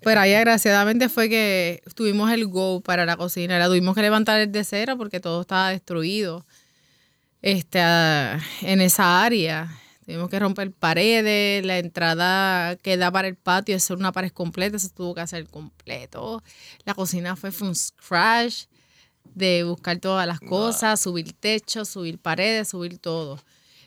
Pero 0.03 0.19
ahí 0.19 0.33
agraciadamente 0.33 1.07
fue 1.09 1.29
que 1.29 1.83
tuvimos 1.93 2.31
el 2.31 2.47
go 2.47 2.81
para 2.81 3.05
la 3.05 3.17
cocina. 3.17 3.59
La 3.59 3.67
tuvimos 3.67 3.93
que 3.93 4.01
levantar 4.01 4.47
desde 4.47 4.63
cero 4.63 4.95
porque 4.97 5.19
todo 5.19 5.41
estaba 5.41 5.69
destruido 5.69 6.45
este, 7.43 7.79
ah, 7.81 8.39
en 8.61 8.81
esa 8.81 9.23
área. 9.23 9.69
Tuvimos 10.09 10.31
que 10.31 10.39
romper 10.39 10.71
paredes, 10.71 11.63
la 11.63 11.77
entrada 11.77 12.75
que 12.77 12.97
da 12.97 13.11
para 13.11 13.27
el 13.27 13.35
patio 13.35 13.75
es 13.75 13.91
una 13.91 14.11
pared 14.11 14.31
completa, 14.31 14.79
se 14.79 14.89
tuvo 14.89 15.13
que 15.13 15.21
hacer 15.21 15.45
completo. 15.45 16.41
La 16.83 16.95
cocina 16.95 17.35
fue 17.35 17.51
from 17.51 17.75
scratch, 17.75 18.63
de 19.35 19.65
buscar 19.65 19.99
todas 19.99 20.25
las 20.25 20.39
cosas, 20.39 20.99
subir 20.99 21.33
techo, 21.33 21.85
subir 21.85 22.17
paredes, 22.17 22.69
subir 22.69 22.97
todo. 22.97 23.39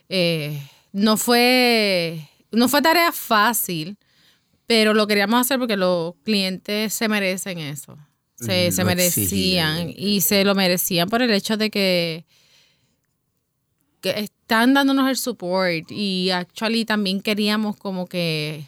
Eh, 0.08 0.62
no 0.92 1.16
fue 1.16 2.28
no 2.52 2.68
fue 2.68 2.82
tarea 2.82 3.10
fácil, 3.10 3.98
pero 4.68 4.94
lo 4.94 5.08
queríamos 5.08 5.40
hacer 5.40 5.58
porque 5.58 5.76
los 5.76 6.14
clientes 6.22 6.94
se 6.94 7.08
merecen 7.08 7.58
eso. 7.58 7.98
Se, 8.36 8.70
se 8.70 8.84
merecían 8.84 9.88
exigían. 9.88 9.94
y 9.96 10.20
se 10.20 10.44
lo 10.44 10.54
merecían 10.54 11.08
por 11.08 11.20
el 11.20 11.32
hecho 11.32 11.56
de 11.56 11.68
que, 11.68 12.26
que 14.00 14.28
están 14.52 14.74
dándonos 14.74 15.08
el 15.08 15.16
support 15.16 15.90
y 15.90 16.30
actually 16.30 16.84
también 16.84 17.20
queríamos 17.20 17.76
como 17.76 18.06
que 18.06 18.64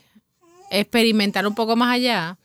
experimentar 0.70 1.46
un 1.46 1.54
poco 1.54 1.76
más 1.76 1.94
allá. 1.94 2.38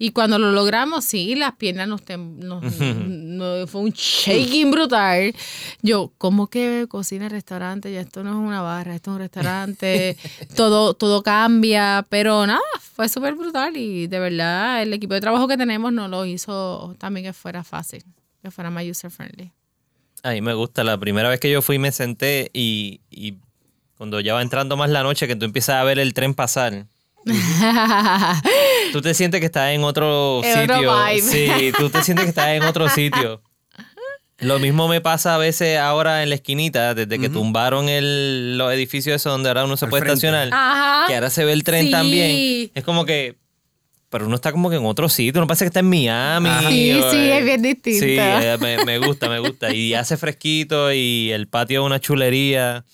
Y 0.00 0.10
cuando 0.12 0.38
lo 0.38 0.52
logramos, 0.52 1.04
sí, 1.04 1.34
las 1.34 1.56
piernas 1.56 1.88
nos, 1.88 2.02
tem- 2.04 2.36
nos- 2.36 2.62
nos- 2.80 3.68
fue 3.68 3.80
un 3.80 3.90
shaking 3.90 4.70
brutal. 4.70 5.34
Yo, 5.82 6.12
¿cómo 6.18 6.46
que 6.46 6.86
cocina 6.88 7.28
restaurante? 7.28 7.92
Ya 7.92 8.00
esto 8.02 8.22
no 8.22 8.30
es 8.30 8.36
una 8.36 8.60
barra, 8.62 8.94
esto 8.94 9.10
es 9.10 9.14
un 9.16 9.18
restaurante. 9.22 10.16
todo, 10.56 10.94
todo 10.94 11.24
cambia, 11.24 12.06
pero 12.08 12.46
nada, 12.46 12.60
fue 12.94 13.08
súper 13.08 13.34
brutal 13.34 13.76
y 13.76 14.06
de 14.06 14.20
verdad 14.20 14.82
el 14.82 14.92
equipo 14.92 15.14
de 15.14 15.20
trabajo 15.20 15.48
que 15.48 15.56
tenemos 15.56 15.92
nos 15.92 16.08
lo 16.08 16.24
hizo 16.26 16.94
también 16.98 17.26
que 17.26 17.32
fuera 17.32 17.64
fácil, 17.64 18.04
que 18.40 18.52
fuera 18.52 18.70
más 18.70 18.84
user 18.86 19.10
friendly. 19.10 19.50
A 20.22 20.30
mí 20.30 20.40
me 20.40 20.54
gusta. 20.54 20.84
La 20.84 20.98
primera 20.98 21.28
vez 21.28 21.40
que 21.40 21.50
yo 21.50 21.62
fui 21.62 21.78
me 21.78 21.92
senté 21.92 22.50
y, 22.52 23.00
y 23.10 23.34
cuando 23.96 24.20
ya 24.20 24.34
va 24.34 24.42
entrando 24.42 24.76
más 24.76 24.90
la 24.90 25.02
noche 25.02 25.26
que 25.26 25.36
tú 25.36 25.44
empiezas 25.44 25.76
a 25.76 25.84
ver 25.84 25.98
el 25.98 26.14
tren 26.14 26.34
pasar 26.34 26.86
Tú 28.92 29.02
te 29.02 29.12
sientes 29.14 29.40
que 29.40 29.46
estás 29.46 29.72
en 29.72 29.84
otro 29.84 30.38
otro 30.38 30.50
sitio. 30.60 30.94
vibe. 31.06 31.20
Sí, 31.22 31.72
tú 31.76 31.90
te 31.90 32.02
sientes 32.02 32.24
que 32.24 32.30
estás 32.30 32.48
en 32.48 32.62
otro 32.62 32.88
sitio. 32.94 33.42
Lo 34.38 34.58
mismo 34.60 34.86
me 34.86 35.00
pasa 35.00 35.34
a 35.34 35.38
veces 35.38 35.78
ahora 35.78 36.22
en 36.22 36.28
la 36.28 36.36
esquinita, 36.36 36.94
desde 36.94 37.18
que 37.18 37.28
tumbaron 37.28 37.88
el, 37.88 38.56
los 38.56 38.72
edificios 38.72 39.16
esos 39.16 39.32
donde 39.32 39.48
ahora 39.48 39.64
uno 39.64 39.76
se 39.76 39.86
Al 39.86 39.90
puede 39.90 40.02
frente. 40.02 40.26
estacionar. 40.26 40.48
Ajá. 40.52 41.04
Que 41.08 41.14
ahora 41.16 41.28
se 41.30 41.44
ve 41.44 41.52
el 41.52 41.64
tren 41.64 41.86
Sí. 41.86 41.90
también. 41.90 42.70
Es 42.74 42.84
como 42.84 43.04
que. 43.04 43.36
Pero 44.10 44.26
uno 44.26 44.36
está 44.36 44.52
como 44.52 44.70
que 44.70 44.76
en 44.76 44.86
otro 44.86 45.08
sitio. 45.08 45.40
No 45.40 45.46
parece 45.46 45.64
que 45.64 45.68
está 45.68 45.80
en 45.80 45.90
Miami. 45.90 46.48
Ajá. 46.48 46.70
Sí, 46.70 46.92
o, 46.92 47.10
sí, 47.10 47.16
eh, 47.16 47.38
es 47.38 47.44
bien 47.44 47.62
distinto. 47.62 48.06
Sí, 48.06 48.16
eh, 48.18 48.56
me, 48.60 48.84
me 48.84 48.98
gusta, 48.98 49.28
me 49.28 49.38
gusta. 49.38 49.74
Y 49.74 49.94
hace 49.94 50.16
fresquito 50.16 50.92
y 50.92 51.30
el 51.30 51.46
patio 51.46 51.82
es 51.82 51.86
una 51.86 52.00
chulería. 52.00 52.84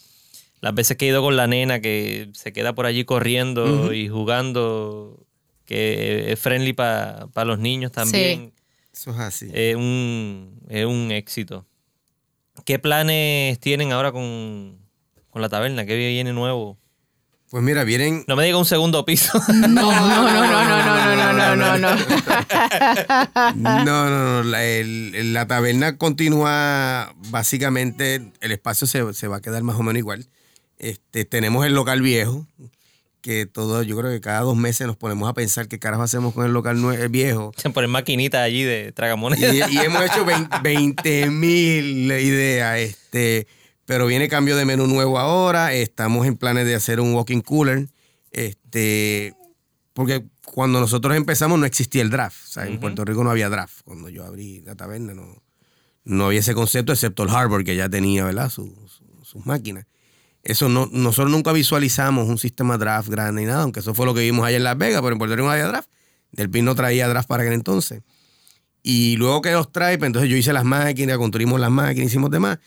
Las 0.60 0.74
veces 0.74 0.96
que 0.96 1.06
he 1.06 1.08
ido 1.10 1.22
con 1.22 1.36
la 1.36 1.46
nena 1.46 1.80
que 1.80 2.30
se 2.32 2.52
queda 2.52 2.74
por 2.74 2.86
allí 2.86 3.04
corriendo 3.04 3.92
y 3.92 4.08
jugando, 4.08 5.24
que 5.66 6.32
es 6.32 6.40
friendly 6.40 6.72
para 6.72 7.28
los 7.44 7.58
niños 7.58 7.92
también. 7.92 8.52
Eso 8.92 9.10
es 9.10 9.18
así. 9.18 9.50
Es, 9.52 9.76
un, 9.76 10.58
es 10.68 10.86
un 10.86 11.12
éxito. 11.12 11.66
¿Qué 12.64 12.78
planes 12.78 13.58
tienen 13.60 13.92
ahora 13.92 14.10
con, 14.10 14.78
con 15.28 15.42
la 15.42 15.48
taberna? 15.48 15.84
¿Qué 15.84 15.96
viene 15.96 16.32
nuevo? 16.32 16.78
Pues 17.54 17.62
mira, 17.62 17.84
vienen. 17.84 18.24
No 18.26 18.34
me 18.34 18.44
diga 18.46 18.58
un 18.58 18.64
segundo 18.64 19.04
piso. 19.04 19.40
No, 19.48 19.68
no, 19.68 19.92
no, 19.92 20.24
no, 20.24 20.64
no, 20.64 20.74
no, 20.74 21.32
no, 21.32 21.54
no, 21.54 21.78
no, 21.78 21.78
no. 21.78 21.96
No, 23.54 23.84
no, 24.10 24.42
no. 24.42 24.42
La, 24.42 25.46
taberna 25.46 25.96
continúa 25.96 27.14
básicamente. 27.30 28.32
El 28.40 28.50
espacio 28.50 28.88
se, 28.88 29.14
se 29.14 29.28
va 29.28 29.36
a 29.36 29.40
quedar 29.40 29.62
más 29.62 29.76
o 29.76 29.84
menos 29.84 29.98
igual. 30.00 30.26
Este, 30.80 31.24
tenemos 31.24 31.64
el 31.64 31.74
local 31.74 32.02
viejo, 32.02 32.44
que 33.20 33.46
todo, 33.46 33.84
yo 33.84 33.96
creo 33.98 34.10
que 34.10 34.20
cada 34.20 34.40
dos 34.40 34.56
meses 34.56 34.88
nos 34.88 34.96
ponemos 34.96 35.28
a 35.28 35.32
pensar 35.32 35.68
qué 35.68 35.78
carajo 35.78 36.02
hacemos 36.02 36.34
con 36.34 36.44
el 36.46 36.52
local 36.52 36.78
nue- 36.78 37.08
viejo. 37.08 37.52
Se 37.56 37.70
ponen 37.70 37.90
maquinitas 37.90 38.40
allí 38.42 38.64
de 38.64 38.86
Y, 38.88 38.92
tragamonedas. 38.92 39.70
y 39.70 39.78
hemos 39.78 40.02
hecho 40.02 40.26
20 40.60 41.30
mil 41.30 42.10
ideas. 42.10 42.80
Este, 42.80 43.46
pero 43.86 44.06
viene 44.06 44.28
cambio 44.28 44.56
de 44.56 44.64
menú 44.64 44.86
nuevo 44.86 45.18
ahora. 45.18 45.72
Estamos 45.72 46.26
en 46.26 46.36
planes 46.36 46.66
de 46.66 46.74
hacer 46.74 47.00
un 47.00 47.14
walking 47.14 47.40
cooler. 47.40 47.88
Este, 48.30 49.34
porque 49.92 50.24
cuando 50.44 50.80
nosotros 50.80 51.16
empezamos 51.16 51.58
no 51.58 51.66
existía 51.66 52.02
el 52.02 52.10
draft. 52.10 52.36
O 52.44 52.50
sea, 52.50 52.66
en 52.66 52.80
Puerto 52.80 53.04
Rico 53.04 53.24
no 53.24 53.30
había 53.30 53.48
draft. 53.48 53.80
Cuando 53.84 54.08
yo 54.08 54.24
abrí 54.24 54.60
la 54.62 54.74
taberna 54.74 55.14
no, 55.14 55.42
no 56.04 56.26
había 56.26 56.40
ese 56.40 56.54
concepto, 56.54 56.92
excepto 56.92 57.22
el 57.22 57.30
Harbor, 57.30 57.64
que 57.64 57.76
ya 57.76 57.88
tenía 57.88 58.24
¿verdad? 58.24 58.50
Su- 58.50 58.74
su- 58.88 59.24
sus 59.24 59.46
máquinas. 59.46 59.86
Eso 60.42 60.68
no, 60.68 60.88
nosotros 60.92 61.30
nunca 61.30 61.52
visualizamos 61.52 62.28
un 62.28 62.36
sistema 62.38 62.76
draft 62.76 63.08
grande 63.08 63.40
ni 63.42 63.46
nada, 63.46 63.62
aunque 63.62 63.80
eso 63.80 63.94
fue 63.94 64.04
lo 64.04 64.12
que 64.14 64.20
vimos 64.20 64.44
allá 64.44 64.58
en 64.58 64.64
Las 64.64 64.76
Vegas, 64.76 65.00
pero 65.00 65.12
en 65.12 65.18
Puerto 65.18 65.34
Rico 65.36 65.46
no 65.46 65.52
había 65.52 65.66
draft. 65.68 65.88
Del 66.32 66.50
PIN 66.50 66.64
no 66.66 66.74
traía 66.74 67.08
draft 67.08 67.28
para 67.28 67.42
aquel 67.44 67.54
entonces. 67.54 68.02
Y 68.82 69.16
luego 69.16 69.40
que 69.40 69.52
los 69.52 69.72
trae, 69.72 69.96
pues 69.96 70.08
entonces 70.08 70.30
yo 70.30 70.36
hice 70.36 70.52
las 70.52 70.64
máquinas, 70.64 71.16
construimos 71.16 71.58
las 71.58 71.70
máquinas, 71.70 72.08
hicimos 72.08 72.30
demás. 72.30 72.58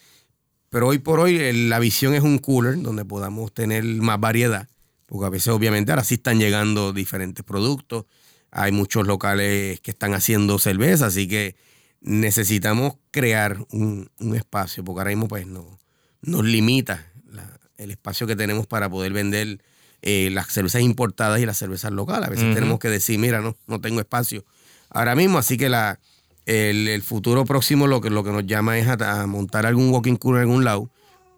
Pero 0.70 0.88
hoy 0.88 1.00
por 1.00 1.20
hoy 1.20 1.68
la 1.68 1.80
visión 1.80 2.14
es 2.14 2.22
un 2.24 2.40
cooler 2.40 2.82
donde 2.82 3.06
podamos 3.06 3.54
tener 3.54 3.84
más 3.84 4.20
variedad. 4.20 4.68
Porque 5.06 5.26
a 5.26 5.30
veces 5.30 5.48
obviamente 5.50 5.92
ahora 5.92 6.04
sí 6.04 6.16
están 6.16 6.40
llegando 6.40 6.92
diferentes 6.92 7.44
productos. 7.46 8.06
Hay 8.52 8.72
muchos 8.72 9.08
locales 9.08 9.80
que 9.82 9.92
están 9.92 10.14
haciendo 10.14 10.60
cerveza, 10.60 11.06
así 11.08 11.28
que 11.28 11.56
necesitamos 12.02 12.94
crear 13.12 13.58
un, 13.72 14.10
un 14.20 14.36
espacio, 14.36 14.84
porque 14.84 15.00
ahora 15.02 15.10
mismo 15.12 15.28
pues 15.28 15.46
no, 15.48 15.80
nos 16.22 16.46
limita 16.46 17.12
la- 17.30 17.60
el 17.78 17.92
espacio 17.92 18.26
que 18.28 18.36
tenemos 18.36 18.66
para 18.68 18.90
poder 18.90 19.14
vender 19.14 19.62
eh, 20.02 20.30
las 20.32 20.48
cervezas 20.48 20.82
importadas 20.82 21.40
y 21.42 21.46
las 21.46 21.58
cervezas 21.58 21.92
locales. 21.92 22.28
A 22.28 22.32
veces 22.32 22.54
tenemos 22.54 22.80
que 22.80 22.90
decir, 22.90 23.20
mira, 23.20 23.42
no, 23.42 23.56
no 23.68 23.82
tengo 23.82 24.00
espacio 24.00 24.46
ahora 24.90 25.16
mismo, 25.16 25.38
así 25.38 25.58
que 25.58 25.70
la, 25.70 26.00
el, 26.48 26.88
el 26.88 27.02
futuro 27.04 27.46
próximo 27.46 27.86
lo 27.86 28.02
que, 28.02 28.10
lo 28.10 28.24
que 28.24 28.32
nos 28.32 28.46
llama 28.48 28.80
es 28.80 28.88
a, 28.88 29.22
a 29.22 29.28
montar 29.28 29.66
algún 29.66 29.90
walking 29.90 30.16
cooler 30.16 30.42
en 30.44 30.50
algún 30.50 30.64
lado 30.64 30.90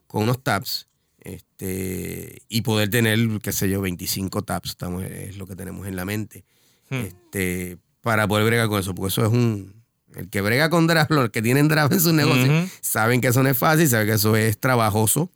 con 0.07 0.23
unos 0.23 0.41
taps 0.41 0.87
este, 1.19 2.41
y 2.47 2.61
poder 2.61 2.89
tener, 2.89 3.19
qué 3.41 3.51
sé 3.51 3.69
yo, 3.69 3.81
25 3.81 4.43
taps, 4.43 4.69
estamos, 4.69 5.03
es 5.03 5.37
lo 5.37 5.45
que 5.47 5.55
tenemos 5.55 5.87
en 5.87 5.95
la 5.95 6.05
mente, 6.05 6.45
Hmm. 6.91 7.01
este, 7.01 7.77
para 8.01 8.27
poder 8.27 8.45
bregar 8.45 8.67
con 8.67 8.79
eso, 8.79 8.95
porque 8.95 9.09
eso 9.09 9.23
es 9.23 9.31
un... 9.31 9.75
El 10.15 10.27
que 10.27 10.41
brega 10.41 10.71
con 10.71 10.87
draft, 10.87 11.11
los 11.11 11.29
que 11.29 11.41
tienen 11.43 11.67
draft 11.67 11.93
en 11.93 11.99
sus 11.99 12.13
negocios, 12.13 12.67
saben 12.81 13.21
que 13.21 13.27
eso 13.27 13.43
no 13.43 13.49
es 13.49 13.57
fácil, 13.57 13.87
saben 13.87 14.07
que 14.07 14.13
eso 14.13 14.35
es 14.35 14.59
trabajoso, 14.59 15.29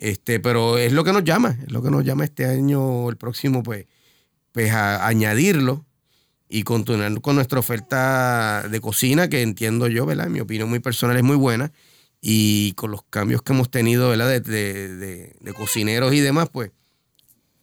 este, 0.00 0.40
pero 0.40 0.76
es 0.76 0.92
lo 0.92 1.04
que 1.04 1.12
nos 1.12 1.22
llama, 1.22 1.56
es 1.62 1.70
lo 1.70 1.82
que 1.82 1.90
nos 1.90 2.04
llama 2.04 2.24
este 2.24 2.46
año 2.46 3.08
el 3.08 3.16
próximo, 3.16 3.62
pues, 3.62 3.86
pues 4.50 4.72
a 4.72 5.06
añadirlo 5.06 5.84
y 6.48 6.62
continuar 6.62 7.20
con 7.20 7.34
nuestra 7.36 7.58
oferta 7.58 8.66
de 8.70 8.80
cocina, 8.80 9.28
que 9.28 9.42
entiendo 9.42 9.86
yo, 9.88 10.06
¿verdad? 10.06 10.26
En 10.26 10.32
mi 10.32 10.40
opinión 10.40 10.68
muy 10.68 10.78
personal 10.78 11.16
es 11.16 11.22
muy 11.22 11.36
buena. 11.36 11.72
Y 12.20 12.72
con 12.72 12.90
los 12.90 13.02
cambios 13.10 13.42
que 13.42 13.52
hemos 13.52 13.70
tenido, 13.70 14.08
¿verdad? 14.08 14.28
De, 14.28 14.40
de- 14.40 14.96
de- 14.96 15.36
de 15.40 15.52
cocineros 15.52 16.12
y 16.14 16.20
demás, 16.20 16.48
pues 16.50 16.72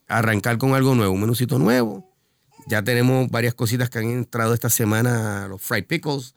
arrancar 0.07 0.57
con 0.57 0.73
algo 0.73 0.95
nuevo, 0.95 1.13
un 1.13 1.21
menucito 1.21 1.57
nuevo. 1.59 2.09
Ya 2.67 2.83
tenemos 2.83 3.29
varias 3.29 3.53
cositas 3.53 3.89
que 3.89 3.99
han 3.99 4.05
entrado 4.09 4.53
esta 4.53 4.69
semana, 4.69 5.47
los 5.47 5.61
fried 5.61 5.85
pickles, 5.85 6.33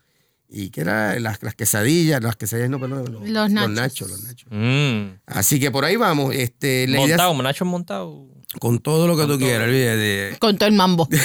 y 0.51 0.71
que 0.71 0.81
era 0.81 1.19
las, 1.21 1.43
las 1.43 1.55
quesadillas, 1.55 2.23
las 2.23 2.37
quesadillas, 2.37 2.71
no, 2.71 2.81
perdón, 2.81 3.13
los, 3.13 3.29
Los 3.29 3.51
nachos. 3.51 4.11
los 4.11 4.23
nachos. 4.25 4.49
Mm. 4.51 5.19
Así 5.27 5.61
que 5.61 5.71
por 5.71 5.85
ahí 5.85 5.97
vamos. 5.97 6.35
Este, 6.35 6.87
la 6.87 6.97
idea 6.97 7.05
es 7.05 7.11
Montado, 7.11 7.43
Nacho 7.43 7.65
montado. 7.65 8.27
Con 8.61 8.79
todo 8.79 9.07
lo 9.07 9.17
que 9.17 9.27
tú 9.27 9.39
quieras, 9.39 9.69
olvídate. 9.69 10.37
Con 10.39 10.57
todo 10.57 10.69
el 10.69 10.75
mambo. 10.75 11.09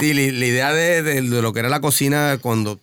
Sí, 0.00 0.14
la, 0.14 0.32
la 0.38 0.46
idea 0.46 0.72
de, 0.72 1.02
de- 1.02 1.22
de 1.22 1.42
lo 1.42 1.52
que 1.52 1.60
era 1.60 1.68
la 1.68 1.80
cocina 1.80 2.38
cuando 2.40 2.78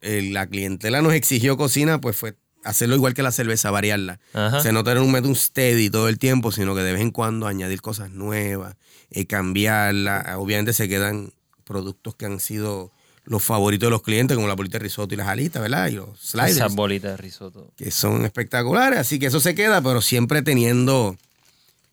eh, 0.00 0.28
la 0.32 0.46
clientela 0.46 1.02
nos 1.02 1.14
exigió 1.14 1.56
cocina, 1.56 2.00
pues 2.00 2.16
fue 2.16 2.34
hacerlo 2.64 2.94
igual 2.96 3.14
que 3.14 3.22
la 3.22 3.32
cerveza, 3.32 3.70
variarla. 3.70 4.20
Ajá. 4.34 4.58
O 4.58 4.62
sea, 4.62 4.72
no 4.72 4.84
tener 4.84 5.02
un 5.02 5.10
método 5.12 5.34
steady 5.34 5.88
todo 5.90 6.08
el 6.08 6.18
tiempo, 6.18 6.52
sino 6.52 6.74
que 6.74 6.82
de 6.82 6.92
vez 6.92 7.00
en 7.00 7.10
cuando 7.10 7.46
añadir 7.46 7.80
cosas 7.80 8.10
nuevas, 8.10 8.76
eh, 9.10 9.26
cambiarla. 9.26 10.34
Obviamente 10.38 10.72
se 10.72 10.88
quedan 10.88 11.32
productos 11.64 12.14
que 12.16 12.26
han 12.26 12.40
sido 12.40 12.92
los 13.24 13.42
favoritos 13.42 13.86
de 13.86 13.90
los 13.90 14.02
clientes, 14.02 14.34
como 14.34 14.48
la 14.48 14.54
bolita 14.54 14.78
de 14.78 14.84
risotto 14.84 15.14
y 15.14 15.16
las 15.16 15.28
alitas, 15.28 15.62
¿verdad? 15.62 15.88
Y 15.88 15.92
los 15.96 16.18
sliders, 16.20 16.52
Esas 16.56 16.74
bolitas 16.74 17.12
de 17.12 17.16
risotto. 17.16 17.72
que 17.76 17.90
son 17.90 18.24
espectaculares. 18.24 18.98
Así 18.98 19.18
que 19.18 19.26
eso 19.26 19.40
se 19.40 19.54
queda, 19.54 19.80
pero 19.82 20.00
siempre 20.02 20.42
teniendo 20.42 21.16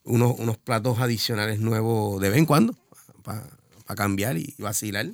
unos, 0.08 0.34
unos 0.40 0.58
platos 0.58 1.00
adicionales 1.00 1.60
nuevos 1.60 2.20
de 2.22 2.30
vez 2.30 2.40
en 2.40 2.46
cuando, 2.46 2.76
para 3.24 3.44
cambiar 3.96 4.38
y 4.38 4.56
vacilar. 4.58 5.08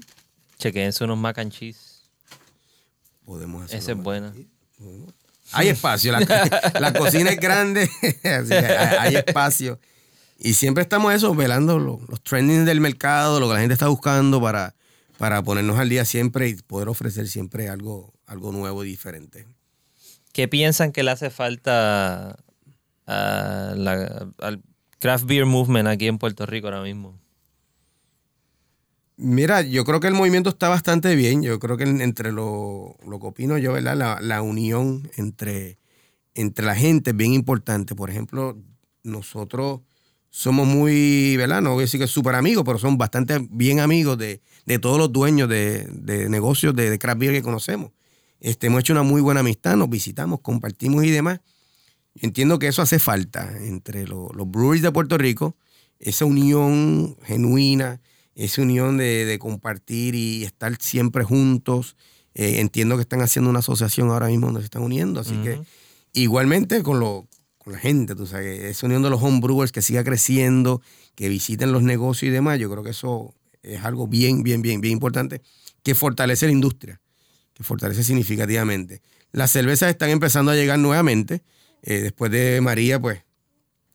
Chequense 0.59 1.03
unos 1.03 1.17
mac 1.17 1.37
and 1.39 1.51
cheese. 1.51 2.03
Podemos 3.25 3.63
hacer 3.63 3.79
Esa 3.79 3.91
es 3.91 3.97
buena. 3.97 4.33
Hay 5.51 5.69
espacio, 5.69 6.11
la, 6.11 6.19
la 6.79 6.93
cocina 6.93 7.29
es 7.31 7.39
grande, 7.39 7.83
así 8.23 8.53
hay, 8.53 8.95
hay 8.99 9.15
espacio. 9.15 9.79
Y 10.39 10.55
siempre 10.55 10.81
estamos 10.83 11.13
eso, 11.13 11.33
velando 11.35 11.79
lo- 11.79 12.01
los, 12.07 12.21
trendings 12.23 12.65
del 12.65 12.81
mercado, 12.81 13.39
lo 13.39 13.47
que 13.47 13.53
la 13.53 13.59
gente 13.59 13.73
está 13.73 13.87
buscando 13.87 14.41
para, 14.41 14.73
para 15.17 15.41
ponernos 15.43 15.77
al 15.79 15.89
día 15.89 16.05
siempre 16.05 16.49
y 16.49 16.55
poder 16.55 16.89
ofrecer 16.89 17.27
siempre 17.27 17.69
algo, 17.69 18.13
algo 18.25 18.51
nuevo 18.51 18.83
y 18.83 18.87
diferente. 18.87 19.45
¿Qué 20.33 20.47
piensan 20.47 20.91
que 20.91 21.03
le 21.03 21.11
hace 21.11 21.29
falta 21.29 22.37
a 23.05 23.73
la- 23.77 24.27
al 24.39 24.63
craft 25.03 25.25
beer 25.25 25.45
movement 25.45 25.87
aquí 25.89 26.07
en 26.07 26.17
Puerto 26.17 26.45
Rico 26.45 26.67
ahora 26.67 26.81
mismo? 26.81 27.19
Mira, 29.17 29.61
yo 29.61 29.83
creo 29.85 29.99
que 29.99 30.07
el 30.07 30.13
movimiento 30.13 30.49
está 30.49 30.69
bastante 30.69 31.15
bien. 31.15 31.43
Yo 31.43 31.59
creo 31.59 31.77
que 31.77 31.83
en- 31.83 32.01
entre 32.01 32.31
lo, 32.31 32.95
lo 33.05 33.19
que 33.19 33.27
opino 33.27 33.57
yo, 33.57 33.73
¿verdad? 33.73 33.95
La, 33.97 34.19
la 34.21 34.41
unión 34.41 35.09
entre, 35.17 35.77
entre 36.35 36.65
la 36.65 36.75
gente 36.75 37.11
es 37.11 37.15
bien 37.17 37.33
importante. 37.33 37.95
Por 37.95 38.09
ejemplo, 38.09 38.57
nosotros 39.03 39.81
somos 40.29 40.67
muy, 40.67 41.37
¿verdad? 41.37 41.61
No 41.61 41.71
voy 41.73 41.81
a 41.83 41.85
decir 41.85 41.99
que 41.99 42.07
súper 42.07 42.35
amigos, 42.35 42.63
pero 42.65 42.79
son 42.79 42.97
bastante 42.97 43.39
bien 43.51 43.79
amigos 43.81 44.17
de, 44.17 44.41
de 44.65 44.79
todos 44.79 44.97
los 44.97 45.11
dueños 45.11 45.49
de, 45.49 45.85
de 45.91 46.29
negocios 46.29 46.75
de, 46.75 46.89
de 46.89 46.99
craft 46.99 47.19
beer 47.19 47.33
que 47.33 47.43
conocemos. 47.43 47.91
Este, 48.39 48.67
hemos 48.67 48.81
hecho 48.81 48.93
una 48.93 49.03
muy 49.03 49.21
buena 49.21 49.41
amistad, 49.41 49.75
nos 49.77 49.89
visitamos, 49.89 50.39
compartimos 50.41 51.03
y 51.05 51.11
demás. 51.11 51.41
Yo 52.15 52.27
entiendo 52.27 52.59
que 52.59 52.67
eso 52.67 52.81
hace 52.81 52.99
falta 52.99 53.57
entre 53.59 54.07
lo- 54.07 54.29
los 54.33 54.49
breweries 54.49 54.83
de 54.83 54.91
Puerto 54.91 55.17
Rico, 55.17 55.55
esa 55.99 56.25
unión 56.25 57.17
genuina, 57.23 58.01
esa 58.35 58.61
unión 58.61 58.97
de, 58.97 59.25
de 59.25 59.39
compartir 59.39 60.15
y 60.15 60.43
estar 60.43 60.75
siempre 60.79 61.23
juntos. 61.23 61.95
Eh, 62.35 62.59
entiendo 62.59 62.95
que 62.95 63.01
están 63.03 63.21
haciendo 63.21 63.49
una 63.49 63.59
asociación 63.59 64.09
ahora 64.09 64.27
mismo 64.27 64.47
donde 64.47 64.61
se 64.61 64.65
están 64.65 64.81
uniendo, 64.83 65.19
así 65.21 65.33
que 65.43 65.59
igualmente 66.13 66.81
con, 66.83 66.99
lo, 66.99 67.27
con 67.57 67.73
la 67.73 67.79
gente, 67.79 68.15
tú 68.15 68.25
sabes, 68.25 68.59
esa 68.63 68.85
unión 68.87 69.03
de 69.03 69.09
los 69.09 69.21
homebrewers 69.21 69.71
que 69.71 69.81
siga 69.81 70.03
creciendo, 70.03 70.81
que 71.15 71.29
visiten 71.29 71.71
los 71.71 71.83
negocios 71.83 72.29
y 72.29 72.31
demás, 72.31 72.59
yo 72.59 72.69
creo 72.71 72.83
que 72.83 72.89
eso 72.91 73.33
es 73.61 73.83
algo 73.83 74.07
bien, 74.07 74.43
bien, 74.43 74.61
bien, 74.61 74.81
bien 74.81 74.93
importante 74.93 75.41
que 75.83 75.93
fortalece 75.95 76.45
la 76.47 76.51
industria, 76.53 77.01
que 77.53 77.63
fortalece 77.63 78.03
significativamente. 78.03 79.01
Las 79.31 79.51
cervezas 79.51 79.89
están 79.89 80.09
empezando 80.09 80.51
a 80.51 80.55
llegar 80.55 80.79
nuevamente. 80.79 81.43
Eh, 81.83 82.01
después 82.01 82.31
de 82.31 82.59
María, 82.61 82.99
pues 82.99 83.21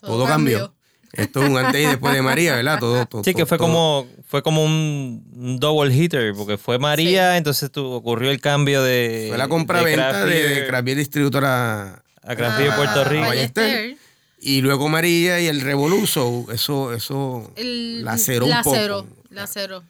todo, 0.01 0.27
cambió. 0.27 0.75
Esto 1.15 1.43
es 1.43 1.49
un 1.51 1.57
antes 1.57 1.83
y 1.83 1.87
después 1.87 2.13
de 2.15 2.21
María, 2.23 2.55
¿verdad? 2.57 2.79
Todo, 2.79 3.07
todo, 3.11 3.25
Sí, 3.25 3.33
que 3.35 3.47
fue 3.47 3.57
todo- 3.59 3.67
como, 3.69 4.07
fue 4.27 4.43
como 4.43 4.63
un 4.63 5.57
double 5.59 5.93
hitter, 5.95 6.35
porque 6.35 6.59
fue 6.59 6.79
María, 6.79 7.37
entonces 7.39 7.71
tu- 7.73 7.91
ocurrió 7.91 8.31
el 8.31 8.41
cambio 8.41 8.83
de. 8.83 9.27
Fue 9.31 9.39
la 9.39 9.49
compra-venta 9.49 10.25
de, 10.27 10.31
Beer 10.35 10.55
de 10.63 10.67
Craft 10.67 10.87
Distributora 10.89 12.03
a 12.23 12.37
Craft 12.37 12.59
Beer 12.59 12.75
Puerto 12.77 13.01
Ah, 13.01 13.05
Rico. 13.05 13.25
Ballester. 13.27 13.97
y 14.41 14.61
luego 14.61 14.89
María 14.91 15.41
y 15.41 15.47
el 15.47 15.63
Revoluso. 15.63 16.47
Eso, 16.53 16.93
eso 16.93 17.51
El, 17.57 18.05
laceró 18.05 18.45
un 18.45 18.51
la 18.51 18.63
poco. 18.63 18.77
cero, 18.77 19.07
la 19.31 19.47
cero. 19.47 19.83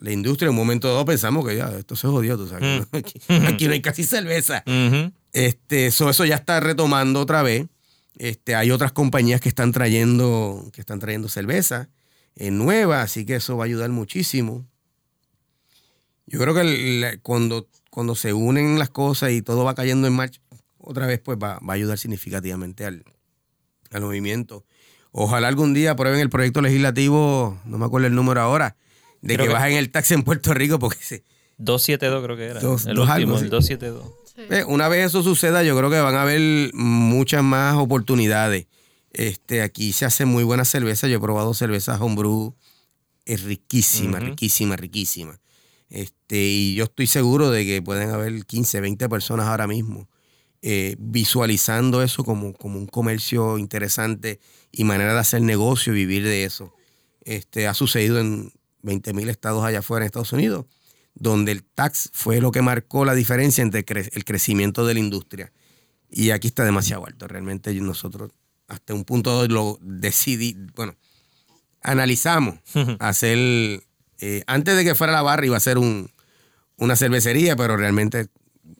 La 0.00 0.10
industria, 0.12 0.46
en 0.46 0.50
un 0.50 0.56
momento 0.56 0.88
dado 0.88 1.04
pensamos 1.04 1.46
que 1.46 1.56
ya, 1.56 1.70
esto 1.78 1.94
se 1.94 2.08
jodió, 2.08 2.36
tú 2.38 2.48
sabes. 2.48 2.80
Mm. 2.90 2.96
Aquí, 2.96 3.20
aquí 3.46 3.66
no 3.66 3.74
hay 3.74 3.82
casi 3.82 4.02
cerveza. 4.02 4.64
Este, 5.34 5.86
eso, 5.88 6.08
eso 6.08 6.24
ya 6.24 6.36
está 6.36 6.60
retomando 6.60 7.20
otra 7.20 7.42
vez. 7.42 7.66
Este, 8.16 8.54
hay 8.54 8.70
otras 8.70 8.92
compañías 8.92 9.40
que 9.40 9.48
están 9.48 9.72
trayendo, 9.72 10.70
que 10.72 10.80
están 10.80 11.00
trayendo 11.00 11.28
cerveza 11.28 11.88
eh, 12.36 12.50
nueva, 12.52 13.02
así 13.02 13.26
que 13.26 13.34
eso 13.36 13.56
va 13.56 13.64
a 13.64 13.66
ayudar 13.66 13.90
muchísimo. 13.90 14.64
Yo 16.26 16.38
creo 16.40 16.54
que 16.54 16.60
el- 16.62 17.20
cuando, 17.22 17.68
cuando 17.90 18.14
se 18.14 18.32
unen 18.32 18.78
las 18.78 18.90
cosas 18.90 19.32
y 19.32 19.42
todo 19.42 19.64
va 19.64 19.74
cayendo 19.74 20.06
en 20.06 20.14
marcha, 20.14 20.40
otra 20.78 21.06
vez 21.06 21.20
pues 21.20 21.36
va, 21.42 21.58
va 21.58 21.72
a 21.72 21.76
ayudar 21.76 21.98
significativamente 21.98 22.84
al, 22.86 23.04
al 23.90 24.02
movimiento. 24.02 24.64
Ojalá 25.10 25.48
algún 25.48 25.74
día 25.74 25.92
aprueben 25.92 26.20
el 26.20 26.30
proyecto 26.30 26.60
legislativo, 26.60 27.60
no 27.64 27.78
me 27.78 27.84
acuerdo 27.86 28.06
el 28.06 28.14
número 28.14 28.40
ahora, 28.40 28.76
de 29.22 29.36
que, 29.36 29.42
que- 29.48 29.52
bajen 29.52 29.72
el 29.76 29.90
tax 29.90 30.10
en 30.12 30.22
Puerto 30.22 30.54
Rico 30.54 30.78
porque 30.78 31.02
se, 31.02 31.24
272 31.58 32.24
creo 32.24 32.36
que 32.36 32.44
era. 32.44 32.60
Dos- 32.60 32.86
el 32.86 32.94
dos 32.96 33.08
último, 33.08 33.34
algo, 33.36 33.38
el 33.38 33.44
sí. 33.44 33.48
272. 33.50 34.12
Eh, 34.50 34.64
Una 34.66 34.88
vez 34.88 35.06
eso 35.06 35.22
suceda, 35.22 35.62
yo 35.62 35.76
creo 35.76 35.90
que 35.90 36.00
van 36.00 36.14
a 36.16 36.22
haber 36.22 36.72
muchas 36.74 37.42
más 37.44 37.76
oportunidades. 37.76 38.66
Este, 39.12 39.62
aquí 39.62 39.92
se 39.92 40.04
hace 40.04 40.24
muy 40.24 40.42
buena 40.42 40.64
cerveza. 40.64 41.06
Yo 41.06 41.18
he 41.18 41.20
probado 41.20 41.54
cerveza 41.54 41.96
homebrew. 42.02 42.54
Es 43.24 43.42
riquísima, 43.44 44.18
riquísima, 44.18 44.76
riquísima. 44.76 45.40
Este, 45.88 46.36
y 46.42 46.74
yo 46.74 46.84
estoy 46.84 47.06
seguro 47.06 47.50
de 47.50 47.64
que 47.64 47.80
pueden 47.80 48.10
haber 48.10 48.44
15, 48.44 48.80
20 48.80 49.08
personas 49.08 49.46
ahora 49.46 49.66
mismo 49.68 50.08
eh, 50.62 50.96
visualizando 50.98 52.02
eso 52.02 52.24
como, 52.24 52.52
como 52.54 52.78
un 52.78 52.86
comercio 52.86 53.58
interesante 53.58 54.40
y 54.72 54.82
manera 54.84 55.12
de 55.14 55.20
hacer 55.20 55.42
negocio 55.42 55.92
y 55.92 55.96
vivir 55.96 56.24
de 56.24 56.44
eso. 56.44 56.74
Este, 57.24 57.66
ha 57.68 57.74
sucedido 57.74 58.18
en 58.18 58.50
20 58.82 59.12
mil 59.12 59.28
estados 59.28 59.64
allá 59.64 59.78
afuera 59.80 60.04
en 60.04 60.06
Estados 60.06 60.32
Unidos 60.32 60.64
donde 61.14 61.52
el 61.52 61.62
tax 61.62 62.10
fue 62.12 62.40
lo 62.40 62.50
que 62.50 62.62
marcó 62.62 63.04
la 63.04 63.14
diferencia 63.14 63.62
entre 63.62 63.84
cre- 63.86 64.10
el 64.12 64.24
crecimiento 64.24 64.84
de 64.86 64.94
la 64.94 65.00
industria. 65.00 65.52
Y 66.10 66.30
aquí 66.30 66.48
está 66.48 66.64
demasiado 66.64 67.06
alto. 67.06 67.26
Realmente 67.28 67.72
nosotros 67.74 68.30
hasta 68.68 68.94
un 68.94 69.04
punto 69.04 69.46
lo 69.48 69.78
decidí, 69.82 70.56
bueno, 70.74 70.96
analizamos 71.82 72.58
hacer, 72.98 73.38
eh, 74.20 74.42
antes 74.46 74.76
de 74.76 74.84
que 74.84 74.94
fuera 74.94 75.12
la 75.12 75.22
barra 75.22 75.44
iba 75.46 75.56
a 75.56 75.60
ser 75.60 75.78
un, 75.78 76.10
una 76.76 76.96
cervecería, 76.96 77.56
pero 77.56 77.76
realmente 77.76 78.28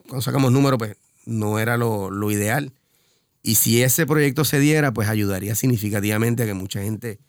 cuando 0.07 0.21
sacamos 0.21 0.51
números, 0.51 0.77
pues 0.79 0.97
no 1.25 1.59
era 1.59 1.77
lo, 1.77 2.09
lo 2.09 2.31
ideal. 2.31 2.73
Y 3.43 3.55
si 3.55 3.83
ese 3.83 4.07
proyecto 4.07 4.43
se 4.43 4.59
diera, 4.59 4.91
pues 4.91 5.07
ayudaría 5.07 5.53
significativamente 5.55 6.43
a 6.43 6.45
que 6.47 6.55
mucha 6.55 6.81
gente 6.81 7.19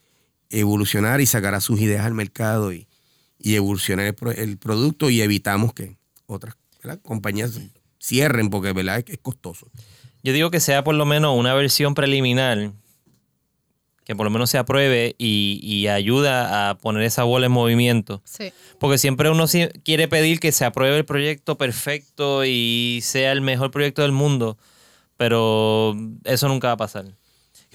evolucionara 0.48 1.22
y 1.22 1.26
sacara 1.26 1.60
sus 1.60 1.80
ideas 1.80 2.06
al 2.06 2.14
mercado 2.14 2.72
y, 2.72 2.88
y 3.38 3.54
evolucionar 3.54 4.06
el, 4.06 4.14
pro- 4.14 4.32
el 4.32 4.58
producto 4.58 5.10
y 5.10 5.20
evitamos 5.20 5.72
que 5.72 5.96
otras 6.26 6.56
¿verdad? 6.82 7.00
compañías 7.02 7.58
cierren 8.00 8.50
porque 8.50 8.72
¿verdad? 8.72 8.98
Es, 8.98 9.04
es 9.08 9.18
costoso. 9.18 9.68
Yo 10.22 10.32
digo 10.32 10.50
que 10.50 10.60
sea 10.60 10.82
por 10.84 10.94
lo 10.94 11.04
menos 11.06 11.36
una 11.38 11.54
versión 11.54 11.94
preliminar 11.94 12.72
que 14.04 14.14
por 14.14 14.24
lo 14.24 14.30
menos 14.30 14.50
se 14.50 14.58
apruebe 14.58 15.16
y, 15.18 15.58
y 15.62 15.88
ayuda 15.88 16.70
a 16.70 16.78
poner 16.78 17.02
esa 17.02 17.24
bola 17.24 17.46
en 17.46 17.52
movimiento. 17.52 18.22
Sí. 18.24 18.52
Porque 18.78 18.98
siempre 18.98 19.30
uno 19.30 19.46
quiere 19.82 20.06
pedir 20.06 20.38
que 20.38 20.52
se 20.52 20.64
apruebe 20.64 20.96
el 20.96 21.04
proyecto 21.04 21.58
perfecto 21.58 22.44
y 22.44 23.00
sea 23.02 23.32
el 23.32 23.40
mejor 23.40 23.72
proyecto 23.72 24.02
del 24.02 24.12
mundo, 24.12 24.58
pero 25.16 25.96
eso 26.22 26.46
nunca 26.46 26.68
va 26.68 26.74
a 26.74 26.76
pasar. 26.76 27.06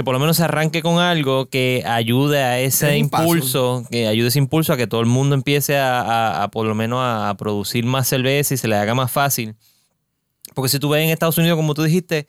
Que 0.02 0.04
por 0.04 0.14
lo 0.16 0.20
menos 0.20 0.38
se 0.38 0.44
arranque 0.44 0.82
con 0.82 0.98
algo 0.98 1.46
que 1.48 1.84
ayude 1.86 2.42
a 2.42 2.60
ese 2.60 2.96
Es 2.98 3.04
un 3.04 3.10
paso. 3.12 3.24
impulso, 3.24 3.84
que 3.92 4.08
ayude 4.08 4.30
ese 4.30 4.40
impulso 4.40 4.74
a 4.74 4.78
que 4.78 4.88
todo 4.88 5.00
el 5.02 5.06
mundo 5.06 5.36
empiece 5.36 5.78
a, 5.78 6.02
a- 6.02 6.42
a 6.44 6.48
por 6.50 6.66
lo 6.66 6.74
menos 6.74 6.98
a, 7.02 7.30
a 7.30 7.38
producir 7.38 7.86
más 7.86 8.08
cerveza 8.08 8.56
y 8.56 8.58
se 8.58 8.68
le 8.68 8.76
haga 8.78 8.96
más 8.96 9.12
fácil. 9.12 9.54
Porque 10.56 10.70
si 10.70 10.80
tú 10.80 10.90
ves 10.90 11.04
en 11.04 11.10
Estados 11.12 11.38
Unidos, 11.38 11.56
como 11.56 11.76
tú 11.76 11.84
dijiste, 11.84 12.26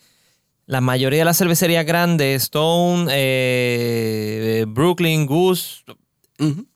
la 0.66 0.82
mayoría 0.82 1.20
de 1.20 1.24
las 1.24 1.39
cervecerías 1.39 1.86
grandes, 1.86 2.43
Stone, 2.43 3.07
eh, 3.11 4.66
Brooklyn, 4.69 5.24
Goose, 5.24 5.82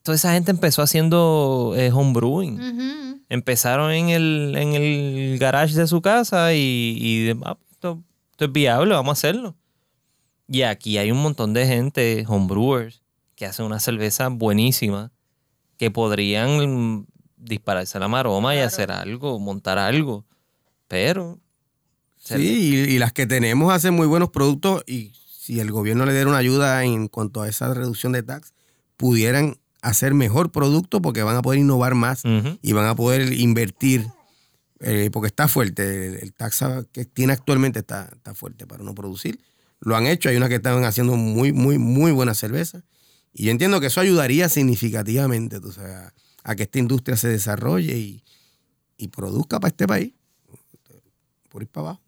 toda 0.01 0.15
esa 0.15 0.33
gente 0.33 0.49
empezó 0.49 0.81
haciendo 0.81 1.73
eh, 1.77 1.91
homebrewing. 1.93 3.23
Empezaron 3.29 3.91
en 3.91 4.09
el, 4.09 4.55
en 4.57 4.73
el 4.73 5.37
garage 5.37 5.75
de 5.75 5.85
su 5.85 6.01
casa 6.01 6.53
y, 6.55 6.97
y 6.99 7.29
ah, 7.43 7.55
esto, 7.71 8.01
esto 8.31 8.45
es 8.45 8.51
viable, 8.51 8.95
vamos 8.95 9.11
a 9.11 9.13
hacerlo. 9.13 9.55
Y 10.47 10.61
aquí 10.61 10.97
hay 10.97 11.11
un 11.11 11.21
montón 11.21 11.53
de 11.53 11.67
gente, 11.67 12.25
homebrewers, 12.27 13.03
que 13.35 13.45
hacen 13.45 13.65
una 13.65 13.79
cerveza 13.79 14.29
buenísima, 14.29 15.11
que 15.77 15.91
podrían 15.91 17.05
dispararse 17.37 17.99
la 17.99 18.07
maroma 18.07 18.55
y 18.55 18.59
hacer 18.59 18.91
algo, 18.91 19.39
montar 19.39 19.77
algo. 19.77 20.25
Pero 20.87 21.39
Sí, 22.35 22.85
y, 22.89 22.93
y 22.95 22.99
las 22.99 23.13
que 23.13 23.25
tenemos 23.25 23.73
hacen 23.73 23.93
muy 23.93 24.05
buenos 24.07 24.31
productos 24.31 24.83
y 24.85 25.13
si 25.31 25.59
el 25.61 25.71
gobierno 25.71 26.05
le 26.05 26.13
diera 26.13 26.27
una 26.27 26.39
ayuda 26.39 26.83
en 26.83 27.07
cuanto 27.07 27.41
a 27.41 27.47
esa 27.47 27.73
reducción 27.73 28.11
de 28.11 28.23
tax, 28.23 28.53
pudieran 28.97 29.57
hacer 29.81 30.13
mejor 30.13 30.51
producto 30.51 31.01
porque 31.01 31.23
van 31.23 31.37
a 31.37 31.41
poder 31.41 31.61
innovar 31.61 31.95
más 31.95 32.23
y 32.61 32.73
van 32.73 32.85
a 32.85 32.95
poder 32.95 33.31
invertir 33.31 34.07
eh, 34.79 35.09
porque 35.13 35.27
está 35.27 35.47
fuerte. 35.47 36.07
El, 36.07 36.15
el 36.15 36.33
tax 36.33 36.65
que 36.91 37.05
tiene 37.05 37.31
actualmente 37.31 37.79
está, 37.79 38.09
está 38.13 38.33
fuerte 38.33 38.67
para 38.67 38.83
no 38.83 38.93
producir. 38.93 39.39
Lo 39.79 39.95
han 39.95 40.07
hecho, 40.07 40.29
hay 40.29 40.37
unas 40.37 40.49
que 40.49 40.55
estaban 40.55 40.83
haciendo 40.83 41.15
muy, 41.15 41.53
muy, 41.53 41.77
muy 41.77 42.11
buena 42.11 42.33
cerveza. 42.33 42.83
Y 43.33 43.45
yo 43.45 43.51
entiendo 43.51 43.79
que 43.79 43.87
eso 43.87 44.01
ayudaría 44.01 44.49
significativamente 44.49 45.59
tú 45.59 45.71
sabes, 45.71 45.95
a, 45.95 46.13
a 46.43 46.55
que 46.55 46.63
esta 46.63 46.79
industria 46.79 47.17
se 47.17 47.27
desarrolle 47.27 47.97
y, 47.97 48.23
y 48.97 49.07
produzca 49.09 49.59
para 49.59 49.69
este 49.69 49.87
país. 49.87 50.13
Por 51.49 51.61
ir 51.61 51.69
para 51.69 51.87
abajo. 51.87 52.01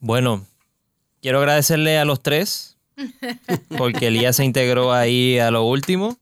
Bueno, 0.00 0.46
quiero 1.22 1.38
agradecerle 1.38 1.98
a 1.98 2.04
los 2.04 2.22
tres, 2.22 2.76
porque 3.78 4.08
Elías 4.08 4.36
se 4.36 4.44
integró 4.44 4.92
ahí 4.92 5.38
a 5.38 5.50
lo 5.50 5.64
último. 5.64 6.18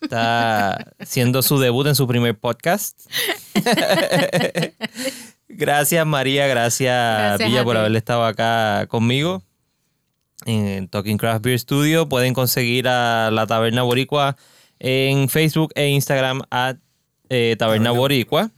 Está 0.00 0.94
haciendo 0.98 1.42
su 1.42 1.58
debut 1.58 1.88
en 1.88 1.94
su 1.94 2.06
primer 2.06 2.38
podcast. 2.38 3.00
gracias 5.58 6.06
María, 6.06 6.46
gracias, 6.46 7.18
Gracias 7.18 7.48
Villa 7.50 7.64
por 7.64 7.74
ti. 7.74 7.78
haberle 7.80 7.98
estado 7.98 8.24
acá 8.24 8.86
conmigo 8.88 9.42
en 10.46 10.88
Talking 10.88 11.18
Craft 11.18 11.44
Beer 11.44 11.58
Studio. 11.58 12.08
Pueden 12.08 12.32
conseguir 12.32 12.88
a 12.88 13.30
la 13.30 13.46
Taberna 13.46 13.82
Boricua 13.82 14.36
en 14.78 15.28
Facebook 15.28 15.72
e 15.74 15.88
Instagram 15.88 16.42
a 16.50 16.74
eh, 17.28 17.56
Taberna 17.58 17.90
Boricua. 17.90 18.50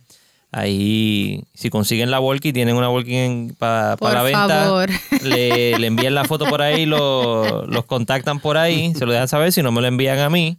Ahí, 0.53 1.45
si 1.55 1.71
consiguen 1.71 2.11
la 2.11 2.19
Volky, 2.19 2.53
tienen 2.53 2.75
una 2.77 2.89
Volky 2.89 3.53
para 3.57 3.97
la 4.01 4.23
venta. 4.25 4.49
favor. 4.49 4.91
Le, 5.23 5.79
le 5.79 5.87
envían 5.87 6.15
la 6.15 6.25
foto 6.25 6.45
por 6.47 6.61
ahí, 6.61 6.87
lo- 6.87 7.65
los 7.67 7.85
contactan 7.87 8.41
por 8.41 8.57
ahí, 8.59 8.93
se 8.97 9.07
lo 9.07 9.13
dejan 9.13 9.29
saber. 9.29 9.53
Si 9.53 9.63
no 9.63 9.71
me 9.71 9.81
lo 9.81 9.87
envían 9.87 10.19
a 10.19 10.29
mí, 10.29 10.59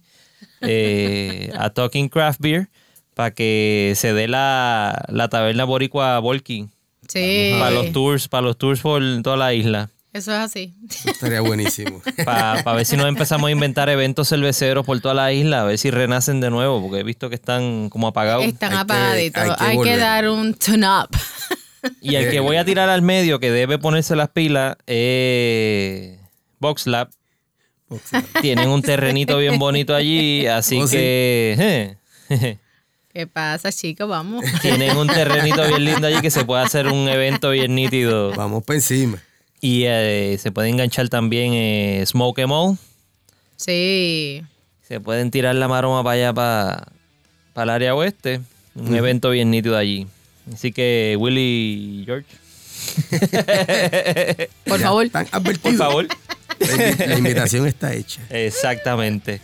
eh, 0.62 1.52
a 1.58 1.68
Talking 1.70 2.08
Craft 2.08 2.40
Beer, 2.40 2.68
para 3.14 3.30
que 3.32 3.92
se 3.96 4.12
dé 4.12 4.28
la, 4.28 5.04
la 5.08 5.28
taberna 5.28 5.64
boricua 5.64 6.18
Volky. 6.18 6.68
Sí. 7.08 7.54
Para 7.58 7.70
los 7.70 7.92
tours, 7.92 8.28
para 8.28 8.42
los 8.42 8.56
tours 8.58 8.80
por 8.80 9.02
toda 9.22 9.36
la 9.36 9.52
isla. 9.54 9.90
Eso 10.12 10.30
es 10.30 10.38
así. 10.38 10.74
Eso 10.90 11.10
estaría 11.10 11.40
buenísimo. 11.40 12.02
Para 12.26 12.62
ver 12.74 12.84
si 12.84 12.98
nos 12.98 13.06
empezamos 13.06 13.48
a 13.48 13.50
inventar 13.50 13.88
eventos 13.88 14.28
cerveceros 14.28 14.84
por 14.84 15.00
toda 15.00 15.14
la 15.14 15.32
isla, 15.32 15.62
a 15.62 15.64
ver 15.64 15.78
si 15.78 15.90
renacen 15.90 16.38
de 16.42 16.50
nuevo, 16.50 16.82
porque 16.82 17.00
he 17.00 17.02
visto 17.02 17.30
que 17.30 17.34
están 17.34 17.88
como 17.88 18.08
apagados. 18.08 18.44
Están 18.44 18.72
Hay 18.72 18.76
que- 18.76 18.82
apagaditos. 18.82 19.42
hay 19.58 19.78
Hay 19.78 19.82
que 19.82 19.96
dar 19.96 20.28
un 20.28 20.52
tune 20.52 20.86
up. 20.86 21.08
Y 22.02 22.16
el 22.16 22.30
que 22.30 22.40
voy 22.40 22.56
a 22.56 22.64
tirar 22.66 22.90
al 22.90 23.00
medio, 23.00 23.40
que 23.40 23.50
debe 23.50 23.78
ponerse 23.78 24.14
las 24.14 24.28
pilas, 24.28 24.76
es 24.86 26.18
VoxLab. 26.60 27.08
Tienen 28.42 28.68
un 28.68 28.82
terrenito 28.82 29.38
bien 29.38 29.58
bonito 29.58 29.94
allí, 29.94 30.46
así 30.46 30.78
Oh, 30.78 30.86
sí. 30.86 30.96
que... 30.96 31.96
eh, 32.28 32.58
¿Qué 33.12 33.26
pasa, 33.26 33.70
chicos? 33.70 34.08
Vamos. 34.08 34.44
tienen 34.62 34.96
un 34.96 35.06
terrenito 35.06 35.66
bien 35.66 35.84
lindo 35.84 36.06
allí 36.06 36.20
que 36.22 36.30
se 36.30 36.44
puede 36.44 36.64
hacer 36.64 36.86
un 36.86 37.08
evento 37.08 37.50
bien 37.50 37.74
nítido. 37.74 38.32
Vamos 38.32 38.64
para 38.64 38.76
encima. 38.78 39.22
Y 39.60 39.84
eh, 39.84 40.38
se 40.40 40.50
puede 40.50 40.70
enganchar 40.70 41.08
también 41.08 41.52
eh, 41.52 42.02
Smoke 42.06 42.38
Em 42.40 42.50
All. 42.50 42.78
Sí. 43.56 44.42
Se 44.88 44.98
pueden 44.98 45.30
tirar 45.30 45.54
la 45.54 45.68
maroma 45.68 46.02
para 46.02 46.14
allá, 46.14 46.32
para, 46.32 46.88
para 47.52 47.64
el 47.64 47.70
área 47.70 47.94
oeste. 47.94 48.40
Un 48.74 48.94
evento 48.94 49.30
bien 49.30 49.50
nítido 49.50 49.76
allí. 49.76 50.06
Así 50.52 50.72
que, 50.72 51.16
Willy 51.20 52.00
y 52.00 52.04
George, 52.06 52.26
Por 54.64 54.80
Ya 54.80 54.86
favor. 54.86 55.04
Están 55.06 55.26
por 55.42 55.74
favor. 55.74 56.08
La 57.06 57.18
invitación 57.18 57.66
está 57.66 57.92
hecha. 57.94 58.22
Exactamente. 58.30 59.40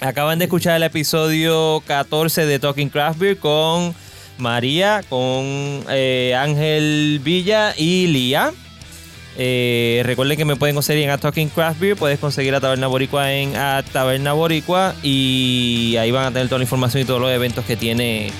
Acaban 0.00 0.38
de 0.38 0.44
escuchar 0.44 0.76
el 0.76 0.84
episodio 0.84 1.82
14 1.86 2.46
de 2.46 2.58
Talking 2.60 2.88
Craft 2.88 3.18
Beer 3.18 3.36
con 3.38 3.94
María, 4.38 5.02
con 5.08 5.84
eh, 5.90 6.36
Ángel 6.38 7.20
Villa 7.22 7.74
y 7.76 8.06
Lía. 8.06 8.52
Eh, 9.36 10.02
recuerden 10.04 10.36
que 10.36 10.44
me 10.44 10.56
pueden 10.56 10.76
conseguir 10.76 11.04
en 11.04 11.10
A 11.10 11.18
Talking 11.18 11.48
Craft 11.48 11.80
Beer, 11.80 11.96
puedes 11.96 12.18
conseguir 12.20 12.54
a 12.54 12.60
Taberna 12.60 12.86
Boricua 12.86 13.32
en 13.32 13.56
A 13.56 13.82
Taberna 13.92 14.32
Boricua 14.32 14.94
y 15.02 15.96
ahí 15.98 16.10
van 16.12 16.26
a 16.26 16.30
tener 16.32 16.48
toda 16.48 16.58
la 16.58 16.64
información 16.64 17.02
y 17.02 17.06
todos 17.06 17.20
los 17.20 17.30
eventos 17.30 17.64
que 17.64 17.76
tiene 17.76 18.30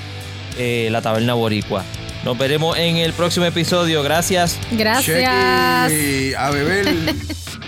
eh, 0.58 0.88
la 0.92 1.02
Taberna 1.02 1.34
Boricua. 1.34 1.84
Nos 2.24 2.38
veremos 2.38 2.76
en 2.78 2.96
el 2.96 3.12
próximo 3.12 3.46
episodio. 3.46 4.02
Gracias. 4.02 4.58
Gracias. 4.72 5.90
Chequi, 5.90 6.34
a 6.34 6.50
beber. 6.50 6.86